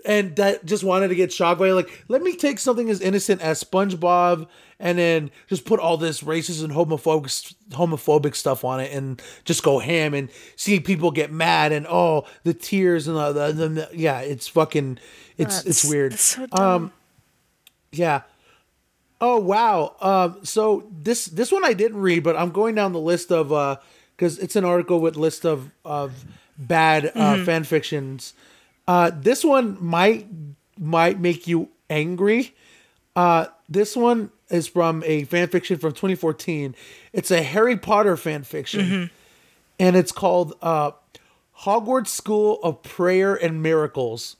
And 0.05 0.35
that 0.37 0.65
just 0.65 0.83
wanted 0.83 1.09
to 1.09 1.15
get 1.15 1.31
shock 1.33 1.57
value. 1.57 1.73
Like, 1.73 2.03
let 2.07 2.21
me 2.21 2.35
take 2.35 2.59
something 2.59 2.89
as 2.89 3.01
innocent 3.01 3.41
as 3.41 3.63
SpongeBob 3.63 4.47
and 4.79 4.97
then 4.97 5.31
just 5.47 5.65
put 5.65 5.79
all 5.79 5.97
this 5.97 6.21
racist 6.21 6.63
and 6.63 6.71
homophobic 6.73 7.53
homophobic 7.71 8.35
stuff 8.35 8.63
on 8.63 8.79
it 8.79 8.91
and 8.91 9.21
just 9.45 9.63
go 9.63 9.79
ham 9.79 10.13
and 10.13 10.29
see 10.55 10.79
people 10.79 11.09
get 11.11 11.31
mad 11.31 11.71
and 11.71 11.85
oh 11.89 12.25
the 12.43 12.53
tears 12.53 13.07
and 13.07 13.17
the, 13.17 13.31
the, 13.51 13.67
the 13.67 13.89
yeah 13.93 14.19
it's 14.19 14.47
fucking 14.47 14.99
it's 15.37 15.65
it's 15.65 15.83
weird 15.83 16.11
that's 16.13 16.21
so 16.21 16.45
dumb. 16.47 16.91
yeah 17.91 18.21
oh 19.19 19.39
wow 19.39 19.95
um 20.01 20.37
so 20.43 20.87
this 21.01 21.25
this 21.25 21.51
one 21.51 21.65
I 21.65 21.73
didn't 21.73 21.99
read 21.99 22.23
but 22.23 22.35
I'm 22.35 22.51
going 22.51 22.75
down 22.75 22.93
the 22.93 22.99
list 22.99 23.31
of 23.31 23.51
uh 23.51 23.77
because 24.15 24.37
it's 24.39 24.55
an 24.55 24.63
article 24.65 24.99
with 24.99 25.15
list 25.15 25.43
of 25.45 25.71
of 25.83 26.23
bad 26.57 27.07
uh, 27.07 27.09
Mm-hmm. 27.35 27.45
fan 27.45 27.63
fictions. 27.63 28.33
Uh, 28.87 29.11
this 29.13 29.43
one 29.43 29.77
might 29.83 30.27
might 30.79 31.19
make 31.19 31.47
you 31.47 31.69
angry. 31.89 32.53
Uh, 33.15 33.47
this 33.67 33.95
one 33.95 34.31
is 34.49 34.67
from 34.67 35.03
a 35.05 35.23
fan 35.25 35.47
fiction 35.47 35.77
from 35.77 35.91
2014. 35.91 36.75
It's 37.13 37.31
a 37.31 37.41
Harry 37.41 37.75
Potter 37.77 38.15
fan 38.15 38.43
fiction, 38.43 38.81
Mm-hmm. 38.81 39.13
and 39.79 39.95
it's 39.95 40.11
called 40.11 40.53
uh, 40.61 40.91
Hogwarts 41.61 42.07
School 42.09 42.59
of 42.63 42.81
Prayer 42.83 43.35
and 43.35 43.61
Miracles. 43.63 44.37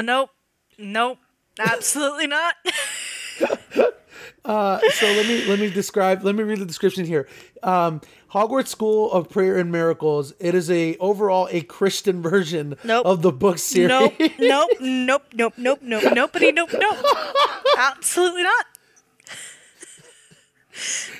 Nope. 0.00 0.30
Nope. 0.78 1.18
Absolutely 1.58 2.26
not. 2.28 2.54
so 4.44 5.06
let 5.06 5.26
me 5.26 5.44
let 5.46 5.58
me 5.58 5.70
describe 5.70 6.24
let 6.24 6.34
me 6.34 6.42
read 6.42 6.58
the 6.58 6.64
description 6.66 7.04
here 7.04 7.28
um 7.62 8.00
hogwarts 8.32 8.68
school 8.68 9.10
of 9.12 9.28
prayer 9.28 9.58
and 9.58 9.70
miracles 9.70 10.32
it 10.40 10.54
is 10.54 10.70
a 10.70 10.96
overall 10.96 11.46
a 11.50 11.60
christian 11.62 12.22
version 12.30 12.76
Nope. 12.84 13.04
of 13.06 13.22
the 13.22 13.32
book 13.32 13.58
series 13.58 13.90
nope. 13.90 14.14
Nope. 14.38 14.70
Nope. 14.80 15.24
Nope. 15.34 15.54
Nope. 15.56 15.78
Nope. 15.82 16.14
Nobody. 16.14 16.52
Nope. 16.52 16.70
Nope. 16.78 16.96
Absolutely 17.78 18.42
not. 18.44 18.66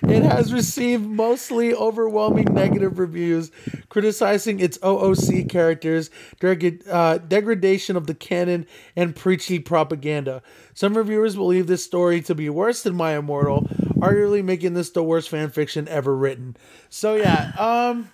It 0.03 0.23
has 0.23 0.53
received 0.53 1.05
mostly 1.05 1.75
overwhelming 1.75 2.47
negative 2.53 2.99
reviews 2.99 3.51
criticizing 3.89 4.61
its 4.61 4.79
ooc 4.79 5.49
characters 5.49 6.11
deg- 6.41 6.83
uh, 6.89 7.19
degradation 7.19 7.97
of 7.97 8.07
the 8.07 8.15
canon 8.15 8.67
and 8.97 9.17
preachy 9.17 9.59
propaganda 9.59 10.43
some 10.75 10.97
reviewers 10.97 11.35
believe 11.37 11.67
this 11.67 11.85
story 11.85 12.21
to 12.21 12.35
be 12.35 12.49
worse 12.49 12.83
than 12.83 12.95
my 12.95 13.17
immortal 13.17 13.63
arguably 13.99 14.43
making 14.43 14.75
this 14.75 14.91
the 14.91 15.03
worst 15.03 15.29
fan 15.29 15.51
fiction 15.51 15.87
ever 15.89 16.17
written 16.17 16.57
so 16.89 17.15
yeah 17.15 17.53
um 17.59 18.11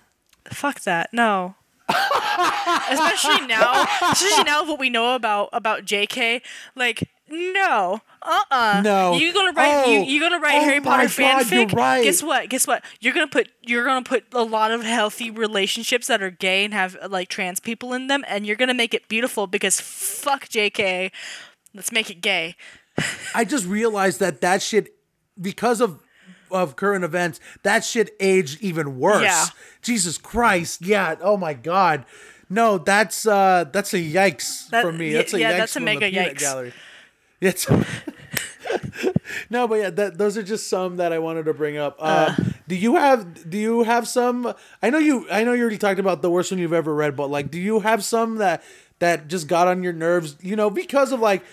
Fuck 0.51 0.81
that. 0.81 1.13
No. 1.13 1.55
especially 1.89 3.47
now, 3.47 3.85
especially 4.11 4.43
now 4.43 4.65
what 4.65 4.79
we 4.79 4.89
know 4.89 5.15
about 5.15 5.49
about 5.53 5.85
J.K. 5.85 6.41
Like, 6.75 7.09
no, 7.29 8.01
uh, 8.27 8.41
uh 8.51 8.81
No. 8.83 9.13
You 9.15 9.33
gonna 9.33 9.53
write 9.53 9.87
you 9.87 9.99
Oh. 9.99 10.03
you 10.03 10.19
gonna 10.19 10.39
write 10.39 10.55
Oh 10.57 10.63
Harry 10.65 10.81
Potter 10.81 11.07
God, 11.07 11.17
you're 11.51 11.65
fanfic? 11.65 11.73
right. 11.73 12.03
Guess 12.03 12.21
what? 12.21 12.49
Guess 12.49 12.67
what? 12.67 12.83
You're 12.99 13.13
gonna 13.13 13.27
put 13.27 13.49
you're 13.61 13.85
gonna 13.85 14.03
put 14.03 14.25
a 14.33 14.43
lot 14.43 14.71
of 14.71 14.83
healthy 14.83 15.31
relationships 15.31 16.07
that 16.07 16.21
are 16.21 16.29
gay 16.31 16.63
and 16.65 16.73
have 16.73 16.97
like 17.09 17.29
trans 17.29 17.59
people 17.59 17.93
in 17.93 18.07
them, 18.07 18.23
and 18.27 18.45
you're 18.45 18.55
gonna 18.57 18.73
make 18.73 18.93
it 18.93 19.07
beautiful 19.07 19.47
because 19.47 19.79
fuck 19.81 20.49
J.K. 20.49 21.11
Let's 21.73 21.91
make 21.91 22.09
it 22.09 22.21
gay. 22.21 22.55
I 23.33 23.45
just 23.45 23.65
realized 23.65 24.19
that 24.19 24.41
that 24.41 24.61
shit, 24.61 24.93
because 25.39 25.81
of 25.81 26.01
of 26.49 26.75
current 26.75 27.03
events, 27.03 27.39
that 27.63 27.83
shit 27.83 28.15
aged 28.19 28.61
even 28.61 28.97
worse. 28.99 29.21
Yeah. 29.23 29.45
Jesus 29.81 30.17
Christ. 30.17 30.81
Yeah. 30.85 31.15
Oh 31.21 31.37
my 31.37 31.53
God. 31.53 32.05
No, 32.49 32.77
that's 32.77 33.27
uh 33.27 33.65
that's 33.73 33.93
a 33.93 33.97
yikes 33.99 34.69
That- 34.69 34.81
for 34.81 34.91
me. 34.93 35.11
That's 35.13 35.33
a 35.33 35.39
yeah, 35.39 35.51
yikes 35.53 35.57
that's 35.57 35.71
a 35.75 35.79
from 35.79 35.83
mega 35.85 36.09
yikes. 36.09 36.39
gallery. 36.39 36.73
It's 37.41 37.67
no, 39.49 39.67
but 39.67 39.75
yeah, 39.75 39.89
that, 39.89 40.17
those 40.17 40.37
are 40.37 40.43
just 40.43 40.69
some 40.69 40.97
that 40.97 41.13
I 41.13 41.19
wanted 41.19 41.45
to 41.45 41.53
bring 41.53 41.77
up. 41.77 41.97
Uh, 41.99 42.35
do 42.67 42.75
you 42.75 42.95
have 42.95 43.49
do 43.49 43.57
you 43.57 43.83
have 43.83 44.07
some? 44.07 44.53
I 44.81 44.89
know 44.89 44.97
you 44.97 45.27
I 45.29 45.43
know 45.43 45.53
you 45.53 45.61
already 45.61 45.77
talked 45.77 45.99
about 45.99 46.21
the 46.21 46.29
worst 46.29 46.51
one 46.51 46.59
you've 46.59 46.73
ever 46.73 46.93
read, 46.93 47.15
but 47.15 47.29
like, 47.29 47.51
do 47.51 47.59
you 47.59 47.79
have 47.81 48.03
some 48.03 48.37
that 48.37 48.63
that 48.99 49.27
just 49.27 49.47
got 49.47 49.67
on 49.67 49.83
your 49.83 49.93
nerves? 49.93 50.35
You 50.41 50.55
know, 50.55 50.69
because 50.69 51.11
of 51.11 51.19
like 51.19 51.43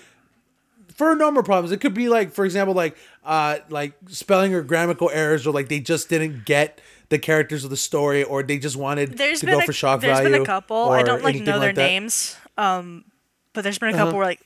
for 0.95 1.13
a 1.13 1.17
number 1.17 1.41
of 1.41 1.47
problems. 1.47 1.73
It 1.73 1.81
could 1.81 1.95
be 1.95 2.09
like, 2.09 2.33
for 2.33 2.45
example, 2.45 2.75
like 2.75 2.97
uh 3.25 3.59
like 3.69 3.95
spelling 4.09 4.55
or 4.55 4.63
grammatical 4.63 5.11
errors, 5.11 5.47
or 5.47 5.53
like 5.53 5.69
they 5.69 5.81
just 5.81 6.09
didn't 6.09 6.45
get 6.45 6.81
the 7.09 7.19
characters 7.19 7.65
of 7.65 7.71
the 7.71 7.77
story, 7.77 8.25
or 8.25 8.43
they 8.43 8.59
just 8.59 8.77
wanted 8.77 9.19
There's 9.19 9.41
to 9.41 9.47
go 9.47 9.59
a, 9.59 9.63
for 9.63 9.73
shock 9.73 10.01
there's 10.01 10.19
value. 10.19 10.33
been 10.33 10.43
a 10.43 10.47
couple. 10.47 10.91
I 10.91 11.03
don't 11.03 11.23
like 11.23 11.37
know 11.37 11.59
their. 11.59 11.71
Uh-huh. 11.71 11.81
names. 11.81 12.37
Um, 12.57 13.05
but 13.53 13.63
there's 13.63 13.79
been 13.79 13.95
a 13.95 13.99
couple 13.99 14.17
where 14.17 14.27
like 14.27 14.41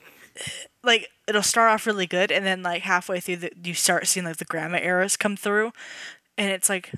like 0.88 1.08
it'll 1.28 1.42
start 1.42 1.70
off 1.70 1.86
really 1.86 2.06
good 2.06 2.32
and 2.32 2.44
then 2.44 2.62
like 2.62 2.82
halfway 2.82 3.20
through 3.20 3.36
the, 3.36 3.52
you 3.62 3.74
start 3.74 4.08
seeing 4.08 4.26
like 4.26 4.38
the 4.38 4.44
grammar 4.44 4.78
errors 4.78 5.16
come 5.16 5.36
through 5.36 5.70
and 6.36 6.50
it's 6.50 6.68
like 6.68 6.90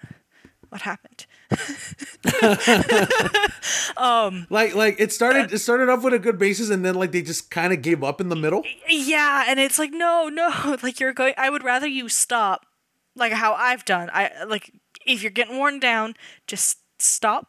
what 0.70 0.82
happened? 0.82 1.26
Um, 3.97 4.47
like 4.49 4.74
like 4.74 4.99
it 4.99 5.12
started 5.12 5.53
it 5.53 5.59
started 5.59 5.91
off 5.91 6.03
with 6.03 6.14
a 6.14 6.18
good 6.18 6.38
basis, 6.38 6.70
and 6.70 6.84
then 6.84 6.95
like 6.95 7.12
they 7.12 7.20
just 7.20 7.51
kind 7.51 7.72
of 7.72 7.82
gave 7.82 8.03
up 8.03 8.20
in 8.20 8.30
the 8.30 8.36
middle. 8.36 8.64
yeah 8.88 9.45
and 9.47 9.61
it's 9.61 9.78
like 9.78 9.91
no 9.93 10.28
no 10.28 10.76
like 10.82 11.01
you're 11.01 11.12
going 11.12 11.34
i 11.36 11.51
would 11.51 11.62
rather 11.62 11.86
you 11.86 12.09
stop 12.09 12.64
like 13.14 13.32
how 13.32 13.53
i've 13.55 13.84
done 13.84 14.09
i 14.14 14.30
like 14.45 14.72
if 15.05 15.22
you're 15.22 15.30
getting 15.30 15.59
worn 15.59 15.78
down 15.78 16.14
just 16.47 16.78
stop 16.99 17.49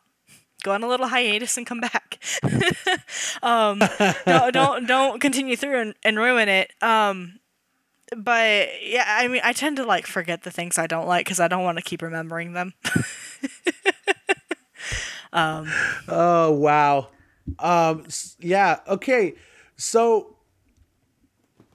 go 0.64 0.72
on 0.72 0.84
a 0.84 0.88
little 0.88 1.08
hiatus 1.08 1.58
and 1.58 1.66
come 1.66 1.80
back 1.80 2.22
um 3.44 3.80
no, 4.28 4.52
don't 4.52 4.88
don't 4.88 5.20
continue 5.20 5.56
through 5.56 5.80
and, 5.80 5.96
and 6.04 6.18
ruin 6.18 6.50
it 6.50 6.72
um 6.82 7.40
but 8.16 8.70
yeah 8.84 9.06
i 9.08 9.28
mean 9.28 9.42
i 9.44 9.54
tend 9.54 9.78
to 9.78 9.84
like 9.84 10.06
forget 10.06 10.44
the 10.44 10.52
things 10.52 10.78
i 10.78 10.86
don't 10.88 11.08
like 11.08 11.26
because 11.26 11.40
i 11.40 11.48
don't 11.48 11.64
want 11.64 11.78
to 11.78 11.84
keep 11.84 12.02
remembering 12.02 12.54
them 12.54 12.74
Oh 16.08 16.52
wow. 16.52 17.08
Um 17.60 18.06
yeah, 18.40 18.80
okay. 18.88 19.36
So 19.78 20.36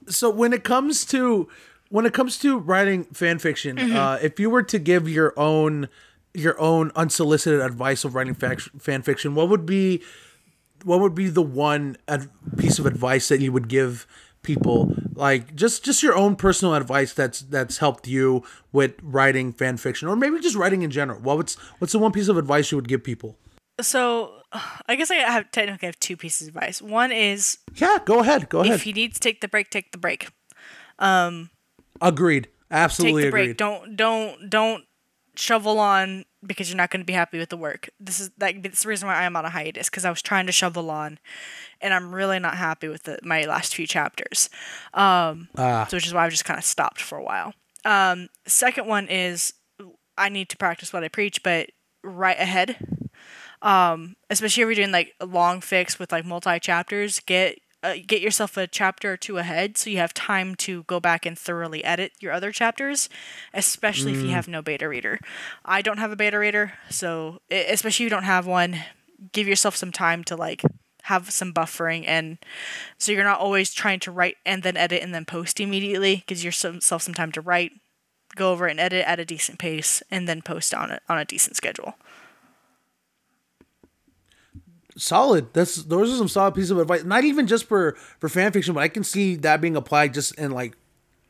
so 0.07 0.29
when 0.29 0.53
it 0.53 0.63
comes 0.63 1.05
to 1.05 1.47
when 1.89 2.05
it 2.05 2.13
comes 2.13 2.37
to 2.39 2.57
writing 2.57 3.05
fan 3.05 3.39
fiction, 3.39 3.79
uh 3.93 4.19
if 4.21 4.39
you 4.39 4.49
were 4.49 4.63
to 4.63 4.79
give 4.79 5.09
your 5.09 5.33
own 5.37 5.89
your 6.33 6.59
own 6.59 6.91
unsolicited 6.95 7.61
advice 7.61 8.03
of 8.05 8.13
writing 8.13 8.35
fan 8.35 9.01
fiction, 9.01 9.33
what 9.35 9.49
would 9.49 9.65
be 9.65 10.03
what 10.83 10.99
would 10.99 11.15
be 11.15 11.27
the 11.27 11.41
one 11.41 11.97
ad- 12.07 12.29
piece 12.57 12.79
of 12.79 12.85
advice 12.85 13.27
that 13.29 13.39
you 13.41 13.51
would 13.51 13.67
give 13.67 14.07
people 14.43 14.93
like 15.13 15.55
just 15.55 15.83
just 15.83 16.01
your 16.01 16.15
own 16.15 16.35
personal 16.35 16.73
advice 16.73 17.13
that's 17.13 17.41
that's 17.41 17.79
helped 17.79 18.07
you 18.07 18.43
with 18.71 18.93
writing 19.01 19.51
fan 19.51 19.75
fiction 19.75 20.07
or 20.07 20.15
maybe 20.15 20.39
just 20.39 20.55
writing 20.55 20.83
in 20.83 20.91
general 20.91 21.19
what 21.19 21.35
what's 21.35 21.55
what's 21.79 21.91
the 21.91 21.99
one 21.99 22.11
piece 22.11 22.29
of 22.29 22.37
advice 22.37 22.71
you 22.71 22.77
would 22.77 22.87
give 22.87 23.03
people 23.03 23.35
so 23.81 24.41
i 24.87 24.95
guess 24.95 25.11
i 25.11 25.15
have 25.15 25.51
technically 25.51 25.85
have 25.85 25.99
two 25.99 26.15
pieces 26.15 26.47
of 26.47 26.55
advice 26.55 26.81
one 26.81 27.11
is 27.11 27.57
yeah 27.75 27.97
go 28.05 28.19
ahead 28.19 28.47
go 28.47 28.61
ahead 28.61 28.73
if 28.75 28.87
you 28.87 28.93
need 28.93 29.13
to 29.13 29.19
take 29.19 29.41
the 29.41 29.47
break 29.47 29.69
take 29.69 29.91
the 29.91 29.97
break 29.97 30.29
um, 30.99 31.49
Agreed. 32.01 32.47
Absolutely 32.69 33.23
take 33.23 33.31
the 33.31 33.37
agreed. 33.37 33.45
break. 33.47 33.57
Don't 33.57 33.95
don't 33.95 34.49
don't 34.49 34.83
shovel 35.37 35.79
on 35.79 36.25
because 36.45 36.69
you're 36.69 36.77
not 36.77 36.89
going 36.89 37.01
to 37.01 37.05
be 37.05 37.13
happy 37.13 37.37
with 37.37 37.49
the 37.49 37.57
work. 37.57 37.89
This 37.99 38.19
is 38.19 38.31
like 38.39 38.63
that's 38.63 38.83
the 38.83 38.89
reason 38.89 39.07
why 39.07 39.15
I'm 39.15 39.35
on 39.35 39.45
a 39.45 39.49
hiatus 39.49 39.89
because 39.89 40.05
I 40.05 40.09
was 40.09 40.21
trying 40.21 40.45
to 40.47 40.51
shovel 40.51 40.89
on, 40.89 41.19
and 41.81 41.93
I'm 41.93 42.13
really 42.13 42.39
not 42.39 42.55
happy 42.55 42.87
with 42.87 43.03
the, 43.03 43.19
my 43.23 43.43
last 43.45 43.75
few 43.75 43.87
chapters. 43.87 44.49
Um, 44.93 45.49
Ah. 45.57 45.85
so 45.89 45.97
which 45.97 46.07
is 46.07 46.13
why 46.13 46.25
I've 46.25 46.31
just 46.31 46.45
kind 46.45 46.57
of 46.57 46.63
stopped 46.65 47.01
for 47.01 47.17
a 47.17 47.23
while. 47.23 47.53
Um, 47.85 48.29
second 48.45 48.87
one 48.87 49.07
is 49.07 49.53
I 50.17 50.29
need 50.29 50.49
to 50.49 50.57
practice 50.57 50.91
what 50.91 51.03
I 51.03 51.07
preach, 51.09 51.43
but 51.43 51.69
right 52.03 52.39
ahead. 52.39 52.77
Um, 53.61 54.15
especially 54.29 54.61
if 54.63 54.67
you're 54.67 54.75
doing 54.75 54.91
like 54.91 55.13
a 55.19 55.25
long 55.25 55.61
fics 55.61 55.97
with 55.97 56.11
like 56.11 56.25
multi 56.25 56.59
chapters, 56.59 57.19
get 57.21 57.59
uh, 57.83 57.95
get 58.05 58.21
yourself 58.21 58.57
a 58.57 58.67
chapter 58.67 59.13
or 59.13 59.17
two 59.17 59.37
ahead 59.37 59.77
so 59.77 59.89
you 59.89 59.97
have 59.97 60.13
time 60.13 60.55
to 60.55 60.83
go 60.83 60.99
back 60.99 61.25
and 61.25 61.37
thoroughly 61.37 61.83
edit 61.83 62.11
your 62.19 62.31
other 62.31 62.51
chapters, 62.51 63.09
especially 63.53 64.13
if 64.13 64.21
you 64.21 64.29
have 64.29 64.47
no 64.47 64.61
beta 64.61 64.87
reader. 64.87 65.19
I 65.63 65.81
don't 65.81 65.99
have 65.99 66.11
a 66.11 66.15
beta 66.15 66.39
reader, 66.39 66.73
so 66.89 67.39
especially 67.51 68.05
if 68.05 68.07
you 68.07 68.09
don't 68.09 68.23
have 68.23 68.47
one, 68.47 68.79
give 69.31 69.47
yourself 69.47 69.75
some 69.75 69.91
time 69.91 70.23
to 70.25 70.35
like 70.35 70.63
have 71.03 71.31
some 71.31 71.53
buffering 71.53 72.03
and 72.05 72.37
so 72.97 73.11
you're 73.11 73.23
not 73.23 73.39
always 73.39 73.73
trying 73.73 73.99
to 73.99 74.11
write 74.11 74.35
and 74.45 74.61
then 74.63 74.75
edit 74.75 75.01
and 75.01 75.13
then 75.13 75.23
post 75.23 75.59
immediately. 75.59 76.23
Gives 76.27 76.43
yourself 76.43 76.83
some 76.83 77.13
time 77.13 77.31
to 77.31 77.41
write, 77.41 77.71
go 78.35 78.51
over 78.51 78.67
and 78.67 78.79
edit 78.79 79.05
at 79.07 79.19
a 79.19 79.25
decent 79.25 79.59
pace, 79.59 80.03
and 80.11 80.27
then 80.27 80.41
post 80.41 80.73
on 80.73 80.91
it 80.91 81.03
on 81.07 81.17
a 81.17 81.25
decent 81.25 81.55
schedule. 81.55 81.95
Solid. 84.97 85.53
That's 85.53 85.75
those 85.75 86.13
are 86.13 86.17
some 86.17 86.27
solid 86.27 86.55
pieces 86.55 86.71
of 86.71 86.79
advice. 86.79 87.03
Not 87.03 87.23
even 87.23 87.47
just 87.47 87.65
for 87.65 87.93
for 88.19 88.29
fan 88.29 88.51
fiction, 88.51 88.73
but 88.73 88.81
I 88.81 88.87
can 88.87 89.03
see 89.03 89.35
that 89.37 89.61
being 89.61 89.75
applied 89.75 90.13
just 90.13 90.35
in 90.35 90.51
like 90.51 90.75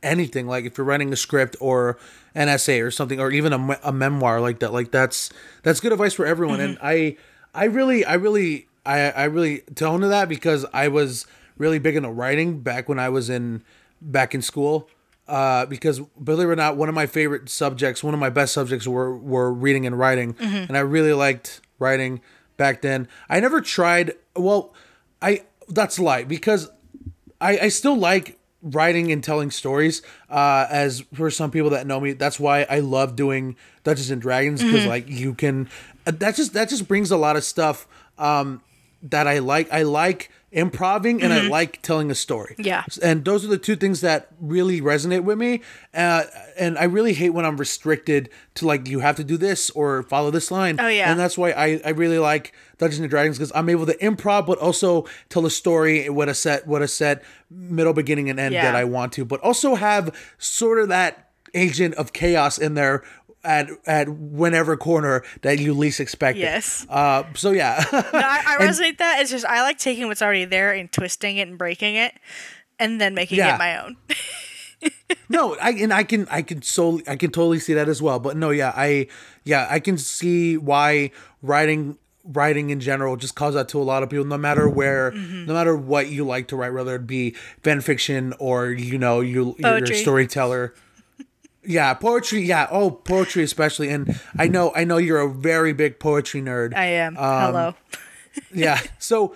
anything. 0.02 0.46
Like 0.46 0.64
if 0.64 0.78
you're 0.78 0.84
writing 0.84 1.12
a 1.12 1.16
script 1.16 1.56
or 1.60 1.98
an 2.34 2.48
essay 2.48 2.80
or 2.80 2.90
something, 2.90 3.20
or 3.20 3.30
even 3.30 3.52
a, 3.52 3.78
a 3.82 3.92
memoir 3.92 4.40
like 4.40 4.60
that. 4.60 4.72
Like 4.72 4.90
that's 4.90 5.30
that's 5.62 5.80
good 5.80 5.92
advice 5.92 6.14
for 6.14 6.26
everyone. 6.26 6.60
And 6.60 6.78
I 6.82 7.16
I 7.54 7.64
really 7.64 8.04
I 8.04 8.14
really 8.14 8.68
I 8.84 9.10
I 9.10 9.24
really 9.24 9.60
tone 9.74 10.00
to 10.00 10.08
that 10.08 10.28
because 10.28 10.64
I 10.72 10.88
was 10.88 11.26
really 11.56 11.78
big 11.78 11.96
into 11.96 12.10
writing 12.10 12.60
back 12.60 12.88
when 12.88 12.98
I 12.98 13.08
was 13.08 13.28
in 13.30 13.62
back 14.00 14.34
in 14.34 14.42
school. 14.42 14.88
Uh, 15.26 15.66
because 15.66 16.00
believe 16.22 16.48
it 16.48 16.52
or 16.52 16.56
not, 16.56 16.78
one 16.78 16.88
of 16.88 16.94
my 16.94 17.04
favorite 17.04 17.50
subjects, 17.50 18.02
one 18.02 18.14
of 18.14 18.20
my 18.20 18.30
best 18.30 18.54
subjects 18.54 18.86
were 18.86 19.14
were 19.14 19.52
reading 19.52 19.84
and 19.84 19.98
writing, 19.98 20.34
and 20.40 20.74
I 20.74 20.80
really 20.80 21.12
liked 21.12 21.60
writing 21.78 22.22
back 22.58 22.82
then. 22.82 23.08
I 23.30 23.40
never 23.40 23.62
tried. 23.62 24.12
Well, 24.36 24.74
I 25.22 25.44
that's 25.68 25.96
a 25.96 26.02
lie 26.02 26.24
because 26.24 26.68
I 27.40 27.58
I 27.58 27.68
still 27.68 27.96
like 27.96 28.38
writing 28.62 29.10
and 29.12 29.24
telling 29.24 29.50
stories. 29.50 30.02
Uh, 30.28 30.66
as 30.68 31.04
for 31.14 31.30
some 31.30 31.50
people 31.50 31.70
that 31.70 31.86
know 31.86 32.00
me, 32.00 32.12
that's 32.12 32.38
why 32.38 32.66
I 32.68 32.80
love 32.80 33.16
doing 33.16 33.56
Dungeons 33.84 34.10
and 34.10 34.20
Dragons 34.20 34.62
because 34.62 34.80
Mm-hmm. 34.80 34.88
like 34.90 35.08
you 35.08 35.32
can. 35.32 35.68
That 36.04 36.34
just 36.34 36.52
that 36.52 36.68
just 36.68 36.86
brings 36.88 37.10
a 37.10 37.16
lot 37.16 37.36
of 37.36 37.44
stuff 37.44 37.86
um, 38.18 38.60
that 39.02 39.26
I 39.26 39.38
like. 39.38 39.72
I 39.72 39.82
like 39.82 40.30
improving 40.50 41.22
and 41.22 41.32
I 41.32 41.46
like 41.48 41.82
telling 41.82 42.10
a 42.10 42.14
story. 42.14 42.54
Mm-hmm. 42.58 42.66
Yeah. 42.66 42.84
and 43.02 43.24
those 43.24 43.44
are 43.44 43.48
the 43.48 43.58
two 43.58 43.76
things 43.76 44.00
that 44.00 44.28
really 44.40 44.80
resonate 44.80 45.22
with 45.24 45.36
me. 45.38 45.62
Uh, 45.92 46.24
and 46.58 46.78
I 46.78 46.84
really 46.84 47.12
hate 47.12 47.30
when 47.30 47.44
I'm 47.44 47.56
restricted 47.56 48.30
to 48.54 48.66
like 48.66 48.88
you 48.88 49.00
have 49.00 49.16
to 49.16 49.24
do 49.24 49.36
this 49.36 49.70
or 49.70 50.02
follow 50.04 50.30
this 50.30 50.50
line. 50.50 50.80
Oh, 50.80 50.88
yeah. 50.88 51.10
and 51.10 51.20
that's 51.20 51.36
why 51.36 51.50
I, 51.50 51.80
I 51.84 51.90
really 51.90 52.18
like 52.18 52.52
Dungeons 52.78 53.00
and 53.00 53.10
Dragons 53.10 53.36
because 53.38 53.52
I'm 53.54 53.68
able 53.68 53.86
to 53.86 53.96
improv, 53.98 54.46
but 54.46 54.58
also 54.58 55.06
tell 55.28 55.44
a 55.44 55.50
story 55.50 56.08
with 56.08 56.28
a 56.28 56.34
set, 56.34 56.66
with 56.66 56.82
a 56.82 56.88
set 56.88 57.22
middle, 57.50 57.92
beginning, 57.92 58.30
and 58.30 58.40
end 58.40 58.54
Yeah. 58.54 58.62
that 58.62 58.74
I 58.74 58.84
want 58.84 59.12
to, 59.14 59.24
but 59.24 59.40
also 59.40 59.74
have 59.74 60.14
sort 60.38 60.78
of 60.78 60.88
that 60.88 61.30
agent 61.54 61.94
of 61.94 62.12
chaos 62.12 62.58
in 62.58 62.74
there 62.74 63.02
at 63.44 63.68
at 63.86 64.08
whenever 64.08 64.76
corner 64.76 65.22
that 65.42 65.58
you 65.58 65.72
least 65.74 66.00
expect. 66.00 66.38
it. 66.38 66.42
Yes. 66.42 66.86
Uh, 66.88 67.22
so 67.34 67.50
yeah. 67.52 67.84
No, 67.92 67.98
I, 68.12 68.42
I 68.46 68.56
resonate 68.60 68.98
that. 68.98 69.20
It's 69.20 69.30
just 69.30 69.44
I 69.44 69.62
like 69.62 69.78
taking 69.78 70.06
what's 70.08 70.22
already 70.22 70.44
there 70.44 70.72
and 70.72 70.90
twisting 70.90 71.36
it 71.38 71.48
and 71.48 71.56
breaking 71.58 71.94
it, 71.94 72.14
and 72.78 73.00
then 73.00 73.14
making 73.14 73.38
Yeah. 73.38 73.54
it 73.54 73.58
my 73.58 73.84
own. 73.84 73.96
no, 75.28 75.56
I 75.60 75.70
and 75.70 75.92
I 75.92 76.04
can 76.04 76.26
I 76.30 76.42
can 76.42 76.62
solely 76.62 77.02
I 77.08 77.16
can 77.16 77.30
totally 77.30 77.58
see 77.58 77.74
that 77.74 77.88
as 77.88 78.00
well. 78.00 78.18
But 78.18 78.36
no, 78.36 78.50
yeah, 78.50 78.72
I 78.76 79.08
yeah 79.44 79.66
I 79.70 79.80
can 79.80 79.98
see 79.98 80.56
why 80.56 81.10
writing 81.42 81.98
writing 82.24 82.68
in 82.70 82.78
general 82.80 83.16
just 83.16 83.34
calls 83.34 83.56
out 83.56 83.68
to 83.70 83.80
a 83.80 83.82
lot 83.82 84.02
of 84.02 84.10
people 84.10 84.24
no 84.24 84.36
matter 84.36 84.68
where 84.68 85.12
Mm-hmm. 85.12 85.46
no 85.46 85.54
matter 85.54 85.74
what 85.74 86.10
you 86.10 86.26
like 86.26 86.48
to 86.48 86.56
write 86.56 86.74
whether 86.74 86.94
it 86.96 87.06
be 87.06 87.30
fan 87.62 87.80
fiction 87.80 88.34
or 88.38 88.68
you 88.70 88.98
know 88.98 89.20
you 89.20 89.56
you're 89.58 89.76
a 89.84 89.94
storyteller 89.94 90.74
yeah 91.68 91.94
poetry 91.94 92.40
yeah 92.40 92.66
oh 92.70 92.90
poetry 92.90 93.42
especially 93.42 93.88
and 93.88 94.18
i 94.38 94.48
know 94.48 94.72
i 94.74 94.84
know 94.84 94.96
you're 94.96 95.20
a 95.20 95.30
very 95.30 95.72
big 95.72 95.98
poetry 96.00 96.40
nerd 96.40 96.74
I 96.74 96.86
am. 96.86 97.16
Um, 97.16 97.40
Hello. 97.42 97.74
yeah. 98.54 98.80
So 98.98 99.34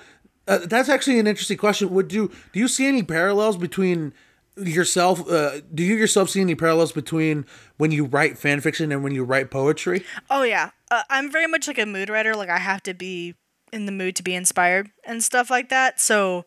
uh, 0.48 0.58
that's 0.64 0.88
actually 0.88 1.18
an 1.18 1.26
interesting 1.26 1.56
question. 1.56 1.90
Would 1.90 2.12
you 2.12 2.30
do 2.52 2.60
you 2.60 2.68
see 2.68 2.86
any 2.86 3.02
parallels 3.02 3.56
between 3.56 4.12
yourself? 4.56 5.28
Uh, 5.28 5.60
do 5.74 5.82
you 5.82 5.94
yourself 5.96 6.30
see 6.30 6.40
any 6.40 6.54
parallels 6.54 6.92
between 6.92 7.46
when 7.78 7.90
you 7.90 8.04
write 8.04 8.38
fan 8.38 8.60
fiction 8.60 8.92
and 8.92 9.02
when 9.02 9.14
you 9.14 9.24
write 9.24 9.50
poetry? 9.50 10.04
Oh 10.30 10.42
yeah, 10.42 10.70
uh, 10.90 11.02
I'm 11.10 11.30
very 11.30 11.46
much 11.46 11.66
like 11.68 11.78
a 11.78 11.86
mood 11.86 12.08
writer. 12.08 12.34
Like 12.34 12.50
I 12.50 12.58
have 12.58 12.82
to 12.84 12.94
be 12.94 13.34
in 13.72 13.86
the 13.86 13.92
mood 13.92 14.16
to 14.16 14.22
be 14.22 14.34
inspired 14.34 14.90
and 15.04 15.24
stuff 15.24 15.50
like 15.50 15.68
that. 15.70 15.98
So, 15.98 16.44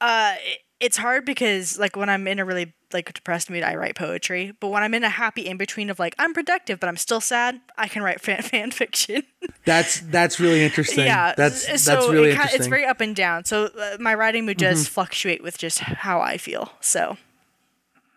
uh, 0.00 0.34
it, 0.38 0.60
it's 0.84 0.96
hard 0.98 1.24
because 1.24 1.78
like 1.78 1.96
when 1.96 2.08
I'm 2.08 2.28
in 2.28 2.38
a 2.38 2.44
really 2.44 2.72
like 2.92 3.12
depressed 3.12 3.48
mood, 3.50 3.62
I 3.62 3.74
write 3.74 3.96
poetry. 3.96 4.52
But 4.60 4.68
when 4.68 4.82
I'm 4.82 4.92
in 4.94 5.02
a 5.02 5.08
happy 5.08 5.42
in 5.46 5.56
between 5.56 5.88
of 5.90 5.98
like 5.98 6.14
I'm 6.18 6.32
productive 6.34 6.78
but 6.80 6.88
I'm 6.88 6.96
still 6.96 7.20
sad, 7.20 7.60
I 7.78 7.88
can 7.88 8.02
write 8.02 8.20
fan 8.26 8.42
fan 8.42 8.70
fiction. 8.70 9.22
That's 9.64 10.00
that's 10.00 10.38
really 10.38 10.62
interesting. 10.62 11.06
yeah, 11.06 11.34
That's 11.36 11.66
s- 11.68 11.84
that's 11.86 12.08
really 12.08 12.28
it 12.28 12.32
interesting. 12.32 12.56
Mm-hmm. 12.56 12.62
It's 12.62 12.68
very 12.68 12.84
up 12.84 13.00
and 13.00 13.16
down. 13.16 13.44
So 13.46 13.66
uh, 13.66 13.96
my 13.98 14.14
writing 14.14 14.44
mood 14.46 14.58
does 14.58 14.86
fluctuate 14.86 15.42
with 15.42 15.56
just 15.58 15.80
how 15.80 16.20
I 16.20 16.36
feel. 16.36 16.72
So 16.80 17.16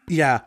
Yeah. 0.07 0.41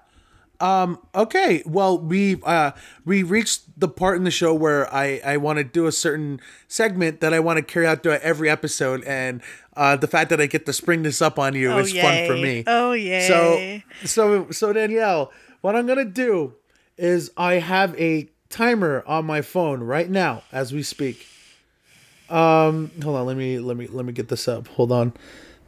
Um, 0.60 0.98
okay. 1.14 1.62
Well, 1.66 1.98
we 1.98 2.40
uh 2.42 2.72
we 3.04 3.22
reached 3.22 3.62
the 3.80 3.88
part 3.88 4.16
in 4.16 4.24
the 4.24 4.30
show 4.30 4.52
where 4.52 4.92
I 4.94 5.20
I 5.24 5.36
want 5.38 5.58
to 5.58 5.64
do 5.64 5.86
a 5.86 5.92
certain 5.92 6.40
segment 6.68 7.20
that 7.20 7.32
I 7.32 7.40
want 7.40 7.56
to 7.56 7.62
carry 7.62 7.86
out 7.86 8.02
throughout 8.02 8.20
every 8.20 8.50
episode, 8.50 9.02
and 9.04 9.42
uh, 9.76 9.96
the 9.96 10.06
fact 10.06 10.30
that 10.30 10.40
I 10.40 10.46
get 10.46 10.66
to 10.66 10.72
spring 10.72 11.02
this 11.02 11.22
up 11.22 11.38
on 11.38 11.54
you 11.54 11.72
oh 11.72 11.78
is 11.78 11.92
yay. 11.92 12.02
fun 12.02 12.26
for 12.26 12.40
me. 12.40 12.64
Oh 12.66 12.92
yeah. 12.92 13.26
So 13.26 13.80
so 14.06 14.50
so 14.50 14.72
Danielle, 14.72 15.32
what 15.62 15.74
I'm 15.74 15.86
gonna 15.86 16.04
do 16.04 16.54
is 16.98 17.30
I 17.36 17.54
have 17.54 17.98
a 17.98 18.28
timer 18.50 19.02
on 19.06 19.24
my 19.24 19.40
phone 19.40 19.80
right 19.80 20.10
now 20.10 20.42
as 20.52 20.72
we 20.72 20.82
speak. 20.82 21.26
Um, 22.28 22.90
hold 23.02 23.16
on, 23.16 23.26
let 23.26 23.36
me 23.36 23.58
let 23.58 23.76
me 23.76 23.86
let 23.86 24.04
me 24.04 24.12
get 24.12 24.28
this 24.28 24.46
up. 24.46 24.68
Hold 24.68 24.92
on, 24.92 25.12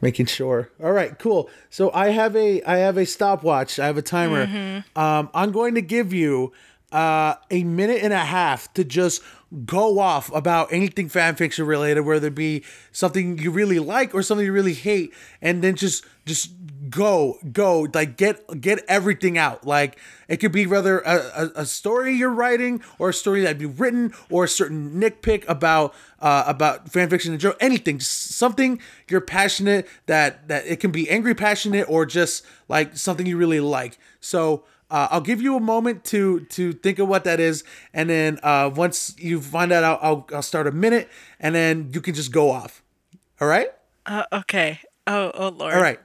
making 0.03 0.27
sure. 0.27 0.69
All 0.83 0.91
right, 0.91 1.17
cool. 1.17 1.49
So 1.69 1.91
I 1.93 2.09
have 2.09 2.35
a 2.35 2.61
I 2.63 2.77
have 2.77 2.97
a 2.97 3.05
stopwatch. 3.05 3.79
I 3.79 3.87
have 3.87 3.97
a 3.97 4.01
timer. 4.03 4.83
Um, 4.95 5.29
I'm 5.33 5.51
going 5.51 5.75
to 5.75 5.81
give 5.81 6.13
you 6.13 6.51
uh 6.91 7.35
a 7.49 7.63
minute 7.63 8.03
and 8.03 8.13
a 8.13 8.19
half 8.19 8.71
to 8.75 8.83
just 8.83 9.23
go 9.65 9.99
off 9.99 10.31
about 10.33 10.71
anything 10.71 11.09
fan 11.09 11.35
fiction 11.35 11.65
related, 11.65 12.01
whether 12.01 12.27
it 12.27 12.35
be 12.35 12.63
something 12.91 13.37
you 13.39 13.49
really 13.49 13.79
like 13.79 14.13
or 14.13 14.21
something 14.21 14.45
you 14.45 14.51
really 14.53 14.73
hate, 14.73 15.13
and 15.41 15.63
then 15.63 15.75
just 15.75 16.05
just 16.25 16.51
go 16.93 17.39
go 17.51 17.87
like 17.93 18.17
get 18.17 18.61
get 18.61 18.83
everything 18.87 19.37
out 19.37 19.65
like 19.65 19.97
it 20.27 20.37
could 20.37 20.51
be 20.51 20.67
whether 20.67 20.99
a, 20.99 21.15
a, 21.15 21.51
a 21.61 21.65
story 21.65 22.13
you're 22.13 22.29
writing 22.29 22.81
or 22.99 23.09
a 23.09 23.13
story 23.13 23.41
that 23.41 23.59
you've 23.59 23.79
written 23.79 24.13
or 24.29 24.43
a 24.43 24.47
certain 24.47 24.99
nitpick 25.01 25.43
about 25.47 25.93
uh, 26.19 26.43
about 26.45 26.89
fan 26.89 27.09
fiction 27.09 27.31
and 27.31 27.41
joke 27.41 27.57
anything 27.59 27.99
something 27.99 28.79
you're 29.09 29.21
passionate 29.21 29.87
that 30.05 30.47
that 30.47 30.65
it 30.67 30.79
can 30.79 30.91
be 30.91 31.09
angry 31.09 31.33
passionate 31.33 31.89
or 31.89 32.05
just 32.05 32.45
like 32.69 32.95
something 32.95 33.25
you 33.25 33.37
really 33.37 33.59
like 33.59 33.97
so 34.19 34.63
uh, 34.91 35.07
I'll 35.09 35.21
give 35.21 35.41
you 35.41 35.55
a 35.55 35.59
moment 35.59 36.03
to 36.05 36.41
to 36.51 36.71
think 36.71 36.99
of 36.99 37.07
what 37.07 37.23
that 37.23 37.39
is, 37.39 37.63
and 37.95 38.07
then 38.07 38.37
uh, 38.43 38.69
once 38.75 39.15
you 39.17 39.41
find 39.41 39.71
that 39.71 39.83
out, 39.83 39.97
I'll, 40.03 40.27
I'll 40.31 40.43
start 40.43 40.67
a 40.67 40.71
minute, 40.71 41.09
and 41.39 41.55
then 41.55 41.89
you 41.91 41.99
can 41.99 42.13
just 42.13 42.31
go 42.31 42.51
off. 42.51 42.83
All 43.41 43.47
right. 43.47 43.69
uh, 44.05 44.25
okay. 44.31 44.81
Oh 45.05 45.31
oh 45.33 45.49
lord. 45.49 45.73
All 45.73 45.81
right. 45.81 45.99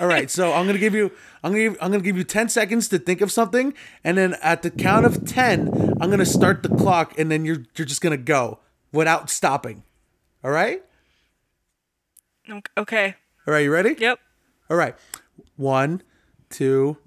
All 0.00 0.06
right. 0.06 0.30
So 0.30 0.52
I'm 0.52 0.66
gonna 0.66 0.78
give 0.78 0.94
you 0.94 1.10
I'm 1.42 1.52
gonna 1.52 1.62
give, 1.70 1.78
I'm 1.80 1.90
gonna 1.90 2.02
give 2.04 2.16
you 2.18 2.24
10 2.24 2.48
seconds 2.50 2.88
to 2.88 2.98
think 2.98 3.20
of 3.22 3.32
something, 3.32 3.72
and 4.04 4.18
then 4.18 4.34
at 4.42 4.60
the 4.62 4.70
count 4.70 5.06
of 5.06 5.24
10, 5.24 5.96
I'm 6.00 6.10
gonna 6.10 6.26
start 6.26 6.62
the 6.62 6.68
clock, 6.68 7.18
and 7.18 7.30
then 7.30 7.44
you're 7.44 7.64
you're 7.76 7.86
just 7.86 8.00
gonna 8.02 8.16
go 8.18 8.58
without 8.92 9.30
stopping. 9.30 9.82
All 10.44 10.50
right. 10.50 10.82
Ok- 12.50 12.70
Okay. 12.76 13.14
All 13.46 13.54
right. 13.54 13.60
You 13.64 13.72
ready? 13.72 13.96
Yep. 13.98 14.18
All 14.68 14.76
right. 14.76 14.94
One, 15.56 16.02
two, 16.50 16.98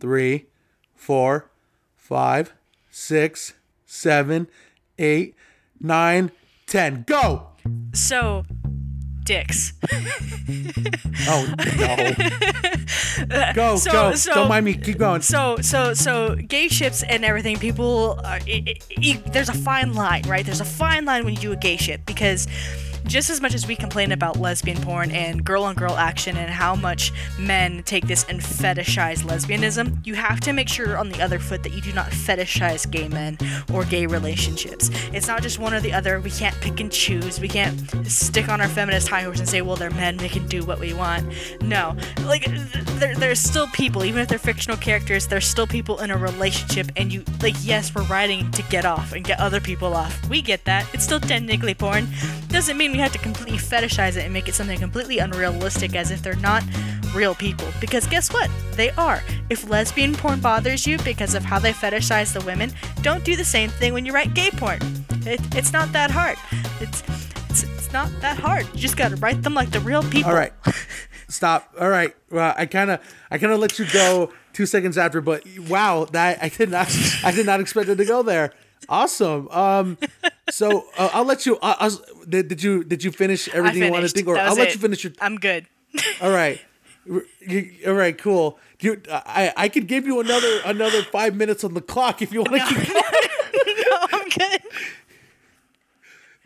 three, 0.00 0.46
four, 0.94 1.50
five, 1.96 2.52
six, 2.90 3.54
seven, 3.84 4.48
eight, 4.98 5.34
nine, 5.80 6.30
ten. 6.66 7.04
Go. 7.06 7.48
So, 7.94 8.44
dicks. 9.26 9.72
Oh 11.28 11.52
no. 11.58 11.96
go, 13.54 13.76
So- 13.76 13.90
go. 13.90 14.14
so- 14.14 14.34
Don't 14.34 14.48
mind 14.48 14.64
me. 14.64 14.74
Keep 14.74 14.98
going. 14.98 15.20
So, 15.22 15.56
so, 15.60 15.92
so, 15.92 16.36
gay 16.36 16.68
ships 16.68 17.02
and 17.02 17.24
everything. 17.24 17.58
People, 17.58 18.20
uh, 18.22 18.38
it, 18.46 18.68
it, 18.68 18.84
it- 18.90 19.32
there's 19.32 19.48
a 19.48 19.54
fine 19.54 19.94
line, 19.94 20.22
right? 20.28 20.44
There's 20.46 20.60
a 20.60 20.64
fine 20.64 21.04
line 21.04 21.24
when 21.24 21.34
you 21.34 21.40
do 21.40 21.52
a 21.52 21.56
gay 21.56 21.76
ship 21.76 22.02
because 22.06 22.46
just 23.06 23.30
as 23.30 23.40
much 23.40 23.54
as 23.54 23.66
we 23.66 23.76
complain 23.76 24.12
about 24.12 24.38
lesbian 24.38 24.80
porn 24.82 25.10
and 25.10 25.44
girl-on-girl 25.44 25.96
action 25.96 26.36
and 26.36 26.50
how 26.50 26.74
much 26.74 27.12
men 27.38 27.82
take 27.84 28.06
this 28.06 28.24
and 28.28 28.40
fetishize 28.40 29.22
lesbianism, 29.22 30.04
you 30.06 30.14
have 30.14 30.40
to 30.40 30.52
make 30.52 30.68
sure 30.68 30.96
on 30.96 31.08
the 31.08 31.22
other 31.22 31.38
foot 31.38 31.62
that 31.62 31.72
you 31.72 31.80
do 31.80 31.92
not 31.92 32.06
fetishize 32.10 32.90
gay 32.90 33.08
men 33.08 33.38
or 33.72 33.84
gay 33.84 34.06
relationships. 34.06 34.90
It's 35.12 35.28
not 35.28 35.42
just 35.42 35.58
one 35.58 35.74
or 35.74 35.80
the 35.80 35.92
other. 35.92 36.20
We 36.20 36.30
can't 36.30 36.54
pick 36.60 36.80
and 36.80 36.90
choose. 36.90 37.40
We 37.40 37.48
can't 37.48 37.78
stick 38.06 38.48
on 38.48 38.60
our 38.60 38.68
feminist 38.68 39.08
high 39.08 39.22
horse 39.22 39.38
and 39.38 39.48
say, 39.48 39.62
well, 39.62 39.76
they're 39.76 39.90
men, 39.90 40.16
they 40.16 40.28
can 40.28 40.46
do 40.48 40.64
what 40.64 40.80
we 40.80 40.92
want. 40.92 41.32
No. 41.62 41.96
Like, 42.24 42.46
there, 42.98 43.14
there's 43.14 43.40
still 43.40 43.68
people, 43.68 44.04
even 44.04 44.20
if 44.20 44.28
they're 44.28 44.38
fictional 44.38 44.76
characters, 44.76 45.26
there's 45.26 45.46
still 45.46 45.66
people 45.66 46.00
in 46.00 46.10
a 46.10 46.16
relationship, 46.16 46.90
and 46.96 47.12
you, 47.12 47.22
like, 47.42 47.54
yes, 47.60 47.94
we're 47.94 48.04
writing 48.04 48.50
to 48.52 48.62
get 48.64 48.84
off 48.84 49.12
and 49.12 49.24
get 49.24 49.38
other 49.38 49.60
people 49.60 49.94
off. 49.94 50.28
We 50.28 50.42
get 50.42 50.64
that. 50.64 50.86
It's 50.94 51.04
still 51.04 51.20
technically 51.20 51.74
porn. 51.74 52.08
Doesn't 52.48 52.76
mean 52.76 52.95
we 52.96 53.02
have 53.02 53.12
to 53.12 53.18
completely 53.18 53.58
fetishize 53.58 54.16
it 54.16 54.24
and 54.24 54.32
make 54.32 54.48
it 54.48 54.54
something 54.54 54.78
completely 54.78 55.18
unrealistic 55.18 55.94
as 55.94 56.10
if 56.10 56.22
they're 56.22 56.34
not 56.36 56.64
real 57.14 57.34
people. 57.34 57.68
Because 57.78 58.06
guess 58.06 58.32
what? 58.32 58.50
They 58.72 58.90
are. 58.92 59.22
If 59.50 59.68
lesbian 59.68 60.14
porn 60.14 60.40
bothers 60.40 60.86
you 60.86 60.96
because 60.98 61.34
of 61.34 61.44
how 61.44 61.58
they 61.58 61.74
fetishize 61.74 62.32
the 62.32 62.42
women, 62.46 62.72
don't 63.02 63.22
do 63.22 63.36
the 63.36 63.44
same 63.44 63.68
thing 63.68 63.92
when 63.92 64.06
you 64.06 64.14
write 64.14 64.32
gay 64.32 64.50
porn. 64.50 64.78
It, 65.26 65.40
it's 65.54 65.74
not 65.74 65.92
that 65.92 66.10
hard. 66.10 66.38
It's, 66.80 67.02
it's 67.50 67.64
it's 67.64 67.92
not 67.92 68.10
that 68.22 68.38
hard. 68.38 68.66
You 68.72 68.80
just 68.80 68.96
gotta 68.96 69.16
write 69.16 69.42
them 69.42 69.52
like 69.52 69.72
the 69.72 69.80
real 69.80 70.02
people. 70.02 70.30
All 70.30 70.36
right. 70.36 70.54
Stop. 71.28 71.74
All 71.78 71.90
right. 71.90 72.16
Well, 72.30 72.54
I 72.56 72.64
kind 72.64 72.90
of 72.90 73.00
I 73.30 73.36
kind 73.36 73.52
of 73.52 73.58
let 73.60 73.78
you 73.78 73.84
go 73.92 74.32
two 74.54 74.64
seconds 74.64 74.96
after, 74.96 75.20
but 75.20 75.44
wow, 75.68 76.06
that 76.12 76.42
I 76.42 76.48
did 76.48 76.70
not 76.70 76.88
I 77.22 77.30
did 77.30 77.44
not 77.44 77.60
expect 77.60 77.90
it 77.90 77.96
to 77.96 78.06
go 78.06 78.22
there. 78.22 78.54
Awesome. 78.88 79.48
Um, 79.48 79.98
so 80.50 80.84
uh, 80.96 81.10
I'll 81.12 81.24
let 81.24 81.46
you. 81.46 81.58
I, 81.62 81.76
I 81.80 81.84
was, 81.84 82.00
did, 82.28 82.48
did 82.48 82.62
you 82.62 82.84
did 82.84 83.02
you 83.02 83.10
finish 83.10 83.48
everything 83.48 83.82
you 83.82 83.90
wanted 83.90 84.08
to 84.08 84.14
think, 84.14 84.28
or 84.28 84.36
I'll 84.36 84.50
was 84.50 84.58
let 84.58 84.68
it. 84.68 84.74
you 84.74 84.80
finish 84.80 85.04
your. 85.04 85.12
I'm 85.20 85.36
good. 85.36 85.66
All 86.20 86.30
right. 86.30 86.60
You, 87.40 87.70
all 87.86 87.92
right. 87.94 88.18
Cool. 88.18 88.58
You, 88.80 89.00
I 89.08 89.52
I 89.56 89.68
could 89.68 89.86
give 89.86 90.06
you 90.06 90.18
another 90.18 90.60
another 90.64 91.02
five 91.04 91.36
minutes 91.36 91.62
on 91.62 91.74
the 91.74 91.80
clock 91.80 92.20
if 92.20 92.32
you 92.32 92.42
want 92.42 92.54
to 92.54 92.66
keep. 92.66 92.76
Going. 92.92 93.76
no, 93.78 93.98
I'm 94.12 94.28
good. 94.28 94.60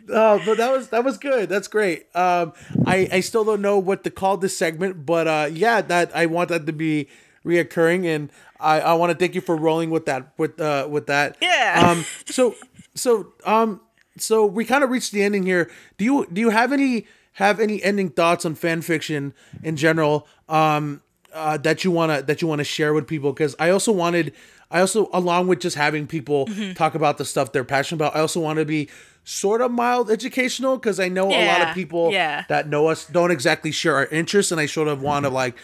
Oh, 0.09 0.41
but 0.45 0.57
that 0.57 0.71
was 0.71 0.89
that 0.89 1.03
was 1.03 1.17
good. 1.17 1.49
That's 1.49 1.67
great. 1.67 2.15
Um, 2.15 2.53
I 2.85 3.09
I 3.11 3.19
still 3.21 3.43
don't 3.43 3.61
know 3.61 3.79
what 3.79 4.03
to 4.03 4.11
call 4.11 4.37
this 4.37 4.55
segment, 4.55 5.03
but 5.05 5.27
uh, 5.27 5.49
yeah, 5.51 5.81
that 5.81 6.15
I 6.15 6.27
want 6.27 6.49
that 6.49 6.67
to 6.67 6.73
be 6.73 7.07
reoccurring, 7.45 8.05
and 8.05 8.31
I, 8.61 8.79
I 8.79 8.93
want 8.93 9.11
to 9.11 9.17
thank 9.17 9.35
you 9.35 9.41
for 9.41 9.55
rolling 9.55 9.89
with 9.89 10.05
that 10.05 10.33
with 10.37 10.59
uh 10.61 10.87
with 10.89 11.07
that. 11.07 11.37
Yeah. 11.41 11.83
Um. 11.89 12.05
So 12.25 12.55
so 12.95 13.33
um 13.45 13.81
so 14.17 14.45
we 14.45 14.65
kind 14.65 14.83
of 14.83 14.89
reached 14.89 15.11
the 15.11 15.23
ending 15.23 15.43
here. 15.43 15.69
Do 15.97 16.05
you 16.05 16.27
do 16.31 16.39
you 16.41 16.49
have 16.49 16.71
any 16.71 17.07
have 17.33 17.59
any 17.59 17.81
ending 17.83 18.09
thoughts 18.09 18.45
on 18.45 18.55
fan 18.55 18.81
fiction 18.81 19.33
in 19.63 19.75
general? 19.75 20.27
Um. 20.47 21.01
Uh, 21.33 21.55
that 21.55 21.85
you 21.85 21.91
wanna 21.91 22.21
that 22.21 22.41
you 22.41 22.47
wanna 22.49 22.61
share 22.61 22.93
with 22.93 23.07
people 23.07 23.31
because 23.31 23.55
I 23.57 23.69
also 23.69 23.93
wanted 23.93 24.33
I 24.69 24.81
also 24.81 25.09
along 25.13 25.47
with 25.47 25.61
just 25.61 25.77
having 25.77 26.05
people 26.05 26.45
Mm-hmm. 26.47 26.73
talk 26.73 26.93
about 26.93 27.17
the 27.17 27.23
stuff 27.23 27.53
they're 27.53 27.63
passionate 27.63 27.99
about 28.01 28.17
I 28.17 28.19
also 28.19 28.41
want 28.41 28.59
to 28.59 28.65
be 28.65 28.89
sort 29.23 29.61
of 29.61 29.71
mild 29.71 30.11
educational 30.11 30.75
because 30.75 30.99
I 30.99 31.07
know 31.07 31.29
a 31.31 31.47
lot 31.47 31.61
of 31.69 31.73
people 31.73 32.11
yeah. 32.11 32.43
that 32.49 32.67
know 32.67 32.87
us 32.87 33.05
don't 33.07 33.31
exactly 33.31 33.71
share 33.71 33.95
our 33.95 34.07
interests 34.07 34.51
and 34.51 34.59
I 34.59 34.65
sort 34.65 34.89
of 34.89 35.01
want 35.01 35.23
to 35.23 35.29
like 35.29 35.55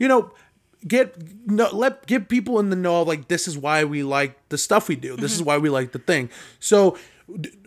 you 0.00 0.08
know 0.08 0.32
get 0.86 1.14
no, 1.46 1.68
let 1.72 2.06
give 2.06 2.28
people 2.28 2.58
in 2.58 2.70
the 2.70 2.76
know 2.76 3.02
like 3.02 3.28
this 3.28 3.46
is 3.46 3.56
why 3.56 3.84
we 3.84 4.02
like 4.02 4.36
the 4.48 4.58
stuff 4.58 4.88
we 4.88 4.96
do 4.96 5.16
this 5.16 5.32
Mm-hmm. 5.32 5.40
is 5.40 5.42
why 5.42 5.58
we 5.58 5.68
like 5.70 5.92
the 5.92 5.98
thing 5.98 6.28
so 6.58 6.96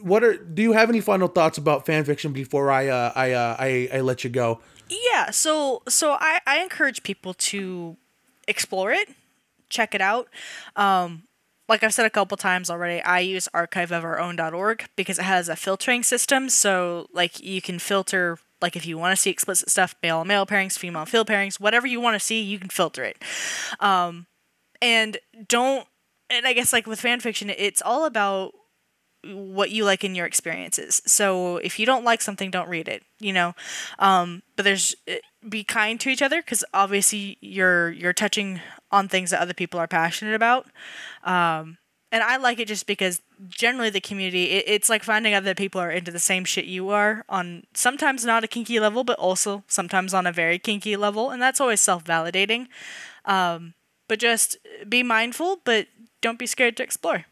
what 0.02 0.24
are 0.24 0.36
do 0.38 0.62
you 0.62 0.74
have 0.74 0.90
any 0.90 1.02
final 1.02 1.28
thoughts 1.28 1.58
about 1.58 1.86
fan 1.86 2.04
fiction 2.04 2.34
before 2.34 2.70
I 2.72 2.88
uh, 2.90 3.12
I, 3.16 3.32
uh, 3.32 3.56
I 3.58 3.90
I 3.94 4.02
let 4.02 4.24
you 4.24 4.30
go 4.30 4.60
Yeah, 4.90 5.32
so 5.32 5.82
so 5.88 6.18
I, 6.20 6.40
I 6.46 6.60
encourage 6.62 7.02
people 7.04 7.34
to 7.52 7.98
explore 8.48 8.92
it, 8.92 9.10
check 9.70 9.96
it 9.96 10.02
out. 10.02 10.28
Um, 10.76 11.24
like 11.68 11.84
I've 11.84 11.94
said 11.96 12.06
a 12.06 12.12
couple 12.12 12.38
times 12.38 12.70
already, 12.70 13.02
I 13.02 13.20
use 13.22 13.50
archiveofourown.org 13.56 14.86
because 14.96 15.18
it 15.18 15.26
has 15.26 15.50
a 15.50 15.56
filtering 15.56 16.04
system. 16.04 16.50
So 16.50 17.08
like 17.14 17.40
you 17.42 17.62
can 17.62 17.80
filter 17.80 18.38
like 18.62 18.76
if 18.76 18.86
you 18.86 18.98
want 18.98 19.16
to 19.16 19.22
see 19.22 19.30
explicit 19.30 19.70
stuff, 19.70 19.96
male 20.02 20.24
male 20.26 20.46
pairings, 20.46 20.78
female 20.78 21.06
female 21.06 21.26
pairings, 21.26 21.60
whatever 21.60 21.88
you 21.88 22.00
want 22.00 22.16
to 22.16 22.20
see, 22.20 22.42
you 22.42 22.60
can 22.60 22.70
filter 22.70 23.04
it. 23.04 23.18
Um, 23.80 24.28
and 24.82 25.18
don't 25.48 25.88
and 26.30 26.48
I 26.48 26.54
guess 26.54 26.74
like 26.74 26.88
with 26.88 27.02
fan 27.02 27.20
fiction, 27.20 27.50
it's 27.50 27.82
all 27.82 28.06
about 28.06 28.54
what 29.24 29.72
you 29.72 29.86
like 29.86 30.04
in 30.04 30.16
your 30.16 30.26
experiences. 30.26 31.02
So 31.06 31.58
if 31.58 31.80
you 31.80 31.86
don't 31.86 32.04
like 32.04 32.22
something, 32.22 32.52
don't 32.52 32.70
read 32.70 32.88
it. 32.88 33.04
You 33.20 33.34
know, 33.34 33.56
um, 34.00 34.44
but 34.56 34.64
there's 34.64 34.96
eh, 35.08 35.20
be 35.48 35.64
kind 35.64 36.00
to 36.00 36.10
each 36.10 36.22
other 36.22 36.42
because 36.42 36.64
obviously 36.74 37.38
you're 37.42 37.92
you're 37.92 38.14
touching 38.14 38.62
on 38.92 39.08
things 39.08 39.32
that 39.32 39.42
other 39.42 39.54
people 39.54 39.80
are 39.80 39.88
passionate 39.88 40.36
about. 40.36 40.68
Um, 41.24 41.78
and 42.12 42.24
I 42.24 42.38
like 42.38 42.60
it 42.60 42.68
just 42.68 42.88
because 42.88 43.22
generally 43.48 43.90
the 43.90 44.02
community 44.02 44.46
it, 44.46 44.66
it's 44.68 44.90
like 44.90 45.04
finding 45.04 45.34
other 45.34 45.56
people 45.56 45.82
are 45.82 45.92
into 45.92 46.12
the 46.12 46.20
same 46.20 46.46
shit 46.46 46.66
you 46.66 46.90
are 46.90 47.24
on 47.30 47.64
sometimes 47.74 48.26
not 48.26 48.44
a 48.44 48.48
kinky 48.48 48.80
level, 48.80 49.04
but 49.04 49.18
also 49.20 49.64
sometimes 49.68 50.14
on 50.14 50.26
a 50.26 50.32
very 50.32 50.60
kinky 50.60 50.96
level, 50.96 51.30
and 51.32 51.42
that's 51.42 51.60
always 51.60 51.82
self 51.82 52.04
validating. 52.04 52.68
Um, 53.26 53.74
but 54.08 54.20
just 54.20 54.58
be 54.88 55.04
mindful, 55.04 55.62
but 55.64 55.88
don't 56.22 56.40
be 56.40 56.46
scared 56.48 56.78
to 56.78 56.84
explore. 56.84 57.26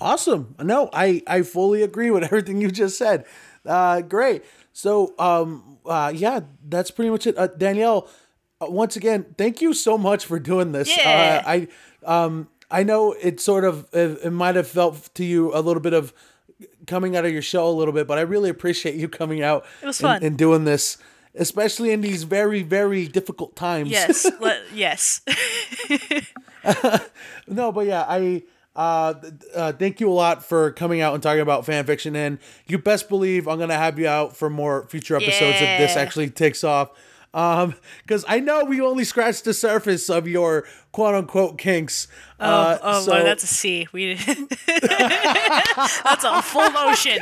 Awesome. 0.00 0.54
No, 0.60 0.90
I 0.92 1.22
I 1.26 1.42
fully 1.42 1.82
agree 1.82 2.10
with 2.10 2.24
everything 2.30 2.60
you 2.60 2.70
just 2.70 2.98
said. 2.98 3.24
Uh, 3.64 4.00
great. 4.00 4.44
So 4.72 5.14
um 5.18 5.78
uh 5.86 6.12
yeah, 6.14 6.40
that's 6.68 6.90
pretty 6.90 7.10
much 7.10 7.26
it. 7.26 7.38
Uh, 7.38 7.46
Danielle, 7.46 8.08
uh, 8.60 8.66
once 8.68 8.96
again, 8.96 9.34
thank 9.38 9.60
you 9.60 9.72
so 9.72 9.96
much 9.96 10.24
for 10.26 10.38
doing 10.38 10.72
this. 10.72 10.96
Yeah. 10.96 11.42
Uh, 11.44 11.48
I 11.48 11.68
um 12.04 12.48
I 12.80 12.82
know 12.82 13.12
it 13.12 13.40
sort 13.40 13.64
of 13.64 13.86
it, 13.92 14.18
it 14.24 14.30
might 14.32 14.56
have 14.56 14.66
felt 14.68 15.14
to 15.14 15.24
you 15.24 15.54
a 15.54 15.60
little 15.60 15.80
bit 15.82 15.92
of 15.92 16.12
coming 16.86 17.16
out 17.16 17.24
of 17.24 17.32
your 17.32 17.42
shell 17.42 17.68
a 17.68 17.72
little 17.72 17.94
bit, 17.94 18.06
but 18.06 18.18
I 18.18 18.22
really 18.22 18.50
appreciate 18.50 18.94
you 18.96 19.08
coming 19.08 19.42
out 19.42 19.64
It 19.82 19.86
was 19.86 20.00
and- 20.00 20.06
fun. 20.06 20.22
and 20.24 20.36
doing 20.36 20.64
this, 20.64 20.98
especially 21.34 21.92
in 21.92 22.00
these 22.00 22.24
very 22.24 22.62
very 22.62 23.06
difficult 23.06 23.54
times. 23.56 23.90
Yes, 23.90 24.24
le- 24.40 24.60
yes. 24.74 25.20
No, 27.46 27.72
but 27.72 27.86
yeah, 27.86 28.04
I 28.08 28.42
uh, 28.74 29.14
uh 29.54 29.72
thank 29.72 30.00
you 30.00 30.10
a 30.10 30.14
lot 30.14 30.44
for 30.44 30.72
coming 30.72 31.00
out 31.00 31.14
and 31.14 31.22
talking 31.22 31.40
about 31.42 31.64
fan 31.66 31.84
fiction 31.84 32.16
and 32.16 32.38
you 32.66 32.78
best 32.78 33.08
believe 33.08 33.46
I'm 33.46 33.58
gonna 33.58 33.74
have 33.76 33.98
you 33.98 34.08
out 34.08 34.34
for 34.36 34.48
more 34.50 34.86
future 34.88 35.14
episodes 35.16 35.58
if 35.60 35.78
this 35.78 35.96
actually 35.96 36.30
takes 36.30 36.64
off. 36.64 36.90
Um, 37.34 37.74
because 38.02 38.24
I 38.28 38.38
know 38.40 38.64
we 38.64 38.80
only 38.80 39.04
scratched 39.04 39.44
the 39.44 39.52
surface 39.52 40.08
of 40.08 40.28
your 40.28 40.64
quote 40.92 41.16
unquote 41.16 41.58
kinks. 41.58 42.06
Oh, 42.38 42.46
uh, 42.48 42.78
oh 42.80 43.02
so- 43.02 43.10
Lord, 43.10 43.26
that's 43.26 43.42
a 43.42 43.48
sea. 43.48 43.88
We 43.92 44.14
that's 44.66 46.24
a 46.24 46.40
full 46.42 46.70
ocean. 46.76 47.18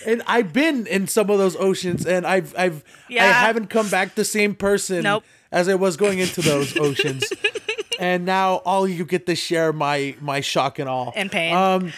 and 0.06 0.22
I've 0.26 0.52
been 0.52 0.86
in 0.86 1.06
some 1.06 1.28
of 1.30 1.38
those 1.38 1.56
oceans 1.56 2.06
and 2.06 2.26
I've—I've—I 2.26 3.22
haven't 3.22 3.68
come 3.68 3.88
back 3.90 4.14
the 4.14 4.24
same 4.24 4.54
person 4.54 5.02
Nope. 5.02 5.24
as 5.52 5.68
I 5.68 5.74
was 5.74 5.96
going 5.98 6.18
into 6.18 6.40
those 6.40 6.76
oceans. 6.78 7.30
and 8.00 8.24
now 8.24 8.56
all 8.64 8.88
you 8.88 9.04
get 9.04 9.26
to 9.26 9.34
share 9.36 9.72
my 9.74 10.14
my 10.20 10.40
shock 10.40 10.78
and 10.78 10.88
all. 10.88 11.12
And 11.14 11.30
pain. 11.30 11.54
Um 11.54 11.92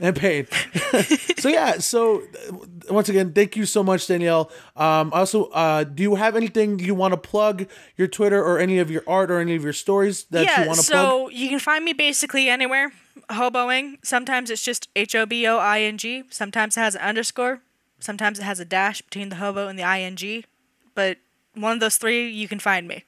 and 0.00 0.16
pain. 0.16 0.46
so 1.38 1.48
yeah, 1.48 1.78
so 1.78 2.22
uh, 2.50 2.56
once 2.92 3.08
again, 3.08 3.32
thank 3.32 3.56
you 3.56 3.66
so 3.66 3.82
much, 3.82 4.06
Danielle. 4.06 4.50
Um 4.76 5.12
also 5.12 5.46
uh 5.46 5.84
do 5.84 6.02
you 6.02 6.14
have 6.16 6.36
anything 6.36 6.78
you 6.78 6.94
want 6.94 7.12
to 7.12 7.18
plug 7.18 7.66
your 7.96 8.08
Twitter 8.08 8.42
or 8.42 8.58
any 8.58 8.78
of 8.78 8.90
your 8.90 9.02
art 9.06 9.30
or 9.30 9.38
any 9.38 9.54
of 9.54 9.62
your 9.62 9.72
stories 9.72 10.24
that 10.30 10.44
yeah, 10.44 10.62
you 10.62 10.66
want 10.68 10.80
to 10.80 10.84
so 10.84 10.92
plug? 10.92 11.06
So 11.06 11.28
you 11.30 11.48
can 11.48 11.58
find 11.58 11.84
me 11.84 11.92
basically 11.92 12.48
anywhere. 12.48 12.92
Hoboing. 13.30 13.98
Sometimes 14.02 14.50
it's 14.50 14.62
just 14.62 14.88
H 14.96 15.14
O 15.14 15.24
B 15.24 15.46
O 15.46 15.58
I 15.58 15.80
N 15.80 15.96
G. 15.98 16.24
Sometimes 16.30 16.76
it 16.76 16.80
has 16.80 16.94
an 16.94 17.00
underscore. 17.00 17.62
Sometimes 18.00 18.38
it 18.38 18.42
has 18.42 18.60
a 18.60 18.64
dash 18.64 19.00
between 19.00 19.30
the 19.30 19.36
hobo 19.36 19.68
and 19.68 19.78
the 19.78 19.82
I 19.82 20.00
N 20.00 20.16
G. 20.16 20.44
But 20.94 21.18
one 21.54 21.72
of 21.72 21.80
those 21.80 21.96
three, 21.96 22.28
you 22.28 22.48
can 22.48 22.58
find 22.58 22.86
me. 22.86 23.04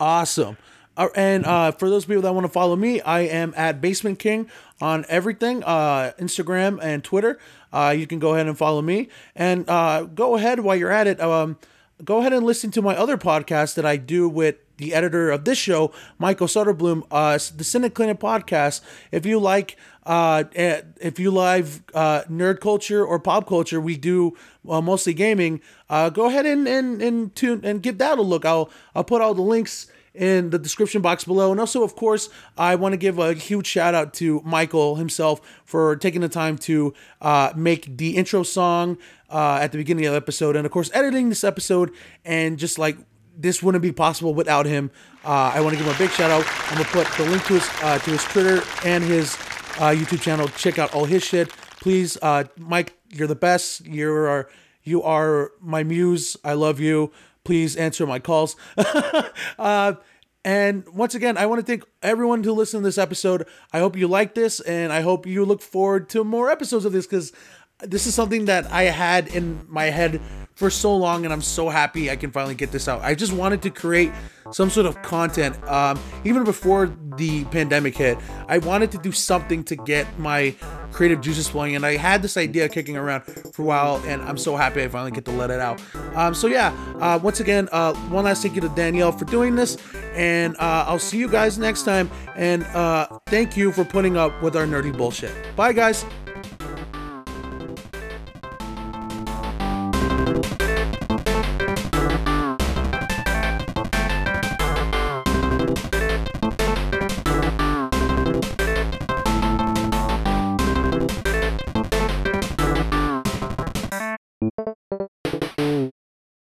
Awesome. 0.00 0.56
Uh, 0.96 1.08
and 1.14 1.44
uh, 1.44 1.72
for 1.72 1.90
those 1.90 2.04
people 2.04 2.22
that 2.22 2.34
want 2.34 2.44
to 2.44 2.52
follow 2.52 2.76
me, 2.76 3.00
I 3.00 3.20
am 3.20 3.52
at 3.56 3.80
Basement 3.80 4.18
King 4.18 4.48
on 4.80 5.04
everything 5.08 5.62
uh, 5.64 6.12
Instagram 6.18 6.78
and 6.82 7.02
Twitter. 7.02 7.38
Uh, 7.72 7.94
you 7.96 8.06
can 8.06 8.18
go 8.18 8.34
ahead 8.34 8.46
and 8.46 8.56
follow 8.56 8.82
me. 8.82 9.08
And 9.34 9.68
uh, 9.68 10.02
go 10.02 10.36
ahead 10.36 10.60
while 10.60 10.76
you're 10.76 10.92
at 10.92 11.06
it, 11.06 11.20
um, 11.20 11.58
go 12.04 12.18
ahead 12.18 12.32
and 12.32 12.46
listen 12.46 12.70
to 12.72 12.82
my 12.82 12.96
other 12.96 13.16
podcast 13.16 13.74
that 13.74 13.84
I 13.84 13.96
do 13.96 14.28
with 14.28 14.56
the 14.76 14.92
editor 14.94 15.30
of 15.30 15.44
this 15.44 15.58
show, 15.58 15.92
Mikael 16.18 16.48
Soderblom, 16.48 17.04
uh, 17.10 17.38
the 17.56 17.64
Cynic 17.64 17.94
Clinic 17.94 18.18
podcast. 18.18 18.80
If 19.12 19.24
you 19.24 19.38
like, 19.38 19.76
uh, 20.04 20.44
eh, 20.54 20.82
if 21.00 21.18
you 21.18 21.30
like 21.30 21.66
uh, 21.94 22.22
nerd 22.22 22.60
culture 22.60 23.04
or 23.04 23.18
pop 23.18 23.46
culture, 23.46 23.80
we 23.80 23.96
do 23.96 24.36
mostly 24.64 25.14
gaming. 25.14 25.60
Uh, 25.88 26.10
go 26.10 26.26
ahead 26.26 26.46
and 26.46 26.66
and 26.66 27.00
and 27.00 27.34
tune 27.36 27.60
and 27.64 27.82
give 27.82 27.98
that 27.98 28.18
a 28.18 28.22
look. 28.22 28.44
I'll 28.44 28.70
I'll 28.94 29.04
put 29.04 29.22
all 29.22 29.34
the 29.34 29.42
links 29.42 29.86
in 30.14 30.50
the 30.50 30.58
description 30.58 31.02
box 31.02 31.24
below. 31.24 31.50
And 31.50 31.60
also, 31.60 31.82
of 31.82 31.96
course, 31.96 32.28
I 32.56 32.76
want 32.76 32.92
to 32.92 32.96
give 32.96 33.18
a 33.18 33.34
huge 33.34 33.66
shout 33.66 33.94
out 33.94 34.14
to 34.14 34.40
Mikael 34.44 34.96
himself 34.96 35.40
for 35.64 35.96
taking 35.96 36.20
the 36.20 36.28
time 36.28 36.56
to 36.58 36.94
uh, 37.20 37.52
make 37.56 37.96
the 37.96 38.16
intro 38.16 38.42
song 38.42 38.98
uh, 39.30 39.58
at 39.60 39.72
the 39.72 39.78
beginning 39.78 40.06
of 40.06 40.12
the 40.12 40.16
episode, 40.16 40.54
and 40.56 40.64
of 40.64 40.72
course, 40.72 40.90
editing 40.94 41.28
this 41.28 41.42
episode 41.42 41.90
and 42.24 42.58
just 42.58 42.78
like 42.78 42.96
this 43.36 43.62
wouldn't 43.62 43.82
be 43.82 43.90
possible 43.90 44.32
without 44.32 44.64
him. 44.64 44.90
Uh, 45.24 45.52
I 45.54 45.60
want 45.60 45.72
to 45.72 45.76
give 45.76 45.86
him 45.86 45.94
a 45.94 45.98
big 45.98 46.10
shout 46.10 46.30
out. 46.30 46.44
I'm 46.70 46.78
gonna 46.78 46.88
put 46.88 47.08
the 47.16 47.24
link 47.24 47.44
to 47.46 47.54
his 47.54 47.68
uh, 47.82 47.98
to 47.98 48.10
his 48.10 48.22
Twitter 48.24 48.62
and 48.84 49.02
his 49.02 49.34
uh, 49.78 49.90
YouTube 49.90 50.20
channel. 50.20 50.46
Check 50.48 50.78
out 50.78 50.94
all 50.94 51.04
his 51.04 51.24
shit, 51.24 51.50
please. 51.80 52.16
Uh, 52.22 52.44
Mike, 52.56 52.96
you're 53.10 53.26
the 53.26 53.34
best. 53.34 53.84
You 53.86 54.12
are 54.12 54.48
you 54.84 55.02
are 55.02 55.50
my 55.60 55.82
muse. 55.82 56.36
I 56.44 56.52
love 56.52 56.78
you. 56.78 57.10
Please 57.44 57.76
answer 57.76 58.06
my 58.06 58.18
calls. 58.18 58.56
uh, 59.58 59.94
and 60.44 60.86
once 60.88 61.14
again, 61.14 61.38
I 61.38 61.46
want 61.46 61.60
to 61.60 61.66
thank 61.66 61.84
everyone 62.02 62.44
who 62.44 62.52
listened 62.52 62.82
to 62.82 62.88
this 62.88 62.98
episode. 62.98 63.46
I 63.72 63.78
hope 63.78 63.96
you 63.96 64.08
like 64.08 64.34
this, 64.34 64.60
and 64.60 64.92
I 64.92 65.00
hope 65.00 65.26
you 65.26 65.44
look 65.44 65.62
forward 65.62 66.10
to 66.10 66.22
more 66.22 66.50
episodes 66.50 66.84
of 66.84 66.92
this 66.92 67.06
because 67.06 67.32
this 67.86 68.06
is 68.06 68.14
something 68.14 68.46
that 68.46 68.70
I 68.72 68.84
had 68.84 69.28
in 69.28 69.64
my 69.68 69.84
head 69.84 70.20
for 70.54 70.70
so 70.70 70.96
long, 70.96 71.24
and 71.24 71.32
I'm 71.32 71.42
so 71.42 71.68
happy 71.68 72.10
I 72.10 72.16
can 72.16 72.30
finally 72.30 72.54
get 72.54 72.70
this 72.70 72.86
out. 72.86 73.02
I 73.02 73.14
just 73.14 73.32
wanted 73.32 73.60
to 73.62 73.70
create 73.70 74.12
some 74.52 74.70
sort 74.70 74.86
of 74.86 75.00
content, 75.02 75.56
um, 75.68 75.98
even 76.24 76.44
before 76.44 76.94
the 77.16 77.44
pandemic 77.46 77.96
hit. 77.96 78.18
I 78.46 78.58
wanted 78.58 78.92
to 78.92 78.98
do 78.98 79.10
something 79.10 79.64
to 79.64 79.74
get 79.74 80.06
my 80.18 80.54
creative 80.92 81.20
juices 81.20 81.48
flowing, 81.48 81.74
and 81.74 81.84
I 81.84 81.96
had 81.96 82.22
this 82.22 82.36
idea 82.36 82.68
kicking 82.68 82.96
around 82.96 83.22
for 83.22 83.62
a 83.62 83.64
while, 83.64 84.00
and 84.06 84.22
I'm 84.22 84.38
so 84.38 84.54
happy 84.54 84.82
I 84.82 84.88
finally 84.88 85.10
get 85.10 85.24
to 85.24 85.32
let 85.32 85.50
it 85.50 85.58
out. 85.58 85.82
Um, 86.14 86.34
so 86.34 86.46
yeah, 86.46 86.72
uh, 87.00 87.18
once 87.20 87.40
again, 87.40 87.68
uh, 87.72 87.92
one 88.10 88.24
last 88.24 88.42
thank 88.42 88.54
you 88.54 88.60
to 88.60 88.68
Danielle 88.70 89.10
for 89.10 89.24
doing 89.24 89.56
this, 89.56 89.76
and 90.14 90.54
uh, 90.58 90.84
I'll 90.86 91.00
see 91.00 91.18
you 91.18 91.28
guys 91.28 91.58
next 91.58 91.82
time. 91.82 92.08
And 92.36 92.62
uh, 92.66 93.08
thank 93.26 93.56
you 93.56 93.72
for 93.72 93.84
putting 93.84 94.16
up 94.16 94.40
with 94.40 94.54
our 94.54 94.66
nerdy 94.66 94.96
bullshit. 94.96 95.34
Bye, 95.56 95.72
guys. 95.72 96.04